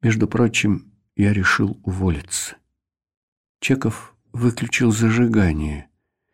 «Между 0.02 0.28
прочим, 0.28 0.94
я 1.16 1.34
решил 1.34 1.80
уволиться». 1.84 2.56
Чеков 3.60 4.16
выключил 4.32 4.92
зажигание. 4.92 5.90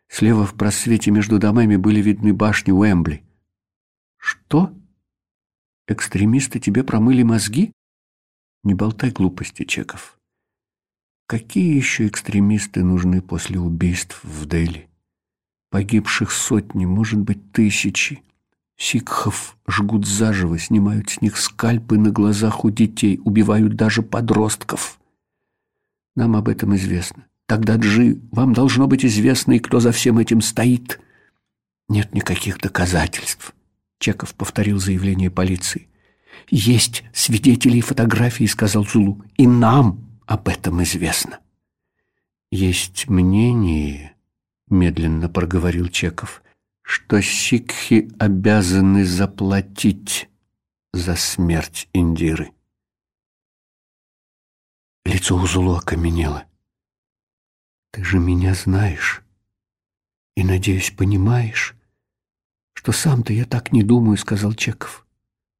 Слева 0.08 0.46
в 0.46 0.54
просвете 0.54 1.10
между 1.10 1.40
домами 1.40 1.74
были 1.74 2.00
видны 2.00 2.32
башни 2.32 2.70
Уэмбли. 2.70 3.24
«Что? 4.18 4.72
Экстремисты 5.88 6.60
тебе 6.60 6.84
промыли 6.84 7.24
мозги?» 7.24 7.72
«Не 8.62 8.74
болтай 8.74 9.10
глупости, 9.10 9.64
Чеков. 9.64 10.16
Какие 11.26 11.74
еще 11.74 12.06
экстремисты 12.06 12.84
нужны 12.84 13.20
после 13.20 13.58
убийств 13.58 14.22
в 14.22 14.46
Дели?» 14.46 14.88
Погибших 15.74 16.30
сотни, 16.30 16.84
может 16.84 17.18
быть, 17.18 17.50
тысячи. 17.50 18.22
Сикхов 18.76 19.56
жгут 19.66 20.06
заживо, 20.06 20.56
снимают 20.56 21.10
с 21.10 21.20
них 21.20 21.36
скальпы 21.36 21.98
на 21.98 22.12
глазах 22.12 22.64
у 22.64 22.70
детей, 22.70 23.20
убивают 23.24 23.74
даже 23.74 24.02
подростков. 24.02 25.00
Нам 26.14 26.36
об 26.36 26.48
этом 26.48 26.76
известно. 26.76 27.26
Тогда, 27.46 27.74
Джи, 27.74 28.20
вам 28.30 28.52
должно 28.52 28.86
быть 28.86 29.04
известно, 29.04 29.54
и 29.54 29.58
кто 29.58 29.80
за 29.80 29.90
всем 29.90 30.18
этим 30.18 30.42
стоит. 30.42 31.00
Нет 31.88 32.14
никаких 32.14 32.60
доказательств. 32.60 33.52
Чеков 33.98 34.32
повторил 34.36 34.78
заявление 34.78 35.32
полиции. 35.32 35.88
Есть 36.50 37.02
свидетели 37.12 37.78
и 37.78 37.80
фотографии, 37.80 38.44
сказал 38.44 38.86
Зулу, 38.86 39.24
и 39.36 39.48
нам 39.48 40.20
об 40.24 40.46
этом 40.46 40.84
известно. 40.84 41.40
Есть 42.52 43.08
мнение, 43.08 44.13
медленно 44.74 45.28
проговорил 45.30 45.88
Чеков, 45.88 46.42
что 46.82 47.22
сикхи 47.22 48.10
обязаны 48.18 49.06
заплатить 49.06 50.28
за 50.92 51.16
смерть 51.16 51.88
Индиры. 51.94 52.52
Лицо 55.04 55.36
у 55.36 55.46
Зулу 55.46 55.76
окаменело. 55.76 56.44
Ты 57.92 58.04
же 58.04 58.18
меня 58.18 58.54
знаешь 58.54 59.22
и, 60.36 60.44
надеюсь, 60.44 60.90
понимаешь, 60.90 61.76
что 62.74 62.92
сам-то 62.92 63.32
я 63.32 63.44
так 63.44 63.72
не 63.72 63.82
думаю, 63.82 64.16
сказал 64.16 64.54
Чеков. 64.54 65.06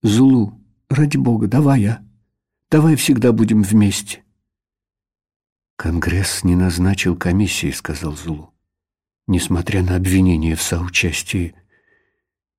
Зулу, 0.03 0.61
ради 0.89 1.17
бога, 1.17 1.47
давай 1.47 1.83
я, 1.83 1.93
а. 1.93 2.05
давай 2.71 2.97
всегда 2.97 3.33
будем 3.33 3.63
вместе. 3.63 4.25
Конгресс 5.77 6.45
не 6.45 6.57
назначил 6.57 7.17
комиссии, 7.17 7.71
сказал 7.71 8.17
Зулу. 8.17 8.54
Несмотря 9.27 9.83
на 9.83 9.97
обвинение 9.97 10.55
в 10.55 10.63
соучастии, 10.63 11.55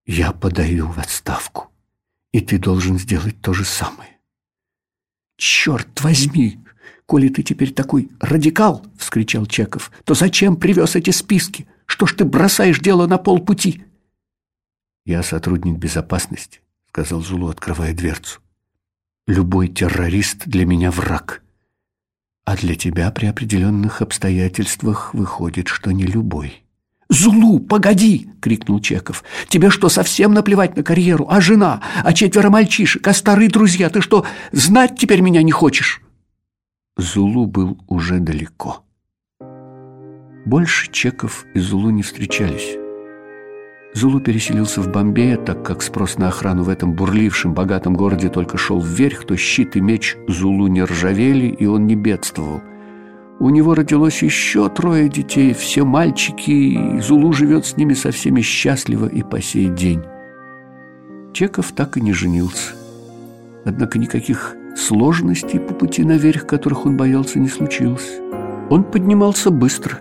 я 0.05 0.31
подаю 0.31 0.87
в 0.87 0.99
отставку, 0.99 1.71
и 2.31 2.41
ты 2.41 2.57
должен 2.57 2.97
сделать 2.97 3.39
то 3.41 3.53
же 3.53 3.65
самое. 3.65 4.19
Черт 5.37 6.01
возьми, 6.01 6.65
«Коли 7.05 7.29
ты 7.29 7.43
теперь 7.43 7.71
такой 7.71 8.09
радикал!»— 8.19 8.85
вскричал 8.97 9.45
Чеков. 9.45 9.91
«То 10.05 10.13
зачем 10.15 10.57
привез 10.57 10.95
эти 10.95 11.11
списки? 11.11 11.67
Что 11.85 12.07
ж 12.07 12.13
ты 12.13 12.25
бросаешь 12.25 12.79
дело 12.79 13.05
на 13.05 13.17
полпути?» 13.17 13.83
«Я 15.05 15.21
сотрудник 15.21 15.77
безопасности»,— 15.77 16.61
сказал 16.89 17.21
Зулу, 17.21 17.49
открывая 17.49 17.93
дверцу. 17.93 18.39
«Любой 19.27 19.67
террорист 19.67 20.47
для 20.47 20.65
меня 20.65 20.89
враг. 20.89 21.43
А 22.45 22.55
для 22.55 22.75
тебя 22.75 23.11
при 23.11 23.25
определенных 23.25 24.01
обстоятельствах 24.01 25.13
выходит, 25.13 25.67
что 25.67 25.91
не 25.91 26.05
любой». 26.05 26.63
«Зулу, 27.09 27.59
погоди!»— 27.59 28.29
крикнул 28.41 28.79
Чеков. 28.79 29.23
«Тебе 29.47 29.69
что, 29.69 29.89
совсем 29.89 30.33
наплевать 30.33 30.75
на 30.75 30.83
карьеру? 30.83 31.27
А 31.29 31.39
жена? 31.39 31.81
А 32.03 32.13
четверо 32.13 32.49
мальчишек? 32.49 33.07
А 33.07 33.13
старые 33.13 33.49
друзья? 33.49 33.89
Ты 33.89 34.01
что, 34.01 34.25
знать 34.51 34.97
теперь 34.97 35.21
меня 35.21 35.43
не 35.43 35.51
хочешь?» 35.51 36.01
Зулу 36.97 37.45
был 37.45 37.77
уже 37.87 38.19
далеко. 38.19 38.83
Больше 40.45 40.91
Чеков 40.91 41.45
и 41.53 41.59
Зулу 41.59 41.89
не 41.89 42.01
встречались. 42.01 42.84
Зулу 43.95 44.19
переселился 44.19 44.81
в 44.81 44.91
Бомбее, 44.91 45.37
так 45.37 45.63
как 45.63 45.81
спрос 45.81 46.17
на 46.17 46.27
охрану 46.27 46.63
в 46.63 46.69
этом 46.69 46.93
бурлившем, 46.93 47.53
богатом 47.53 47.95
городе 47.95 48.27
только 48.29 48.57
шел 48.57 48.81
вверх, 48.81 49.23
то 49.25 49.37
щит 49.37 49.77
и 49.77 49.81
меч 49.81 50.17
Зулу 50.27 50.67
не 50.67 50.83
ржавели, 50.83 51.47
и 51.47 51.65
он 51.65 51.87
не 51.87 51.95
бедствовал. 51.95 52.61
У 53.39 53.49
него 53.49 53.73
родилось 53.73 54.21
еще 54.21 54.69
трое 54.69 55.07
детей, 55.07 55.53
все 55.53 55.85
мальчики, 55.85 56.51
и 56.51 56.99
Зулу 56.99 57.31
живет 57.31 57.65
с 57.65 57.77
ними 57.77 57.93
со 57.93 58.11
всеми 58.11 58.41
счастливо 58.41 59.07
и 59.07 59.23
по 59.23 59.41
сей 59.41 59.69
день. 59.69 60.03
Чеков 61.33 61.71
так 61.71 61.95
и 61.95 62.01
не 62.01 62.11
женился. 62.11 62.75
Однако 63.63 63.97
никаких 63.97 64.57
Сложностей 64.75 65.57
по 65.57 65.73
пути 65.73 66.03
наверх, 66.03 66.45
которых 66.45 66.85
он 66.85 66.97
боялся, 66.97 67.39
не 67.39 67.47
случилось. 67.47 68.19
Он 68.69 68.83
поднимался 68.83 69.49
быстро. 69.49 69.99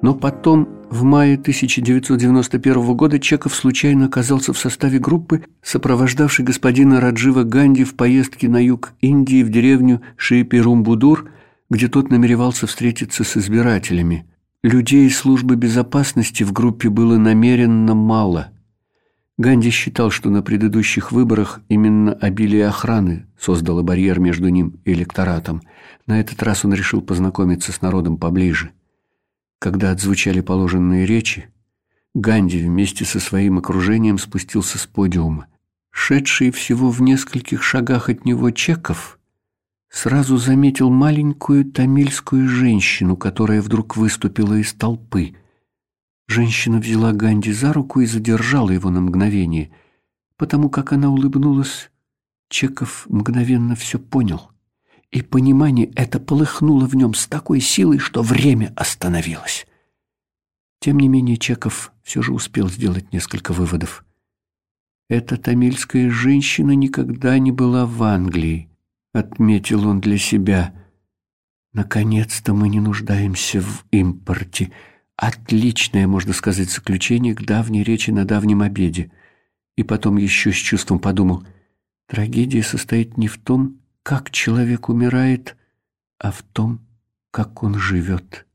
Но 0.00 0.14
потом, 0.14 0.66
в 0.90 1.02
мае 1.02 1.34
1991 1.34 2.94
года, 2.94 3.18
Чеков 3.18 3.54
случайно 3.54 4.06
оказался 4.06 4.52
в 4.52 4.58
составе 4.58 4.98
группы, 4.98 5.44
сопровождавшей 5.62 6.44
господина 6.44 7.00
Раджива 7.00 7.42
Ганди 7.42 7.84
в 7.84 7.94
поездке 7.94 8.48
на 8.48 8.62
юг 8.64 8.92
Индии 9.00 9.42
в 9.42 9.50
деревню 9.50 10.02
Шиипирумбудур, 10.16 11.30
где 11.70 11.88
тот 11.88 12.10
намеревался 12.10 12.66
встретиться 12.66 13.24
с 13.24 13.36
избирателями. 13.36 14.26
Людей 14.62 15.10
службы 15.10 15.56
безопасности 15.56 16.42
в 16.42 16.52
группе 16.52 16.88
было 16.88 17.16
намеренно 17.16 17.94
мало– 17.94 18.52
Ганди 19.38 19.68
считал, 19.68 20.10
что 20.10 20.30
на 20.30 20.42
предыдущих 20.42 21.12
выборах 21.12 21.60
именно 21.68 22.14
обилие 22.14 22.68
охраны 22.68 23.26
создало 23.38 23.82
барьер 23.82 24.18
между 24.18 24.48
ним 24.48 24.80
и 24.86 24.92
электоратом. 24.92 25.60
На 26.06 26.20
этот 26.20 26.42
раз 26.42 26.64
он 26.64 26.72
решил 26.72 27.02
познакомиться 27.02 27.70
с 27.70 27.82
народом 27.82 28.16
поближе. 28.16 28.70
Когда 29.58 29.90
отзвучали 29.90 30.40
положенные 30.40 31.06
речи, 31.06 31.48
Ганди 32.14 32.58
вместе 32.62 33.04
со 33.04 33.20
своим 33.20 33.58
окружением 33.58 34.18
спустился 34.18 34.78
с 34.78 34.86
подиума. 34.86 35.46
Шедший 35.90 36.50
всего 36.50 36.90
в 36.90 37.00
нескольких 37.02 37.62
шагах 37.62 38.08
от 38.08 38.24
него 38.24 38.50
Чеков 38.50 39.18
сразу 39.88 40.36
заметил 40.36 40.90
маленькую 40.90 41.64
тамильскую 41.64 42.48
женщину, 42.48 43.16
которая 43.16 43.62
вдруг 43.62 43.96
выступила 43.96 44.54
из 44.54 44.72
толпы– 44.72 45.34
Женщина 46.28 46.78
взяла 46.78 47.12
Ганди 47.12 47.52
за 47.52 47.72
руку 47.72 48.00
и 48.00 48.06
задержала 48.06 48.70
его 48.70 48.90
на 48.90 49.00
мгновение. 49.00 49.70
Потому 50.36 50.68
как 50.68 50.92
она 50.92 51.08
улыбнулась, 51.08 51.90
Чеков 52.48 53.06
мгновенно 53.08 53.76
все 53.76 53.98
понял. 53.98 54.50
И 55.10 55.22
понимание 55.22 55.90
это 55.94 56.18
полыхнуло 56.18 56.86
в 56.86 56.94
нем 56.94 57.14
с 57.14 57.26
такой 57.26 57.60
силой, 57.60 57.98
что 57.98 58.22
время 58.22 58.72
остановилось. 58.76 59.66
Тем 60.80 60.98
не 60.98 61.08
менее 61.08 61.36
Чеков 61.36 61.92
все 62.02 62.22
же 62.22 62.32
успел 62.32 62.68
сделать 62.68 63.12
несколько 63.12 63.52
выводов. 63.52 64.04
Эта 65.08 65.36
тамильская 65.36 66.10
женщина 66.10 66.72
никогда 66.72 67.38
не 67.38 67.52
была 67.52 67.86
в 67.86 68.02
Англии, 68.02 68.68
отметил 69.12 69.86
он 69.86 70.00
для 70.00 70.18
себя. 70.18 70.74
Наконец-то 71.72 72.54
мы 72.54 72.68
не 72.68 72.80
нуждаемся 72.80 73.60
в 73.60 73.84
импорте– 73.90 74.72
Отличное, 75.16 76.06
можно 76.06 76.34
сказать, 76.34 76.70
заключение 76.70 77.34
к 77.34 77.42
давней 77.42 77.82
речи 77.82 78.10
на 78.10 78.26
давнем 78.26 78.60
обеде. 78.60 79.10
И 79.74 79.82
потом 79.82 80.18
еще 80.18 80.52
с 80.52 80.56
чувством 80.56 80.98
подумал, 80.98 81.44
трагедия 82.06 82.62
состоит 82.62 83.16
не 83.16 83.26
в 83.26 83.38
том, 83.38 83.80
как 84.06 84.30
человек 84.30 84.88
умирает, 84.88 85.56
а 86.20 86.30
в 86.30 86.44
том, 86.52 86.78
как 87.32 87.64
он 87.64 87.74
живет. 87.74 88.46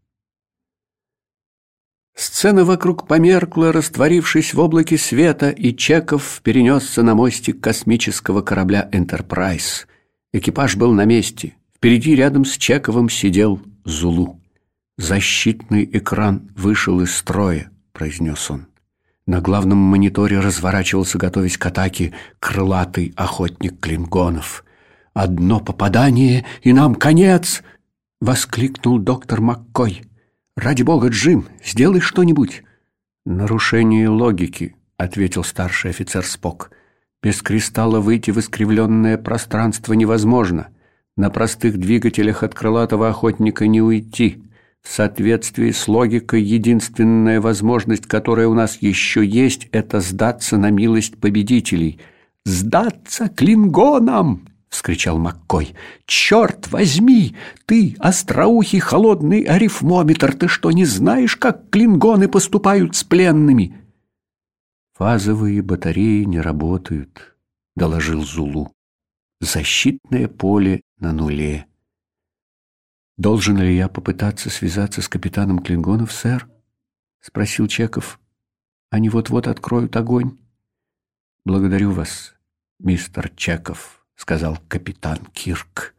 Сцена 2.16 2.64
вокруг 2.64 3.06
померкла, 3.06 3.74
растворившись 3.74 4.54
в 4.54 4.60
облаке 4.62 4.98
света, 4.98 5.50
и 5.50 5.76
Чеков 5.76 6.40
перенесся 6.42 7.04
на 7.04 7.16
мостик 7.16 7.60
космического 7.60 8.42
корабля 8.42 8.88
«Энтерпрайз». 8.94 9.88
Экипаж 10.32 10.78
был 10.78 10.94
на 10.94 11.04
месте. 11.04 11.58
Впереди 11.76 12.16
рядом 12.16 12.46
с 12.46 12.56
Чековым 12.56 13.10
сидел 13.10 13.62
Зулу. 13.84 14.40
«Защитный 14.98 15.84
экран 15.84 16.50
вышел 16.56 17.02
из 17.02 17.14
строя»,— 17.14 17.70
произнес 17.92 18.50
он. 18.50 18.68
На 19.26 19.42
главном 19.42 19.80
мониторе 19.80 20.40
разворачивался, 20.40 21.18
готовясь 21.18 21.58
к 21.58 21.66
атаке, 21.66 22.14
крылатый 22.40 23.12
охотник 23.18 23.82
клингонов. 23.82 24.64
«Одно 25.14 25.60
попадание, 25.60 26.46
и 26.62 26.72
нам 26.74 26.96
конец!»— 26.96 27.64
воскликнул 28.22 28.98
доктор 28.98 29.42
Маккой. 29.42 30.04
«Ради 30.56 30.84
бога, 30.84 31.10
Джим, 31.10 31.48
сделай 31.64 32.00
что-нибудь!» 32.00 32.64
«Нарушение 33.26 34.08
логики»,— 34.10 34.76
ответил 34.98 35.44
старший 35.44 35.92
офицер 35.92 36.26
Спок. 36.26 36.72
«Без 37.22 37.42
кристалла 37.42 38.00
выйти 38.00 38.32
в 38.32 38.40
искривленное 38.40 39.18
пространство 39.18 39.94
невозможно. 39.94 40.70
На 41.18 41.30
простых 41.30 41.78
двигателях 41.78 42.44
от 42.44 42.54
крылатого 42.56 43.10
охотника 43.10 43.68
не 43.68 43.82
уйти». 43.82 44.44
В 44.82 44.90
соответствии 44.90 45.70
с 45.72 45.88
логикой, 45.88 46.42
единственная 46.42 47.40
возможность, 47.40 48.08
которая 48.08 48.48
у 48.48 48.56
нас 48.56 48.78
еще 48.82 49.24
есть, 49.24 49.68
это 49.72 50.00
сдаться 50.00 50.58
на 50.58 50.72
милость 50.72 51.18
победителей. 51.18 52.00
«Сдаться 52.46 53.30
клингонам!»— 53.30 54.48
вскричал 54.72 55.20
Маккой. 55.20 55.76
«Черт 56.06 56.72
возьми! 56.72 57.36
Ты, 57.68 57.96
остроухий 58.00 58.80
холодный 58.80 59.44
арифмометр, 59.44 60.34
ты 60.34 60.48
что, 60.48 60.72
не 60.72 60.86
знаешь, 60.86 61.36
как 61.36 61.70
клингоны 61.70 62.28
поступают 62.28 62.96
с 62.96 63.04
пленными?» 63.04 63.78
«Фазовые 64.94 65.62
батареи 65.62 66.24
не 66.24 66.42
работают»,— 66.42 67.36
доложил 67.76 68.24
Зулу. 68.24 68.74
«Защитное 69.40 70.28
поле 70.28 70.82
на 70.98 71.12
нуле». 71.12 71.68
Должен 73.18 73.58
ли 73.58 73.76
я 73.76 73.88
попытаться 73.88 74.50
связаться 74.50 75.04
с 75.04 75.08
капитаном 75.08 75.60
Клингонов, 75.60 76.12
сэр? 76.12 76.50
спросил 77.20 77.68
Чеков. 77.68 78.20
Они 78.90 79.10
вот-вот 79.10 79.48
откроют 79.48 79.96
огонь. 79.96 80.40
Благодарю 81.46 81.92
вас, 81.92 82.34
мистер 82.80 83.30
Чеков, 83.36 84.01
сказал 84.22 84.60
капитан 84.68 85.18
Кирк. 85.34 85.96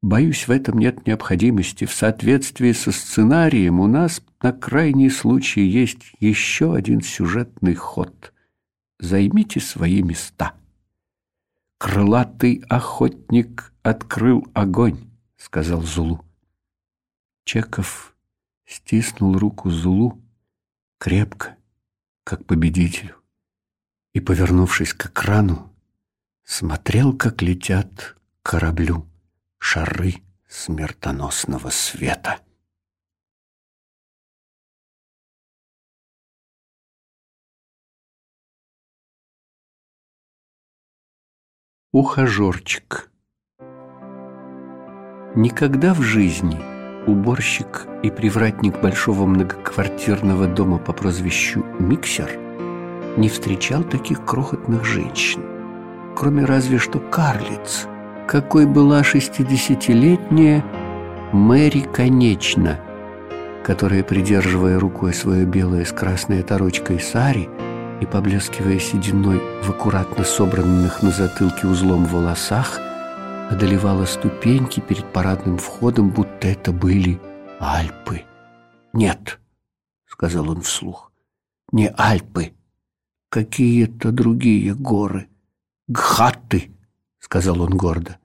Боюсь, 0.00 0.48
в 0.48 0.50
этом 0.50 0.78
нет 0.78 1.06
необходимости. 1.06 1.84
В 1.84 1.92
соответствии 1.92 2.72
со 2.72 2.90
сценарием 2.90 3.80
у 3.80 3.86
нас 3.86 4.22
на 4.40 4.52
крайний 4.52 5.10
случай 5.10 5.60
есть 5.60 6.12
еще 6.18 6.74
один 6.74 7.02
сюжетный 7.02 7.74
ход. 7.74 8.32
Займите 8.98 9.60
свои 9.60 10.00
места. 10.00 10.54
Крылатый 11.76 12.64
охотник 12.70 13.74
открыл 13.82 14.46
огонь, 14.54 15.10
сказал 15.36 15.82
Зулу. 15.82 16.24
Чеков 17.44 18.16
стиснул 18.64 19.36
руку 19.36 19.68
Зулу 19.68 20.18
крепко, 20.96 21.56
как 22.24 22.46
победителю, 22.46 23.16
и, 24.14 24.20
повернувшись 24.20 24.94
к 24.94 25.06
экрану, 25.06 25.75
смотрел, 26.46 27.12
как 27.12 27.42
летят 27.42 28.16
кораблю 28.42 29.06
шары 29.58 30.14
смертоносного 30.48 31.68
света. 31.70 32.38
Ухажерчик 41.92 43.10
Никогда 45.34 45.94
в 45.94 46.02
жизни 46.02 46.56
уборщик 47.06 47.86
и 48.02 48.10
привратник 48.10 48.80
большого 48.80 49.26
многоквартирного 49.26 50.46
дома 50.46 50.78
по 50.78 50.92
прозвищу 50.92 51.64
Миксер 51.78 52.38
не 53.16 53.28
встречал 53.28 53.82
таких 53.82 54.24
крохотных 54.24 54.84
женщин, 54.84 55.55
кроме 56.16 56.44
разве 56.44 56.78
что 56.78 56.98
карлиц– 56.98 57.86
какой 58.26 58.66
была 58.66 59.04
шестидесятилетняя 59.04 60.64
Мэри 61.32 61.86
Конечно, 61.92 62.80
которая, 63.64 64.02
придерживая 64.02 64.80
рукой 64.80 65.14
свое 65.14 65.44
белое 65.44 65.84
с 65.84 65.92
красной 65.92 66.40
оторочкой 66.40 66.98
сари 66.98 67.48
и 68.00 68.06
поблескивая 68.06 68.80
сединой 68.80 69.40
в 69.62 69.70
аккуратно 69.70 70.24
собранных 70.24 71.02
на 71.02 71.10
затылке 71.10 71.68
узлом 71.68 72.04
волосах, 72.04 72.80
одолевала 73.48 74.06
ступеньки 74.06 74.80
перед 74.80 75.04
парадным 75.12 75.58
входом, 75.58 76.10
будто 76.10 76.48
это 76.48 76.72
были 76.72 77.20
Альпы. 77.60 78.24
«Нет»,— 78.92 79.38
сказал 80.06 80.50
он 80.50 80.62
вслух,— 80.62 81.12
«не 81.72 81.92
Альпы, 81.96 82.54
какие-то 83.28 84.10
другие 84.10 84.74
горы, 84.74 85.28
Гхатты» 85.88 86.70
сказал 87.26 87.60
он 87.60 87.76
гордо. 87.76 88.18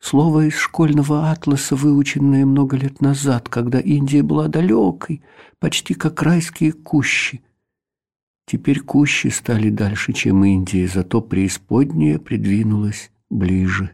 Слово 0.00 0.48
из 0.48 0.56
школьного 0.56 1.30
атласа, 1.30 1.76
выученное 1.76 2.44
много 2.44 2.76
лет 2.76 3.00
назад, 3.00 3.48
когда 3.48 3.78
Индия 3.78 4.24
была 4.24 4.48
далекой, 4.48 5.22
почти 5.60 5.94
как 5.94 6.20
райские 6.22 6.72
кущи. 6.72 7.40
Теперь 8.46 8.80
кущи 8.80 9.28
стали 9.28 9.70
дальше, 9.70 10.12
чем 10.12 10.44
Индия, 10.44 10.88
зато 10.88 11.20
преисподняя 11.20 12.18
придвинулась 12.18 13.12
ближе. 13.30 13.92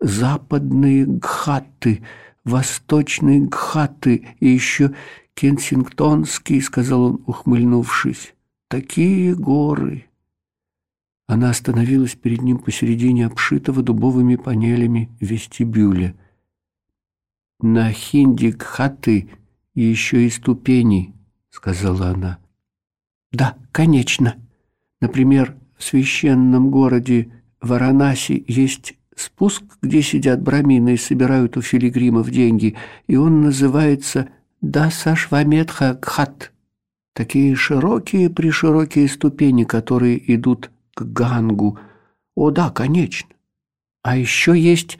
Западные 0.00 1.04
гхаты, 1.04 2.02
восточные 2.44 3.40
гхаты 3.40 4.36
и 4.40 4.48
еще 4.48 4.94
Кенсингтонский, 5.34 6.62
сказал 6.62 7.02
он, 7.02 7.22
ухмыльнувшись. 7.26 8.34
Такие 8.68 9.34
горы, 9.34 10.05
она 11.26 11.50
остановилась 11.50 12.14
перед 12.14 12.42
ним 12.42 12.58
посередине 12.58 13.26
обшитого 13.26 13.82
дубовыми 13.82 14.36
панелями 14.36 15.10
вестибюля. 15.20 16.14
«На 17.60 17.90
хинди 17.90 18.52
хаты 18.56 19.30
еще 19.74 20.26
и 20.26 20.30
ступени»,— 20.30 21.14
сказала 21.50 22.08
она. 22.10 22.38
«Да, 23.32 23.56
конечно. 23.72 24.36
Например, 25.00 25.56
в 25.76 25.82
священном 25.82 26.70
городе 26.70 27.32
Варанаси 27.60 28.44
есть 28.46 28.94
спуск, 29.16 29.64
где 29.82 30.02
сидят 30.02 30.42
брамины 30.42 30.94
и 30.94 30.98
собирают 30.98 31.56
у 31.56 31.62
филигримов 31.62 32.30
деньги, 32.30 32.76
и 33.08 33.16
он 33.16 33.40
называется 33.40 34.28
Дасашваметха 34.60 35.98
Гхат. 36.00 36.52
Такие 37.14 37.54
широкие-приширокие 37.56 39.08
ступени, 39.08 39.64
которые 39.64 40.34
идут 40.34 40.70
к 40.96 41.02
Гангу. 41.02 41.78
О 42.34 42.50
да, 42.50 42.70
конечно. 42.70 43.28
А 44.02 44.16
еще 44.16 44.58
есть 44.58 44.98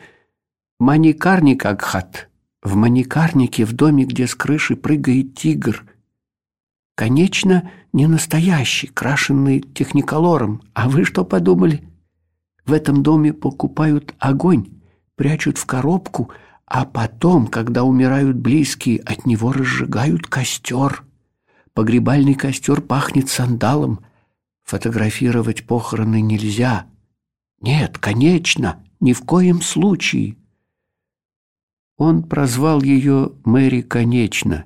маникарник 0.78 1.64
Агхат. 1.64 2.28
В 2.62 2.76
маникарнике, 2.76 3.64
в 3.64 3.72
доме, 3.72 4.04
где 4.04 4.26
с 4.26 4.34
крыши 4.34 4.76
прыгает 4.76 5.34
тигр. 5.34 5.84
Конечно, 6.96 7.70
не 7.92 8.06
настоящий, 8.06 8.88
крашенный 8.88 9.60
техниколором. 9.60 10.62
А 10.74 10.88
вы 10.88 11.04
что 11.04 11.24
подумали? 11.24 11.88
В 12.66 12.72
этом 12.72 13.02
доме 13.02 13.32
покупают 13.32 14.14
огонь, 14.18 14.68
прячут 15.14 15.56
в 15.56 15.66
коробку, 15.66 16.30
а 16.66 16.84
потом, 16.84 17.46
когда 17.46 17.84
умирают 17.84 18.36
близкие, 18.36 18.98
от 19.00 19.24
него 19.24 19.52
разжигают 19.52 20.26
костер. 20.26 21.04
Погребальный 21.72 22.34
костер 22.34 22.80
пахнет 22.80 23.28
сандалом, 23.28 24.00
Фотографировать 24.66 25.64
похороны 25.64 26.20
нельзя. 26.20 26.86
Нет, 27.60 27.98
конечно, 27.98 28.84
ни 28.98 29.12
в 29.12 29.20
коем 29.22 29.62
случае. 29.62 30.36
Он 31.96 32.24
прозвал 32.24 32.82
ее 32.82 33.32
Мэри 33.44 33.82
Конечно, 33.82 34.64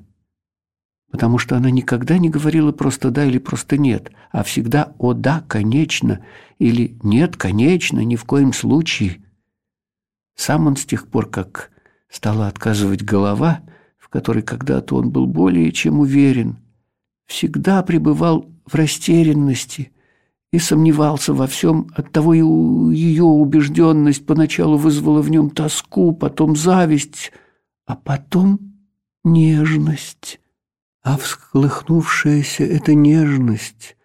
потому 1.10 1.36
что 1.36 1.54
она 1.56 1.70
никогда 1.70 2.16
не 2.16 2.30
говорила 2.30 2.72
просто 2.72 3.10
«да» 3.10 3.26
или 3.26 3.36
просто 3.36 3.76
«нет», 3.76 4.10
а 4.32 4.42
всегда 4.42 4.94
«о 4.98 5.12
да, 5.12 5.44
конечно» 5.46 6.24
или 6.58 6.98
«нет, 7.02 7.36
конечно, 7.36 8.00
ни 8.02 8.16
в 8.16 8.24
коем 8.24 8.54
случае». 8.54 9.22
Сам 10.34 10.66
он 10.66 10.76
с 10.76 10.86
тех 10.86 11.08
пор, 11.08 11.28
как 11.28 11.70
стала 12.08 12.48
отказывать 12.48 13.02
голова, 13.02 13.60
в 13.98 14.08
которой 14.08 14.42
когда-то 14.42 14.96
он 14.96 15.10
был 15.10 15.26
более 15.26 15.70
чем 15.72 16.00
уверен, 16.00 16.56
всегда 17.26 17.82
пребывал 17.82 18.50
в 18.70 18.74
растерянности 18.74 19.92
и 20.52 20.58
сомневался 20.58 21.32
во 21.34 21.46
всем. 21.46 21.90
Оттого 21.94 22.34
и 22.34 22.38
ее 22.38 23.24
убежденность 23.24 24.26
поначалу 24.26 24.76
вызвала 24.76 25.22
в 25.22 25.30
нем 25.30 25.50
тоску, 25.50 26.12
потом 26.12 26.56
зависть, 26.56 27.32
а 27.86 27.96
потом 27.96 28.60
нежность. 29.24 30.40
А 31.02 31.16
всколыхнувшаяся 31.16 32.64
эта 32.64 32.94
нежность 32.94 33.96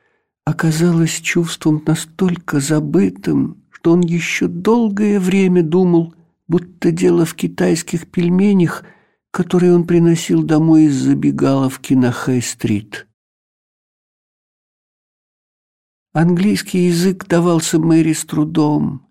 оказалась 0.46 1.20
чувством 1.22 1.82
настолько 1.86 2.60
забытым, 2.60 3.64
что 3.72 3.94
он 3.94 4.02
еще 4.02 4.48
долгое 4.48 5.20
время 5.20 5.64
думал, 5.64 6.14
будто 6.48 6.92
дело 6.92 7.26
в 7.26 7.34
китайских 7.36 8.10
пельменях, 8.10 8.84
которые 9.32 9.76
он 9.76 9.86
приносил 9.86 10.44
домой 10.44 10.86
из 10.86 10.96
забегаловки 10.96 11.94
на 11.94 12.12
Хай-стрит. 12.12 13.08
Английский 16.16 16.86
язык 16.86 17.28
давался 17.28 17.78
Мэри 17.78 18.14
с 18.14 18.24
трудом, 18.24 19.06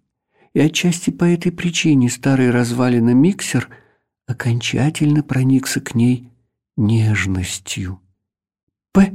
и 0.54 0.60
отчасти 0.60 1.10
по 1.10 1.24
этой 1.24 1.52
причине 1.52 2.08
старый 2.08 2.48
развалина 2.50 3.10
миксер 3.10 3.68
окончательно 4.26 5.22
проникся 5.22 5.82
к 5.82 5.94
ней 5.94 6.30
нежностью. 6.78 8.00
«П» 8.94 9.12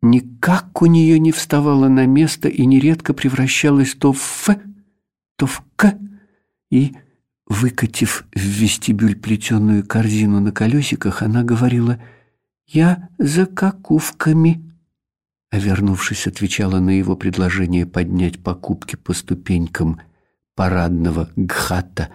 никак 0.00 0.80
у 0.80 0.86
нее 0.86 1.18
не 1.18 1.32
вставала 1.32 1.88
на 1.88 2.06
место 2.06 2.48
и 2.48 2.64
нередко 2.64 3.14
превращалась 3.14 3.94
то 3.94 4.12
в 4.12 4.18
«Ф», 4.18 4.56
то 5.34 5.46
в 5.46 5.64
«К», 5.74 5.98
и, 6.70 6.94
выкатив 7.48 8.26
в 8.32 8.38
вестибюль 8.38 9.16
плетеную 9.16 9.84
корзину 9.84 10.38
на 10.38 10.52
колесиках, 10.52 11.22
она 11.22 11.42
говорила 11.42 12.00
«Я 12.68 13.08
за 13.18 13.46
какувками» 13.46 14.67
а 15.50 15.58
вернувшись, 15.58 16.26
отвечала 16.26 16.78
на 16.80 16.90
его 16.90 17.16
предложение 17.16 17.86
поднять 17.86 18.42
покупки 18.42 18.96
по 18.96 19.14
ступенькам 19.14 20.00
парадного 20.54 21.30
гхата. 21.36 22.10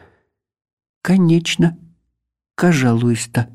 «Конечно, 1.01 1.77
пожалуйста». 2.55 3.49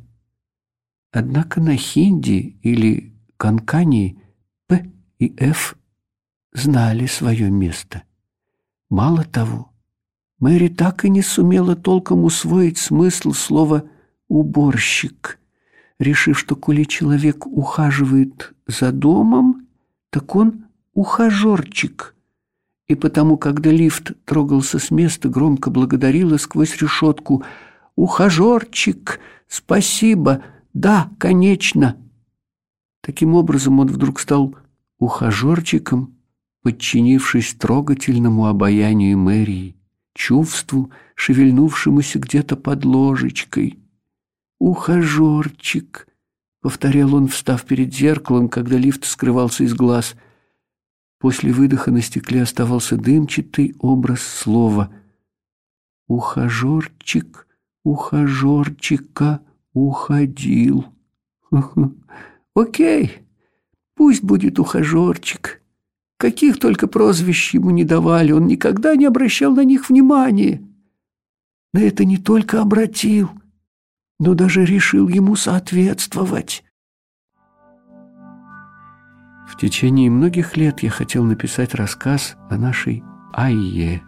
Однако 1.11 1.61
на 1.61 1.77
хинди 1.77 2.59
или 2.63 3.15
канкани 3.37 4.23
«п» 4.67 4.91
и 5.19 5.35
«ф» 5.39 5.77
знали 6.53 7.07
свое 7.07 7.51
место. 7.51 8.03
Мало 8.91 9.25
того, 9.25 9.73
Мэри 10.39 10.69
так 10.69 11.05
и 11.05 11.11
не 11.11 11.23
сумела 11.23 11.77
толком 11.77 12.25
усвоить 12.25 12.79
смысл 12.79 13.33
слова 13.33 13.85
«уборщик». 14.29 15.39
решив, 15.99 16.39
что 16.39 16.57
коли 16.57 16.85
человек 16.85 17.47
ухаживает 17.47 18.55
за 18.67 18.93
домом, 18.93 19.68
так 20.11 20.35
он 20.37 20.67
ухажерчик. 20.95 22.15
И 22.87 22.95
потому, 22.95 23.37
когда 23.37 23.71
лифт 23.71 24.13
трогался 24.25 24.79
с 24.79 24.91
места, 24.91 25.29
громко 25.29 25.71
благодарила 25.71 26.39
сквозь 26.39 26.77
решетку 26.81 27.45
«Ухажерчик! 27.97 29.21
Спасибо! 29.47 30.43
Да, 30.73 31.11
конечно!» 31.19 31.97
Таким 33.03 33.35
образом 33.35 33.81
он 33.81 33.89
вдруг 33.89 34.21
стал 34.21 34.57
ухажерчиком, 34.99 36.17
подчинившись 36.63 37.55
трогательному 37.55 38.47
обаянию 38.47 39.19
мэрии, 39.19 39.77
чувству, 40.15 40.91
шевельнувшемуся 41.15 42.19
где-то 42.19 42.57
под 42.57 42.85
ложечкой. 42.85 43.79
«Ухажерчик!»— 44.59 46.09
повторял 46.61 47.15
он, 47.15 47.29
встав 47.29 47.65
перед 47.65 47.95
зеркалом, 47.95 48.49
когда 48.49 48.77
лифт 48.77 49.05
скрывался 49.05 49.65
из 49.65 49.75
глаз. 49.75 50.15
После 51.19 51.53
выдоха 51.53 51.91
на 51.91 52.01
стекле 52.01 52.43
оставался 52.43 52.97
дымчатый 52.97 53.75
образ 53.81 54.23
слова. 54.23 54.93
«Ухажерчик, 56.07 57.47
ухажерчика 57.85 59.41
уходил». 59.73 60.87
«Окей, 62.55 63.19
пусть 63.95 64.23
будет 64.23 64.59
ухажерчик». 64.59 65.63
Каких 66.19 66.59
только 66.59 66.89
прозвищ 66.89 67.55
ему 67.55 67.71
не 67.71 67.85
давали, 67.85 68.33
он 68.33 68.49
никогда 68.49 68.97
не 68.97 69.07
обращал 69.07 69.55
на 69.55 69.65
них 69.65 69.89
внимания. 69.89 70.61
На 71.73 71.79
это 71.79 72.05
не 72.05 72.17
только 72.17 72.61
обратил, 72.61 73.31
но 74.19 74.35
даже 74.35 74.65
решил 74.65 75.09
ему 75.09 75.37
соответствовать. 75.37 76.65
В 79.49 79.57
течение 79.57 80.11
многих 80.11 80.57
лет 80.57 80.81
я 80.81 80.91
хотел 80.91 81.25
написать 81.25 81.75
рассказ 81.75 82.37
о 82.51 82.57
нашей 82.57 83.03
Айе, 83.33 84.03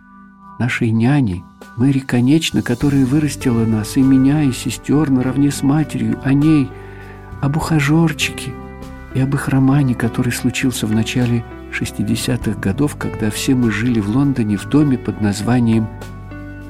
нашей 0.59 0.91
няне, 0.91 1.43
Мэри 1.77 2.01
Конечно, 2.01 2.63
которая 2.63 3.07
вырастила 3.07 3.65
нас, 3.65 3.97
и 3.97 4.03
меня, 4.03 4.43
и 4.43 4.53
сестер 4.53 5.11
наравне 5.11 5.51
с 5.51 5.63
матерью, 5.63 6.21
о 6.25 6.35
ней, 6.35 6.69
об 7.41 7.57
ухажерчике 7.57 8.53
и 9.15 9.21
об 9.21 9.35
их 9.35 9.49
романе, 9.49 9.95
который 9.95 10.33
случился 10.33 10.87
в 10.87 10.93
начале 10.93 11.45
60-х 11.73 12.61
годов, 12.61 12.97
когда 12.97 13.31
все 13.31 13.55
мы 13.55 13.71
жили 13.71 14.01
в 14.01 14.11
Лондоне 14.11 14.57
в 14.57 14.67
доме 14.67 14.99
под 14.99 15.21
названием 15.21 15.89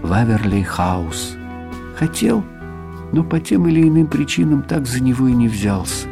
Ваверли 0.02 0.62
Хаус. 0.62 1.36
Хотел, 1.96 2.44
но 3.12 3.24
по 3.24 3.40
тем 3.40 3.66
или 3.68 3.82
иным 3.82 4.06
причинам 4.06 4.62
так 4.62 4.86
за 4.86 5.02
него 5.02 5.28
и 5.28 5.32
не 5.32 5.48
взялся. 5.48 6.06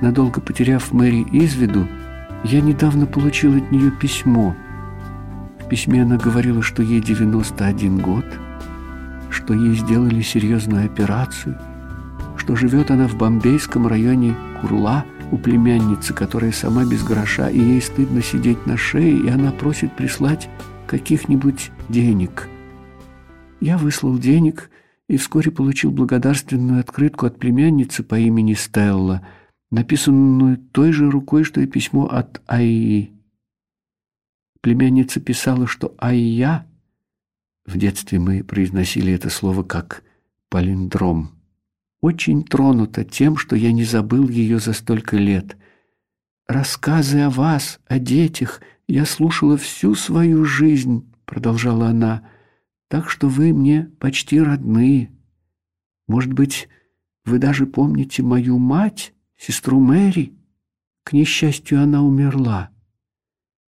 Надолго 0.00 0.40
потеряв 0.40 0.92
Мэри 0.92 1.22
из 1.32 1.54
виду, 1.54 1.86
я 2.44 2.60
недавно 2.60 3.06
получил 3.06 3.56
от 3.56 3.70
нее 3.72 3.90
письмо. 3.90 4.54
В 5.60 5.68
письме 5.68 6.02
она 6.02 6.16
говорила, 6.16 6.62
что 6.62 6.82
ей 6.82 7.00
91 7.00 7.98
год, 7.98 8.24
что 9.30 9.54
ей 9.54 9.74
сделали 9.74 10.22
серьезную 10.22 10.86
операцию, 10.86 11.58
что 12.36 12.54
живет 12.54 12.90
она 12.90 13.08
в 13.08 13.16
бомбейском 13.16 13.86
районе 13.86 14.34
Курла– 14.60 15.04
у 15.30 15.36
племянницы, 15.36 16.14
которая 16.14 16.52
сама 16.52 16.84
без 16.84 17.02
гроша, 17.02 17.48
и 17.48 17.58
ей 17.58 17.82
стыдно 17.82 18.22
сидеть 18.22 18.66
на 18.66 18.76
шее, 18.76 19.18
и 19.18 19.28
она 19.28 19.52
просит 19.52 19.94
прислать 19.94 20.48
каких-нибудь 20.86 21.70
денег. 21.88 22.48
Я 23.60 23.76
выслал 23.76 24.18
денег 24.18 24.70
и 25.08 25.16
вскоре 25.16 25.50
получил 25.50 25.90
благодарственную 25.90 26.80
открытку 26.80 27.26
от 27.26 27.38
племянницы 27.38 28.02
по 28.02 28.18
имени 28.18 28.54
Стелла, 28.54 29.26
написанную 29.70 30.58
той 30.58 30.92
же 30.92 31.10
рукой, 31.10 31.44
что 31.44 31.60
и 31.60 31.66
письмо 31.66 32.06
от 32.06 32.42
Айи. 32.46 33.12
Племянница 34.60 35.20
писала, 35.20 35.66
что 35.66 35.94
Айя, 35.98 36.66
в 37.64 37.78
детстве 37.78 38.18
мы 38.18 38.44
произносили 38.44 39.12
это 39.12 39.30
слово 39.30 39.62
как 39.62 40.02
палиндром, 40.50 41.30
очень 42.00 42.44
тронута 42.44 43.04
тем, 43.04 43.36
что 43.36 43.56
я 43.56 43.72
не 43.72 43.84
забыл 43.84 44.28
ее 44.28 44.58
за 44.58 44.72
столько 44.72 45.16
лет. 45.16 45.56
Рассказы 46.46 47.20
о 47.20 47.30
вас, 47.30 47.80
о 47.86 47.98
детях 47.98 48.60
я 48.86 49.04
слушала 49.04 49.56
всю 49.56 49.94
свою 49.94 50.44
жизнь, 50.44 51.12
продолжала 51.24 51.88
она, 51.88 52.22
так 52.88 53.10
что 53.10 53.28
вы 53.28 53.52
мне 53.52 53.90
почти 54.00 54.40
родные. 54.40 55.12
Может 56.06 56.32
быть, 56.32 56.68
вы 57.24 57.38
даже 57.38 57.66
помните 57.66 58.22
мою 58.22 58.58
мать, 58.58 59.14
сестру 59.36 59.78
Мэри? 59.78 60.34
К 61.04 61.12
несчастью, 61.12 61.82
она 61.82 62.02
умерла. 62.02 62.70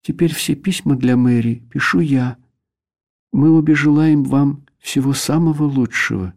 Теперь 0.03 0.35
все 0.35 0.55
письма 0.55 0.97
для 0.97 1.17
Мэри 1.17 1.63
пишу 1.71 2.01
я. 2.01 2.39
Мы 3.33 3.51
обе 3.51 3.75
желаем 3.75 4.25
вам 4.25 4.67
всего 4.79 5.13
самого 5.13 5.65
лучшего. 5.65 6.35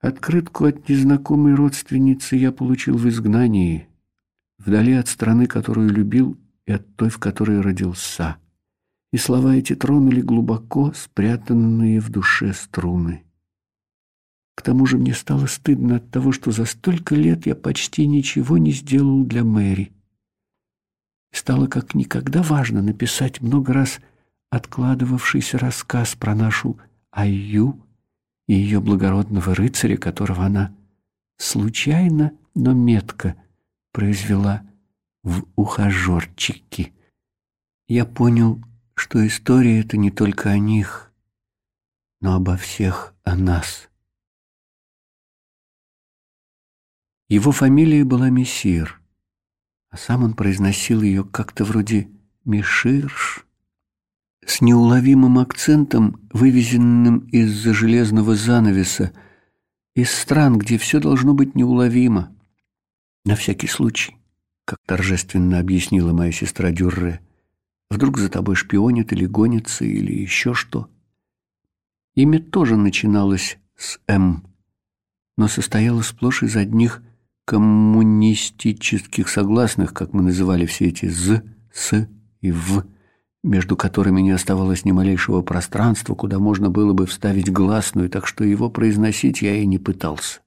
Открытку 0.00 0.64
от 0.64 0.88
незнакомой 0.88 1.54
родственницы 1.54 2.34
я 2.34 2.52
получил 2.52 2.96
в 2.96 3.08
изгнании, 3.08 3.88
вдали 4.58 4.94
от 4.94 5.08
страны, 5.08 5.46
которую 5.46 5.90
любил, 5.90 6.38
и 6.66 6.72
от 6.72 6.96
той, 6.96 7.10
в 7.10 7.18
которой 7.18 7.60
родился. 7.60 8.36
И 9.12 9.16
слова 9.16 9.56
эти 9.56 9.74
тронули 9.74 10.20
глубоко 10.20 10.92
спрятанные 10.92 12.00
в 12.00 12.10
душе 12.10 12.52
струны. 12.52 13.24
К 14.54 14.62
тому 14.62 14.86
же 14.86 14.98
мне 14.98 15.14
стало 15.14 15.46
стыдно 15.46 15.96
от 15.96 16.10
того, 16.10 16.32
что 16.32 16.50
за 16.50 16.64
столько 16.66 17.14
лет 17.14 17.46
я 17.46 17.54
почти 17.54 18.06
ничего 18.06 18.58
не 18.58 18.72
сделал 18.72 19.24
для 19.24 19.42
Мэри. 19.42 19.92
Стало 21.32 21.66
как 21.66 21.94
никогда 21.94 22.42
важно 22.42 22.82
написать 22.82 23.40
много 23.40 23.72
раз 23.72 24.00
откладывавшийся 24.50 25.58
рассказ 25.58 26.14
про 26.14 26.34
нашу 26.34 26.78
Айю, 27.10 27.80
и 28.48 28.54
ее 28.54 28.80
благородного 28.80 29.54
рыцаря, 29.54 29.96
которого 29.96 30.44
она 30.44 30.74
случайно, 31.36 32.32
но 32.54 32.74
метко 32.74 33.36
произвела 33.92 34.62
в 35.22 35.44
ухажерчики. 35.56 36.92
Я 37.88 38.04
понял, 38.04 38.60
что 39.00 39.26
история— 39.26 39.80
это 39.80 39.96
не 39.96 40.10
только 40.10 40.50
о 40.50 40.58
них, 40.58 41.10
но 42.20 42.34
обо 42.34 42.58
всех 42.58 43.14
о 43.24 43.34
нас. 43.34 43.88
Его 47.30 47.50
фамилия 47.50 48.04
была 48.04 48.28
Мессир, 48.28 49.00
а 49.88 49.96
сам 49.96 50.22
он 50.22 50.34
произносил 50.34 51.00
ее 51.00 51.24
как-то 51.24 51.64
вроде 51.64 52.10
«Миширш», 52.44 53.46
с 54.44 54.60
неуловимым 54.60 55.38
акцентом, 55.38 56.28
вывезенным 56.30 57.20
из-за 57.28 57.72
железного 57.72 58.36
занавеса, 58.36 59.14
из 59.94 60.12
стран, 60.12 60.58
где 60.58 60.76
все 60.76 61.00
должно 61.00 61.32
быть 61.32 61.54
неуловимо. 61.54 62.36
На 63.24 63.34
всякий 63.34 63.66
случай, 63.66 64.18
как 64.66 64.78
торжественно 64.86 65.58
объяснила 65.58 66.12
моя 66.12 66.32
сестра 66.32 66.70
Дюрре, 66.70 67.22
вдруг 67.90 68.18
за 68.18 68.28
тобой 68.28 68.54
шпионят 68.54 69.12
или 69.12 69.26
гонятся, 69.26 69.84
или 69.84 70.12
еще 70.12 70.54
что. 70.54 70.88
Имя 72.14 72.40
тоже 72.40 72.76
начиналось 72.76 73.58
с 73.76 74.00
«М», 74.06 74.44
но 75.36 75.48
состояло 75.48 76.02
сплошь 76.02 76.42
из 76.42 76.56
одних 76.56 77.02
коммунистических 77.44 79.28
согласных, 79.28 79.92
как 79.92 80.12
мы 80.12 80.22
называли 80.22 80.66
все 80.66 80.86
эти 80.86 81.06
«з», 81.06 81.42
«с» 81.72 82.08
и 82.40 82.52
«в», 82.52 82.84
между 83.42 83.76
которыми 83.76 84.20
не 84.20 84.32
оставалось 84.32 84.84
ни 84.84 84.92
малейшего 84.92 85.42
пространства, 85.42 86.14
куда 86.14 86.38
можно 86.38 86.70
было 86.70 86.92
бы 86.92 87.06
вставить 87.06 87.50
гласную, 87.50 88.10
так 88.10 88.26
что 88.26 88.44
его 88.44 88.70
произносить 88.70 89.42
я 89.42 89.56
и 89.56 89.66
не 89.66 89.78
пытался. 89.78 90.40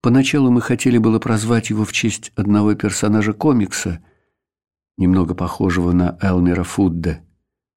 Поначалу 0.00 0.50
мы 0.50 0.60
хотели 0.60 0.98
было 0.98 1.20
прозвать 1.20 1.70
его 1.70 1.84
в 1.84 1.92
честь 1.92 2.32
одного 2.34 2.74
персонажа 2.74 3.32
комикса, 3.32 4.02
немного 4.96 5.34
похожего 5.34 5.92
на 5.92 6.18
Элмера 6.20 6.64
Фудде, 6.64 7.22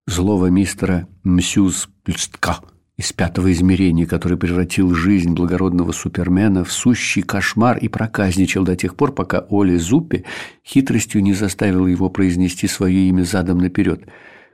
злого 0.08 0.48
мистера 0.48 1.08
Мсюз 1.24 1.90
Пльстка 2.04 2.60
из 2.98 3.12
пятого 3.12 3.52
измерения, 3.52 4.06
который 4.06 4.38
превратил 4.38 4.94
жизнь 4.94 5.34
благородного 5.34 5.92
супермена 5.92 6.64
в 6.64 6.72
сущий 6.72 7.24
кошмар 7.24 7.78
и 7.78 7.90
проказничал 7.90 8.64
до 8.64 8.78
тех 8.78 8.96
пор, 8.96 9.12
пока 9.12 9.46
Оли 9.50 9.78
Зуппе 9.78 10.24
хитростью 10.66 11.22
не 11.22 11.34
заставил 11.34 11.88
его 11.88 12.10
произнести 12.10 12.68
свое 12.68 13.10
имя 13.10 13.24
задом 13.24 13.58
наперед. 13.58 14.08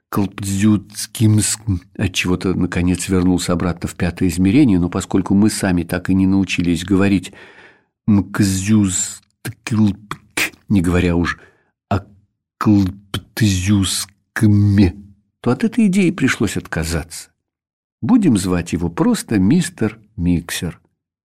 Колпдзюцкимск 0.09 1.61
отчего-то, 1.97 2.53
наконец, 2.53 3.07
вернулся 3.07 3.53
обратно 3.53 3.87
в 3.87 3.95
пятое 3.95 4.27
измерение, 4.29 4.79
но 4.79 4.89
поскольку 4.89 5.35
мы 5.35 5.49
сами 5.49 5.83
так 5.83 6.09
и 6.09 6.15
не 6.15 6.25
научились 6.25 6.83
говорить 6.83 7.31
мкзюсткилпк, 8.07 10.17
не 10.67 10.81
говоря 10.81 11.15
уж 11.15 11.39
клптзюскме, 12.61 14.05
то 15.41 15.49
от 15.49 15.63
этой 15.63 15.87
идеи 15.87 16.11
пришлось 16.11 16.57
отказаться. 16.57 17.31
Будем 18.01 18.37
звать 18.37 18.73
его 18.73 18.87
просто 18.87 19.39
мистер 19.39 19.99
Миксер. 20.15 20.79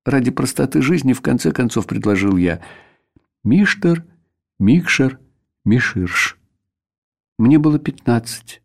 Ради 0.06 0.32
простоты 0.32 0.82
жизни 0.82 1.12
в 1.12 1.20
конце 1.20 1.52
концов 1.52 1.88
предложил 1.88 2.38
я. 2.38 2.62
Миштер, 3.44 4.06
Микшер, 4.60 5.20
Миширш. 5.66 6.38
Мне 7.38 7.60
было 7.60 7.80
пятнадцать. 7.80 8.62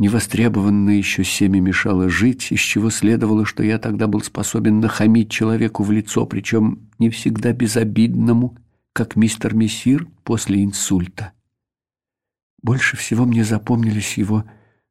Невостребованное 0.00 0.96
еще 0.96 1.22
семя 1.22 1.60
мешало 1.60 2.08
жить, 2.08 2.50
из 2.50 2.58
чего 2.58 2.90
следовало, 2.90 3.46
что 3.46 3.62
я 3.62 3.78
тогда 3.78 4.08
был 4.08 4.22
способен 4.22 4.80
нахамить 4.80 5.30
человеку 5.30 5.84
в 5.84 5.92
лицо, 5.92 6.26
причем 6.26 6.90
не 6.98 7.10
всегда 7.10 7.52
безобидному, 7.52 8.58
как 8.92 9.14
мистер 9.14 9.54
Мессир 9.54 10.08
после 10.24 10.64
инсульта. 10.64 11.32
Больше 12.62 12.96
всего 12.96 13.24
мне 13.24 13.44
запомнились 13.44 14.16
его 14.16 14.44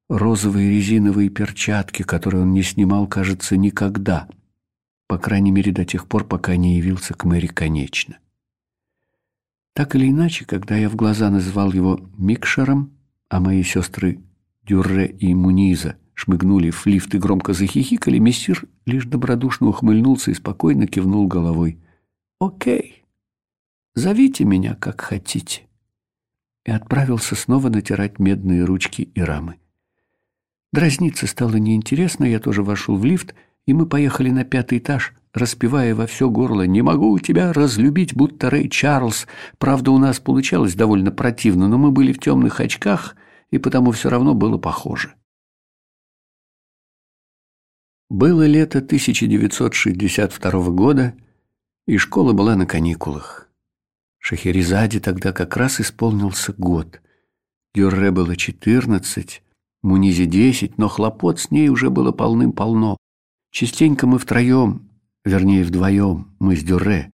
розовые 0.10 0.70
резиновые 0.70 1.30
перчатки, 1.30 2.04
которые 2.04 2.44
он 2.44 2.52
не 2.52 2.64
снимал, 2.64 3.08
кажется, 3.08 3.56
никогда. 3.56 4.28
По 5.08 5.18
крайней 5.18 5.52
мере, 5.52 5.72
до 5.72 5.86
тех 5.86 6.08
пор, 6.08 6.26
пока 6.26 6.56
не 6.58 6.78
явился 6.78 7.14
к 7.14 7.24
Мэри 7.24 7.48
конечно. 7.48 8.18
Так 9.74 9.96
или 9.96 10.10
иначе, 10.10 10.44
когда 10.46 10.76
я 10.76 10.90
в 10.90 10.96
глаза 10.98 11.30
называл 11.30 11.72
его 11.72 12.00
Микшером, 12.18 12.92
а 13.30 13.40
мои 13.40 13.64
сестры 13.64 14.20
Дюрре 14.64 15.08
и 15.08 15.34
Муниза 15.34 15.96
шмыгнули 16.14 16.72
в 16.72 16.86
лифт 16.86 17.16
и 17.16 17.18
громко 17.18 17.54
захихикали, 17.54 18.20
мессир 18.20 18.68
лишь 18.86 19.06
добродушно 19.06 19.68
ухмыльнулся 19.68 20.32
и 20.32 20.34
спокойно 20.34 20.88
кивнул 20.88 21.28
головой. 21.28 21.80
«Окей, 22.40 23.06
зовите 23.96 24.44
меня, 24.44 24.76
как 24.76 25.00
хотите» 25.00 25.71
и 26.66 26.72
отправился 26.72 27.36
снова 27.36 27.70
натирать 27.70 28.20
медные 28.20 28.64
ручки 28.64 29.02
и 29.02 29.22
рамы. 29.22 29.58
Дразниться 30.72 31.28
стало 31.28 31.58
неинтересно, 31.58 32.26
я 32.26 32.40
тоже 32.40 32.64
вошел 32.64 32.98
в 32.98 33.04
лифт, 33.04 33.36
и 33.66 33.74
мы 33.74 33.86
поехали 33.86 34.30
на 34.30 34.46
пятый 34.46 34.78
этаж, 34.78 35.14
распевая 35.34 35.94
во 35.96 36.08
все 36.08 36.30
горло 36.30 36.64
«Не 36.64 36.82
могу 36.82 37.18
тебя 37.20 37.52
разлюбить, 37.52 38.16
будто 38.16 38.50
Рэй 38.50 38.70
Чарльз». 38.70 39.28
Правда, 39.58 39.92
у 39.92 39.98
нас 39.98 40.20
получалось 40.20 40.76
довольно 40.76 41.12
противно, 41.12 41.68
но 41.68 41.78
мы 41.78 41.92
были 41.92 42.14
в 42.14 42.20
темных 42.20 42.60
очках, 42.60 43.16
и 43.50 43.58
потому 43.58 43.92
все 43.92 44.10
равно 44.10 44.34
было 44.34 44.58
похоже. 44.58 45.16
Было 48.10 48.46
лето 48.46 48.80
1962 48.80 50.52
года, 50.72 51.16
и 51.86 51.98
школа 51.98 52.34
была 52.34 52.56
на 52.56 52.66
каникулах. 52.66 53.51
Шахерезаде 54.22 55.00
тогда 55.00 55.34
как 55.34 55.58
раз 55.58 55.82
исполнился 55.82 56.54
год. 56.54 57.02
Дюрре 57.74 58.12
было 58.12 58.36
четырнадцать, 58.36 59.42
Мунизе 59.82 60.28
десять, 60.28 60.78
но 60.78 60.88
хлопот 60.88 61.40
с 61.40 61.50
ней 61.50 61.70
уже 61.70 61.90
было 61.90 62.12
полным-полно. 62.12 62.98
Частенько 63.50 64.06
мы 64.06 64.20
втроем, 64.20 64.90
вернее 65.26 65.64
вдвоем, 65.64 66.36
мы 66.40 66.56
с 66.56 66.64
Дюрре. 66.64 67.10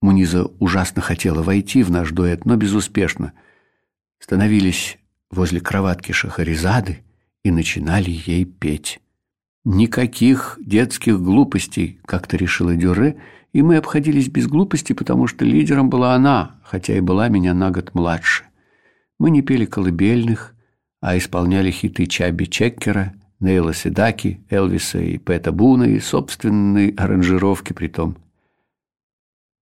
Муниза 0.00 0.44
ужасно 0.60 1.02
хотела 1.02 1.42
войти 1.42 1.82
в 1.82 1.90
наш 1.90 2.12
дуэт, 2.12 2.44
но 2.44 2.54
безуспешно. 2.54 3.32
Становились 4.20 4.98
возле 5.32 5.60
кроватки 5.60 6.12
Шахаризады 6.12 7.02
и 7.42 7.50
начинали 7.50 8.10
ей 8.10 8.44
петь. 8.44 9.00
Никаких 9.64 10.60
детских 10.64 11.20
глупостей, 11.20 11.98
как-то 12.04 12.36
решила 12.36 12.76
Дюрре, 12.76 13.20
и 13.56 13.62
мы 13.62 13.78
обходились 13.78 14.28
без 14.28 14.48
глупости, 14.48 14.92
потому 14.92 15.26
что 15.26 15.46
лидером 15.46 15.88
была 15.88 16.14
она, 16.14 16.60
хотя 16.62 16.94
и 16.94 17.00
была 17.00 17.28
меня 17.28 17.54
на 17.54 17.70
год 17.70 17.94
младше. 17.94 18.44
Мы 19.18 19.30
не 19.30 19.40
пели 19.40 19.64
колыбельных, 19.64 20.54
а 21.00 21.16
исполняли 21.16 21.70
хиты 21.70 22.04
Чаби 22.04 22.44
Чеккера, 22.44 23.14
Нейла 23.40 23.72
Седаки, 23.72 24.44
Элвиса 24.50 24.98
и 24.98 25.16
Пэта 25.16 25.52
Буна 25.52 25.84
и 25.84 26.00
собственные 26.00 26.92
аранжировки 26.98 27.72
при 27.72 27.88
том. 27.88 28.18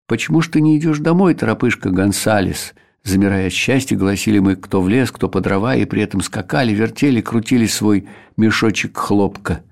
«Почему 0.08 0.40
ж 0.40 0.48
ты 0.48 0.60
не 0.60 0.76
идешь 0.76 0.98
домой, 0.98 1.34
торопышка 1.34 1.90
Гонсалес?» 1.90 2.74
Замирая 3.04 3.46
от 3.46 3.52
счастья, 3.52 3.96
гласили 3.96 4.40
мы, 4.40 4.56
кто 4.56 4.82
в 4.82 4.88
лес, 4.88 5.12
кто 5.12 5.28
по 5.28 5.40
дрова, 5.40 5.76
и 5.76 5.84
при 5.84 6.02
этом 6.02 6.20
скакали, 6.20 6.72
вертели, 6.72 7.20
крутили 7.20 7.66
свой 7.66 8.08
мешочек 8.36 8.96
хлопка. 8.96 9.62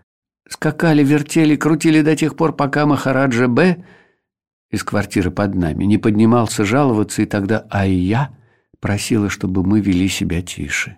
Скакали, 0.49 1.03
вертели, 1.03 1.57
крутили 1.57 2.03
до 2.03 2.15
тех 2.15 2.37
пор, 2.37 2.55
пока 2.55 2.87
Махараджа 2.87 3.49
Б 3.49 3.83
из 4.73 4.83
квартиры 4.83 5.31
под 5.31 5.55
нами, 5.55 5.85
не 5.85 5.99
поднимался 5.99 6.65
жаловаться, 6.65 7.23
и 7.23 7.27
тогда 7.27 7.67
Айя 7.71 8.31
просила, 8.81 9.29
чтобы 9.29 9.63
мы 9.63 9.81
вели 9.81 10.09
себя 10.09 10.43
тише. 10.43 10.97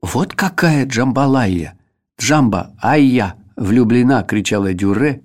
«Вот 0.00 0.34
какая 0.34 0.86
Джамбалайя! 0.86 1.78
Джамба, 2.18 2.74
Айя!» 2.80 3.34
влюблена!»— 3.56 4.22
кричала 4.28 4.72
Дюре, 4.72 5.22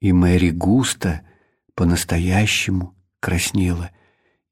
и 0.00 0.12
Мэри 0.12 0.50
густо, 0.50 1.22
по-настоящему 1.74 2.94
краснела. 3.18 3.90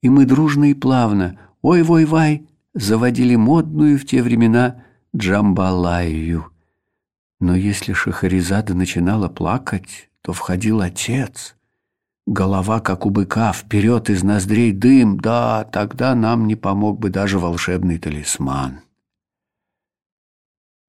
И 0.00 0.08
мы 0.08 0.24
дружно 0.24 0.70
и 0.70 0.74
плавно, 0.74 1.38
ой-вой-вай, 1.60 2.46
заводили 2.72 3.36
модную 3.36 3.98
в 3.98 4.06
те 4.06 4.22
времена 4.22 4.84
Джамбалайю. 5.14 6.46
Но 7.40 7.54
если 7.54 7.92
Шахаризада 7.92 8.74
начинала 8.74 9.28
плакать, 9.28 10.08
то 10.22 10.32
входил 10.32 10.80
отец— 10.80 11.54
Голова, 12.30 12.80
как 12.80 13.06
у 13.06 13.10
быка, 13.10 13.54
вперед 13.54 14.10
из 14.10 14.22
ноздрей 14.22 14.72
дым, 14.72 15.18
да, 15.18 15.64
тогда 15.64 16.14
нам 16.14 16.46
не 16.46 16.56
помог 16.56 16.98
бы 16.98 17.08
даже 17.08 17.38
волшебный 17.38 17.98
талисман. 17.98 18.80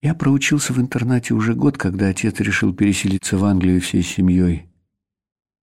Я 0.01 0.15
проучился 0.15 0.73
в 0.73 0.81
интернате 0.81 1.33
уже 1.33 1.53
год, 1.55 1.77
когда 1.77 2.09
отец 2.09 2.41
решил 2.41 2.73
переселиться 2.73 3.37
в 3.37 3.45
Англию 3.45 3.79
всей 3.79 4.03
семьей. 4.03 4.67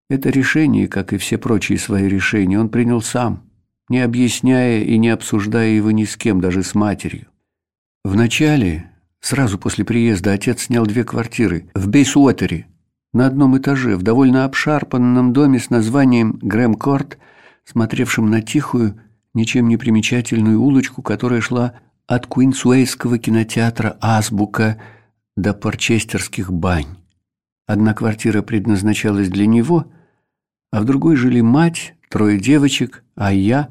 Это 0.09 0.31
решение, 0.31 0.89
как 0.89 1.12
и 1.12 1.19
все 1.19 1.36
прочие 1.36 1.77
свои 1.77 2.09
решения, 2.09 2.59
он 2.59 2.70
принял 2.70 3.03
сам, 3.03 3.44
не 3.90 4.01
объясняя 4.01 4.81
и 4.81 4.97
не 4.97 5.11
обсуждая 5.11 5.69
его 5.69 5.90
ни 5.90 6.05
с 6.05 6.16
кем, 6.16 6.40
даже 6.40 6.62
с 6.62 6.74
матерью. 6.74 7.27
Вначале, 8.03 8.93
сразу 9.20 9.59
после 9.59 9.85
приезда, 9.85 10.32
отец 10.32 10.62
снял 10.62 10.86
две 10.86 11.05
квартиры 11.05 11.69
в 11.74 11.86
Бейсуотере, 11.86 12.66
на 13.12 13.27
одном 13.27 13.57
этаже 13.57 13.97
в 13.97 14.03
довольно 14.03 14.45
обшарпанном 14.45 15.33
доме 15.33 15.59
с 15.59 15.70
названием 15.70 16.39
Грэм-Корт, 16.43 17.19
смотревшем 17.65 18.31
на 18.31 18.43
тихую, 18.43 19.01
ничем 19.35 19.69
не 19.69 19.77
примечательную 19.77 20.61
улочку, 20.61 21.03
которая 21.03 21.41
шла 21.41 21.74
от 22.07 22.27
Куинсуэйского 22.27 23.19
кинотеатра 23.19 23.97
«Азбука» 24.01 24.81
до 25.37 25.55
Порчестерских 25.55 26.53
бань. 26.53 26.97
Одна 27.66 27.95
квартира 27.95 28.43
предназначалась 28.43 29.28
для 29.28 29.47
него, 29.47 29.87
а 30.70 30.81
в 30.81 30.85
другой 30.85 31.16
жили 31.16 31.41
мать, 31.41 31.95
трое 32.09 32.39
девочек, 32.39 33.03
а 33.16 33.33
я, 33.33 33.70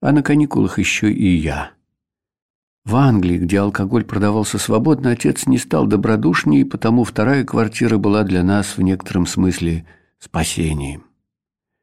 а 0.00 0.12
на 0.12 0.22
каникулах 0.22 0.78
еще 0.78 1.12
и 1.12 1.36
я. 1.36 1.72
В 2.88 2.96
Англии, 2.96 3.36
где 3.36 3.58
алкоголь 3.58 4.02
продавался 4.02 4.56
свободно, 4.56 5.10
отец 5.10 5.46
не 5.46 5.58
стал 5.58 5.86
добродушнее, 5.86 6.64
потому 6.64 7.04
вторая 7.04 7.44
квартира 7.44 7.98
была 7.98 8.22
для 8.22 8.42
нас 8.42 8.78
в 8.78 8.80
некотором 8.80 9.26
смысле 9.26 9.84
спасением. 10.18 11.04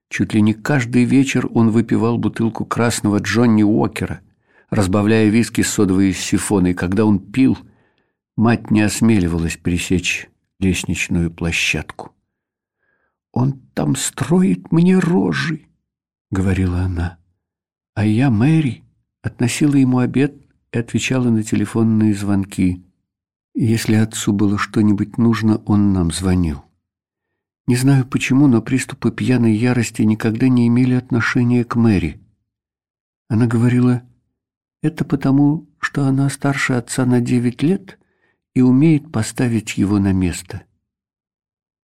Чуть 0.10 0.34
ли 0.34 0.41
не 0.41 0.56
каждый 0.56 1.03
вечер 1.03 1.48
он 1.53 1.69
выпивал 1.69 2.18
бутылку 2.18 2.65
красного 2.65 3.19
Джонни 3.19 3.61
Уокера, 3.61 4.22
разбавляя 4.72 5.30
виски 5.30 5.61
содовой 5.61 6.11
сифоной. 6.11 6.73
Когда 6.73 7.06
он 7.06 7.19
пил, 7.19 7.56
мать 8.36 8.72
не 8.72 8.82
осмеливалась 8.82 9.57
пересечь 9.57 10.27
лестничную 10.60 11.30
площадку. 11.30 12.15
«Он 13.32 13.61
там 13.76 13.95
строит 13.95 14.72
мне 14.72 14.98
рожи»,— 14.98 15.68
говорила 16.32 16.80
она. 16.80 17.19
А 17.94 18.07
я, 18.07 18.32
Мэри, 18.32 18.82
относила 19.22 19.76
ему 19.76 19.99
обед 19.99 20.44
и 20.76 20.77
отвечала 20.77 21.30
на 21.30 21.41
телефонные 21.41 22.14
звонки. 22.14 22.84
Если 23.53 23.95
отцу 23.95 24.34
было 24.34 24.57
что-нибудь 24.57 25.18
нужно, 25.18 25.60
он 25.60 25.93
нам 25.93 26.11
звонил. 26.11 26.65
Не 27.65 27.77
знаю 27.77 28.06
почему, 28.06 28.47
но 28.47 28.61
приступы 28.61 29.10
пьяной 29.11 29.56
ярости 29.56 30.02
никогда 30.02 30.49
не 30.49 30.68
имели 30.68 30.93
отношения 30.93 31.64
к 31.64 31.77
Мэри. 31.77 32.19
Она 33.30 33.47
говорила, 33.47 34.03
это 34.81 35.06
потому, 35.06 35.69
что 35.80 36.06
она 36.06 36.30
старше 36.30 36.73
отца 36.73 37.06
на 37.06 37.22
девять 37.22 37.64
лет 37.64 37.97
и 38.53 38.61
умеет 38.61 39.14
поставить 39.14 39.77
его 39.77 39.97
на 39.97 40.11
место. 40.11 40.64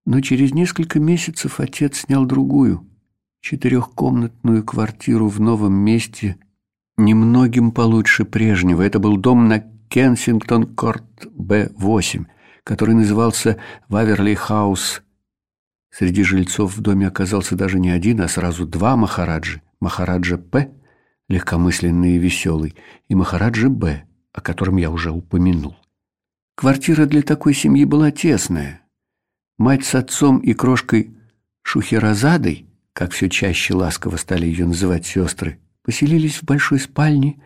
Но 0.08 0.22
через 0.22 0.56
несколько 0.56 0.99
месяцев 0.99 1.60
отец 1.60 1.99
снял 1.99 2.26
другую, 2.26 2.90
четырехкомнатную 3.41 4.64
квартиру 4.64 5.28
в 5.28 5.40
новом 5.40 5.74
месте– 5.74 6.38
немногим 7.06 7.72
получше 7.72 8.26
прежнего. 8.26 8.82
Это 8.82 8.99
был 8.99 9.18
дом 9.18 9.48
на 9.48 9.60
Кенсингтон-Корт 9.90 11.28
Б-8, 11.34 12.26
который 12.64 12.95
назывался 12.95 13.57
Ваверли-хаус. 13.90 15.02
Среди 15.91 16.23
жильцов 16.23 16.76
в 16.76 16.82
доме 16.82 17.07
оказался 17.07 17.56
даже 17.56 17.80
не 17.80 17.90
один, 17.90 18.22
а 18.22 18.28
сразу 18.28 18.65
два 18.65 18.95
Махараджи. 18.95 19.61
Махараджа 19.82 20.38
П, 20.38 20.72
легкомысленный 21.28 22.15
и 22.15 22.19
веселый, 22.19 22.76
и 23.10 23.15
Махараджа 23.15 23.69
Б, 23.69 24.03
о 24.32 24.41
котором 24.41 24.78
я 24.78 24.90
уже 24.90 25.11
упомянул. 25.11 25.76
Квартира 26.56 27.06
для 27.06 27.22
такой 27.23 27.53
семьи 27.53 27.84
была 27.86 28.11
тесная. 28.11 28.82
Мать 29.57 29.86
с 29.86 29.95
отцом 29.95 30.40
и 30.40 30.53
крошкой 30.53 31.18
Шухерозадой, 31.64 32.68
как 32.94 33.11
все 33.11 33.30
чаще 33.30 33.73
ласково 33.73 34.18
стали 34.18 34.45
ее 34.45 34.65
называть 34.65 35.06
сестры, 35.06 35.60
поселились 35.84 36.38
в 36.38 36.44
большой 36.44 36.80
спальне, 36.80 37.41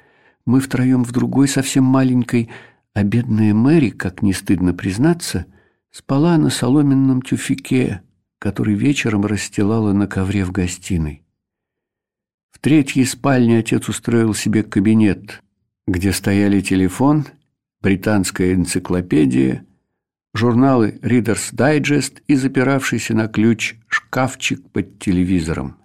мы 0.45 0.59
втроем 0.59 1.03
в 1.03 1.11
другой, 1.11 1.47
совсем 1.47 1.83
маленькой, 1.83 2.49
а 2.93 3.03
бедная 3.03 3.53
Мэри, 3.53 3.89
как 3.89 4.21
не 4.21 4.33
стыдно 4.33 4.73
признаться, 4.73 5.45
спала 5.91 6.37
на 6.37 6.49
соломенном 6.49 7.21
тюфике, 7.21 8.01
который 8.39 8.75
вечером 8.75 9.25
расстилала 9.25 9.93
на 9.93 10.07
ковре 10.07 10.45
в 10.45 10.51
гостиной. 10.51 11.23
В 12.51 12.59
третьей 12.59 13.05
спальне 13.05 13.59
отец 13.59 13.89
устроил 13.89 14.33
себе 14.33 14.63
кабинет, 14.63 15.41
где 15.87 16.11
стояли 16.11 16.61
телефон, 16.61 17.25
британская 17.81 18.53
энциклопедия, 18.53 19.65
журналы 20.33 20.99
Reader's 21.01 21.53
Digest 21.53 22.21
и 22.27 22.35
запиравшийся 22.35 23.13
на 23.15 23.27
ключ 23.27 23.75
шкафчик 23.87 24.69
под 24.71 24.99
телевизором. 24.99 25.77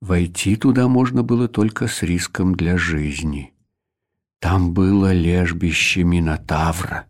Войти 0.00 0.56
туда 0.56 0.88
можно 0.88 1.22
было 1.22 1.46
только 1.46 1.86
с 1.86 2.02
риском 2.02 2.54
для 2.54 2.78
жизни. 2.78 3.52
Там 4.38 4.72
было 4.72 5.12
лежбище 5.12 6.04
Минотавра. 6.04 7.06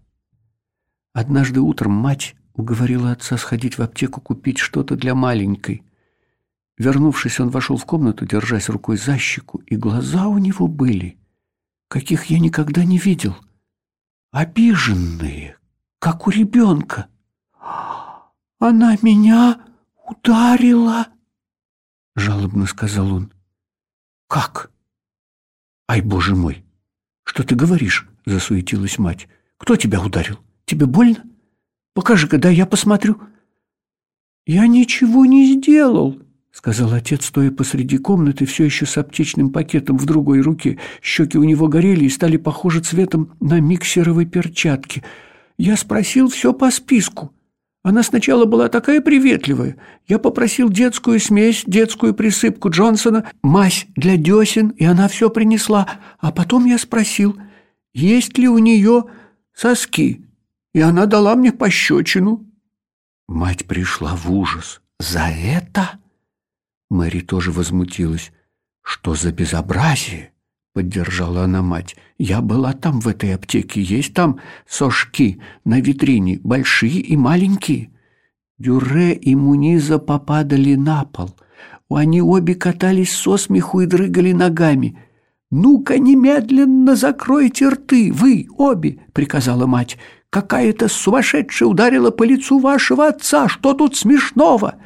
Однажды 1.12 1.60
утром 1.60 1.92
мать 1.92 2.34
уговорила 2.54 3.12
отца 3.12 3.36
сходить 3.36 3.78
в 3.78 3.82
аптеку 3.82 4.20
купить 4.20 4.58
что-то 4.58 4.96
для 4.96 5.14
маленькой. 5.14 5.84
Вернувшись, 6.78 7.38
он 7.38 7.50
вошел 7.50 7.76
в 7.76 7.84
комнату, 7.84 8.26
держась 8.26 8.68
рукой 8.68 8.96
за 8.96 9.18
щеку, 9.18 9.58
и 9.58 9.76
глаза 9.76 10.26
у 10.26 10.38
него 10.38 10.66
были, 10.66 11.16
каких 11.86 12.24
я 12.26 12.40
никогда 12.40 12.84
не 12.84 12.98
видел. 12.98 13.36
Обиженные, 14.32 15.56
как 16.00 16.26
у 16.26 16.30
ребенка. 16.30 17.06
«Она 18.58 18.96
меня 19.02 19.60
ударила!»— 20.08 21.06
жалобно 22.20 22.66
сказал 22.66 23.12
он. 23.12 23.32
«Как? 24.28 24.70
Ай, 25.88 26.01
боже 26.01 26.36
мой! 26.36 26.64
Что 27.24 27.42
ты 27.42 27.56
говоришь?»— 27.56 28.09
засуетилась 28.24 28.98
мать. 28.98 29.28
«Кто 29.56 29.74
тебя 29.76 30.01
ударил? 30.01 30.38
Тебе 30.64 30.86
больно? 30.86 31.24
Покажи-ка, 31.94 32.38
да 32.38 32.48
я 32.48 32.66
посмотрю». 32.66 33.20
«Я 34.47 34.66
ничего 34.66 35.26
не 35.26 35.52
сделал»,— 35.52 36.20
сказал 36.52 36.92
отец, 36.92 37.26
стоя 37.26 37.51
посреди 37.51 37.98
комнаты, 37.98 38.47
все 38.47 38.64
еще 38.64 38.86
с 38.86 38.97
аптечным 38.97 39.51
пакетом 39.51 39.98
в 39.98 40.06
другой 40.06 40.40
руке. 40.40 40.78
Щеки 41.02 41.38
у 41.38 41.44
него 41.44 41.68
горели 41.68 42.05
и 42.05 42.09
стали 42.09 42.36
похожи 42.36 42.80
цветом 42.80 43.36
на 43.40 43.60
миксеровой 43.60 44.26
перчатки. 44.26 45.02
«Я 45.59 45.76
спросил 45.76 46.28
все 46.28 46.52
по 46.52 46.70
списку». 46.70 47.32
Она 47.82 48.02
сначала 48.02 48.44
была 48.44 48.69
такая 48.69 49.01
приветливая. 49.01 49.77
Я 50.07 50.19
попросил 50.19 50.69
детскую 50.69 51.19
смесь, 51.19 51.65
детскую 51.66 52.15
присыпку 52.15 52.69
Джонсона, 52.69 53.31
мазь 53.43 53.86
для 53.97 54.16
десен, 54.19 54.69
и 54.69 54.85
она 54.85 55.09
все 55.09 55.31
принесла. 55.31 55.89
А 56.19 56.31
потом 56.31 56.66
я 56.66 56.77
спросил, 56.77 57.40
есть 57.94 58.36
ли 58.36 58.48
у 58.48 58.59
нее 58.59 59.05
соски, 59.55 60.27
и 60.74 60.81
она 60.81 61.07
дала 61.07 61.35
мне 61.36 61.52
пощечину. 61.52 62.47
Мать 63.28 63.66
пришла 63.66 64.15
в 64.15 64.31
ужас. 64.31 64.82
«За 64.98 65.28
это?» 65.28 65.98
Мэри 66.90 67.20
тоже 67.20 67.52
возмутилась. 67.52 68.32
«Что 68.82 69.15
за 69.15 69.32
безобразие?»— 69.32 70.30
поддержала 70.72 71.44
она 71.44 71.62
мать. 71.62 71.97
«Я 72.18 72.40
была 72.40 72.72
там, 72.72 73.01
в 73.01 73.09
этой 73.09 73.34
аптеке. 73.34 73.80
Есть 73.80 74.14
там 74.14 74.40
сошки 74.68 75.40
на 75.64 75.80
витрине, 75.80 76.40
большие 76.42 77.01
и 77.01 77.16
маленькие». 77.16 77.90
Дюре 78.59 79.14
и 79.14 79.34
Муниза 79.34 79.98
попадали 79.98 80.74
на 80.74 81.05
пол. 81.05 81.34
Они 81.88 82.20
обе 82.20 82.55
катались 82.55 83.12
со 83.12 83.36
смеху 83.36 83.80
и 83.80 83.86
дрыгали 83.86 84.32
ногами. 84.32 84.98
«Ну-ка, 85.51 85.98
немедленно 85.98 86.94
закройте 86.94 87.68
рты, 87.70 88.12
вы 88.12 88.47
обе!»— 88.56 88.98
приказала 89.12 89.66
мать. 89.66 89.98
«Какая-то 90.28 90.88
сумасшедшая 90.88 91.68
ударила 91.68 92.10
по 92.10 92.22
лицу 92.22 92.59
вашего 92.59 93.09
отца! 93.09 93.48
Что 93.48 93.72
тут 93.74 93.97
смешного?» 93.97 94.76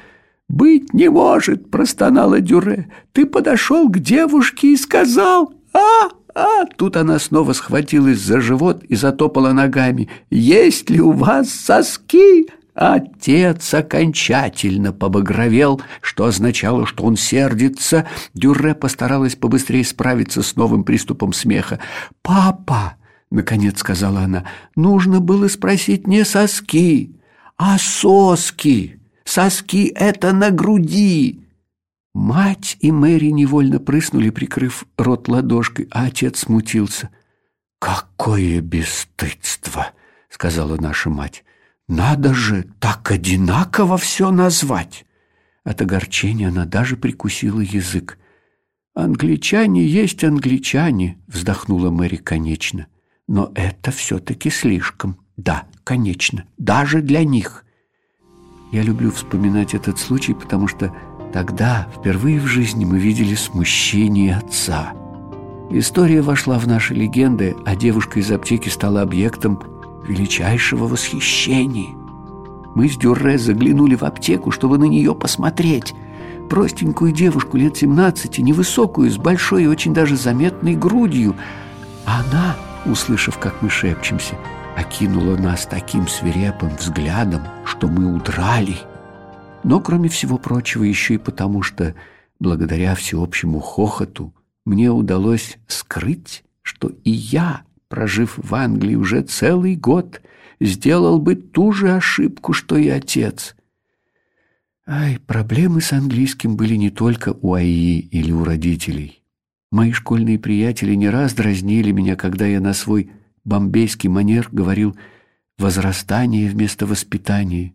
«Быть 0.48 0.94
не 0.94 1.10
может!»— 1.10 1.70
простонала 1.72 2.40
Дюре. 2.40 2.90
«Ты 3.12 3.26
подошел 3.26 3.88
к 3.88 3.98
девушке 3.98 4.72
и 4.72 4.76
сказал...» 4.76 5.52
«А, 5.74 6.08
а!» 6.34 6.64
Тут 6.76 6.96
она 6.96 7.18
снова 7.18 7.52
схватилась 7.52 8.20
за 8.20 8.40
живот 8.40 8.82
и 8.84 8.94
затопала 8.94 9.52
ногами. 9.52 10.08
«Есть 10.30 10.90
ли 10.90 11.00
у 11.00 11.10
вас 11.10 11.50
соски?» 11.50 12.46
Отец 12.74 13.72
окончательно 13.72 14.92
побагровел, 14.92 15.80
что 16.00 16.24
означало, 16.24 16.86
что 16.86 17.04
он 17.04 17.16
сердится. 17.16 18.06
Дюре 18.34 18.74
постаралась 18.74 19.36
побыстрее 19.36 19.84
справиться 19.84 20.42
с 20.42 20.56
новым 20.56 20.82
приступом 20.82 21.32
смеха. 21.32 21.78
«Папа!»— 22.22 22.96
наконец 23.30 23.78
сказала 23.78 24.20
она. 24.20 24.44
«Нужно 24.74 25.20
было 25.20 25.46
спросить 25.46 26.08
не 26.08 26.24
соски, 26.24 27.14
а 27.56 27.78
соски. 27.78 28.98
Соски— 29.24 29.86
это 29.94 30.32
на 30.32 30.50
груди. 30.50 31.43
Мать 32.14 32.76
и 32.80 32.92
Мэри 32.92 33.30
невольно 33.30 33.80
прыснули, 33.80 34.30
прикрыв 34.30 34.86
рот 34.96 35.26
ладошкой, 35.28 35.88
а 35.90 36.06
отец 36.06 36.40
смутился. 36.40 37.10
«Какое 37.80 38.60
бесстыдство!»— 38.60 39.88
сказала 40.30 40.76
наша 40.80 41.10
мать. 41.10 41.44
«Надо 41.88 42.32
же 42.32 42.66
так 42.78 43.10
одинаково 43.10 43.98
все 43.98 44.30
назвать!» 44.30 45.04
От 45.64 45.82
огорчения 45.82 46.48
она 46.48 46.66
даже 46.66 46.96
прикусила 46.96 47.60
язык. 47.60 48.18
«Англичане 48.94 49.84
есть 49.84 50.22
англичане»,— 50.22 51.18
вздохнула 51.26 51.90
Мэри 51.90 52.16
конечно. 52.16 52.86
«Но 53.26 53.50
это 53.56 53.90
все-таки 53.90 54.50
слишком. 54.50 55.18
Да, 55.36 55.66
конечно, 55.82 56.44
даже 56.58 57.02
для 57.02 57.24
них». 57.24 57.64
Я 58.70 58.82
люблю 58.82 59.10
вспоминать 59.10 59.74
этот 59.74 59.98
случай, 59.98 60.34
потому 60.34 60.68
что 60.68 60.94
Тогда 61.34 61.88
впервые 61.92 62.38
в 62.38 62.46
жизни 62.46 62.84
мы 62.84 63.00
видели 63.00 63.34
смущение 63.34 64.36
отца. 64.36 64.92
История 65.68 66.22
вошла 66.22 66.60
в 66.60 66.68
наши 66.68 66.94
легенды, 66.94 67.56
а 67.66 67.74
девушка 67.74 68.20
из 68.20 68.30
аптеки 68.30 68.68
стала 68.68 69.02
объектом 69.02 69.60
величайшего 70.06 70.86
восхищения. 70.86 71.88
Мы 72.76 72.88
с 72.88 72.96
Дюрре 72.96 73.36
заглянули 73.36 73.96
в 73.96 74.04
аптеку, 74.04 74.52
чтобы 74.52 74.78
на 74.78 74.84
нее 74.84 75.12
посмотреть. 75.12 75.92
Простенькую 76.48 77.10
девушку 77.10 77.56
лет 77.56 77.76
17, 77.76 78.38
невысокую, 78.38 79.10
с 79.10 79.16
большой 79.16 79.64
и 79.64 79.66
очень 79.66 79.92
даже 79.92 80.16
заметной 80.16 80.76
грудью. 80.76 81.34
Она, 82.04 82.54
услышав, 82.86 83.38
как 83.40 83.60
мы 83.60 83.70
шепчемся, 83.70 84.36
окинула 84.76 85.36
нас 85.36 85.66
таким 85.66 86.06
свирепым 86.06 86.76
взглядом, 86.76 87.42
что 87.64 87.88
мы 87.88 88.14
удрали– 88.14 88.78
но, 89.64 89.80
кроме 89.80 90.08
всего 90.08 90.38
прочего, 90.38 90.84
еще 90.84 91.14
и 91.14 91.18
потому, 91.18 91.62
что 91.62 91.94
благодаря 92.38 92.94
всеобщему 92.94 93.60
хохоту 93.60 94.34
мне 94.64 94.90
удалось 94.90 95.58
скрыть, 95.66 96.44
что 96.62 96.92
и 97.04 97.10
я, 97.10 97.62
прожив 97.88 98.34
в 98.36 98.54
Англии 98.54 98.94
уже 98.94 99.22
целый 99.22 99.76
год, 99.76 100.20
сделал 100.60 101.18
бы 101.18 101.34
ту 101.34 101.72
же 101.72 101.92
ошибку, 101.92 102.52
что 102.52 102.76
и 102.76 102.88
отец. 102.88 103.56
Ай, 104.86 105.18
проблемы 105.26 105.80
с 105.80 105.92
английским 105.92 106.56
были 106.56 106.74
не 106.74 106.90
только 106.90 107.34
у 107.40 107.54
Аи 107.54 107.98
или 107.98 108.32
у 108.32 108.44
родителей. 108.44 109.22
Мои 109.72 109.92
школьные 109.92 110.38
приятели 110.38 110.94
не 110.94 111.08
раз 111.08 111.32
дразнили 111.34 111.90
меня, 111.90 112.16
когда 112.16 112.46
я 112.46 112.60
на 112.60 112.74
свой 112.74 113.10
бомбейский 113.44 114.08
манер 114.08 114.48
говорил 114.52 114.96
«возрастание 115.58 116.48
вместо 116.48 116.86
воспитания». 116.86 117.73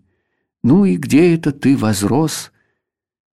Ну 0.64 0.86
и 0.86 0.98
где 0.98 1.34
это 1.34 1.52
ты 1.52 1.77
возрос? 1.77 2.52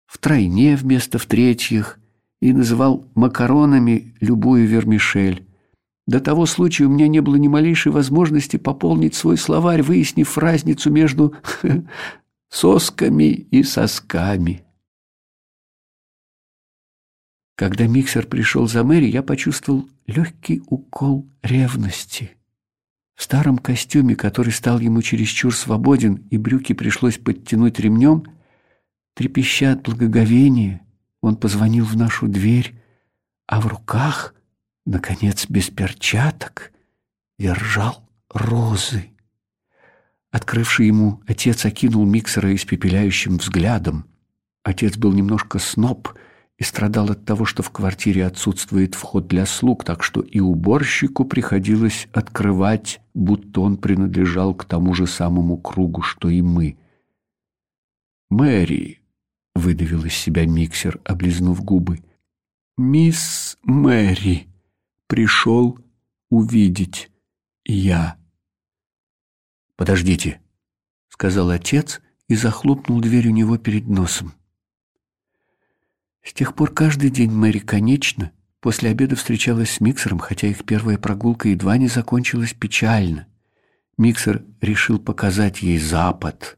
В 0.06 0.18
тройне 0.18 0.76
вместо 0.76 1.18
в 1.18 1.26
третьих 1.26 1.98
и 2.40 2.52
называл 2.52 3.06
макаронами 3.14 4.14
любую 4.20 4.66
вермишель. 4.66 5.46
До 6.06 6.20
того 6.20 6.44
случая 6.44 6.84
у 6.84 6.90
меня 6.90 7.08
не 7.08 7.20
было 7.20 7.36
ни 7.36 7.48
малейшей 7.48 7.90
возможности 7.90 8.58
пополнить 8.58 9.14
свой 9.14 9.38
словарь, 9.38 9.82
выяснив 9.82 10.36
разницу 10.36 10.90
между 10.90 11.34
сосками 12.50 13.32
и 13.32 13.62
сосками. 13.62 14.64
Когда 17.56 17.86
миксер 17.86 18.26
пришел 18.26 18.66
за 18.66 18.84
Мэри, 18.84 19.06
я 19.06 19.22
почувствовал 19.22 19.88
легкий 20.06 20.62
укол 20.66 21.26
ревности. 21.42 22.36
В 23.14 23.22
старом 23.22 23.58
костюме, 23.58 24.16
который 24.16 24.52
стал 24.52 24.80
ему 24.80 25.00
чересчур 25.02 25.54
свободен, 25.54 26.26
и 26.30 26.38
брюки 26.38 26.72
пришлось 26.72 27.18
подтянуть 27.18 27.78
ремнем, 27.78 28.24
трепеща 29.14 29.72
от 29.72 29.82
благоговения, 29.82 30.84
он 31.20 31.36
позвонил 31.36 31.84
в 31.84 31.96
нашу 31.96 32.26
дверь, 32.26 32.74
а 33.46 33.60
в 33.60 33.66
руках, 33.66 34.34
наконец, 34.84 35.46
без 35.48 35.70
перчаток, 35.70 36.72
держал 37.38 38.08
розы. 38.28 39.10
Открывший 40.30 40.88
ему, 40.88 41.22
отец 41.26 41.64
окинул 41.64 42.04
миксера 42.04 42.54
испепеляющим 42.54 43.38
взглядом. 43.38 44.06
Отец 44.64 44.96
был 44.96 45.12
немножко 45.12 45.58
сноб 45.60 46.08
и 46.58 46.62
страдал 46.62 47.10
от 47.10 47.24
того, 47.24 47.44
что 47.44 47.62
в 47.62 47.70
квартире 47.70 48.26
отсутствует 48.26 48.94
вход 48.94 49.26
для 49.26 49.44
слуг, 49.44 49.84
так 49.84 50.02
что 50.02 50.20
и 50.20 50.38
уборщику 50.40 51.24
приходилось 51.24 52.08
открывать, 52.12 53.00
будто 53.12 53.60
он 53.60 53.76
принадлежал 53.76 54.54
к 54.54 54.64
тому 54.64 54.94
же 54.94 55.06
самому 55.06 55.56
кругу, 55.56 56.02
что 56.02 56.28
и 56.28 56.42
мы. 56.42 56.78
«Мэри»,— 58.30 59.00
выдавил 59.54 60.04
из 60.04 60.14
себя 60.14 60.46
миксер, 60.46 61.00
облизнув 61.04 61.62
губы,— 61.62 62.04
«мисс 62.76 63.58
Мэри 63.62 64.46
пришел 65.08 65.78
увидеть 66.30 67.10
я». 67.64 68.16
«Подождите»,— 69.76 70.40
сказал 71.08 71.50
отец 71.50 72.00
и 72.28 72.36
захлопнул 72.36 73.00
дверь 73.00 73.28
у 73.28 73.32
него 73.32 73.58
перед 73.58 73.88
носом. 73.88 74.32
С 76.24 76.32
тех 76.32 76.54
пор 76.54 76.72
каждый 76.72 77.10
день 77.10 77.30
Мэри 77.30 77.58
конечно 77.58 78.32
после 78.60 78.90
обеда 78.90 79.14
встречалась 79.14 79.72
с 79.72 79.80
Миксером, 79.80 80.18
хотя 80.18 80.46
их 80.46 80.64
первая 80.64 80.96
прогулка 80.96 81.50
едва 81.50 81.76
не 81.76 81.86
закончилась 81.86 82.54
печально. 82.54 83.26
Миксер 83.98 84.42
решил 84.62 84.98
показать 84.98 85.60
ей 85.60 85.78
Запад, 85.78 86.56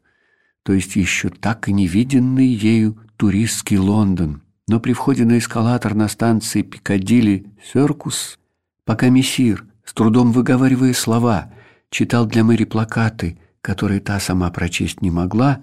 то 0.63 0.73
есть 0.73 0.95
еще 0.95 1.29
так 1.31 1.69
и 1.69 1.73
не 1.73 1.89
виденный 1.89 2.47
ею 2.47 2.97
туристский 3.17 3.77
Лондон. 3.77 4.43
Но 4.69 4.79
при 4.79 4.93
входе 4.93 5.25
на 5.25 5.39
эскалатор 5.39 5.95
на 5.95 6.07
станции 6.07 6.63
Пикадилли 6.63 7.53
Серкус, 7.73 8.39
пока 8.85 9.09
мессир, 9.09 9.67
с 9.85 9.93
трудом 9.93 10.31
выговаривая 10.31 10.95
слова, 10.95 11.53
читал 11.91 12.27
для 12.27 12.45
Мэри 12.45 12.65
плакаты, 12.65 13.39
которые 13.61 13.99
та 13.99 14.21
сама 14.21 14.49
прочесть 14.51 15.03
не 15.03 15.11
могла, 15.11 15.61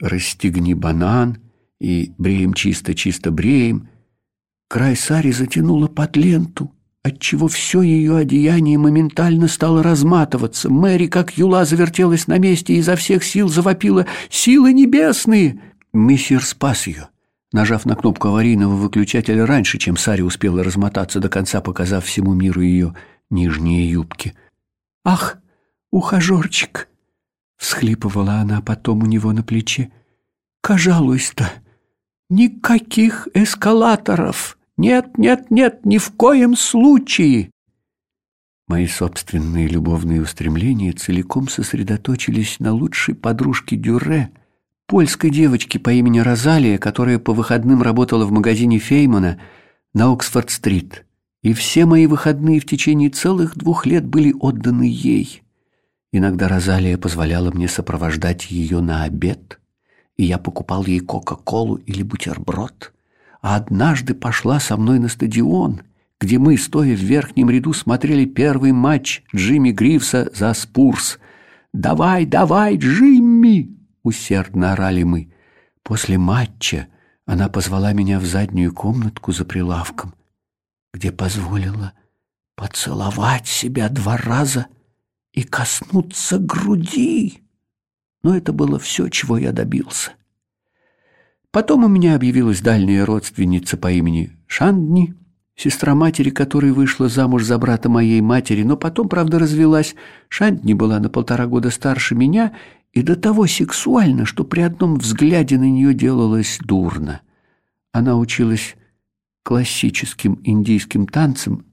«Расстегни 0.00 0.74
банан», 0.74 1.38
и 1.82 2.12
бреем 2.16 2.54
чисто-чисто 2.54 3.32
бреем, 3.32 3.88
край 4.68 4.94
сари 4.94 5.32
затянуло 5.32 5.88
под 5.88 6.16
ленту, 6.16 6.72
отчего 7.02 7.48
все 7.48 7.82
ее 7.82 8.18
одеяние 8.18 8.78
моментально 8.78 9.48
стало 9.48 9.82
разматываться. 9.82 10.70
Мэри, 10.70 11.08
как 11.08 11.36
юла, 11.36 11.64
завертелась 11.64 12.28
на 12.28 12.38
месте 12.38 12.74
и 12.74 12.76
изо 12.76 12.94
всех 12.94 13.24
сил 13.24 13.48
завопила 13.48 14.06
«Силы 14.30 14.72
небесные!» 14.72 15.60
Мессир 15.92 16.44
спас 16.44 16.86
ее, 16.86 17.08
нажав 17.50 17.84
на 17.84 17.96
кнопку 17.96 18.28
аварийного 18.28 18.76
выключателя 18.76 19.44
раньше, 19.44 19.78
чем 19.78 19.96
Сари 19.96 20.22
успела 20.22 20.62
размотаться 20.62 21.18
до 21.18 21.28
конца, 21.28 21.60
показав 21.60 22.04
всему 22.04 22.32
миру 22.32 22.60
ее 22.60 22.94
нижние 23.28 23.90
юбки. 23.90 24.34
«Ах, 25.04 25.38
ухажерчик!»— 25.90 26.88
всхлипывала 27.56 28.34
она 28.34 28.60
потом 28.60 29.02
у 29.02 29.06
него 29.06 29.32
на 29.32 29.42
плече. 29.42 29.90
«Пожалуйста, 30.62 31.50
Никаких 32.34 33.28
эскалаторов! 33.34 34.56
Нет, 34.78 35.18
нет, 35.18 35.50
нет, 35.50 35.84
ни 35.84 35.98
в 35.98 36.12
коем 36.12 36.56
случае!» 36.56 37.50
Мои 38.66 38.86
собственные 38.86 39.68
любовные 39.68 40.22
устремления 40.22 40.92
целиком 40.92 41.46
сосредоточились 41.48 42.58
на 42.58 42.72
лучшей 42.72 43.14
подружке 43.14 43.76
Дюре, 43.76 44.30
польской 44.86 45.28
девочке 45.28 45.78
по 45.78 45.90
имени 45.90 46.20
Розалия, 46.20 46.78
которая 46.78 47.18
по 47.18 47.34
выходным 47.34 47.82
работала 47.82 48.24
в 48.24 48.32
магазине 48.32 48.78
Феймана 48.78 49.38
на 49.92 50.10
Оксфорд-стрит. 50.10 51.04
И 51.42 51.52
все 51.52 51.84
мои 51.84 52.06
выходные 52.06 52.60
в 52.60 52.64
течение 52.64 53.10
целых 53.10 53.58
двух 53.58 53.84
лет 53.84 54.06
были 54.06 54.32
отданы 54.32 54.84
ей. 54.84 55.42
Иногда 56.12 56.48
Розалия 56.48 56.96
позволяла 56.96 57.50
мне 57.50 57.68
сопровождать 57.68 58.50
ее 58.50 58.80
на 58.80 59.02
обед– 59.02 59.58
и 60.22 60.26
я 60.26 60.38
покупал 60.38 60.86
ей 60.86 61.00
кока-колу 61.00 61.74
или 61.74 62.04
бутерброд. 62.04 62.92
А 63.40 63.56
однажды 63.56 64.14
пошла 64.14 64.60
со 64.60 64.76
мной 64.76 65.00
на 65.00 65.08
стадион, 65.08 65.82
где 66.20 66.38
мы, 66.38 66.56
стоя 66.56 66.94
в 66.94 67.00
верхнем 67.00 67.50
ряду, 67.50 67.72
смотрели 67.72 68.24
первый 68.24 68.70
матч 68.70 69.24
Джимми 69.34 69.72
Гривса 69.72 70.30
за 70.32 70.54
Спурс. 70.54 71.18
«Давай, 71.72 72.24
давай, 72.24 72.76
Джимми!»— 72.76 73.76
усердно 74.04 74.74
орали 74.74 75.02
мы. 75.02 75.32
После 75.82 76.18
матча 76.18 76.86
она 77.26 77.48
позвала 77.48 77.92
меня 77.92 78.20
в 78.20 78.24
заднюю 78.24 78.72
комнатку 78.72 79.32
за 79.32 79.44
прилавком, 79.44 80.14
где 80.94 81.10
позволила 81.10 81.94
поцеловать 82.54 83.48
себя 83.48 83.88
два 83.88 84.16
раза 84.16 84.66
и 85.32 85.42
коснуться 85.42 86.38
груди 86.38 87.42
но 88.22 88.36
это 88.36 88.52
было 88.52 88.78
все, 88.78 89.08
чего 89.08 89.36
я 89.36 89.52
добился. 89.52 90.12
Потом 91.50 91.84
у 91.84 91.88
меня 91.88 92.14
объявилась 92.14 92.60
дальняя 92.60 93.04
родственница 93.04 93.76
по 93.76 93.90
имени 93.92 94.30
Шандни, 94.46 95.14
сестра 95.54 95.94
матери, 95.94 96.30
которая 96.30 96.72
вышла 96.72 97.08
замуж 97.08 97.44
за 97.44 97.58
брата 97.58 97.88
моей 97.88 98.20
матери, 98.20 98.62
но 98.62 98.76
потом, 98.76 99.08
правда, 99.08 99.38
развелась. 99.38 99.94
Шандни 100.28 100.72
была 100.72 100.98
на 100.98 101.10
полтора 101.10 101.46
года 101.46 101.70
старше 101.70 102.14
меня 102.14 102.54
и 102.92 103.02
до 103.02 103.16
того 103.16 103.46
сексуальна, 103.46 104.24
что 104.24 104.44
при 104.44 104.60
одном 104.62 104.96
взгляде 104.96 105.58
на 105.58 105.68
нее 105.68 105.92
делалось 105.92 106.58
дурно. 106.60 107.20
Она 107.92 108.16
училась 108.16 108.76
классическим 109.42 110.40
индийским 110.44 111.06
танцам, 111.06 111.66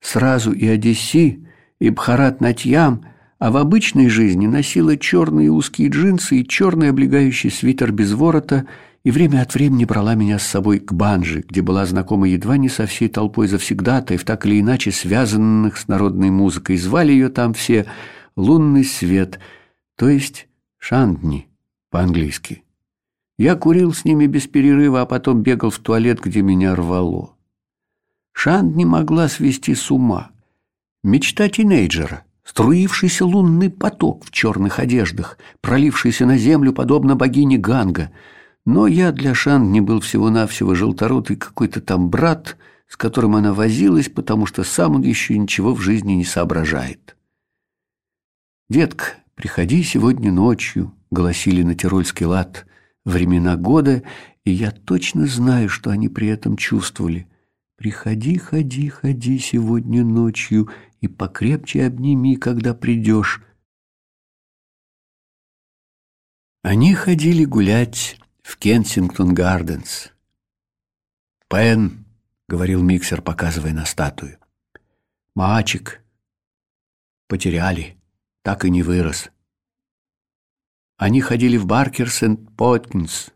сразу 0.00 0.50
и 0.52 0.66
Одесси, 0.66 1.46
и 1.78 1.90
Бхарат-Натьям– 1.90 3.04
а 3.42 3.50
в 3.50 3.56
обычной 3.56 4.08
жизни 4.08 4.46
носила 4.46 4.96
черные 4.96 5.50
узкие 5.50 5.88
джинсы 5.88 6.36
и 6.36 6.46
черный 6.46 6.90
облегающий 6.90 7.50
свитер 7.50 7.90
без 7.90 8.12
ворота 8.12 8.68
и 9.02 9.10
время 9.10 9.42
от 9.42 9.52
времени 9.54 9.84
брала 9.84 10.14
меня 10.14 10.38
с 10.38 10.46
собой 10.46 10.78
к 10.78 10.92
банджи, 10.92 11.44
где 11.48 11.60
была 11.60 11.84
знакома 11.84 12.28
едва 12.28 12.56
не 12.56 12.68
со 12.68 12.86
всей 12.86 13.08
толпой 13.08 13.48
завсегдатаев, 13.48 14.22
так 14.22 14.46
или 14.46 14.60
иначе 14.60 14.92
связанных 14.92 15.76
с 15.76 15.88
народной 15.88 16.30
музыкой. 16.30 16.76
Звали 16.76 17.10
ее 17.10 17.30
там 17.30 17.52
все 17.52 17.86
«Лунный 18.36 18.84
свет», 18.84 19.40
то 19.96 20.08
есть 20.08 20.46
«Шандни» 20.78 21.48
по-английски. 21.90 22.62
Я 23.38 23.56
курил 23.56 23.92
с 23.92 24.04
ними 24.04 24.26
без 24.26 24.46
перерыва, 24.46 25.00
а 25.00 25.06
потом 25.06 25.42
бегал 25.42 25.70
в 25.70 25.80
туалет, 25.80 26.20
где 26.20 26.42
меня 26.42 26.76
рвало. 26.76 27.34
Шандни 28.34 28.84
могла 28.84 29.26
свести 29.26 29.74
с 29.74 29.90
ума. 29.90 30.30
Мечта 31.02 31.48
тинейджера— 31.48 32.22
струившийся 32.44 33.24
лунный 33.24 33.70
поток 33.70 34.24
в 34.24 34.30
черных 34.30 34.78
одеждах, 34.78 35.38
пролившийся 35.60 36.26
на 36.26 36.36
землю, 36.36 36.72
подобно 36.72 37.16
богине 37.16 37.58
Ганга. 37.58 38.10
Но 38.64 38.86
я 38.86 39.12
для 39.12 39.34
Шан 39.34 39.72
не 39.72 39.80
был 39.80 40.00
всего-навсего 40.00 40.74
желторотый 40.74 41.36
какой-то 41.36 41.80
там 41.80 42.10
брат, 42.10 42.56
с 42.88 42.96
которым 42.96 43.36
она 43.36 43.54
возилась, 43.54 44.08
потому 44.08 44.46
что 44.46 44.64
сам 44.64 44.96
он 44.96 45.02
еще 45.02 45.36
ничего 45.38 45.74
в 45.74 45.80
жизни 45.80 46.12
не 46.12 46.24
соображает. 46.24 47.16
«Детка, 48.68 49.16
приходи 49.34 49.82
сегодня 49.82 50.32
ночью»,— 50.32 50.94
голосили 51.10 51.62
на 51.62 51.74
тирольский 51.74 52.26
лад, 52.26 52.66
времена 53.04 53.56
года, 53.56 54.02
и 54.44 54.50
я 54.50 54.70
точно 54.70 55.26
знаю, 55.26 55.68
что 55.68 55.90
они 55.90 56.08
при 56.08 56.28
этом 56.28 56.56
чувствовали. 56.56 57.26
«Приходи, 57.76 58.38
ходи, 58.38 58.88
ходи 58.88 59.38
сегодня 59.38 60.04
ночью, 60.04 60.68
и 61.02 61.08
покрепче 61.08 61.84
обними, 61.84 62.36
когда 62.36 62.74
придешь. 62.74 63.42
Они 66.62 66.94
ходили 66.94 67.44
гулять 67.44 68.20
в 68.42 68.56
Кенсингтон-Гарденс. 68.56 70.12
«Пен»,— 71.48 72.06
говорил 72.48 72.82
миксер, 72.84 73.20
показывая 73.20 73.72
на 73.72 73.84
статую,— 73.84 74.38
«мальчик, 75.34 76.04
потеряли, 77.26 78.00
так 78.42 78.64
и 78.64 78.70
не 78.70 78.84
вырос». 78.84 79.30
Они 80.98 81.20
ходили 81.20 81.56
в 81.56 81.66
Баркерс 81.66 82.22
энд 82.22 82.56
Поткинс, 82.56 83.30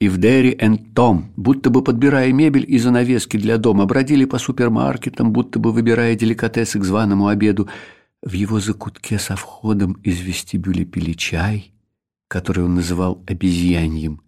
и 0.00 0.08
в 0.08 0.18
Дерри 0.18 0.56
энд 0.58 0.94
Том, 0.94 1.32
будто 1.36 1.70
бы 1.70 1.82
подбирая 1.82 2.32
мебель 2.32 2.64
и 2.68 2.78
занавески 2.78 3.36
для 3.36 3.58
дома, 3.58 3.84
бродили 3.84 4.24
по 4.24 4.38
супермаркетам, 4.38 5.32
будто 5.32 5.58
бы 5.58 5.72
выбирая 5.72 6.14
деликатесы 6.14 6.78
к 6.78 6.84
званому 6.84 7.26
обеду. 7.26 7.68
В 8.22 8.32
его 8.32 8.60
закутке 8.60 9.18
со 9.18 9.36
входом 9.36 9.94
из 10.04 10.20
вестибюля 10.20 10.84
пили 10.84 11.12
чай, 11.12 11.72
который 12.28 12.64
он 12.64 12.74
называл 12.74 13.22
обезьяньем, 13.26 14.22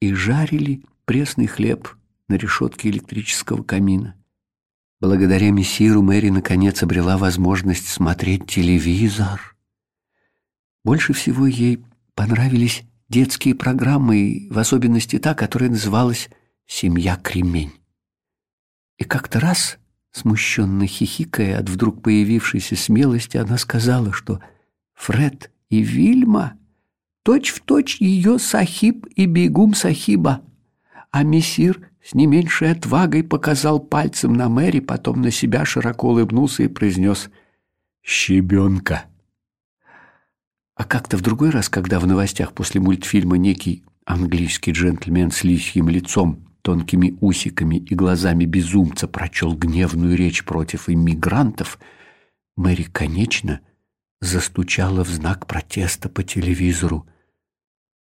и 0.00 0.12
жарили 0.12 0.84
пресный 1.04 1.46
хлеб 1.46 1.88
на 2.28 2.34
решетке 2.34 2.88
электрического 2.88 3.62
камина. 3.62 4.16
Благодаря 5.00 5.50
мессиру 5.50 6.02
Мэри 6.02 6.28
наконец 6.28 6.82
обрела 6.82 7.16
возможность 7.16 7.88
смотреть 7.88 8.46
телевизор. 8.46 9.56
Больше 10.84 11.12
всего 11.12 11.46
ей 11.46 11.82
понравились 12.14 12.84
детские 13.10 13.54
программы, 13.54 14.46
в 14.50 14.58
особенности 14.58 15.18
та, 15.18 15.34
которая 15.34 15.68
называлась 15.68 16.30
«Семья 16.66 17.16
Кремень». 17.16 17.72
И 18.96 19.04
как-то 19.04 19.40
раз, 19.40 19.78
смущенно 20.12 20.86
хихикая 20.86 21.58
от 21.58 21.68
вдруг 21.68 22.02
появившейся 22.02 22.76
смелости, 22.76 23.36
она 23.36 23.58
сказала, 23.58 24.12
что 24.12 24.40
Фред 24.94 25.50
и 25.68 25.80
Вильма 25.80 26.54
точь-в-точь 27.22 27.98
точь 27.98 28.00
ее 28.00 28.38
сахиб 28.38 29.06
и 29.16 29.26
бегум 29.26 29.74
сахиба. 29.74 30.42
А 31.10 31.22
мессир 31.22 31.88
с 32.02 32.14
не 32.14 32.26
меньшей 32.26 32.72
отвагой 32.72 33.24
показал 33.24 33.80
пальцем 33.80 34.32
на 34.34 34.48
Мэри, 34.48 34.80
потом 34.80 35.20
на 35.20 35.30
себя 35.30 35.64
широко 35.64 36.10
улыбнулся 36.10 36.62
и 36.62 36.68
произнес 36.68 37.30
«Щебенка». 38.02 39.04
А 40.80 40.84
как-то 40.84 41.18
в 41.18 41.20
другой 41.20 41.50
раз, 41.50 41.68
когда 41.68 42.00
в 42.00 42.06
новостях 42.06 42.54
после 42.54 42.80
мультфильма 42.80 43.36
некий 43.36 43.84
английский 44.06 44.72
джентльмен 44.72 45.30
с 45.30 45.44
лисьим 45.44 45.90
лицом, 45.90 46.48
тонкими 46.62 47.18
усиками 47.20 47.76
и 47.76 47.94
глазами 47.94 48.46
безумца 48.46 49.06
прочел 49.06 49.54
гневную 49.54 50.16
речь 50.16 50.42
против 50.42 50.88
иммигрантов, 50.88 51.78
Мэри, 52.56 52.84
конечно, 52.84 53.60
застучала 54.22 55.04
в 55.04 55.10
знак 55.10 55.46
протеста 55.46 56.08
по 56.08 56.22
телевизору. 56.22 57.06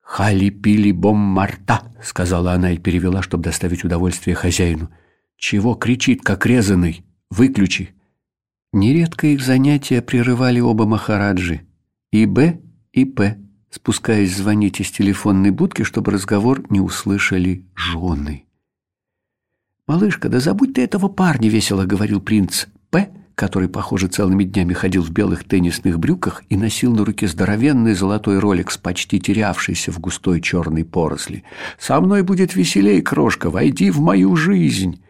«Хали 0.02 0.50
пили 0.50 0.90
бом 0.90 1.16
марта»,— 1.16 1.92
сказала 2.02 2.54
она 2.54 2.72
и 2.72 2.78
перевела, 2.78 3.22
чтобы 3.22 3.44
доставить 3.44 3.84
удовольствие 3.84 4.34
хозяину. 4.34 4.90
«Чего 5.36 5.76
кричит, 5.76 6.22
как 6.22 6.44
резанный? 6.44 7.04
Выключи!» 7.30 7.94
Нередко 8.72 9.28
их 9.28 9.42
занятия 9.42 10.02
прерывали 10.02 10.58
оба 10.58 10.86
махараджи, 10.86 11.60
и 12.10 12.26
Б, 12.26 12.60
и 12.94 13.04
П, 13.04 13.38
спускаясь 13.70 14.34
звонить 14.34 14.80
из 14.80 14.90
телефонной 14.90 15.50
будки, 15.50 15.82
чтобы 15.82 16.12
разговор 16.12 16.64
не 16.70 16.80
услышали 16.80 17.66
жены. 17.74 18.46
«Малышка, 19.86 20.28
да 20.28 20.40
забудь 20.40 20.74
ты 20.74 20.82
этого 20.82 21.08
парня»,— 21.08 21.48
весело 21.50 21.84
говорил 21.84 22.20
принц 22.20 22.66
П,— 22.90 23.10
который, 23.34 23.68
похоже, 23.68 24.06
целыми 24.06 24.44
днями 24.44 24.72
ходил 24.72 25.02
в 25.02 25.10
белых 25.10 25.44
теннисных 25.44 25.98
брюках 25.98 26.42
и 26.48 26.56
носил 26.56 26.94
на 26.94 27.04
руке 27.04 27.26
здоровенный 27.26 27.94
золотой 27.94 28.38
роликс, 28.38 28.78
почти 28.78 29.20
терявшийся 29.20 29.90
в 29.90 29.98
густой 29.98 30.40
черной 30.40 30.84
поросли. 30.84 31.44
«Со 31.78 32.00
мной 32.00 32.22
будет 32.22 32.54
веселей, 32.54 33.02
крошка, 33.02 33.50
войди 33.50 33.90
в 33.90 34.00
мою 34.00 34.36
жизнь!» 34.36 35.02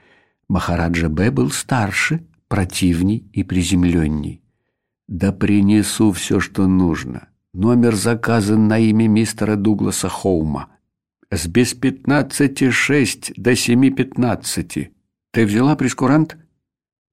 Махараджа 0.49 1.09
Б. 1.09 1.31
был 1.31 1.51
старше, 1.51 2.25
противней 2.49 3.29
и 3.33 3.43
приземленней. 3.43 4.43
«Да 5.07 5.33
принесу 5.33 6.13
все, 6.13 6.41
что 6.41 6.67
нужно. 6.67 7.29
Номер 7.55 7.95
заказан 7.95 8.67
на 8.67 8.81
имя 8.81 9.07
мистера 9.07 9.55
Дугласа 9.55 10.09
Хоума. 10.09 10.71
С 11.31 11.47
без 11.47 11.73
пятнадцати 11.73 12.71
шесть 12.71 13.33
до 13.37 13.55
семи 13.55 13.93
пятнадцати. 13.93 14.91
Ты 15.33 15.47
взяла 15.47 15.77
прескурант?» 15.77 16.37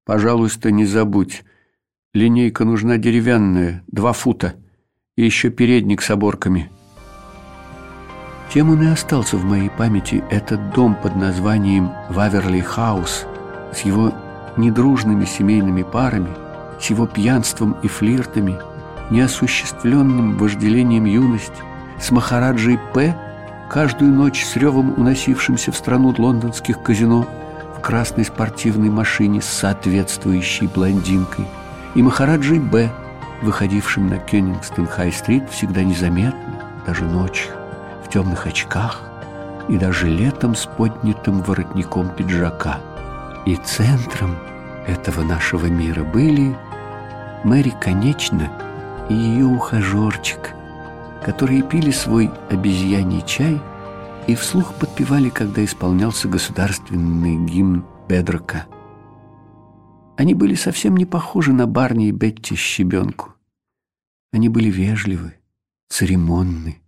Пожалуйста, 0.03 0.72
не 0.72 0.88
забудь. 0.88 1.43
Линейка 2.15 2.65
нужна 2.65 2.97
деревянная, 2.97 3.84
два 3.85 4.13
фута. 4.13 4.55
И 5.15 5.23
еще 5.23 5.51
передник 5.51 6.01
с 6.01 6.09
оборками. 6.09 6.72
Тем 8.51 8.72
он 8.72 8.81
и 8.81 8.88
остался 8.88 9.38
в 9.38 9.45
моей 9.45 9.69
памяти 9.69 10.23
этот 10.31 10.73
дом 10.73 10.95
под 10.95 11.15
названием 11.18 11.91
Ваверли 12.09 12.61
Хаус 12.61 13.27
с 13.76 13.81
его 13.81 14.11
недружными 14.57 15.26
семейными 15.26 15.84
парами, 15.84 16.31
с 16.80 16.89
его 16.89 17.05
пьянством 17.05 17.73
и 17.84 17.88
флиртами, 17.88 18.57
неосуществленным 19.11 20.38
вожделением 20.38 21.05
юности, 21.05 21.61
с 21.99 22.09
Махараджей 22.09 22.79
П., 22.93 23.15
каждую 23.69 24.11
ночь 24.11 24.43
с 24.43 24.55
ревом 24.55 24.95
уносившимся 24.97 25.71
в 25.71 25.77
страну 25.77 26.13
лондонских 26.17 26.81
казино– 26.81 27.27
красной 27.81 28.23
спортивной 28.23 28.89
машине 28.89 29.41
с 29.41 29.45
соответствующей 29.45 30.67
блондинкой, 30.67 31.45
и 31.95 32.01
Махараджей 32.01 32.59
Б, 32.59 32.89
выходившим 33.41 34.07
на 34.07 34.17
Кёнингстон-Хай-стрит 34.17 35.49
всегда 35.49 35.83
незаметно, 35.83 36.61
даже 36.85 37.03
ночью, 37.03 37.51
в 38.05 38.09
темных 38.09 38.47
очках 38.47 39.01
и 39.67 39.77
даже 39.77 40.07
летом 40.07 40.55
с 40.55 40.65
поднятым 40.65 41.41
воротником 41.41 42.09
пиджака. 42.09 42.79
И 43.45 43.55
центром 43.55 44.38
этого 44.88 45.23
нашего 45.23 45.65
мира 45.65 46.03
были 46.03 46.55
Мэри 47.43 47.73
Конечно 47.81 48.49
и 49.09 49.13
ее 49.13 49.45
ухажерчик, 49.45 50.53
которые 51.23 51.63
пили 51.63 51.91
свой 51.91 52.31
обезьяний 52.49 53.23
чай– 53.25 53.59
и 54.27 54.35
вслух 54.35 54.75
подпевали, 54.75 55.29
когда 55.29 55.63
исполнялся 55.63 56.27
государственный 56.27 57.43
гимн 57.45 57.85
Бедрока. 58.07 58.67
Они 60.17 60.33
были 60.33 60.55
совсем 60.55 60.95
не 60.95 61.05
похожи 61.05 61.51
на 61.53 61.67
Барни 61.67 62.09
и 62.09 62.11
Бетти 62.11 62.55
щебенку. 62.55 63.33
Они 64.31 64.49
были 64.49 64.69
вежливы, 64.69 65.35
церемонны. 65.89 66.81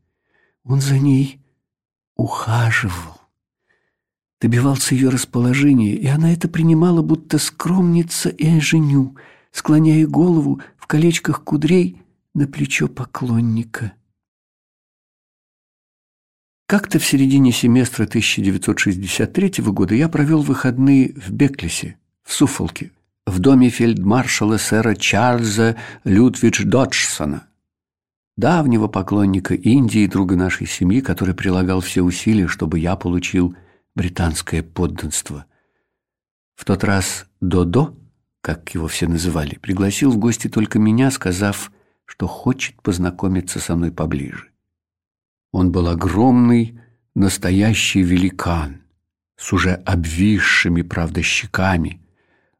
Он 0.63 0.79
за 0.79 0.99
ней 0.99 1.41
ухаживал, 2.15 3.21
добивался 4.39 4.95
ее 4.95 5.09
расположения, 5.09 5.95
и 5.95 6.07
она 6.07 6.31
это 6.31 6.47
принимала, 6.47 7.01
будто 7.01 7.39
скромница 7.39 8.29
и 8.29 8.47
инженю, 8.47 9.15
склоняя 9.51 10.05
голову 10.07 10.61
в 10.77 10.87
колечках 10.87 11.43
кудрей 11.43 12.01
на 12.33 12.47
плечо 12.47 12.87
поклонника. 12.87 13.93
Как-то 16.65 16.97
в 16.97 17.05
середине 17.05 17.51
семестра 17.51 18.05
1963 18.05 19.63
года 19.65 19.93
я 19.93 20.09
провел 20.09 20.41
выходные 20.41 21.13
в 21.13 21.31
Беклисе, 21.31 21.97
в 22.23 22.33
Суфолке, 22.33 22.91
в 23.27 23.37
доме 23.39 23.69
фельдмаршала 23.69 24.57
сэра 24.57 24.95
Чарльза 24.95 25.77
Людвидж 26.03 26.63
Доджсона, 26.63 27.47
давнего 28.35 28.87
поклонника 28.87 29.53
Индии 29.53 30.01
и 30.01 30.07
друга 30.07 30.35
нашей 30.35 30.65
семьи, 30.65 31.01
который 31.01 31.35
прилагал 31.35 31.81
все 31.81 32.01
усилия, 32.01 32.47
чтобы 32.47 32.79
я 32.79 32.95
получил 32.95 33.55
британское 33.93 34.63
подданство. 34.63 35.45
В 36.55 36.65
тот 36.65 36.83
раз 36.83 37.27
Додо, 37.41 37.95
как 38.41 38.73
его 38.73 38.87
все 38.87 39.07
называли, 39.07 39.59
пригласил 39.61 40.11
в 40.11 40.17
гости 40.17 40.47
только 40.47 40.79
меня, 40.79 41.11
сказав, 41.11 41.71
что 42.13 42.27
хочет 42.27 42.79
познакомиться 42.83 43.59
со 43.59 43.75
мной 43.75 43.91
поближе. 43.91 44.51
Он 45.51 45.71
был 45.71 45.87
огромный, 45.87 46.79
настоящий 47.15 48.03
великан, 48.03 48.83
с 49.35 49.51
уже 49.51 49.71
обвисшими, 49.73 50.83
правда, 50.83 51.23
щеками, 51.23 52.01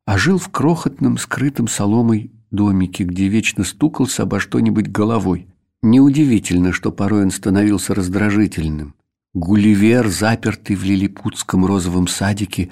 а 0.05 0.17
жил 0.17 0.39
в 0.39 0.49
крохотном, 0.49 1.19
скрытом 1.19 1.67
соломой 1.67 2.31
домике, 2.49 3.03
где 3.03 3.27
вечно 3.27 3.63
стукался 3.63 4.23
обо 4.23 4.39
что-нибудь 4.39 4.87
головой. 4.87 5.47
Неудивительно, 5.83 6.71
что 6.71 6.91
порой 6.91 7.21
он 7.21 7.29
становился 7.29 7.93
раздражительным. 7.93 8.95
Гулливер, 9.35 10.07
запертый 10.07 10.75
в 10.75 10.83
лилипутском 10.83 11.63
розовом 11.63 12.07
садике 12.07 12.71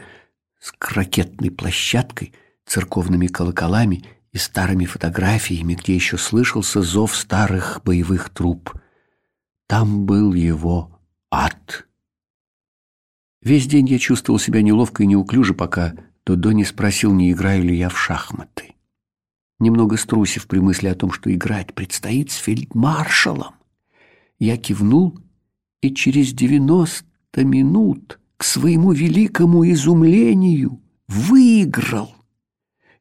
с 0.60 0.72
крокетной 0.72 1.52
площадкой, 1.52 2.34
церковными 2.66 3.28
колоколами 3.28 4.04
и 4.34 4.38
старыми 4.38 4.86
фотографиями, 4.86 5.76
где 5.76 5.96
еще 5.96 6.18
слышался 6.18 6.82
зов 6.82 7.16
старых 7.16 7.82
боевых 7.84 8.30
труб– 8.30 8.74
там 9.72 10.06
был 10.06 10.34
его 10.34 11.00
ад. 11.32 11.88
Весь 13.42 13.68
день 13.68 13.88
я 13.88 14.00
чувствовал 14.00 14.38
себя 14.38 14.62
неловко 14.62 15.04
и 15.04 15.08
неуклюже, 15.08 15.54
пока 15.54 15.94
Додо 16.26 16.52
не 16.52 16.66
спросил, 16.66 17.14
не 17.14 17.32
играю 17.32 17.64
ли 17.64 17.78
я 17.78 17.88
в 17.88 17.98
шахматы. 17.98 18.76
Немного 19.60 19.96
струсив 19.96 20.48
при 20.48 20.60
мысли 20.60 20.90
о 20.90 20.96
том, 20.96 21.14
что 21.14 21.34
играть 21.34 21.74
предстоит 21.74 22.32
с 22.32 22.36
фельдмаршалом, 22.36 23.56
я 24.40 24.58
кивнул 24.58 25.18
и 25.80 25.96
через 25.96 26.34
девяносто 26.34 27.06
минут 27.46 28.20
к 28.36 28.44
своему 28.44 28.92
великому 28.92 29.72
изумлению 29.72 30.82
выиграл. 31.08 32.14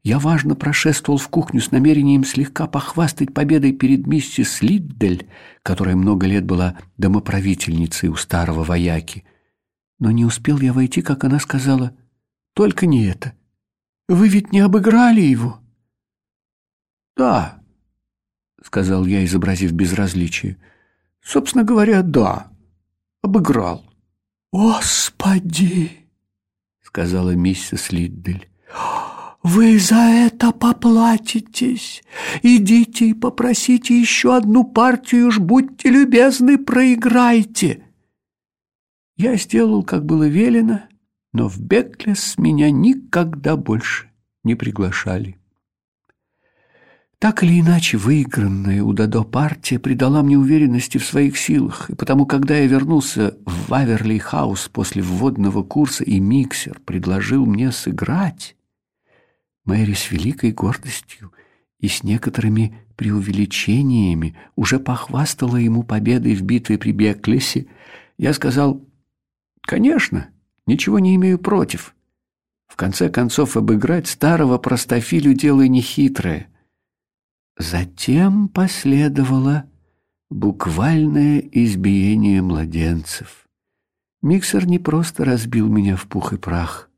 Я 0.03 0.19
важно 0.19 0.55
прошествовал 0.55 1.19
в 1.19 1.29
кухню 1.29 1.61
с 1.61 1.73
намерением 1.73 2.25
слегка 2.25 2.67
похвастать 2.67 3.35
победой 3.35 3.73
перед 3.73 4.07
миссис 4.07 4.63
Лиддель, 4.63 5.29
которая 5.63 5.95
много 5.95 6.27
лет 6.27 6.45
была 6.47 6.79
домоправительницей 6.97 8.09
у 8.09 8.17
старого 8.17 8.65
вояки. 8.65 9.25
Но 9.99 10.11
не 10.11 10.25
успел 10.25 10.59
я 10.59 10.73
войти, 10.73 11.03
как 11.03 11.25
она 11.25 11.39
сказала, 11.39 11.95
«Только 12.55 12.87
не 12.87 13.05
это. 13.05 13.35
Вы 14.09 14.29
ведь 14.29 14.53
не 14.53 14.61
обыграли 14.61 15.21
его?» 15.21 15.61
«Да»,— 17.15 17.63
сказал 18.65 19.05
я, 19.05 19.23
изобразив 19.23 19.73
безразличие. 19.73 20.57
«Собственно 21.23 21.63
говоря, 21.63 22.03
да, 22.03 22.51
обыграл». 23.21 23.85
«Господи!»— 24.51 26.09
сказала 26.83 27.35
миссис 27.35 27.93
Лиддель. 27.93 28.49
Вы 29.43 29.79
за 29.79 29.95
это 29.95 30.53
поплатитесь. 30.53 32.03
Идите 32.43 33.07
и 33.07 33.15
попросите 33.15 33.99
еще 33.99 34.37
одну 34.37 34.65
партию, 34.65 35.29
уж 35.29 35.39
будьте 35.39 35.89
любезны, 35.89 36.59
проиграйте. 36.59 37.85
Я 39.17 39.37
сделал, 39.37 39.83
как 39.83 40.05
было 40.05 40.29
велено, 40.29 40.83
но 41.33 41.49
в 41.49 41.59
Беклес 41.59 42.37
меня 42.37 42.71
никогда 42.71 43.57
больше 43.57 44.11
не 44.45 44.55
приглашали. 44.55 45.39
Так 47.19 47.43
или 47.43 47.61
иначе, 47.61 47.99
выигранная 47.99 48.83
у 48.83 48.95
Дадо 48.95 49.25
партия 49.25 49.79
придала 49.79 50.23
мне 50.23 50.39
уверенности 50.39 50.97
в 50.97 51.05
своих 51.05 51.37
силах, 51.37 51.91
и 51.91 51.95
потому, 51.95 52.25
когда 52.25 52.57
я 52.57 52.67
вернулся 52.67 53.37
в 53.45 53.69
Ваверли-хаус 53.69 54.71
после 54.73 55.03
вводного 55.03 55.63
курса, 55.63 56.03
и 56.03 56.19
миксер 56.19 56.81
предложил 56.87 57.45
мне 57.45 57.73
сыграть, 57.73 58.57
Мэри 59.71 59.95
с 59.95 60.11
великой 60.11 60.53
гордостью 60.53 61.33
и 61.79 61.89
с 61.89 62.03
некоторыми 62.03 62.77
преувеличениями 62.97 64.37
уже 64.57 64.81
похвастала 64.81 65.57
ему 65.57 65.83
победой 65.83 66.35
в 66.35 66.43
битве 66.43 66.77
при 66.77 66.93
Беклесе, 66.93 67.67
я 68.19 68.35
сказал 68.35 68.85
«Конечно, 69.63 70.29
ничего 70.67 70.99
не 70.99 71.15
имею 71.15 71.39
против». 71.39 71.95
В 72.67 72.77
конце 72.77 73.09
концов, 73.09 73.57
обыграть 73.57 74.09
старого 74.09 74.59
простофилю 74.59 75.35
дело 75.35 75.67
нехитрое— 75.67 76.49
Затем 77.61 78.49
последовало 78.49 79.67
буквальное 80.31 81.41
избиение 81.41 82.41
младенцев. 82.41 83.47
Миксер 84.23 84.67
не 84.67 84.79
просто 84.79 85.27
разбил 85.27 85.69
меня 85.69 85.95
в 85.97 86.07
пух 86.07 86.33
и 86.33 86.39
прах. 86.39 86.89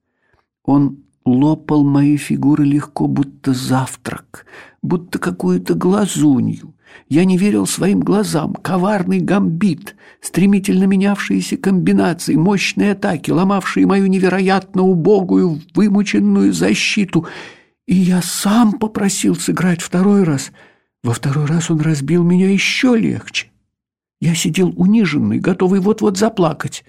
Он 0.62 1.02
лопал 1.24 1.84
мои 1.84 2.16
фигуры 2.16 2.64
легко, 2.64 3.06
будто 3.06 3.54
завтрак, 3.54 4.46
будто 4.82 5.18
какую-то 5.18 5.74
глазунью. 5.74 6.74
Я 7.08 7.24
не 7.24 7.38
верил 7.38 7.66
своим 7.66 8.00
глазам. 8.00 8.54
Коварный 8.54 9.20
гамбит, 9.20 9.96
стремительно 10.20 10.84
менявшиеся 10.84 11.56
комбинации, 11.56 12.34
мощные 12.34 12.92
атаки, 12.92 13.30
ломавшие 13.30 13.86
мою 13.86 14.06
невероятно 14.06 14.82
убогую, 14.82 15.60
вымученную 15.74 16.52
защиту— 16.52 17.26
и 17.86 17.94
я 17.94 18.22
сам 18.22 18.72
попросил 18.72 19.34
сыграть 19.34 19.82
второй 19.82 20.22
раз. 20.24 20.52
Во 21.02 21.12
второй 21.12 21.46
раз 21.46 21.70
он 21.70 21.80
разбил 21.80 22.22
меня 22.22 22.50
еще 22.50 22.96
легче. 22.96 23.50
Я 24.20 24.34
сидел 24.34 24.72
униженный, 24.76 25.40
готовый 25.40 25.80
вот-вот 25.80 26.16
заплакать. 26.16 26.84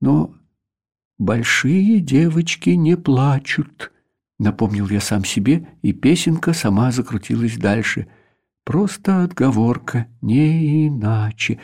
Но 0.00 0.34
большие 1.18 2.00
девочки 2.00 2.70
не 2.70 2.96
плачут, 2.96 3.92
напомнил 4.38 4.88
я 4.88 5.00
сам 5.00 5.24
себе, 5.24 5.68
и 5.82 5.92
песенка 5.92 6.52
сама 6.52 6.92
закрутилась 6.92 7.56
дальше. 7.56 8.06
Просто 8.64 9.24
отговорка, 9.24 10.06
не 10.20 10.88
иначе. 10.88 11.58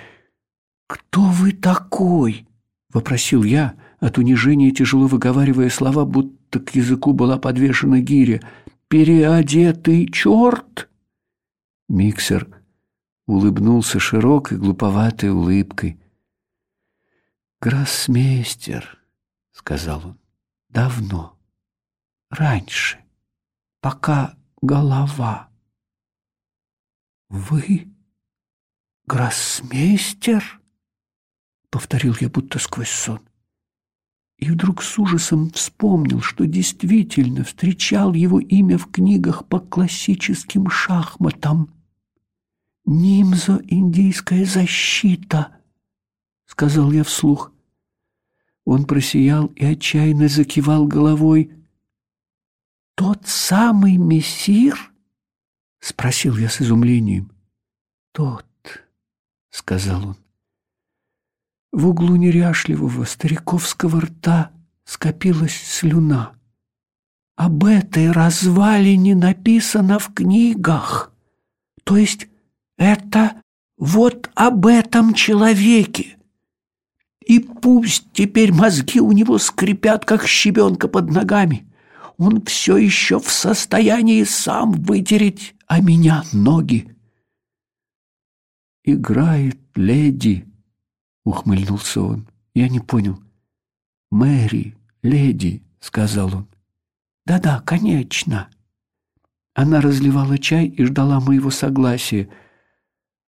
Кто 0.86 1.22
вы 1.22 1.52
такой? 1.52 2.47
вопросил 2.93 3.43
я, 3.43 3.74
от 3.98 4.18
унижения 4.18 4.70
тяжело 4.70 5.06
выговаривая 5.06 5.68
слова, 5.68 6.05
будто 6.05 6.60
к 6.60 6.74
языку 6.74 7.12
была 7.12 7.39
подвешена 7.39 8.01
гиря. 8.01 8.40
«Переодетый 8.89 10.09
черт!» 10.09 10.89
Миксер 11.89 12.48
улыбнулся 13.26 13.98
широкой, 13.98 14.59
глуповатой 14.59 15.31
улыбкой. 15.31 15.98
«Гроссмейстер»,— 17.60 18.98
сказал 19.64 20.00
он,— 20.04 20.18
«давно, 20.68 21.38
раньше, 22.28 23.02
пока 23.80 24.36
голова». 24.60 25.48
«Вы 27.30 27.88
гроссмейстер?»— 29.06 30.60
повторил 31.70 32.14
я 32.20 32.28
будто 32.28 32.58
сквозь 32.58 32.90
сон 32.90 33.20
и 34.36 34.50
вдруг 34.50 34.82
с 34.82 34.98
ужасом 34.98 35.50
вспомнил, 35.52 36.20
что 36.20 36.46
действительно 36.46 37.44
встречал 37.44 38.12
его 38.12 38.40
имя 38.40 38.76
в 38.76 38.90
книгах 38.90 39.46
по 39.46 39.60
классическим 39.60 40.68
шахматам. 40.68 41.72
«Нимзо— 42.84 43.62
индийская 43.68 44.44
защита»,— 44.44 45.56
сказал 46.44 46.92
я 46.92 47.04
вслух. 47.04 47.53
Он 48.64 48.86
просиял 48.86 49.46
и 49.48 49.64
отчаянно 49.64 50.28
закивал 50.28 50.86
головой. 50.86 51.52
«Тот 52.94 53.26
самый 53.26 53.96
мессир?»— 53.96 54.92
спросил 55.80 56.36
я 56.36 56.48
с 56.48 56.60
изумлением. 56.60 57.30
«Тот»,— 58.12 58.46
сказал 59.50 60.08
он. 60.08 60.16
В 61.72 61.88
углу 61.88 62.16
неряшливого 62.16 63.04
стариковского 63.04 64.02
рта 64.02 64.52
скопилась 64.84 65.56
слюна. 65.56 66.34
Об 67.36 67.64
этой 67.64 68.12
развалине 68.12 69.16
написано 69.16 69.98
в 69.98 70.14
книгах. 70.14 71.12
То 71.82 71.96
есть 71.96 72.28
это 72.78 73.42
вот 73.76 74.30
об 74.34 74.66
этом 74.66 75.14
человеке. 75.14 76.16
И 77.26 77.38
пусть 77.38 78.12
теперь 78.12 78.52
мозги 78.52 79.01
у 79.01 79.12
него 79.12 79.38
скрипят, 79.38 80.05
как 80.05 80.26
щебенка 80.26 80.88
под 80.88 81.10
ногами. 81.10 81.66
Он 82.16 82.42
все 82.44 82.76
еще 82.76 83.18
в 83.18 83.30
состоянии 83.30 84.24
сам 84.24 84.72
вытереть, 84.72 85.55
а 85.66 85.80
меня 85.80 86.22
ноги. 86.32 86.94
Играет 88.84 89.59
леди 89.74 90.46
ухмыльнулся 91.24 92.02
он. 92.02 92.28
Я 92.55 92.68
не 92.68 92.80
понял. 92.80 93.20
Мэри, 94.10 94.76
леди, 95.02 95.62
сказал 95.80 96.34
он. 96.34 96.48
Да-да, 97.26 97.60
конечно. 97.60 98.48
Она 99.55 99.80
разливала 99.80 100.38
чай 100.38 100.66
и 100.66 100.84
ждала 100.84 101.20
моего 101.20 101.51
согласия. 101.51 102.28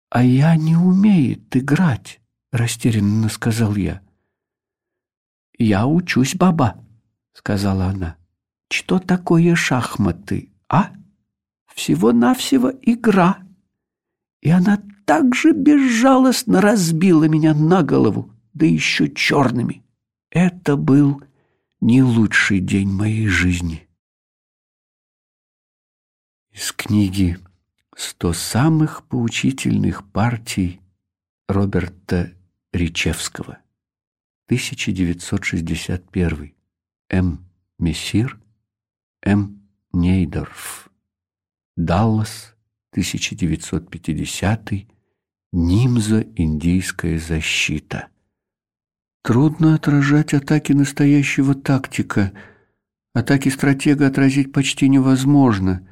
А 0.09 0.23
я 0.23 0.55
не 0.55 0.75
умеет 0.75 1.55
играть, 1.55 2.18
растерянно 2.51 3.29
сказал 3.29 3.75
я. 3.75 4.01
Я 5.57 5.85
учусь, 5.87 6.35
баба, 6.35 6.83
сказала 7.33 7.85
она. 7.85 8.17
Что 8.71 8.99
такое 8.99 9.55
шахматы, 9.55 10.51
а? 10.69 10.91
Всего-навсего 11.73 12.71
игра. 12.81 13.39
И 14.41 14.49
она 14.49 14.81
так 15.05 15.35
же 15.35 15.51
безжалостно 15.53 16.61
разбила 16.61 17.25
меня 17.25 17.53
на 17.53 17.83
голову, 17.83 18.33
да 18.53 18.65
еще 18.65 19.09
черными. 19.09 19.83
Это 20.29 20.77
был 20.77 21.21
не 21.81 22.03
лучший 22.03 22.59
день 22.59 22.91
моей 22.91 23.27
жизни. 23.27 23.87
Из 26.51 26.71
книги 26.71 27.37
«Сто 27.95 28.33
самых 28.33 29.03
поучительных 29.07 30.09
партий» 30.11 30.81
Роберта 31.47 32.31
Ричевского, 32.71 33.57
1961. 34.47 36.53
М. 37.09 37.45
Мессир, 37.79 38.39
М. 39.23 39.67
Нейдорф. 39.91 40.91
Даллас, 41.75 42.55
1950 42.91 44.87
Нимза 45.51 46.27
индийская 46.35 47.17
защита. 47.17 48.09
Трудно 49.23 49.73
отражать 49.73 50.35
атаки 50.35 50.73
настоящего 50.73 51.55
тактика. 51.55 52.33
Атаки 53.15 53.49
стратега 53.49 54.05
отразить 54.07 54.51
почти 54.51 54.87
невозможно. 54.89 55.88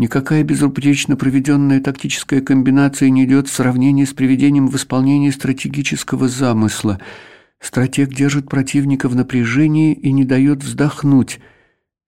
Никакая 0.00 0.44
безупречно 0.44 1.14
проведенная 1.14 1.78
тактическая 1.78 2.40
комбинация 2.40 3.10
не 3.10 3.26
идет 3.26 3.48
в 3.48 3.52
сравнении 3.52 4.06
с 4.06 4.14
приведением 4.14 4.66
в 4.66 4.76
исполнение 4.76 5.30
стратегического 5.30 6.26
замысла. 6.26 6.98
Стратег 7.60 8.08
держит 8.08 8.48
противника 8.48 9.10
в 9.10 9.14
напряжении 9.14 9.92
и 9.92 10.10
не 10.12 10.24
дает 10.24 10.64
вздохнуть. 10.64 11.38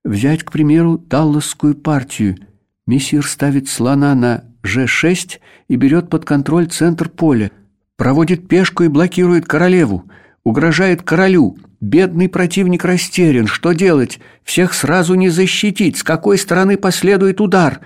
Взять, 0.04 0.42
к 0.42 0.52
примеру, 0.52 0.96
Далласскую 0.96 1.74
партию. 1.74 2.38
Мессир 2.86 3.26
ставит 3.26 3.68
слона 3.68 4.14
на 4.14 4.44
Ж6 4.62 5.40
и 5.68 5.76
берет 5.76 6.08
под 6.08 6.24
контроль 6.24 6.68
центр 6.68 7.10
поля, 7.10 7.50
проводит 7.98 8.48
пешку 8.48 8.84
и 8.84 8.88
блокирует 8.88 9.44
королеву, 9.44 10.10
угрожает 10.44 11.02
королю. 11.02 11.58
Бедный 11.82 12.28
противник 12.28 12.84
растерян. 12.84 13.48
Что 13.48 13.72
делать? 13.72 14.20
Всех 14.44 14.72
сразу 14.72 15.14
не 15.14 15.28
защитить. 15.30 15.98
С 15.98 16.04
какой 16.04 16.38
стороны 16.38 16.76
последует 16.78 17.40
удар? 17.40 17.80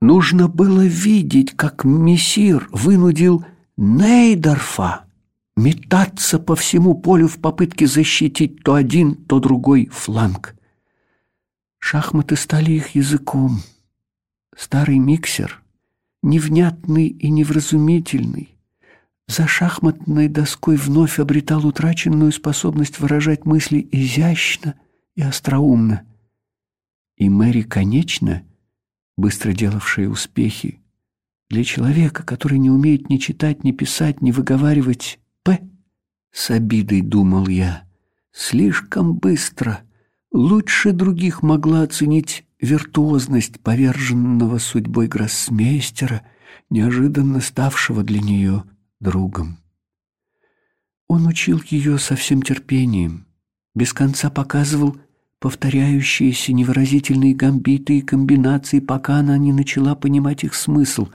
Нужно 0.00 0.46
было 0.46 0.86
видеть, 0.86 1.50
как 1.56 1.82
мессир 1.84 2.68
вынудил 2.70 3.44
Нейдорфа 3.76 5.04
метаться 5.56 6.38
по 6.38 6.54
всему 6.54 6.94
полю 6.94 7.26
в 7.26 7.38
попытке 7.38 7.88
защитить 7.88 8.62
то 8.62 8.74
один, 8.74 9.16
то 9.16 9.40
другой 9.40 9.86
фланг. 9.86 10.54
Шахматы 11.80 12.36
стали 12.36 12.70
их 12.70 12.90
языком. 12.94 13.62
Старый 14.56 14.98
миксер— 14.98 15.60
невнятный 16.22 17.08
и 17.08 17.30
невразумительный, 17.30 18.53
за 19.26 19.46
шахматной 19.46 20.28
доской 20.28 20.76
вновь 20.76 21.18
обретал 21.18 21.66
утраченную 21.66 22.32
способность 22.32 22.98
выражать 22.98 23.46
мысли 23.46 23.86
изящно 23.90 24.74
и 25.14 25.22
остроумно. 25.22 26.02
И 27.16 27.28
Мэри, 27.28 27.62
конечно, 27.62 28.42
быстро 29.16 29.52
делавшая 29.52 30.08
успехи, 30.08 30.80
для 31.48 31.64
человека, 31.64 32.22
который 32.22 32.58
не 32.58 32.70
умеет 32.70 33.08
ни 33.08 33.16
читать, 33.18 33.64
ни 33.64 33.72
писать, 33.72 34.20
ни 34.20 34.30
выговаривать 34.32 35.20
«п», 35.42 35.60
с 36.32 36.50
обидой 36.50 37.00
думал 37.00 37.46
я, 37.46 37.84
слишком 38.32 39.14
быстро, 39.14 39.82
лучше 40.32 40.92
других 40.92 41.42
могла 41.42 41.82
оценить 41.82 42.44
виртуозность 42.60 43.60
поверженного 43.60 44.58
судьбой 44.58 45.06
гроссмейстера, 45.06 46.22
неожиданно 46.70 47.40
ставшего 47.40 48.02
для 48.02 48.20
нее 48.20 48.64
другом. 49.04 49.58
Он 51.06 51.26
учил 51.28 51.62
ее 51.68 51.98
со 51.98 52.16
всем 52.16 52.42
терпением, 52.42 53.26
без 53.74 53.92
конца 53.92 54.30
показывал 54.30 54.96
повторяющиеся 55.38 56.52
невыразительные 56.54 57.34
гамбиты 57.34 57.98
и 57.98 58.02
комбинации, 58.02 58.80
пока 58.80 59.16
она 59.16 59.36
не 59.36 59.52
начала 59.52 59.94
понимать 59.94 60.42
их 60.42 60.54
смысл. 60.54 61.08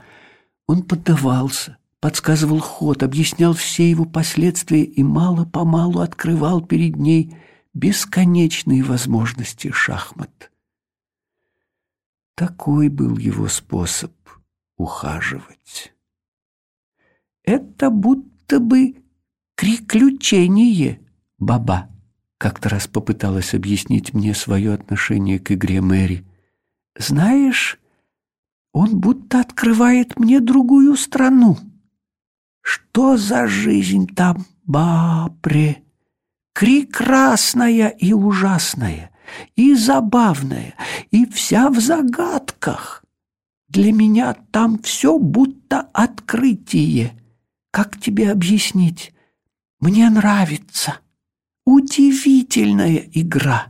Он 0.68 0.84
поддавался, 0.84 1.78
подсказывал 1.98 2.60
ход, 2.60 3.02
объяснял 3.02 3.54
все 3.54 3.90
его 3.90 4.04
последствия 4.04 4.84
и 4.84 5.02
мало-помалу 5.02 5.98
открывал 5.98 6.60
перед 6.60 6.96
ней 6.96 7.36
бесконечные 7.74 8.84
возможности 8.84 9.72
шахмат. 9.72 10.52
Такой 12.36 12.88
был 12.88 13.18
его 13.18 13.48
способ 13.48 14.12
ухаживать. 14.76 15.92
«Это 17.44 17.90
будто 17.90 18.60
бы 18.60 18.96
приключение, 19.56 21.00
баба», 21.38 21.88
как-то 22.38 22.68
раз 22.70 22.86
попыталась 22.86 23.54
объяснить 23.54 24.14
мне 24.14 24.34
свое 24.34 24.72
отношение 24.72 25.38
к 25.38 25.52
игре 25.52 25.80
Мэри. 25.80 26.26
«Знаешь, 26.98 27.78
он 28.72 29.00
будто 29.00 29.40
открывает 29.40 30.18
мне 30.18 30.40
другую 30.40 30.96
страну. 30.96 31.58
Что 32.62 33.16
за 33.16 33.46
жизнь 33.46 34.06
там, 34.06 34.46
бапре? 34.64 35.82
Прекрасная 36.54 37.88
и 37.88 38.12
ужасная, 38.12 39.10
и 39.56 39.74
забавная, 39.74 40.74
и 41.10 41.26
вся 41.26 41.70
в 41.70 41.80
загадках. 41.80 43.04
Для 43.68 43.92
меня 43.92 44.34
там 44.50 44.78
все 44.80 45.18
будто 45.18 45.80
открытие. 45.92 47.19
Как 47.70 48.00
тебе 48.00 48.30
объяснить? 48.30 49.12
Мне 49.80 50.08
нравится». 50.10 51.00
Удивительная 51.72 53.08
игра!» 53.12 53.68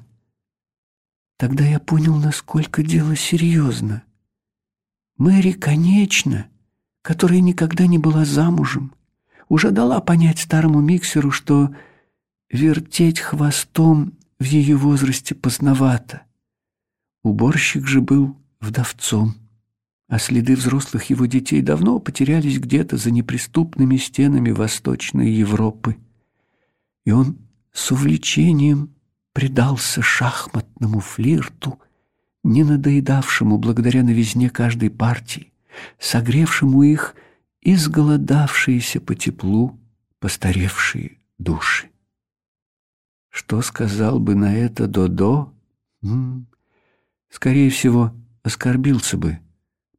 Тогда 1.36 1.64
я 1.64 1.78
понял, 1.80 2.16
насколько 2.16 2.82
дело 2.82 3.14
серьезно. 3.14 4.04
Мэри, 5.18 5.52
конечно, 5.52 6.48
которая 7.02 7.40
никогда 7.40 7.86
не 7.86 7.98
была 7.98 8.24
замужем, 8.24 8.94
уже 9.50 9.70
дала 9.70 10.00
понять 10.00 10.38
старому 10.38 10.80
миксеру, 10.80 11.30
что 11.30 11.74
вертеть 12.48 13.20
хвостом 13.20 14.16
в 14.38 14.44
ее 14.44 14.76
возрасте 14.76 15.34
поздновато. 15.34 16.22
Уборщик 17.22 17.86
же 17.86 18.00
был 18.00 18.34
вдовцом, 18.60 19.34
а 20.10 20.18
следы 20.18 20.56
взрослых 20.56 21.04
его 21.04 21.26
детей 21.26 21.62
давно 21.62 22.00
потерялись 22.00 22.58
где-то 22.58 22.96
за 22.96 23.12
неприступными 23.12 23.96
стенами 23.96 24.50
Восточной 24.50 25.30
Европы. 25.30 25.96
И 27.04 27.12
он 27.12 27.38
с 27.72 27.92
увлечением 27.92 28.92
предался 29.32 30.02
шахматному 30.02 30.98
флирту, 30.98 31.78
не 32.42 32.64
надоедавшему 32.64 33.56
благодаря 33.56 34.02
новизне 34.02 34.50
каждой 34.50 34.90
партии, 34.90 35.52
согревшему 36.00 36.82
их 36.82 37.14
изголодавшиеся 37.60 39.00
по 39.00 39.14
теплу 39.14 39.78
постаревшие 40.18 41.18
души. 41.38 41.88
Что 43.28 43.62
сказал 43.62 44.18
бы 44.18 44.34
на 44.34 44.56
это 44.56 44.88
Додо? 44.88 45.54
М 46.02 46.10
-м, 46.10 46.44
скорее 47.28 47.70
всего, 47.70 48.12
оскорбился 48.42 49.16
бы, 49.16 49.38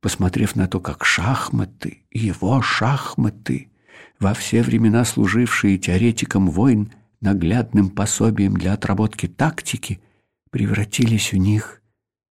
посмотрев 0.02 0.56
на 0.56 0.68
то, 0.68 0.80
как 0.80 1.06
шахматы, 1.06 2.04
его 2.12 2.62
шахматы, 2.62 3.72
во 4.20 4.34
все 4.34 4.62
времена 4.62 5.06
служившие 5.06 5.78
теоретиком 5.78 6.50
войн, 6.50 6.92
наглядным 7.22 7.90
пособием 7.90 8.56
для 8.56 8.74
отработки 8.74 9.28
тактики, 9.28 10.02
превратились 10.50 11.34
у 11.34 11.38
них 11.38 11.82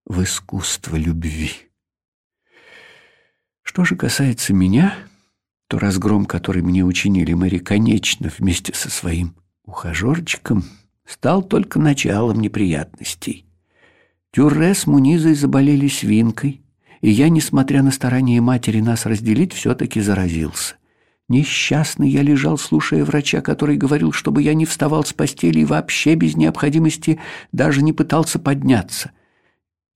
в 0.05 0.23
искусство 0.23 0.97
любви. 0.97 1.51
Что 3.63 3.85
же 3.85 3.97
касается 3.97 4.53
меня, 4.53 4.95
то 5.69 5.79
разгром, 5.79 6.27
который 6.27 6.63
мне 6.63 6.85
учинили 6.85 7.32
Мэри, 7.32 7.59
конечно, 7.59 8.31
вместе 8.37 8.74
со 8.74 8.91
своим 8.91 9.37
ухажерчиком, 9.65 10.65
стал 11.07 11.43
только 11.43 11.79
началом 11.79 12.41
неприятностей. 12.41 13.47
Тюрре 14.32 14.74
с 14.74 14.87
Мунизой 14.87 15.35
заболели 15.35 15.89
свинкой, 15.89 16.62
и 17.03 17.11
я, 17.11 17.29
несмотря 17.29 17.82
на 17.82 17.90
старание 17.90 18.40
матери 18.40 18.81
нас 18.81 19.05
разделить, 19.06 19.53
все-таки 19.53 20.01
заразился. 20.01 20.77
Несчастный 21.29 22.09
я 22.09 22.22
лежал, 22.22 22.59
слушая 22.59 23.05
врача, 23.05 23.40
который 23.40 23.77
говорил, 23.77 24.13
чтобы 24.13 24.43
я 24.43 24.55
не 24.55 24.64
вставал 24.66 25.05
с 25.05 25.13
постели 25.13 25.61
и 25.61 25.64
вообще 25.64 26.14
без 26.14 26.37
необходимости 26.37 27.19
даже 27.51 27.82
не 27.82 27.93
пытался 27.93 28.39
подняться. 28.39 29.11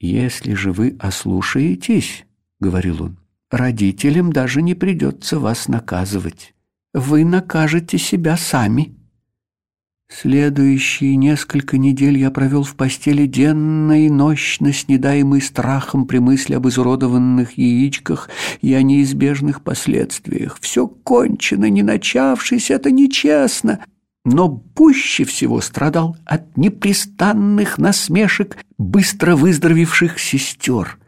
«Если 0.00 0.54
же 0.54 0.72
вы 0.72 0.96
ослушаетесь,— 0.98 2.26
говорил 2.60 3.02
он,— 3.02 3.18
родителям 3.50 4.32
даже 4.32 4.60
не 4.60 4.74
придется 4.74 5.38
вас 5.38 5.68
наказывать. 5.68 6.54
Вы 6.92 7.24
накажете 7.24 7.98
себя 7.98 8.36
сами». 8.36 8.94
Следующие 10.08 11.16
несколько 11.16 11.78
недель 11.78 12.16
я 12.16 12.30
провел 12.30 12.62
в 12.62 12.76
постели 12.76 13.26
денно 13.26 14.06
и 14.06 14.08
нощно, 14.08 14.72
снедаемый 14.72 15.42
страхом 15.42 16.06
при 16.06 16.18
мысли 16.18 16.54
об 16.54 16.68
изуродованных 16.68 17.58
яичках 17.58 18.30
и 18.62 18.72
о 18.72 18.82
неизбежных 18.82 19.62
последствиях. 19.62 20.58
Все 20.60 20.86
кончено, 20.86 21.68
не 21.68 21.82
начавшись, 21.82 22.70
это 22.70 22.92
нечестно. 22.92 23.84
Но 24.24 24.48
пуще 24.48 25.24
всего 25.24 25.60
страдал 25.60 26.16
от 26.24 26.56
непрестанных 26.56 27.78
насмешек 27.78 28.56
быстро 28.78 29.34
выздоровевших 29.34 30.20
сестер. 30.20 30.98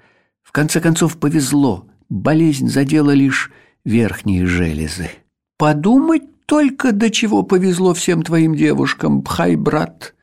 В 0.42 0.50
конце 0.50 0.80
концов 0.80 1.18
повезло, 1.18 1.86
болезнь 2.08 2.68
задела 2.68 3.12
лишь 3.12 3.52
верхние 3.84 4.44
железы. 4.46 5.10
Подумать 5.56 6.22
только 6.48 6.92
до 6.92 7.10
чего 7.10 7.42
повезло 7.42 7.92
всем 7.92 8.22
твоим 8.22 8.54
девушкам, 8.54 9.20
пхай, 9.20 9.54
брат!» 9.54 10.14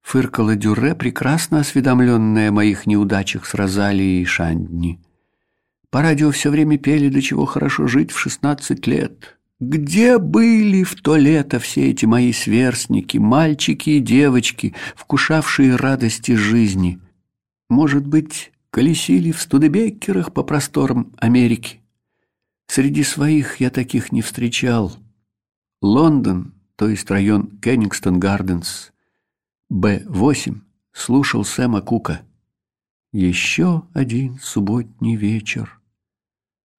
Фыркала 0.00 0.54
Дюре, 0.54 0.94
прекрасно 0.94 1.58
осведомленная 1.58 2.50
о 2.50 2.52
моих 2.52 2.86
неудачах 2.86 3.46
с 3.46 3.54
Розалией 3.54 4.22
и 4.22 4.24
Шандни. 4.24 5.00
По 5.90 6.00
радио 6.00 6.30
все 6.30 6.50
время 6.50 6.78
пели, 6.78 7.08
до 7.08 7.20
чего 7.20 7.46
хорошо 7.46 7.88
жить 7.88 8.12
в 8.12 8.18
шестнадцать 8.18 8.86
лет. 8.86 9.38
Где 9.58 10.18
были 10.18 10.84
в 10.84 10.94
то 11.02 11.16
лето 11.16 11.58
все 11.58 11.90
эти 11.90 12.06
мои 12.06 12.32
сверстники, 12.32 13.18
мальчики 13.18 13.90
и 13.90 14.00
девочки, 14.00 14.74
вкушавшие 14.94 15.74
радости 15.74 16.36
жизни? 16.36 17.00
Может 17.68 18.06
быть, 18.06 18.52
колесили 18.70 19.32
в 19.32 19.42
студебеккерах 19.42 20.32
по 20.32 20.44
просторам 20.44 21.12
Америки? 21.18 21.80
Среди 22.68 23.02
своих 23.02 23.56
я 23.56 23.70
таких 23.70 24.12
не 24.12 24.22
встречал. 24.22 24.96
Лондон, 25.82 26.54
то 26.76 26.88
есть 26.88 27.10
район 27.10 27.58
Кеннингстон-Гарденс, 27.60 28.92
Б-8, 29.68 30.60
слушал 30.92 31.44
Сэма 31.44 31.80
Кука. 31.80 32.22
Еще 33.12 33.82
один 33.92 34.38
субботний 34.40 35.16
вечер. 35.16 35.80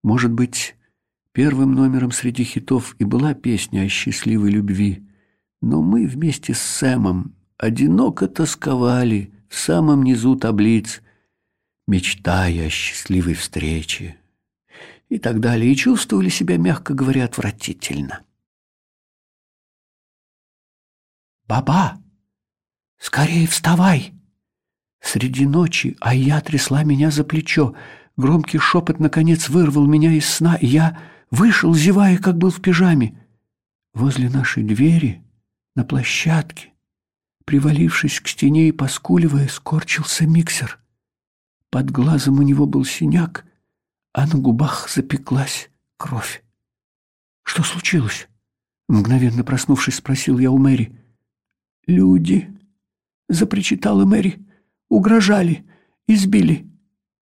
Может 0.05 0.31
быть, 0.31 0.77
первым 1.33 1.73
номером 1.73 2.11
среди 2.13 2.45
хитов 2.45 2.95
и 2.97 3.03
была 3.03 3.33
песня 3.33 3.81
о 3.81 3.89
счастливой 3.89 4.51
любви, 4.51 5.05
но 5.61 5.81
мы 5.81 6.07
вместе 6.07 6.53
с 6.53 6.61
Сэмом 6.61 7.35
одиноко 7.57 8.29
тосковали 8.29 9.33
в 9.49 9.59
самом 9.59 10.03
низу 10.03 10.37
таблиц, 10.37 11.01
мечтая 11.89 12.67
о 12.67 12.69
счастливой 12.69 13.33
встрече 13.33 14.15
и 15.09 15.19
так 15.19 15.41
далее, 15.41 15.73
и 15.73 15.75
чувствовали 15.75 16.29
себя, 16.29 16.57
мягко 16.57 16.93
говоря, 16.93 17.25
отвратительно. 17.25 18.23
«Баба! 21.47 22.01
Скорее 22.97 23.47
вставай!» 23.47 24.13
Среди 25.01 25.45
ночи 25.45 25.97
Айя 25.99 26.39
трясла 26.39 26.83
меня 26.83 27.11
за 27.11 27.23
плечо. 27.23 27.75
Громкий 28.15 28.57
шепот, 28.57 28.99
наконец, 28.99 29.49
вырвал 29.49 29.85
меня 29.85 30.13
из 30.13 30.27
сна, 30.27 30.55
и 30.55 30.65
я 30.65 30.99
вышел, 31.29 31.73
зевая, 31.75 32.17
как 32.17 32.37
был 32.37 32.51
в 32.51 32.61
пижаме. 32.61 33.19
Возле 33.93 34.29
нашей 34.29 34.63
двери, 34.63 35.21
на 35.75 35.83
площадке, 35.83 36.71
привалившись 37.45 38.21
к 38.21 38.27
стене 38.27 38.69
и 38.69 38.71
поскуливая, 38.71 39.47
скорчился 39.49 40.25
миксер. 40.25 40.79
Под 41.69 41.91
глазом 41.91 42.39
у 42.39 42.43
него 42.43 42.65
был 42.65 42.85
синяк, 42.85 43.45
а 44.13 44.27
на 44.27 44.35
губах 44.35 44.89
запеклась 44.89 45.69
кровь. 45.97 46.43
«Что 47.43 47.63
случилось?» 47.63 48.29
Мгновенно 48.87 49.43
проснувшись, 49.43 49.95
спросил 49.95 50.39
я 50.39 50.51
у 50.51 50.57
Мэри. 50.57 51.02
«Люди!»— 51.85 52.49
запричитала 53.29 54.05
Мэри. 54.05 54.39
«Угрожали, 54.89 55.65
избили». 56.07 56.65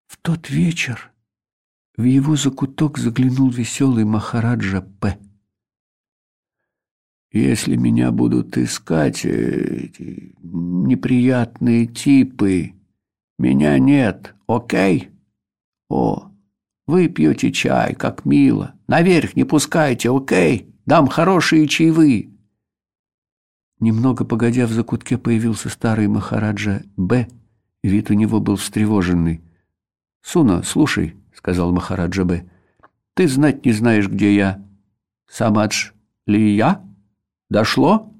В 0.07 0.17
тот 0.17 0.49
вечер 0.49 1.11
в 1.95 2.03
его 2.03 2.35
закуток 2.35 2.98
заглянул 2.98 3.49
веселый 3.49 4.06
Махараджа 4.06 4.81
П. 4.81 5.17
«Если 7.31 7.77
меня 7.77 8.11
будут 8.11 8.57
искать 8.57 9.23
эти 9.25 10.35
неприятные 10.41 11.88
типы, 11.88 12.73
меня 13.40 13.80
нет, 13.80 14.35
окей? 14.48 15.11
О, 15.90 16.30
вы 16.88 17.07
пьете 17.07 17.51
чай, 17.51 17.95
как 17.95 18.25
мило. 18.25 18.75
Наверх 18.88 19.35
не 19.38 19.45
пускайте, 19.45 20.09
окей? 20.15 20.75
Дам 20.85 21.07
хорошие 21.07 21.67
чаевые». 21.67 22.31
Немного 23.82 24.26
погодя 24.26 24.68
в 24.68 24.72
закутке 24.72 25.18
появился 25.18 25.68
старый 25.68 26.08
Махараджа 26.08 26.84
Б. 26.98 27.27
Вид 27.82 28.11
у 28.11 28.14
него 28.14 28.40
был 28.40 28.56
встревоженный. 28.56 29.42
«Суна, 30.22 30.61
слушай»,— 30.61 31.16
сказал 31.34 31.72
Махараджа 31.72 32.24
Б. 32.24 32.48
«Ты 33.16 33.27
знать 33.27 33.66
не 33.66 33.72
знаешь, 33.72 34.08
где 34.08 34.35
я. 34.35 34.64
Самадж 35.27 35.93
ли 36.27 36.56
я? 36.56 36.85
Дошло? 37.50 38.14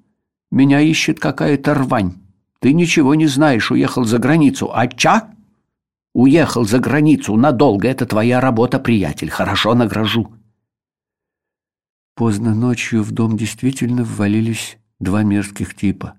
Меня 0.50 0.82
ищет 0.82 1.20
какая-то 1.20 1.76
рвань. 1.76 2.16
Ты 2.58 2.74
ничего 2.74 3.14
не 3.14 3.28
знаешь, 3.28 3.70
уехал 3.70 4.04
за 4.04 4.18
границу. 4.18 4.72
А 4.74 4.88
ча? 4.88 5.30
Уехал 6.14 6.66
за 6.66 6.80
границу 6.80 7.36
надолго. 7.36 7.88
Это 7.88 8.08
твоя 8.08 8.42
работа, 8.42 8.80
приятель. 8.80 9.30
Хорошо 9.30 9.76
награжу». 9.76 10.34
Поздно 12.16 12.56
ночью 12.56 13.04
в 13.04 13.12
дом 13.12 13.38
действительно 13.38 14.04
ввалились 14.04 14.80
два 15.02 15.24
мерзких 15.24 15.76
типа. 15.76 16.18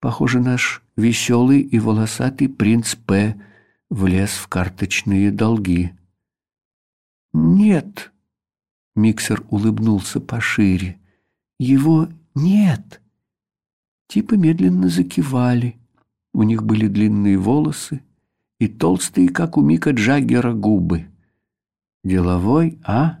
Похоже, 0.00 0.40
наш 0.40 0.82
веселый 0.96 1.60
и 1.60 1.78
волосатый 1.78 2.48
принц 2.48 2.94
П. 2.94 3.40
влез 3.90 4.30
в 4.30 4.48
карточные 4.48 5.30
долги. 5.30 5.92
«Нет»,— 7.32 8.12
Миксер 8.94 9.44
улыбнулся 9.50 10.20
пошире,— 10.20 11.00
«его 11.58 12.08
нет». 12.34 13.00
Типы 14.08 14.36
медленно 14.36 14.88
закивали. 14.88 15.76
У 16.32 16.42
них 16.42 16.62
были 16.62 16.86
длинные 16.86 17.36
волосы 17.38 18.02
и 18.60 18.68
толстые, 18.68 19.28
как 19.28 19.56
у 19.56 19.62
Мика 19.62 19.90
Джаггера, 19.90 20.52
губы. 20.52 21.08
«Деловой, 22.04 22.78
а?» 22.84 23.18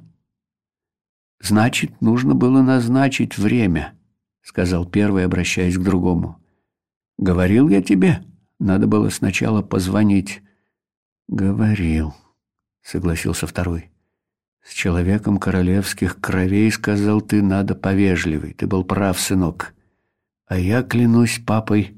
«Значит, 1.40 2.00
нужно 2.00 2.34
было 2.34 2.62
назначить 2.62 3.36
время»,— 3.36 3.98
сказал 4.44 4.84
первый, 4.84 5.24
обращаясь 5.24 5.76
к 5.76 5.82
другому. 5.82 6.38
«Говорил 7.18 7.68
я 7.68 7.82
тебе, 7.82 8.22
надо 8.58 8.86
было 8.86 9.08
сначала 9.08 9.62
позвонить». 9.62 10.42
«Говорил»,— 11.26 12.14
согласился 12.82 13.46
второй. 13.46 13.90
«С 14.62 14.72
человеком 14.72 15.38
королевских 15.38 16.20
кровей, 16.20 16.70
сказал 16.70 17.20
ты, 17.22 17.42
надо 17.42 17.74
повежливый. 17.74 18.52
Ты 18.52 18.66
был 18.66 18.84
прав, 18.84 19.18
сынок. 19.18 19.74
А 20.46 20.58
я, 20.58 20.82
клянусь 20.82 21.40
папой, 21.44 21.96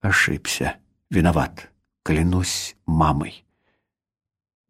ошибся. 0.00 0.76
Виноват. 1.10 1.70
Клянусь 2.04 2.76
мамой». 2.86 3.44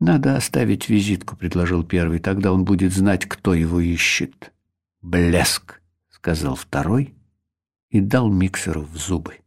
«Надо 0.01 0.37
оставить 0.37 0.89
визитку»,— 0.89 1.37
предложил 1.39 1.85
первый. 1.85 2.21
«Тогда 2.21 2.53
он 2.53 2.65
будет 2.65 2.93
знать, 2.93 3.27
кто 3.27 3.53
его 3.53 3.81
ищет». 3.81 4.53
«Блеск»,— 5.03 5.83
сказал 6.09 6.55
второй 6.55 7.18
и 7.91 8.01
дал 8.01 8.31
миксеру 8.31 8.83
в 8.83 8.97
зубы. 8.97 9.41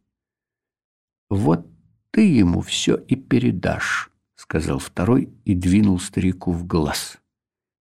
«Вот 1.30 1.66
ты 2.10 2.22
ему 2.22 2.60
все 2.60 2.96
и 2.96 3.16
передашь»,— 3.16 4.10
сказал 4.34 4.78
второй 4.78 5.32
и 5.44 5.54
двинул 5.54 5.98
старику 5.98 6.52
в 6.52 6.66
глаз. 6.66 7.18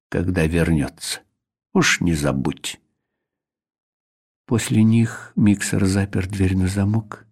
«Когда 0.10 0.46
вернется. 0.46 1.22
Уж 1.74 2.02
не 2.02 2.14
забудь». 2.14 2.80
После 4.46 4.84
них 4.84 5.32
миксер 5.36 5.86
запер 5.86 6.28
дверь 6.28 6.58
на 6.58 6.68
замок. 6.68 7.26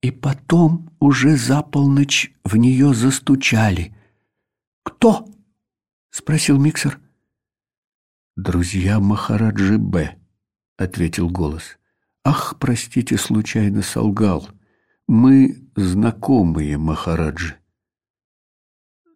И 0.00 0.10
потом 0.10 0.90
уже 1.00 1.36
за 1.36 1.62
полночь 1.62 2.32
в 2.44 2.56
нее 2.56 2.94
застучали— 2.94 3.96
«Кто?»— 4.82 5.28
спросил 6.10 6.58
миксер. 6.58 7.00
«Друзья 8.36 8.98
Махараджи 8.98 9.78
Б»,— 9.78 10.18
ответил 10.76 11.28
голос. 11.28 11.78
«Ах, 12.24 12.56
простите, 12.58 13.16
случайно 13.16 13.82
солгал. 13.82 14.48
Мы 15.08 15.68
знакомые 15.76 16.78
Махараджи». 16.78 17.56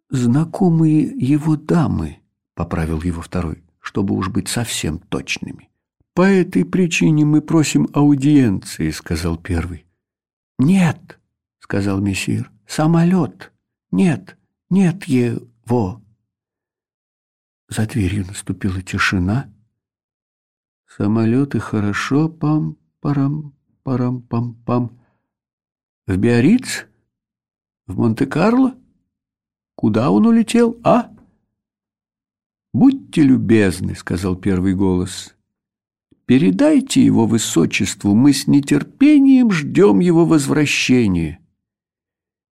«Знакомые 0.09 1.03
его 1.03 1.55
дамы»,— 1.55 2.19
поправил 2.53 3.01
его 3.01 3.21
второй, 3.21 3.63
чтобы 3.79 4.15
уж 4.15 4.29
быть 4.29 4.47
совсем 4.47 4.99
точными. 4.99 5.69
«По 6.13 6.21
этой 6.21 6.65
причине 6.65 7.25
мы 7.25 7.41
просим 7.41 7.87
аудиенции»,— 7.93 8.89
сказал 8.91 9.37
первый. 9.37 9.85
«Нет»,— 10.57 11.19
сказал 11.59 11.99
мессир,— 11.99 12.51
«самолет. 12.67 13.53
Нет, 13.91 14.37
нет 14.69 15.03
его». 15.05 15.47
Во!» 15.67 16.01
За 17.67 17.85
дверью 17.85 18.25
наступила 18.25 18.81
тишина. 18.81 19.53
Самолеты 20.85 21.59
хорошо, 21.59 22.29
пам-парам, 22.29 22.77
парам-пам-пам. 23.83 24.91
В 26.07 26.17
Биарриц? 26.17 26.85
В 27.85 27.97
Монте-Карло? 27.97 28.75
Куда 29.75 30.11
он 30.11 30.25
улетел, 30.25 30.77
а? 30.83 31.11
«Будьте 32.73 33.23
любезны»,— 33.23 33.95
сказал 33.97 34.35
первый 34.35 34.75
голос. 34.75 35.35
«Передайте 36.25 37.03
его 37.03 37.25
высочеству, 37.25 38.13
мы 38.13 38.33
с 38.33 38.45
нетерпением 38.45 39.51
ждем 39.51 39.99
его 39.99 40.25
возвращения». 40.25 41.39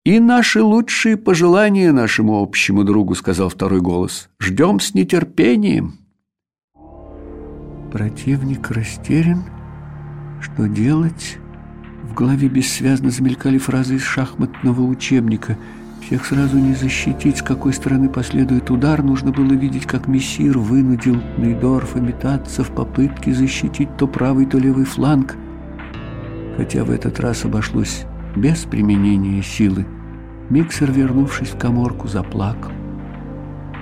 «И 0.04 0.20
наши 0.20 0.62
лучшие 0.62 1.16
пожелания 1.16 1.92
нашему 1.92 2.40
общему 2.40 2.84
другу»,— 2.84 3.14
сказал 3.16 3.48
второй 3.48 3.80
голос. 3.80 4.30
«Ждем 4.38 4.80
с 4.80 4.94
нетерпением». 4.94 5.98
Противник 7.90 8.70
растерян. 8.70 9.53
Что 10.44 10.68
делать? 10.68 11.38
В 12.02 12.12
голове 12.12 12.48
бессвязно 12.48 13.08
замелькали 13.08 13.56
фразы 13.56 13.96
из 13.96 14.02
шахматного 14.02 14.82
учебника. 14.82 15.56
Всех 16.02 16.26
сразу 16.26 16.58
не 16.58 16.74
защитить, 16.74 17.38
с 17.38 17.42
какой 17.42 17.72
стороны 17.72 18.10
последует 18.10 18.70
удар. 18.70 19.02
Нужно 19.02 19.32
было 19.32 19.54
видеть, 19.54 19.86
как 19.86 20.06
мессир 20.06 20.58
вынудил 20.58 21.22
Нейдорфа 21.38 21.98
метаться 21.98 22.62
в 22.62 22.70
попытке 22.72 23.32
защитить 23.32 23.96
то 23.96 24.06
правый, 24.06 24.44
то 24.44 24.58
левый 24.58 24.84
фланг. 24.84 25.34
Хотя 26.58 26.84
в 26.84 26.90
этот 26.90 27.20
раз 27.20 27.46
обошлось 27.46 28.04
без 28.36 28.64
применения 28.64 29.42
силы. 29.42 29.86
Миксер, 30.50 30.92
вернувшись 30.92 31.48
в 31.48 31.58
коморку, 31.58 32.06
заплакал. 32.06 32.70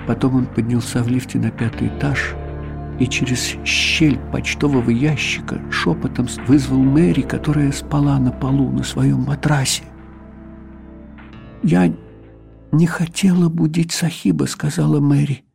Потом 0.07 0.35
он 0.35 0.45
поднялся 0.45 1.03
в 1.03 1.09
лифте 1.09 1.39
на 1.39 1.51
пятый 1.51 1.89
этаж 1.89 2.35
и 2.99 3.07
через 3.07 3.55
щель 3.65 4.19
почтового 4.31 4.89
ящика 4.89 5.61
шепотом 5.71 6.27
вызвал 6.47 6.79
Мэри, 6.79 7.21
которая 7.21 7.71
спала 7.71 8.19
на 8.19 8.31
полу 8.31 8.71
на 8.71 8.83
своем 8.83 9.21
матрасе. 9.23 9.83
«Я 11.63 11.93
не 12.71 12.87
хотела 12.87 13.49
будить 13.49 13.91
Сахиба»,— 13.91 14.45
сказала 14.47 14.99
Мэри. 14.99 15.45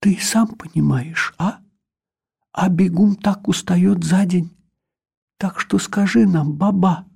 «Ты 0.00 0.18
сам 0.20 0.48
понимаешь, 0.48 1.34
а? 1.38 1.58
А 2.52 2.68
бегум 2.68 3.16
так 3.16 3.48
устает 3.48 4.04
за 4.04 4.24
день. 4.24 4.50
Так 5.38 5.60
что 5.60 5.78
скажи 5.78 6.26
нам, 6.26 6.52
баба, 6.54 7.06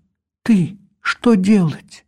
ты 0.43 0.79
что 1.01 1.35
делать?» 1.35 2.07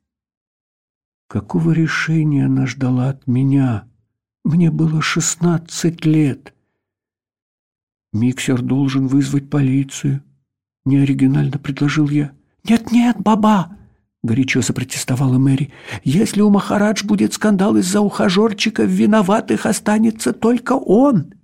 Какого 1.28 1.70
решения 1.70 2.44
она 2.44 2.66
ждала 2.66 3.08
от 3.08 3.26
меня? 3.26 3.88
Мне 4.44 4.70
было 4.70 5.00
шестнадцать 5.00 6.04
лет. 6.04 6.52
Миксер 8.12 8.60
должен 8.60 9.06
вызвать 9.06 9.48
полицию. 9.48 10.22
Неоригинально 10.84 11.58
предложил 11.58 12.08
я. 12.08 12.32
«Нет-нет, 12.64 13.16
баба!»— 13.18 13.76
горячо 14.22 14.60
запротестовала 14.60 15.38
Мэри. 15.38 15.72
«Если 16.04 16.40
у 16.40 16.50
Махарадж 16.50 17.04
будет 17.04 17.32
скандал 17.32 17.76
из-за 17.76 18.00
ухажерчика, 18.00 18.84
виноватых 18.84 19.66
останется 19.66 20.32
только 20.32 20.72
он!» 20.72 21.34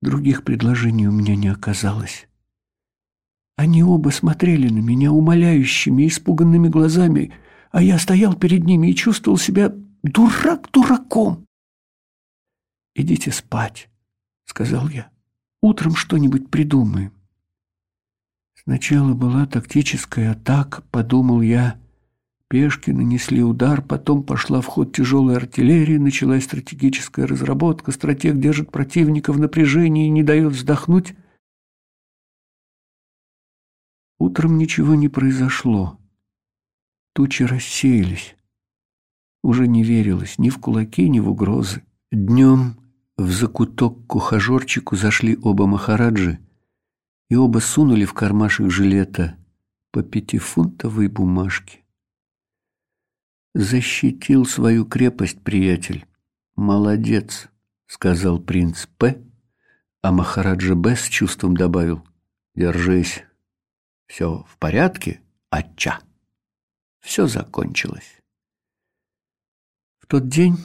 Других 0.00 0.44
предложений 0.44 1.08
у 1.08 1.12
меня 1.12 1.36
не 1.36 1.48
оказалось. 1.48 2.28
Они 3.56 3.82
оба 3.82 4.10
смотрели 4.10 4.68
на 4.68 4.78
меня 4.78 5.12
умоляющими, 5.12 6.06
испуганными 6.06 6.68
глазами— 6.68 7.32
а 7.70 7.82
я 7.82 7.98
стоял 7.98 8.34
перед 8.34 8.64
ними 8.64 8.88
и 8.88 8.94
чувствовал 8.94 9.38
себя 9.38 9.72
дурак 10.02 10.70
дураком. 10.72 11.46
«Идите 12.94 13.30
спать»,— 13.30 13.88
сказал 14.44 14.88
я. 14.88 15.10
«Утром 15.60 15.94
что-нибудь 15.94 16.50
придумаем». 16.50 17.12
Сначала 18.62 19.14
была 19.14 19.46
тактическая 19.46 20.32
атака, 20.32 20.82
подумал 20.90 21.40
я. 21.40 21.80
Пешки 22.48 22.90
нанесли 22.90 23.42
удар, 23.42 23.82
потом 23.82 24.22
пошла 24.22 24.60
в 24.60 24.66
ход 24.66 24.94
тяжелая 24.94 25.36
артиллерия, 25.36 25.98
началась 25.98 26.44
стратегическая 26.44 27.26
разработка, 27.26 27.92
стратег 27.92 28.38
держит 28.38 28.70
противника 28.70 29.32
в 29.32 29.38
напряжении 29.38 30.06
и 30.06 30.10
не 30.10 30.22
дает 30.22 30.52
вздохнуть. 30.52 31.14
Утром 34.18 34.58
ничего 34.58 34.94
не 34.94 35.08
произошло. 35.08 35.98
Тучи 37.14 37.42
рассеялись. 37.44 38.36
Уже 39.42 39.68
не 39.68 39.82
верилось 39.82 40.38
ни 40.38 40.50
в 40.50 40.58
кулаки, 40.58 41.08
ни 41.08 41.20
в 41.20 41.28
угрозы. 41.30 41.82
Днем 42.10 42.76
в 43.18 43.32
закуток 43.32 44.06
к 44.06 44.14
ухажерчику 44.14 44.96
зашли 44.96 45.36
оба 45.42 45.66
махараджи, 45.66 46.38
и 47.28 47.34
оба 47.34 47.58
сунули 47.58 48.04
в 48.04 48.14
кармашек 48.14 48.70
жилета 48.70 49.36
по 49.90 50.02
пятифунтовой 50.02 51.08
бумажке. 51.08 51.84
Защитил 53.54 54.46
свою 54.46 54.86
крепость, 54.86 55.42
приятель. 55.42 56.06
Молодец, 56.54 57.48
сказал 57.86 58.38
принц 58.38 58.86
П, 58.86 59.20
а 60.00 60.12
Махараджа 60.12 60.76
Б 60.76 60.94
с 60.94 61.02
чувством 61.08 61.56
добавил: 61.56 62.06
Держись. 62.54 63.24
Все 64.06 64.44
в 64.48 64.58
порядке, 64.58 65.20
отча. 65.50 66.00
Все 67.00 67.26
закончилось. 67.26 68.22
В 69.98 70.06
тот 70.06 70.28
день 70.28 70.56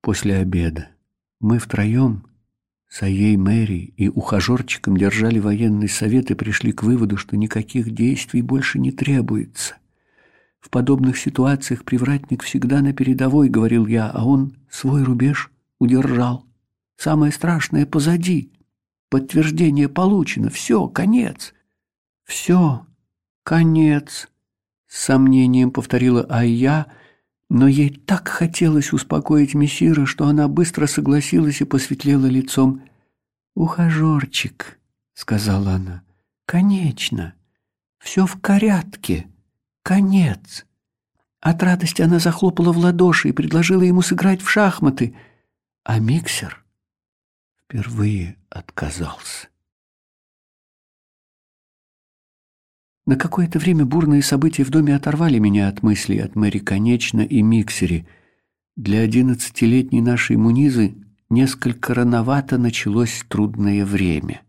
после 0.00 0.36
обеда 0.36 0.93
мы 1.44 1.58
втроем 1.58 2.24
Саей 2.88 3.36
Мэри 3.36 3.92
и 3.98 4.08
ухажерчиком 4.08 4.96
держали 4.96 5.38
военный 5.38 5.90
совет 5.90 6.30
и 6.30 6.34
пришли 6.34 6.72
к 6.72 6.82
выводу, 6.82 7.18
что 7.18 7.36
никаких 7.36 7.90
действий 7.90 8.40
больше 8.40 8.78
не 8.78 8.92
требуется. 8.92 9.74
В 10.58 10.70
подобных 10.70 11.18
ситуациях 11.18 11.84
привратник 11.84 12.42
всегда 12.42 12.80
на 12.80 12.94
передовой, 12.94 13.50
говорил 13.50 13.86
я, 13.86 14.10
а 14.10 14.24
он 14.24 14.56
свой 14.70 15.02
рубеж 15.02 15.52
удержал. 15.78 16.46
Самое 16.96 17.30
страшное 17.30 17.84
позади. 17.84 18.50
Подтверждение 19.10 19.90
получено. 19.90 20.48
Все, 20.48 20.88
конец. 20.88 21.52
Все, 22.24 22.86
конец. 23.42 24.30
С 24.86 24.98
сомнением 25.02 25.72
повторила 25.72 26.24
Айя, 26.30 26.86
но 27.48 27.68
ей 27.68 27.90
так 27.90 28.28
хотелось 28.28 28.92
успокоить 28.92 29.54
мессира, 29.54 30.06
что 30.06 30.26
она 30.26 30.48
быстро 30.48 30.86
согласилась 30.86 31.60
и 31.60 31.64
посветлела 31.64 32.26
лицом. 32.26 32.82
«Ухажерчик»,— 33.54 34.78
сказала 35.14 35.72
она,— 35.72 36.02
«конечно, 36.46 37.34
все 37.98 38.26
в 38.26 38.40
порядке, 38.40 39.26
конец». 39.82 40.66
От 41.40 41.62
радости 41.62 42.00
она 42.00 42.18
захлопала 42.18 42.72
в 42.72 42.78
ладоши 42.78 43.28
и 43.28 43.32
предложила 43.32 43.82
ему 43.82 44.00
сыграть 44.00 44.40
в 44.40 44.48
шахматы, 44.48 45.14
а 45.84 45.98
миксер 45.98 46.64
впервые 47.62 48.36
отказался. 48.48 49.48
На 53.06 53.16
какое-то 53.16 53.58
время 53.58 53.84
бурные 53.84 54.22
события 54.22 54.64
в 54.64 54.70
доме 54.70 54.96
оторвали 54.96 55.38
меня 55.38 55.68
от 55.68 55.82
мыслей 55.82 56.20
от 56.20 56.36
Мэри 56.36 56.58
Конечно 56.58 57.20
и 57.20 57.42
Миксери. 57.42 58.06
Для 58.76 59.00
одиннадцатилетней 59.00 60.00
нашей 60.00 60.36
Мунизы 60.36 60.94
несколько 61.28 61.92
рановато 61.92 62.56
началось 62.56 63.24
трудное 63.28 63.84
время. 63.84 64.40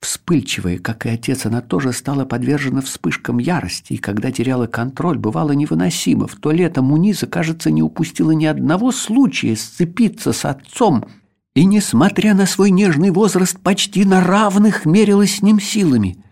Вспыльчивая, 0.00 0.78
как 0.78 1.04
и 1.04 1.10
отец, 1.10 1.44
она 1.44 1.60
тоже 1.60 1.92
стала 1.92 2.24
подвержена 2.24 2.80
вспышкам 2.80 3.38
ярости, 3.38 3.94
и 3.94 3.98
когда 3.98 4.30
теряла 4.30 4.66
контроль, 4.66 5.18
бывало 5.18 5.52
невыносимо. 5.52 6.26
В 6.26 6.36
то 6.36 6.52
лето 6.52 6.80
Муниза, 6.80 7.26
кажется, 7.26 7.70
не 7.70 7.82
упустила 7.82 8.30
ни 8.30 8.46
одного 8.46 8.92
случая 8.92 9.56
сцепиться 9.56 10.32
с 10.32 10.46
отцом, 10.46 11.06
и, 11.54 11.64
несмотря 11.66 12.34
на 12.34 12.46
свой 12.46 12.70
нежный 12.70 13.10
возраст, 13.10 13.58
почти 13.60 14.04
на 14.04 14.22
равных 14.22 14.86
мерилась 14.86 15.36
с 15.36 15.42
ним 15.42 15.60
силами. 15.60 16.23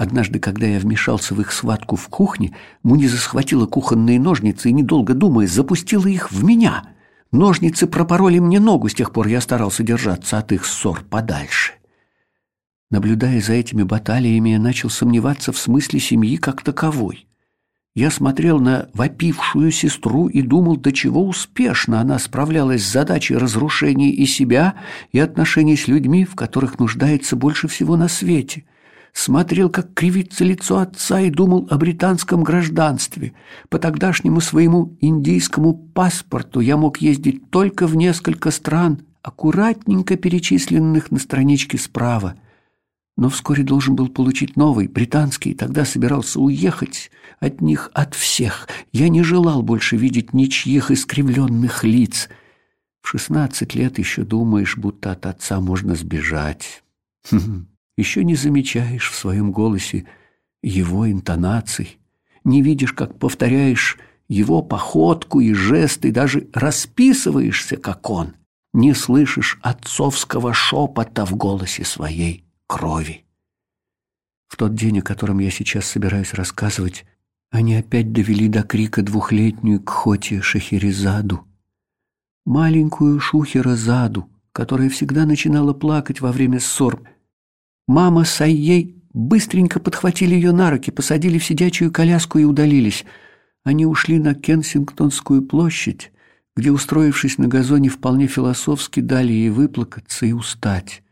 Однажды, 0.00 0.38
когда 0.38 0.66
я 0.66 0.78
вмешался 0.78 1.34
в 1.34 1.42
их 1.42 1.52
схватку 1.52 1.94
в 1.94 2.08
кухне, 2.08 2.56
Муниза 2.82 3.18
схватила 3.18 3.66
кухонные 3.66 4.18
ножницы 4.18 4.70
и, 4.70 4.72
недолго 4.72 5.12
думая, 5.12 5.46
запустила 5.46 6.06
их 6.06 6.32
в 6.32 6.42
меня. 6.42 6.84
Ножницы 7.32 7.86
пропороли 7.86 8.40
мне 8.40 8.60
ногу, 8.60 8.88
с 8.88 8.94
тех 8.94 9.12
пор 9.12 9.26
я 9.26 9.42
старался 9.42 9.82
держаться 9.82 10.38
от 10.38 10.52
их 10.52 10.64
ссор 10.64 11.04
подальше. 11.04 11.74
Наблюдая 12.90 13.42
за 13.42 13.52
этими 13.52 13.82
баталиями, 13.82 14.50
я 14.50 14.58
начал 14.58 14.88
сомневаться 14.88 15.52
в 15.52 15.58
смысле 15.58 16.00
семьи 16.00 16.38
как 16.38 16.62
таковой. 16.62 17.26
Я 17.94 18.10
смотрел 18.10 18.58
на 18.58 18.88
вопившую 18.94 19.70
сестру 19.70 20.28
и 20.28 20.40
думал, 20.40 20.78
до 20.78 20.92
чего 20.92 21.28
успешно 21.28 22.00
она 22.00 22.18
справлялась 22.18 22.86
с 22.86 22.90
задачей 22.90 23.36
разрушения 23.36 24.12
и 24.12 24.24
себя, 24.24 24.76
и 25.12 25.18
отношений 25.18 25.76
с 25.76 25.88
людьми, 25.88 26.24
в 26.24 26.36
которых 26.36 26.78
нуждается 26.78 27.36
больше 27.36 27.68
всего 27.68 27.98
на 27.98 28.08
свете— 28.08 28.64
смотрел, 29.12 29.70
как 29.70 29.94
кривится 29.94 30.44
лицо 30.44 30.78
отца 30.78 31.20
и 31.20 31.30
думал 31.30 31.66
о 31.70 31.76
британском 31.76 32.42
гражданстве. 32.42 33.32
По 33.68 33.78
тогдашнему 33.78 34.40
своему 34.40 34.96
индийскому 35.00 35.74
паспорту 35.74 36.60
я 36.60 36.76
мог 36.76 36.98
ездить 36.98 37.50
только 37.50 37.86
в 37.86 37.96
несколько 37.96 38.50
стран, 38.50 39.02
аккуратненько 39.22 40.16
перечисленных 40.16 41.10
на 41.10 41.18
страничке 41.18 41.78
справа. 41.78 42.36
Но 43.16 43.28
вскоре 43.28 43.62
должен 43.62 43.96
был 43.96 44.08
получить 44.08 44.56
новый, 44.56 44.88
британский, 44.88 45.50
и 45.50 45.54
тогда 45.54 45.84
собирался 45.84 46.40
уехать 46.40 47.10
от 47.38 47.60
них, 47.60 47.90
от 47.92 48.14
всех. 48.14 48.68
Я 48.92 49.08
не 49.08 49.22
желал 49.22 49.62
больше 49.62 49.96
видеть 49.96 50.32
ничьих 50.32 50.90
искривленных 50.90 51.84
лиц. 51.84 52.28
В 53.02 53.08
шестнадцать 53.08 53.74
лет 53.74 53.98
еще 53.98 54.22
думаешь, 54.22 54.76
будто 54.76 55.12
от 55.12 55.26
отца 55.26 55.60
можно 55.60 55.94
сбежать. 55.96 56.82
Еще 57.96 58.24
не 58.24 58.34
замечаешь 58.34 59.10
в 59.10 59.14
своем 59.14 59.52
голосе 59.52 60.06
его 60.62 61.10
интонаций, 61.10 61.98
не 62.44 62.62
видишь, 62.62 62.92
как 62.92 63.18
повторяешь 63.18 63.98
его 64.28 64.62
походку 64.62 65.40
и 65.40 65.52
жесты, 65.52 66.12
даже 66.12 66.48
расписываешься, 66.52 67.76
как 67.76 68.08
он, 68.10 68.34
не 68.72 68.94
слышишь 68.94 69.58
отцовского 69.62 70.54
шепота 70.54 71.26
в 71.26 71.34
голосе 71.34 71.84
своей 71.84 72.44
крови. 72.66 73.24
В 74.46 74.56
тот 74.56 74.74
день, 74.74 75.00
о 75.00 75.02
котором 75.02 75.38
я 75.38 75.50
сейчас 75.50 75.86
собираюсь 75.86 76.34
рассказывать, 76.34 77.04
они 77.50 77.74
опять 77.74 78.12
довели 78.12 78.48
до 78.48 78.62
крика 78.62 79.02
двухлетнюю 79.02 79.80
Кхоти 79.80 80.40
Шахерезаду, 80.40 81.46
маленькую 82.44 83.18
Шухеразаду, 83.20 84.28
которая 84.52 84.88
всегда 84.88 85.26
начинала 85.26 85.72
плакать 85.72 86.20
во 86.20 86.32
время 86.32 86.60
ссор, 86.60 87.02
Мама 87.90 88.24
с 88.24 88.40
Айей 88.40 89.02
быстренько 89.12 89.80
подхватили 89.80 90.36
ее 90.36 90.52
на 90.52 90.70
руки, 90.70 90.92
посадили 90.92 91.38
в 91.38 91.44
сидячую 91.44 91.90
коляску 91.90 92.38
и 92.38 92.44
удалились. 92.44 93.04
Они 93.64 93.84
ушли 93.84 94.20
на 94.20 94.36
Кенсингтонскую 94.36 95.42
площадь, 95.42 96.12
где, 96.54 96.70
устроившись 96.70 97.36
на 97.38 97.48
газоне, 97.48 97.88
вполне 97.88 98.28
философски 98.28 99.00
дали 99.00 99.32
ей 99.32 99.50
выплакаться 99.50 100.24
и 100.24 100.30
устать. 100.30 101.02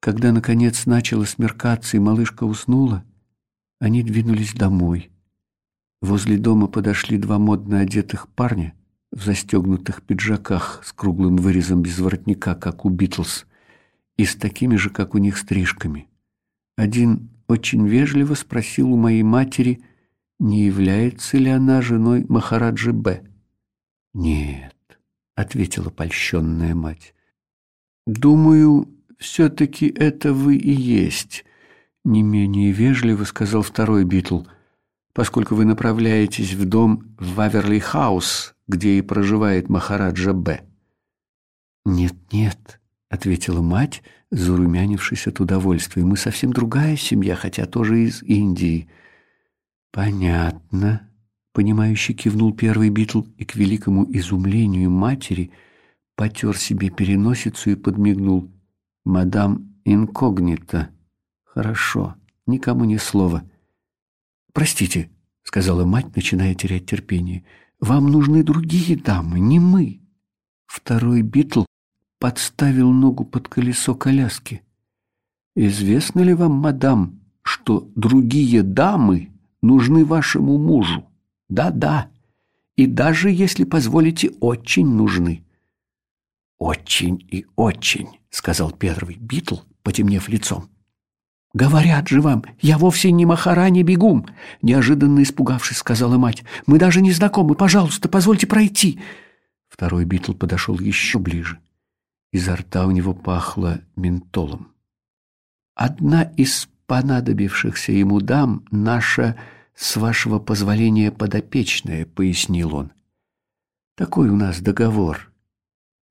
Когда, 0.00 0.32
наконец, 0.32 0.86
начало 0.86 1.24
смеркаться 1.24 1.96
и 1.96 2.00
малышка 2.00 2.42
уснула, 2.42 3.04
они 3.78 4.02
двинулись 4.02 4.54
домой. 4.54 5.12
Возле 6.02 6.36
дома 6.36 6.66
подошли 6.66 7.16
два 7.16 7.38
модно 7.38 7.78
одетых 7.78 8.26
парня 8.30 8.74
в 9.12 9.22
застегнутых 9.22 10.02
пиджаках 10.02 10.82
с 10.84 10.92
круглым 10.92 11.36
вырезом 11.36 11.82
без 11.82 11.96
воротника, 12.00 12.56
как 12.56 12.84
у 12.84 12.88
Битлз 12.88 13.46
и 14.16 14.24
с 14.24 14.34
такими 14.34 14.76
же, 14.76 14.90
как 14.90 15.14
у 15.14 15.18
них, 15.18 15.36
стрижками. 15.36 16.08
Один 16.76 17.30
очень 17.48 17.86
вежливо 17.86 18.34
спросил 18.34 18.92
у 18.92 18.96
моей 18.96 19.22
матери, 19.22 19.82
не 20.38 20.64
является 20.64 21.38
ли 21.38 21.50
она 21.50 21.80
женой 21.80 22.24
Махараджи 22.28 22.92
Б. 22.92 23.22
«Нет»,— 24.12 24.74
ответила 25.34 25.90
польщенная 25.90 26.74
мать. 26.74 27.14
«Думаю, 28.06 28.88
все-таки 29.18 29.88
это 29.88 30.32
вы 30.32 30.56
и 30.56 30.70
есть»,— 30.70 31.44
не 32.04 32.22
менее 32.22 32.72
вежливо 32.72 33.24
сказал 33.24 33.62
второй 33.62 34.04
Битл, 34.04 34.42
«поскольку 35.12 35.54
вы 35.54 35.64
направляетесь 35.64 36.52
в 36.52 36.64
дом 36.66 37.14
в 37.18 37.34
Ваверли-хаус, 37.34 38.54
где 38.68 38.98
и 38.98 39.02
проживает 39.02 39.68
Махараджа 39.68 40.32
Б». 40.32 40.62
«Нет-нет»,— 41.84 42.80
ответила 43.08 43.62
мать, 43.62 44.02
зарумянившись 44.30 45.26
от 45.26 45.40
удовольствия. 45.40 46.04
«Мы 46.04 46.16
совсем 46.16 46.52
другая 46.52 46.96
семья, 46.96 47.36
хотя 47.36 47.66
тоже 47.66 48.04
из 48.04 48.22
Индии». 48.22 48.88
«Понятно»,— 49.92 51.08
Понимающе 51.56 52.12
кивнул 52.12 52.52
первый 52.52 52.90
Битл 52.90 53.22
и 53.38 53.46
к 53.46 53.54
великому 53.54 54.04
изумлению 54.12 54.90
матери 54.90 55.52
потер 56.14 56.54
себе 56.54 56.90
переносицу 56.90 57.70
и 57.70 57.74
подмигнул. 57.76 58.52
«Мадам 59.06 59.74
инкогнито. 59.86 60.90
Хорошо, 61.44 62.14
никому 62.46 62.84
ни 62.84 62.98
слова». 62.98 63.42
«Простите»,— 64.52 65.08
сказала 65.44 65.86
мать, 65.86 66.14
начиная 66.14 66.54
терять 66.54 66.84
терпение,— 66.84 67.46
«вам 67.80 68.10
нужны 68.10 68.42
другие 68.42 68.94
дамы, 68.94 69.40
не 69.40 69.58
мы». 69.58 70.02
Второй 70.66 71.22
Битл 71.22 71.64
подставил 72.18 72.90
ногу 72.90 73.24
под 73.24 73.48
колесо 73.48 73.94
коляски. 73.94 74.62
«Известно 75.54 76.20
ли 76.20 76.34
вам, 76.34 76.52
мадам, 76.52 77.20
что 77.42 77.90
другие 77.94 78.62
дамы 78.62 79.30
нужны 79.62 80.04
вашему 80.04 80.58
мужу? 80.58 81.06
Да-да, 81.48 82.10
и 82.76 82.86
даже, 82.86 83.30
если 83.30 83.64
позволите, 83.64 84.30
очень 84.40 84.86
нужны». 84.86 85.44
«Очень 86.58 87.26
и 87.30 87.46
очень»,— 87.54 88.08
сказал 88.30 88.70
первый 88.70 89.16
Битл, 89.16 89.56
потемнев 89.82 90.28
лицом. 90.28 90.68
«Говорят 91.52 92.08
же 92.08 92.20
вам, 92.20 92.44
я 92.60 92.76
вовсе 92.76 93.10
не 93.10 93.24
Махарани 93.24 93.82
бегум!» 93.82 94.26
Неожиданно 94.62 95.22
испугавшись, 95.22 95.78
сказала 95.78 96.18
мать. 96.18 96.44
«Мы 96.66 96.78
даже 96.78 97.00
не 97.00 97.12
знакомы, 97.12 97.54
пожалуйста, 97.54 98.08
позвольте 98.08 98.46
пройти!» 98.46 99.00
Второй 99.68 100.04
Битл 100.04 100.32
подошел 100.32 100.78
еще 100.78 101.18
ближе. 101.18 101.58
Изо 102.32 102.56
рта 102.56 102.86
у 102.86 102.90
него 102.90 103.14
пахло 103.14 103.80
ментолом. 103.94 104.72
«Одна 105.74 106.22
из 106.22 106.68
понадобившихся 106.86 107.92
ему 107.92 108.20
дам— 108.20 108.64
наша, 108.70 109.36
с 109.74 109.96
вашего 109.96 110.38
позволения, 110.38 111.12
подопечная»,— 111.12 112.06
пояснил 112.14 112.74
он. 112.74 112.92
«Такой 113.94 114.28
у 114.28 114.36
нас 114.36 114.60
договор. 114.60 115.32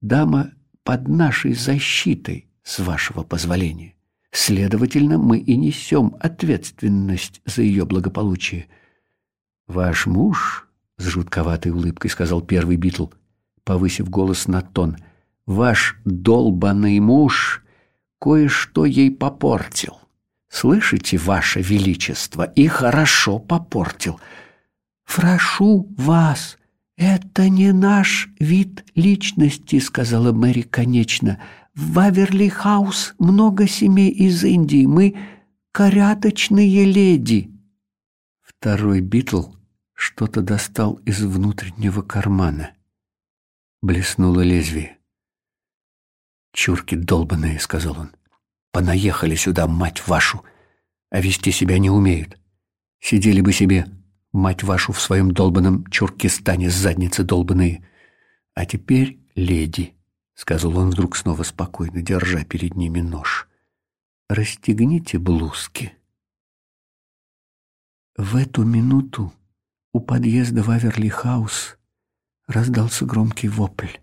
Дама 0.01 0.51
под 0.83 1.07
нашей 1.07 1.53
защитой, 1.53 2.47
с 2.63 2.79
вашего 2.79 3.23
позволения. 3.23 3.95
Следовательно, 4.31 5.17
мы 5.17 5.39
и 5.39 5.55
несем 5.55 6.15
ответственность 6.19 7.41
за 7.45 7.61
ее 7.61 7.85
благополучие». 7.85 8.67
«Ваш 9.67 10.05
муж»,— 10.05 10.67
с 10.97 11.05
жутковатой 11.05 11.71
улыбкой 11.71 12.09
сказал 12.11 12.41
первый 12.41 12.77
Битл, 12.77 13.07
повысив 13.63 14.09
голос 14.09 14.47
на 14.47 14.61
тон,— 14.61 14.97
«ваш 15.45 15.97
долбанный 16.05 16.99
муж 16.99 17.63
кое-что 18.19 18.85
ей 18.85 19.11
попортил. 19.11 19.99
Слышите, 20.49 21.17
ваше 21.17 21.61
величество, 21.61 22.43
и 22.43 22.67
хорошо 22.67 23.39
попортил. 23.39 24.19
Прошу 25.05 25.93
вас, 25.97 26.57
это 26.97 27.49
не 27.49 27.73
наш 27.73 28.29
вид 28.39 28.85
личности, 28.95 29.79
сказала 29.79 30.31
Мэри 30.31 30.61
конечно. 30.61 31.41
В 31.73 31.91
Ваверли-хаус 31.91 33.15
много 33.19 33.67
семей 33.67 34.09
из 34.09 34.43
Индии, 34.43 34.85
мы 34.85 35.17
коряточные 35.73 36.85
леди. 36.85 37.51
Второй 38.41 39.01
Битл 39.01 39.51
что-то 39.93 40.41
достал 40.41 40.93
из 41.05 41.21
внутреннего 41.21 42.01
кармана. 42.01 42.71
Блеснуло 43.81 44.39
лезвие. 44.39 44.97
«Чурки 46.55 46.95
долбаные»,— 46.95 47.59
сказал 47.59 47.99
он. 47.99 48.11
«Понаехали 48.71 49.35
сюда, 49.35 49.67
мать 49.67 50.07
вашу, 50.07 50.41
а 51.09 51.19
вести 51.19 51.51
себя 51.51 51.77
не 51.79 51.89
умеют. 51.89 52.39
Сидели 53.01 53.41
бы 53.41 53.51
себе, 53.51 53.85
мать 54.31 54.63
вашу, 54.63 54.93
в 54.93 55.01
своем 55.01 55.31
долбанном 55.31 55.85
Чуркистане 55.87 56.69
с 56.69 56.73
задницы 56.73 57.23
долбаные. 57.23 57.85
А 58.53 58.65
теперь 58.65 59.19
леди»,— 59.35 59.95
сказал 60.33 60.77
он 60.77 60.91
вдруг 60.91 61.17
снова 61.17 61.43
спокойно, 61.43 62.01
держа 62.01 62.45
перед 62.45 62.75
ними 62.75 63.01
нож. 63.01 63.49
«Расстегните 64.29 65.19
блузки». 65.19 65.91
В 68.15 68.37
эту 68.37 68.63
минуту 68.63 69.33
у 69.91 69.99
подъезда 69.99 70.63
Ваверли-хаус 70.63 71.77
раздался 72.47 73.05
громкий 73.05 73.49
вопль. 73.49 73.97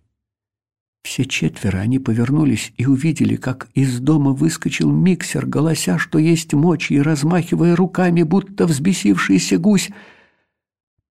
Все 1.02 1.24
четверо 1.24 1.78
они 1.78 1.98
повернулись 1.98 2.72
и 2.76 2.86
увидели, 2.86 3.36
как 3.36 3.68
из 3.74 3.98
дома 3.98 4.32
выскочил 4.32 4.90
миксер, 4.90 5.46
голося, 5.46 5.98
что 5.98 6.18
есть 6.18 6.54
мочи, 6.54 6.94
и 6.94 7.00
размахивая 7.00 7.74
руками, 7.74 8.22
будто 8.22 8.66
взбесившийся 8.66 9.58
гусь. 9.58 9.90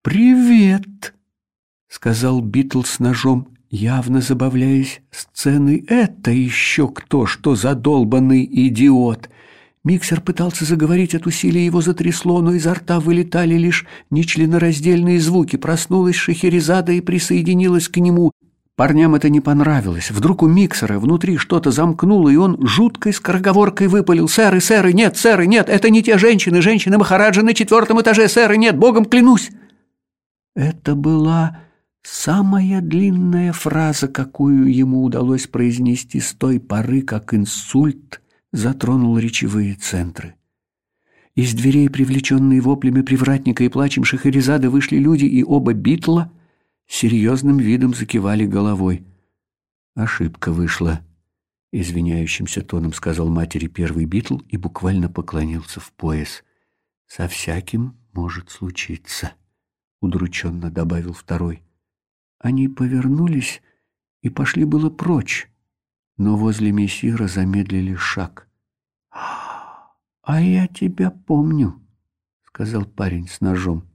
«Привет!»— 0.01 1.13
сказал 1.89 2.41
Битл 2.41 2.83
с 2.83 2.99
ножом, 2.99 3.49
явно 3.69 4.21
забавляясь 4.21 5.01
сценой. 5.11 5.83
«Это 5.87 6.31
еще 6.31 6.87
кто, 6.87 7.25
что 7.25 7.55
задолбанный 7.55 8.47
идиот!» 8.49 9.29
Миксер 9.83 10.21
пытался 10.21 10.63
заговорить 10.63 11.15
от 11.15 11.25
усилия, 11.25 11.65
его 11.65 11.81
затрясло, 11.81 12.41
но 12.41 12.53
изо 12.53 12.75
рта 12.75 12.99
вылетали 12.99 13.55
лишь 13.55 13.85
нечленораздельные 14.11 15.19
звуки. 15.19 15.55
Проснулась 15.55 16.15
Шахерезада 16.15 16.91
и 16.91 17.01
присоединилась 17.01 17.89
к 17.89 17.97
нему. 17.97 18.31
Парням 18.75 19.15
это 19.15 19.29
не 19.29 19.41
понравилось. 19.41 20.11
Вдруг 20.11 20.43
у 20.43 20.47
миксера 20.47 20.97
внутри 20.97 21.37
что-то 21.37 21.71
замкнуло, 21.71 22.29
и 22.29 22.37
он 22.37 22.57
жуткой 22.65 23.13
скороговоркой 23.13 23.87
выпалил. 23.87 24.27
«Сэры, 24.27 24.61
сэры, 24.61 24.93
нет, 24.93 25.17
сэры, 25.17 25.45
нет, 25.45 25.69
это 25.69 25.89
не 25.89 26.01
те 26.01 26.17
женщины, 26.17 26.61
женщины 26.61 26.97
Махараджа 26.97 27.43
на 27.43 27.53
четвертом 27.53 28.01
этаже, 28.01 28.27
сэры, 28.27 28.57
нет, 28.57 28.77
богом 28.77 29.05
клянусь!» 29.05 29.51
Это 30.55 30.95
была 30.95 31.59
самая 32.01 32.81
длинная 32.81 33.53
фраза, 33.53 34.07
какую 34.07 34.73
ему 34.73 35.03
удалось 35.03 35.47
произнести 35.47 36.19
с 36.19 36.33
той 36.33 36.59
поры, 36.59 37.01
как 37.01 37.33
инсульт 37.33 38.21
затронул 38.51 39.17
речевые 39.17 39.75
центры. 39.75 40.35
Из 41.35 41.53
дверей, 41.53 41.89
привлеченные 41.89 42.59
воплями 42.59 43.01
привратника 43.01 43.63
и 43.63 43.69
плачем 43.69 44.03
Шахерезады, 44.03 44.69
вышли 44.69 44.97
люди, 44.97 45.25
и 45.25 45.43
оба 45.43 45.73
Битла 45.73 46.31
серьезным 46.93 47.57
видом 47.57 47.93
закивали 47.93 48.45
головой. 48.45 49.05
Ошибка 49.95 50.51
вышла. 50.51 51.01
Извиняющимся 51.71 52.61
тоном 52.61 52.91
сказал 52.91 53.29
матери 53.29 53.67
первый 53.67 54.05
Битл 54.05 54.39
и 54.49 54.57
буквально 54.57 55.09
поклонился 55.09 55.79
в 55.79 55.91
пояс. 55.93 56.43
«Со 57.07 57.27
всяким 57.27 57.97
может 58.13 58.49
случиться»,— 58.49 59.33
удрученно 60.01 60.69
добавил 60.69 61.13
второй. 61.13 61.63
Они 62.39 62.67
повернулись 62.67 63.61
и 64.21 64.29
пошли 64.29 64.65
было 64.65 64.89
прочь, 64.89 65.49
но 66.17 66.35
возле 66.35 66.71
мессира 66.71 67.27
замедлили 67.27 67.95
шаг. 67.95 68.49
«А 69.11 70.41
я 70.41 70.67
тебя 70.67 71.09
помню»,— 71.11 71.81
сказал 72.43 72.85
парень 72.85 73.27
с 73.27 73.41
ножом. 73.41 73.89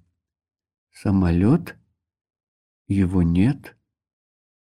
«Самолет? 0.93 1.77
Его 2.87 3.23
нет». 3.23 3.77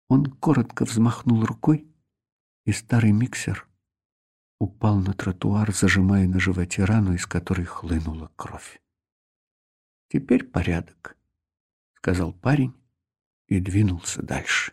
Он 0.08 0.26
коротко 0.26 0.84
взмахнул 0.84 1.44
рукой, 1.44 1.86
и 2.64 2.72
старый 2.72 3.12
миксер 3.12 3.68
упал 4.58 4.98
на 4.98 5.12
тротуар, 5.12 5.72
зажимая 5.74 6.28
на 6.28 6.40
животе 6.40 6.84
рану, 6.84 7.14
из 7.14 7.26
которой 7.26 7.64
хлынула 7.64 8.30
кровь. 8.36 8.80
«Теперь 10.08 10.44
порядок»,— 10.44 11.16
сказал 11.94 12.32
парень 12.32 12.74
и 13.48 13.60
двинулся 13.60 14.22
дальше. 14.22 14.72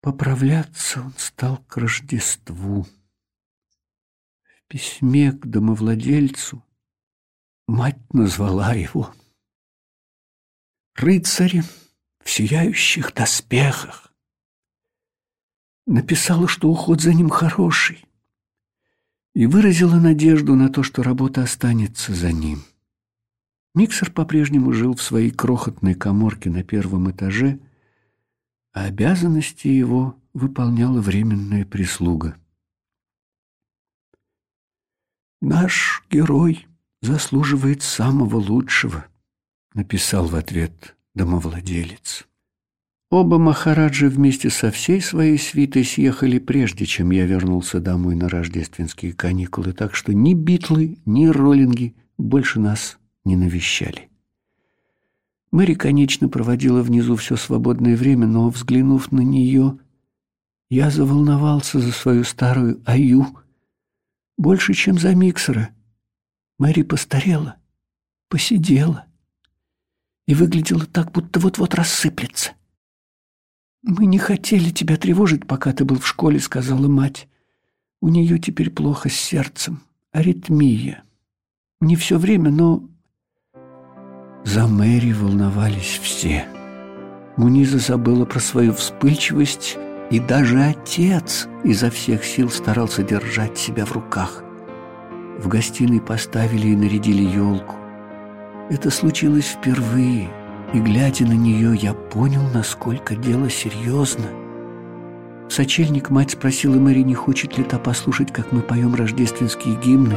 Поправляться 0.00 1.02
он 1.02 1.12
стал 1.18 1.58
к 1.64 1.76
Рождеству. 1.76 2.84
В 2.84 4.62
письме 4.68 5.32
к 5.32 5.46
домовладельцу 5.46 6.64
мать 7.66 8.00
назвала 8.14 8.72
его 8.72 9.12
рыцарем 10.94 11.64
в 12.22 12.30
сияющих 12.30 13.14
доспехах. 13.14 14.12
Написала, 15.86 16.46
что 16.48 16.68
уход 16.68 17.00
за 17.00 17.14
ним 17.14 17.28
хороший, 17.30 18.04
и 19.34 19.46
выразила 19.46 19.96
надежду 19.96 20.54
на 20.54 20.68
то, 20.68 20.82
что 20.82 21.02
работа 21.02 21.42
останется 21.42 22.14
за 22.14 22.32
ним. 22.32 22.62
Миксер 23.74 24.10
по-прежнему 24.10 24.72
жил 24.72 24.94
в 24.94 25.02
своей 25.02 25.30
крохотной 25.30 25.94
коморке 25.94 26.50
на 26.50 26.64
первом 26.64 27.10
этаже, 27.10 27.60
а 28.72 28.84
обязанности 28.84 29.68
его 29.68 30.16
выполняла 30.32 31.00
временная 31.00 31.64
прислуга. 31.64 32.36
«Наш 35.40 36.04
герой 36.10 36.66
заслуживает 37.00 37.82
самого 37.82 38.36
лучшего»,— 38.36 39.06
написал 39.74 40.26
в 40.26 40.34
ответ 40.34 40.96
домовладелец. 41.14 42.26
Оба 43.10 43.38
Махараджи 43.38 44.08
вместе 44.08 44.50
со 44.50 44.70
всей 44.70 45.00
своей 45.00 45.36
свитой 45.36 45.84
съехали 45.84 46.38
прежде, 46.38 46.86
чем 46.86 47.10
я 47.10 47.26
вернулся 47.26 47.80
домой 47.80 48.14
на 48.14 48.28
рождественские 48.28 49.12
каникулы, 49.14 49.72
так 49.72 49.96
что 49.96 50.14
ни 50.14 50.34
Битлы, 50.34 50.98
ни 51.06 51.26
Роллинги 51.26 51.96
больше 52.18 52.60
нас 52.60 52.98
не 53.24 53.34
навещали. 53.34 54.08
Мэри, 55.50 55.74
конечно, 55.74 56.28
проводила 56.28 56.82
внизу 56.82 57.16
все 57.16 57.34
свободное 57.36 57.96
время, 57.96 58.28
но, 58.28 58.48
взглянув 58.48 59.10
на 59.10 59.20
нее, 59.20 59.78
я 60.68 60.90
заволновался 60.90 61.80
за 61.80 61.90
свою 61.90 62.22
старую 62.22 62.80
Аю 62.86 63.26
больше, 64.38 64.72
чем 64.72 65.00
за 65.00 65.16
миксера. 65.16 65.70
Мэри 66.58 66.82
постарела, 66.82 67.56
посидела 68.28 69.09
и 70.30 70.34
выглядела 70.34 70.86
так, 70.86 71.10
будто 71.10 71.40
вот-вот 71.40 71.74
рассыплется. 71.74 72.52
«Мы 73.82 74.06
не 74.06 74.18
хотели 74.18 74.70
тебя 74.70 74.96
тревожить, 74.96 75.44
пока 75.44 75.72
ты 75.72 75.84
был 75.84 75.98
в 75.98 76.06
школе»,— 76.06 76.38
сказала 76.40 76.86
мать. 76.86 77.26
«У 78.00 78.08
нее 78.10 78.38
теперь 78.38 78.70
плохо 78.70 79.08
с 79.08 79.14
сердцем, 79.14 79.80
аритмия. 80.12 81.02
Не 81.80 81.96
все 81.96 82.16
время, 82.16 82.52
но 82.52 82.88
за 84.44 84.68
Мэри 84.68 85.10
волновались 85.10 85.98
все. 86.00 86.46
Муниза 87.36 87.78
забыла 87.78 88.24
про 88.24 88.38
свою 88.38 88.72
вспыльчивость, 88.72 89.78
и 90.12 90.20
даже 90.20 90.62
отец 90.62 91.48
изо 91.64 91.90
всех 91.90 92.24
сил 92.24 92.50
старался 92.50 93.02
держать 93.02 93.58
себя 93.58 93.84
в 93.84 93.90
руках. 93.90 94.44
В 95.40 95.48
гостиной 95.48 96.00
поставили 96.00 96.68
и 96.68 96.76
нарядили 96.76 97.24
елку. 97.24 97.79
Это 98.70 98.90
случилось 98.90 99.46
впервые, 99.46 100.28
и, 100.72 100.78
глядя 100.78 101.26
на 101.26 101.32
нее, 101.32 101.76
я 101.76 101.92
понял, 101.92 102.42
насколько 102.54 103.16
дело 103.16 103.50
серьезно. 103.50 104.26
сочельник 105.48 106.08
мать 106.10 106.30
спросила 106.30 106.76
Мэри, 106.76 107.00
не 107.00 107.14
хочет 107.14 107.58
ли 107.58 107.64
та 107.64 107.78
послушать, 107.78 108.32
как 108.32 108.52
мы 108.52 108.62
поем 108.62 108.94
рождественские 108.94 109.74
гимны. 109.76 110.16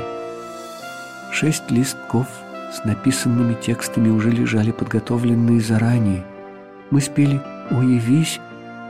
Шесть 1.31 1.69
листков– 1.71 2.27
с 2.73 2.83
написанными 2.85 3.53
текстами 3.53 4.09
уже 4.09 4.31
лежали 4.31 4.71
подготовленные 4.71 5.61
заранее. 5.61 6.23
Мы 6.89 7.01
спели 7.01 7.39
«Уявись», 7.69 8.39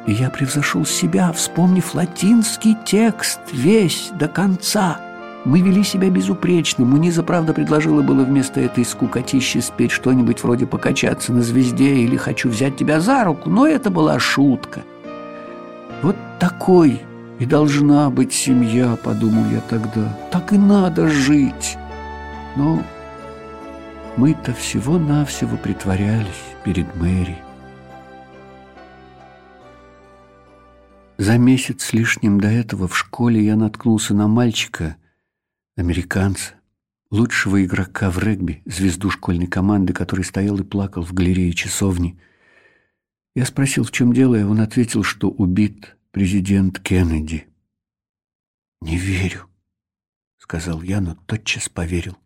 и 0.08 0.14
я 0.14 0.30
превзошел 0.30 0.86
себя, 0.86 1.32
вспомнив 1.32 1.94
латинский 1.94 2.78
текст 2.86 3.40
весь 3.52 4.12
до 4.18 4.28
конца. 4.28 5.00
Мы 5.46 5.60
вели 5.60 5.84
себя 5.84 6.10
безупречно. 6.10 6.86
Муниза, 6.86 7.22
правда, 7.22 7.54
предложила 7.54 8.02
было 8.02 8.24
вместо 8.24 8.62
этой 8.62 8.86
скукотищи 8.86 9.60
спеть 9.60 9.92
что-нибудь 9.92 10.42
вроде 10.42 10.66
«Покачаться 10.66 11.34
на 11.34 11.42
звезде» 11.42 11.96
или 11.96 12.16
«Хочу 12.16 12.50
взять 12.50 12.78
тебя 12.78 13.02
за 13.02 13.26
руку», 13.26 13.50
но 13.50 13.68
это 13.68 13.90
была 13.90 14.20
шутка. 14.20 14.84
Вот 16.02 16.16
такой 16.40 17.02
и 17.40 17.46
должна 17.46 18.10
быть 18.10 18.32
семья, 18.32 18.96
подумал 19.04 19.44
я 19.52 19.60
тогда. 19.62 20.18
Так 20.32 20.54
и 20.54 20.58
надо 20.58 21.10
жить. 21.10 21.78
Но 22.56 22.82
мы-то 24.16 24.54
всего-навсего 24.54 25.58
притворялись 25.58 26.28
перед 26.64 26.96
Мэри. 26.96 27.38
За 31.18 31.38
месяц 31.38 31.84
с 31.84 31.94
лишним 31.94 32.40
до 32.40 32.48
этого 32.48 32.88
в 32.88 32.98
школе 32.98 33.44
я 33.44 33.56
наткнулся 33.56 34.14
на 34.14 34.28
мальчика, 34.28 34.96
американца, 35.76 36.56
лучшего 37.10 37.64
игрока 37.64 38.10
в 38.10 38.20
регби, 38.20 38.62
звезду 38.66 39.10
школьной 39.10 39.48
команды, 39.48 39.94
который 39.94 40.26
стоял 40.26 40.58
и 40.60 40.64
плакал 40.64 41.04
в 41.04 41.14
галерее 41.14 41.54
часовни. 41.54 42.20
Я 43.36 43.46
спросил, 43.46 43.84
в 43.84 43.92
чем 43.92 44.14
дело, 44.14 44.36
и 44.36 44.44
он 44.44 44.60
ответил, 44.60 45.04
что 45.04 45.30
убит 45.30 45.98
президент 46.12 46.80
Кеннеди. 46.80 47.48
«Не 48.82 48.98
верю»,— 48.98 49.50
сказал 50.38 50.82
я, 50.82 51.02
но 51.02 51.16
тотчас 51.26 51.70
поверил 51.70 52.18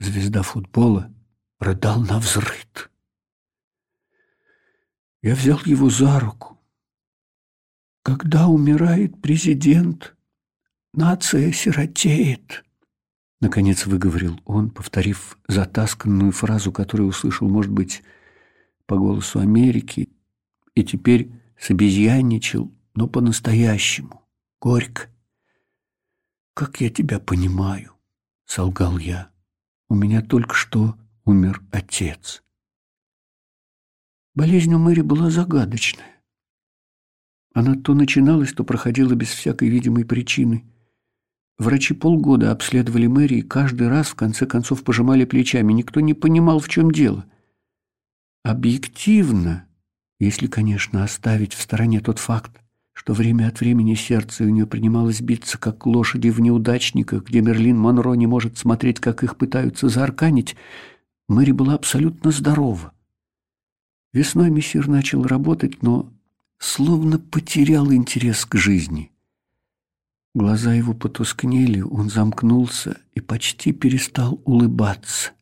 звезда 0.00 0.42
футбола, 0.42 1.12
рыдал 1.58 2.00
на 2.00 2.18
взрыд. 2.18 2.90
Я 5.22 5.34
взял 5.34 5.60
его 5.64 5.90
за 5.90 6.20
руку. 6.20 6.58
Когда 8.02 8.46
умирает 8.46 9.20
президент, 9.20 10.15
нация 10.96 11.52
сиротеет. 11.52 12.64
Наконец 13.40 13.86
выговорил 13.86 14.40
он, 14.44 14.70
повторив 14.70 15.38
затасканную 15.46 16.32
фразу, 16.32 16.72
которую 16.72 17.08
услышал, 17.08 17.48
может 17.48 17.70
быть, 17.70 18.02
по 18.86 18.96
голосу 18.96 19.38
Америки, 19.38 20.08
и 20.74 20.84
теперь 20.84 21.30
собезьянничал, 21.58 22.72
но 22.94 23.06
по-настоящему, 23.06 24.26
горько. 24.60 25.08
«Как 26.54 26.80
я 26.80 26.88
тебя 26.90 27.20
понимаю»,— 27.20 27.92
солгал 28.46 28.98
я. 28.98 29.30
У 29.88 29.94
меня 29.94 30.20
только 30.20 30.54
что 30.54 30.98
умер 31.24 31.62
отец. 31.70 32.42
Болезнь 34.34 34.74
у 34.74 34.78
Мэри 34.78 35.02
была 35.02 35.30
загадочная. 35.30 36.20
Она 37.54 37.76
то 37.76 37.94
начиналась, 37.94 38.52
то 38.52 38.64
проходила 38.64 39.14
без 39.14 39.28
всякой 39.28 39.68
видимой 39.68 40.04
причины. 40.04 40.64
Врачи 41.58 41.94
полгода 41.94 42.52
обследовали 42.52 43.06
Мэри 43.06 43.36
и 43.36 43.42
каждый 43.42 43.88
раз 43.88 44.08
в 44.08 44.14
конце 44.14 44.46
концов 44.46 44.84
пожимали 44.84 45.24
плечами. 45.24 45.72
Никто 45.72 46.00
не 46.00 46.12
понимал, 46.12 46.60
в 46.60 46.68
чем 46.68 46.90
дело. 46.90 47.24
Объективно, 48.44 49.66
если, 50.18 50.46
конечно, 50.46 51.02
оставить 51.02 51.54
в 51.54 51.62
стороне 51.62 52.00
тот 52.00 52.18
факт, 52.18 52.60
что 52.92 53.14
время 53.14 53.48
от 53.48 53.60
времени 53.60 53.94
сердце 53.94 54.44
у 54.44 54.48
нее 54.48 54.66
принималось 54.66 55.20
биться, 55.20 55.58
как 55.58 55.86
лошади 55.86 56.28
в 56.28 56.40
неудачниках, 56.40 57.24
где 57.24 57.40
Мерлин 57.40 57.78
Монро 57.78 58.14
не 58.14 58.26
может 58.26 58.58
смотреть, 58.58 59.00
как 59.00 59.22
их 59.22 59.36
пытаются 59.36 59.88
заарканить, 59.88 60.56
Мэри 61.28 61.52
была 61.52 61.74
абсолютно 61.74 62.30
здорова. 62.30 62.92
Весной 64.12 64.50
мессир 64.50 64.88
начал 64.88 65.24
работать, 65.24 65.82
но 65.82 66.12
словно 66.58 67.18
потерял 67.18 67.92
интерес 67.92 68.46
к 68.46 68.56
жизни. 68.56 69.10
Глаза 70.36 70.74
его 70.74 70.94
потускнели, 70.94 71.80
он 71.80 72.10
замкнулся 72.10 73.00
и 73.14 73.20
почти 73.20 73.72
перестал 73.72 74.40
улыбаться. 74.44 75.32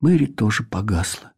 Мэри 0.00 0.26
тоже 0.26 0.64
погасла. 0.64 1.32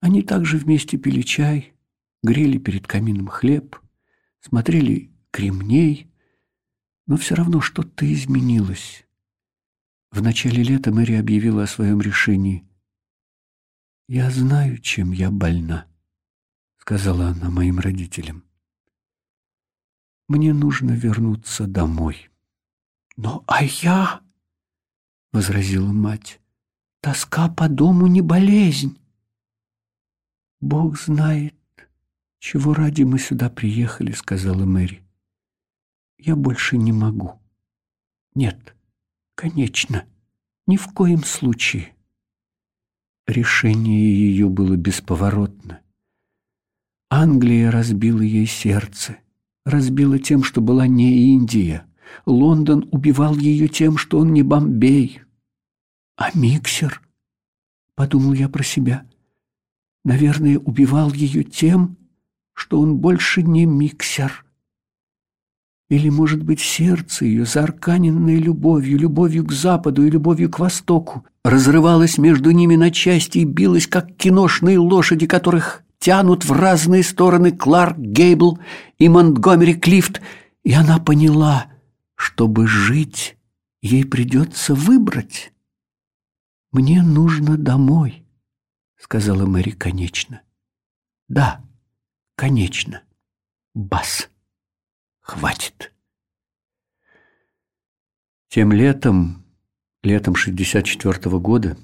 Они 0.00 0.22
также 0.22 0.56
вместе 0.56 0.96
пили 0.96 1.20
чай, 1.22 1.74
грели 2.22 2.56
перед 2.56 2.86
камином 2.86 3.28
хлеб— 3.28 3.76
смотрели 4.40 5.10
кремней, 5.30 6.10
но 7.06 7.16
все 7.16 7.34
равно 7.34 7.60
что-то 7.60 8.10
изменилось. 8.12 9.06
В 10.10 10.22
начале 10.22 10.62
лета 10.62 10.92
Мэри 10.92 11.14
объявила 11.14 11.64
о 11.64 11.68
своем 11.68 12.00
решении. 12.00 12.66
«Я 14.08 14.30
знаю, 14.30 14.78
чем 14.78 15.12
я 15.12 15.30
больна»,— 15.30 15.86
сказала 16.78 17.28
она 17.28 17.48
моим 17.50 17.78
родителям. 17.78 18.44
«Мне 20.30 20.54
нужно 20.54 20.92
вернуться 20.92 21.66
домой». 21.66 22.30
«Но 23.16 23.42
а 23.46 23.64
я?»— 23.64 24.22
возразила 25.32 25.92
мать. 25.92 26.40
«Тоска 27.00 27.48
по 27.48 27.68
дому 27.68 28.06
не 28.06 28.22
болезнь». 28.22 28.96
«Бог 30.60 30.98
знает, 30.98 31.54
«Чего 32.40 32.72
ради 32.72 33.02
мы 33.02 33.18
сюда 33.18 33.50
приехали?»— 33.50 34.12
сказала 34.12 34.64
Мэри. 34.64 35.02
«Я 36.18 36.36
больше 36.36 36.78
не 36.78 36.90
могу». 36.90 37.38
«Нет, 38.34 38.74
конечно, 39.34 40.06
ни 40.66 40.78
в 40.78 40.86
коем 40.94 41.22
случае». 41.22 41.94
Решение 43.26 44.00
ее 44.00 44.48
было 44.48 44.74
бесповоротно. 44.74 45.82
Англия 47.10 47.70
разбила 47.70 48.22
ей 48.22 48.46
сердце, 48.46 49.18
разбила 49.64 50.18
тем, 50.18 50.42
что 50.42 50.60
была 50.60 50.86
не 50.86 51.34
Индия. 51.34 51.84
Лондон 52.26 52.88
убивал 52.90 53.36
ее 53.36 53.68
тем, 53.68 53.96
что 53.96 54.18
он 54.18 54.32
не 54.32 54.42
Бомбей. 54.42 55.20
А 56.16 56.30
миксер, 56.34 57.00
подумал 57.94 58.32
я 58.32 58.48
про 58.48 58.62
себя, 58.62 59.06
наверное, 60.04 60.58
убивал 60.58 61.12
ее 61.12 61.44
тем, 61.44 61.96
что 62.52 62.80
он 62.80 62.98
больше 62.98 63.42
не 63.42 63.64
миксер. 63.64 64.44
Или, 65.88 66.08
может 66.08 66.42
быть, 66.42 66.60
сердце 66.60 67.24
ее, 67.24 67.44
заарканенное 67.44 68.36
любовью, 68.36 68.98
любовью 68.98 69.44
к 69.44 69.52
западу 69.52 70.06
и 70.06 70.10
любовью 70.10 70.48
к 70.48 70.60
востоку, 70.60 71.24
разрывалось 71.44 72.16
между 72.16 72.52
ними 72.52 72.76
на 72.76 72.92
части 72.92 73.38
и 73.38 73.44
билось, 73.44 73.88
как 73.88 74.14
киношные 74.16 74.78
лошади, 74.78 75.26
которых 75.26 75.82
тянут 76.00 76.44
в 76.44 76.50
разные 76.50 77.04
стороны 77.04 77.52
Кларк 77.52 77.96
Гейбл 77.96 78.58
и 78.98 79.08
Монтгомери 79.08 79.74
Клифт, 79.74 80.20
и 80.64 80.72
она 80.72 80.98
поняла, 80.98 81.66
чтобы 82.16 82.66
жить, 82.66 83.38
ей 83.80 84.04
придется 84.04 84.74
выбрать. 84.74 85.52
«Мне 86.72 87.02
нужно 87.02 87.56
домой»,— 87.56 88.24
сказала 88.98 89.46
Мэри 89.46 89.70
конечно. 89.70 90.40
«Да», 91.28 91.62
Конечно. 92.40 93.02
Бас. 93.74 94.30
Хватит. 95.20 95.92
Тем 98.48 98.72
летом, 98.72 99.44
летом 100.02 100.34
64 100.34 101.28
-го 101.28 101.38
года, 101.38 101.76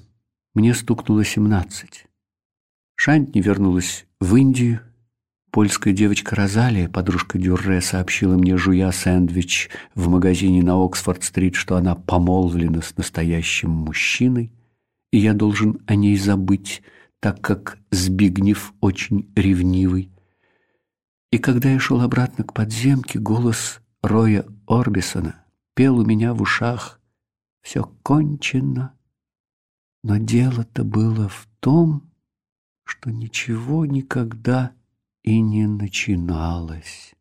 Мне 0.55 0.73
стукнуло 0.73 1.23
семнадцать. 1.23 2.07
Шантни 2.95 3.39
вернулась 3.39 4.06
в 4.19 4.35
Индию. 4.35 4.81
Польская 5.51 5.93
девочка 5.93 6.35
Розалия, 6.35 6.89
подружка 6.89 7.37
Дюрре, 7.37 7.81
сообщила 7.81 8.35
мне, 8.35 8.57
жуя 8.57 8.91
сэндвич 8.91 9.69
в 9.95 10.09
магазине 10.09 10.61
на 10.61 10.83
Оксфорд-стрит, 10.83 11.55
что 11.55 11.77
она 11.77 11.95
помолвлена 11.95 12.81
с 12.81 12.95
настоящим 12.97 13.69
мужчиной, 13.69 14.51
и 15.11 15.17
я 15.19 15.33
должен 15.33 15.79
о 15.87 15.95
ней 15.95 16.17
забыть, 16.17 16.83
так 17.19 17.41
как 17.41 17.77
Збигнев 17.91 18.73
очень 18.81 19.31
ревнивый. 19.35 20.11
И 21.31 21.37
когда 21.37 21.69
я 21.69 21.79
шел 21.79 22.01
обратно 22.01 22.43
к 22.43 22.53
подземке, 22.53 23.19
голос 23.19 23.79
Роя 24.01 24.45
Орбисона 24.67 25.43
пел 25.75 25.99
у 25.99 26.05
меня 26.05 26.33
в 26.33 26.41
ушах 26.41 26.99
«Все 27.61 27.83
кончено». 28.03 28.93
Но 30.03 30.17
дело-то 30.17 30.83
было 30.83 31.27
в 31.29 31.47
том, 31.59 32.07
что 32.87 33.11
ничего 33.11 33.85
никогда 33.85 34.71
и 35.23 35.41
не 35.41 35.67
начиналось. 35.67 37.13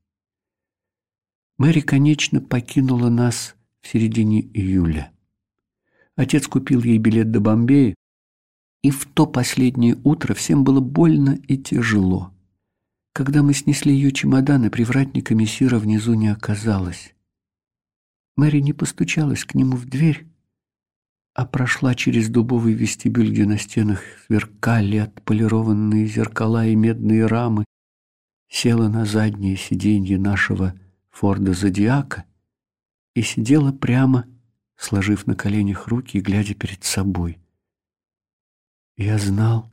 Мэри, 1.58 1.80
конечно, 1.80 2.40
покинула 2.40 3.08
нас 3.08 3.56
в 3.82 3.88
середине 3.88 4.42
июля. 4.42 5.12
Отец 6.14 6.46
купил 6.46 6.82
ей 6.82 6.98
билет 6.98 7.30
до 7.30 7.40
Бомбея, 7.40 7.94
и 8.82 8.90
в 8.90 9.06
то 9.06 9.26
последнее 9.26 9.98
утро 10.04 10.34
всем 10.34 10.62
было 10.62 10.80
больно 10.80 11.38
и 11.48 11.58
тяжело. 11.58 12.32
Когда 13.12 13.42
мы 13.42 13.52
снесли 13.52 13.92
ее 13.92 14.12
чемоданы, 14.12 14.70
привратника 14.70 15.34
мессира 15.34 15.78
внизу 15.78 16.14
не 16.14 16.28
оказалось. 16.28 17.14
Мэри 18.36 18.60
не 18.60 18.72
постучалась 18.72 19.44
к 19.44 19.54
нему 19.54 19.76
в 19.76 19.86
дверь, 19.86 20.26
а 21.36 21.44
прошла 21.44 21.94
через 21.94 22.30
дубовый 22.30 22.72
вестибюль, 22.72 23.30
где 23.30 23.44
на 23.44 23.58
стенах 23.58 24.00
сверкали 24.24 24.96
отполированные 24.96 26.06
зеркала 26.06 26.66
и 26.66 26.74
медные 26.74 27.26
рамы, 27.26 27.66
села 28.48 28.88
на 28.88 29.04
заднее 29.04 29.58
сиденье 29.58 30.18
нашего 30.18 30.74
Форда 31.10 31.52
Зодиака 31.52 32.24
и 33.14 33.20
сидела 33.20 33.70
прямо, 33.70 34.24
сложив 34.78 35.26
на 35.26 35.34
коленях 35.34 35.88
руки 35.88 36.16
и 36.16 36.22
глядя 36.22 36.54
перед 36.54 36.84
собой. 36.84 37.38
Я 38.96 39.18
знал 39.18 39.70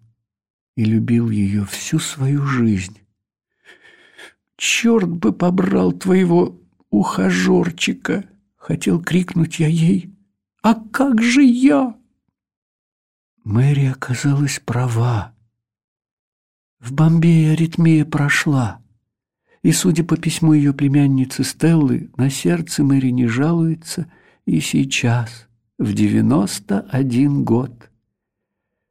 и 0.75 0.83
любил 0.83 1.29
ее 1.29 1.63
всю 1.63 1.99
свою 1.99 2.45
жизнь. 2.45 2.99
«Черт 4.57 5.07
бы 5.07 5.31
побрал 5.31 5.93
твоего 5.93 6.59
ухажерчика!»— 6.89 8.25
хотел 8.57 9.01
крикнуть 9.01 9.59
я 9.59 9.67
ей— 9.67 10.09
а 10.63 10.75
как 10.75 11.21
же 11.21 11.43
я? 11.43 11.95
Мэри 13.43 13.87
оказалась 13.87 14.61
права. 14.65 15.35
В 16.79 16.93
Бомбее 16.93 17.51
аритмия 17.51 18.05
прошла, 18.05 18.81
и, 19.61 19.73
судя 19.73 20.03
по 20.03 20.17
письму 20.17 20.53
ее 20.53 20.73
племянницы 20.73 21.43
Стеллы, 21.43 22.09
на 22.17 22.29
сердце 22.29 22.83
Мэри 22.83 23.09
не 23.09 23.27
жалуется 23.27 24.09
и 24.45 24.61
сейчас, 24.61 25.47
в 25.77 25.93
девяносто 25.93 26.81
один 26.89 27.43
год. 27.43 27.89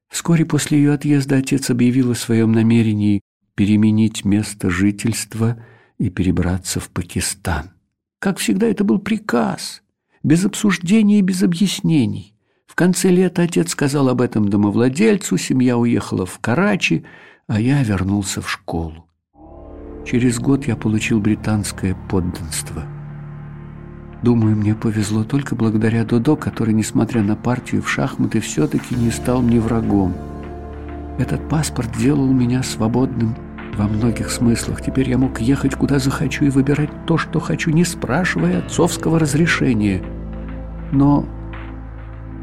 Вскоре 0.09 0.45
после 0.45 0.79
ее 0.79 0.93
отъезда 0.93 1.39
отец 1.39 1.71
объявил 1.71 2.11
о 2.11 2.15
своем 2.15 2.53
намерении 2.53 3.23
переменить 3.55 4.27
место 4.27 4.69
жительства 4.69 5.63
и 5.99 6.11
перебраться 6.11 6.81
в 6.81 6.91
Пакистан. 6.91 7.71
Как 8.19 8.39
всегда, 8.39 8.67
это 8.67 8.85
был 8.85 8.99
приказ, 8.99 9.82
без 10.23 10.45
обсуждений 10.45 11.19
и 11.19 11.23
без 11.23 11.43
объяснений. 11.43 12.35
В 12.67 12.75
конце 12.75 13.11
лета 13.11 13.43
отец 13.43 13.71
сказал 13.71 14.09
об 14.09 14.21
этом 14.21 14.49
домовладельцу, 14.49 15.37
семья 15.37 15.77
уехала 15.77 16.25
в 16.25 16.39
Карачи, 16.39 17.05
а 17.47 17.61
я 17.61 17.83
вернулся 17.83 18.41
в 18.41 18.51
школу. 18.51 19.07
Через 20.07 20.39
год 20.39 20.67
я 20.67 20.75
получил 20.75 21.21
британское 21.21 21.97
подданство. 22.09 22.85
Думаю, 24.23 24.57
мне 24.57 24.75
повезло 24.75 25.25
только 25.25 25.57
благодаря 25.57 26.05
Додо, 26.05 26.37
который, 26.37 26.75
несмотря 26.75 27.23
на 27.23 27.37
партию 27.37 27.83
в 27.83 27.91
шахматы, 27.91 28.41
все-таки 28.41 28.95
не 28.95 29.11
стал 29.11 29.43
мне 29.43 29.61
врагом. 29.61 30.15
Этот 31.19 31.49
паспорт 31.49 31.91
делал 31.99 32.33
меня 32.33 32.63
свободным 32.63 33.37
во 33.75 33.89
многих 33.89 34.31
смыслах. 34.31 34.83
Теперь 34.83 35.09
я 35.09 35.19
мог 35.19 35.41
ехать 35.41 35.75
куда 35.75 35.99
захочу 35.99 36.45
и 36.45 36.51
выбирать 36.51 36.91
то, 37.07 37.19
что 37.19 37.41
хочу, 37.41 37.71
не 37.71 37.85
спрашивая 37.85 38.59
отцовского 38.59 39.19
разрешения. 39.19 40.03
Но 40.93 41.27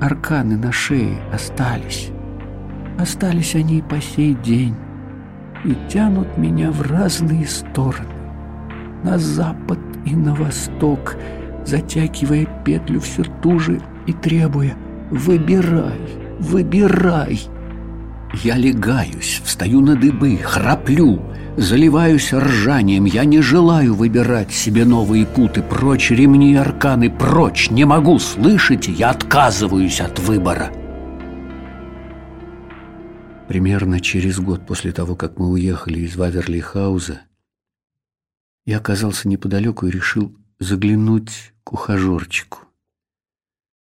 арканы 0.01 0.57
на 0.57 0.71
шее 0.71 1.19
остались. 1.33 2.09
Остались 2.97 3.55
они 3.55 3.79
и 3.79 3.81
по 3.81 4.01
сей 4.01 4.33
день 4.33 4.75
и 5.63 5.75
тянут 5.89 6.37
меня 6.37 6.71
в 6.71 6.81
разные 6.81 7.45
стороны. 7.47 8.07
На 9.03 9.17
запад 9.17 9.79
и 10.05 10.15
на 10.15 10.33
восток, 10.33 11.15
затягивая 11.65 12.47
петлю 12.65 12.99
все 12.99 13.23
туже 13.41 13.81
и 14.07 14.13
требуя 14.13 14.75
«Выбирай, 15.09 15.99
выбирай!» 16.39 17.41
Я 18.33 18.57
легаюсь, 18.57 19.41
встаю 19.43 19.81
на 19.81 19.95
дыбы, 19.95 20.37
храплю, 20.37 21.19
заливаюсь 21.57 22.31
ржанием. 22.31 23.05
Я 23.05 23.25
не 23.25 23.41
желаю 23.41 23.95
выбирать 23.95 24.51
себе 24.51 24.85
новые 24.85 25.25
путы. 25.25 25.63
Прочь 25.63 26.11
ремни 26.11 26.53
и 26.53 26.55
арканы, 26.55 27.09
прочь, 27.09 27.71
не 27.71 27.85
могу, 27.85 28.19
слышите? 28.19 28.91
Я 28.91 29.09
отказываюсь 29.09 29.99
от 29.99 30.19
выбора. 30.19 30.71
Примерно 33.47 33.99
через 33.99 34.39
год 34.39 34.67
после 34.67 34.91
того, 34.91 35.15
как 35.15 35.39
мы 35.39 35.49
уехали 35.49 36.01
из 36.01 36.15
Ваверли-хауза, 36.15 37.21
я 38.65 38.77
оказался 38.77 39.27
неподалеку 39.27 39.87
и 39.87 39.91
решил 39.91 40.35
заглянуть 40.59 41.53
к 41.63 41.73
ухажерчику. 41.73 42.68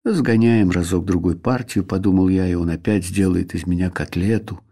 Сгоняем 0.07 0.69
разок-другой 0.69 1.35
партию, 1.35 1.83
подумал 1.83 2.29
я, 2.29 2.47
и 2.47 2.53
он 2.53 2.69
опять 2.69 3.03
сделает 3.05 3.55
из 3.55 3.65
меня 3.65 3.89
котлету. 3.89 4.63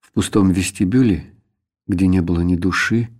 В 0.00 0.10
пустом 0.10 0.50
вестибюле, 0.50 1.32
где 1.86 2.08
не 2.08 2.20
было 2.20 2.40
ни 2.40 2.56
души, 2.56 3.10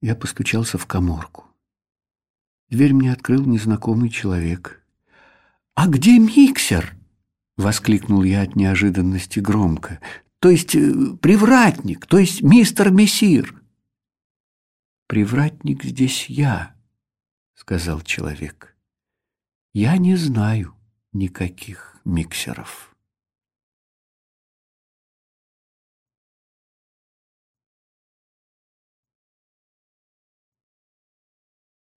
я 0.00 0.16
постучался 0.16 0.78
в 0.78 0.86
коморку. 0.86 1.44
Дверь 2.70 2.94
мне 2.94 3.12
открыл 3.12 3.44
незнакомый 3.44 4.08
человек. 4.08 4.82
«А 5.74 5.86
где 5.86 6.18
миксер?»— 6.18 6.96
воскликнул 7.58 8.22
я 8.22 8.40
от 8.40 8.56
неожиданности 8.56 9.38
громко. 9.38 10.00
«То 10.38 10.48
есть 10.48 10.74
э, 10.74 11.14
привратник, 11.20 12.06
то 12.06 12.16
есть 12.16 12.40
мистер 12.40 12.90
Мессир». 12.90 13.62
«Привратник 15.08 15.84
здесь 15.84 16.30
я»,— 16.30 16.74
сказал 17.54 18.00
человек. 18.00 18.71
Я 19.74 19.96
не 19.96 20.16
знаю 20.16 20.74
никаких 21.14 21.96
миксеров. 22.04 22.91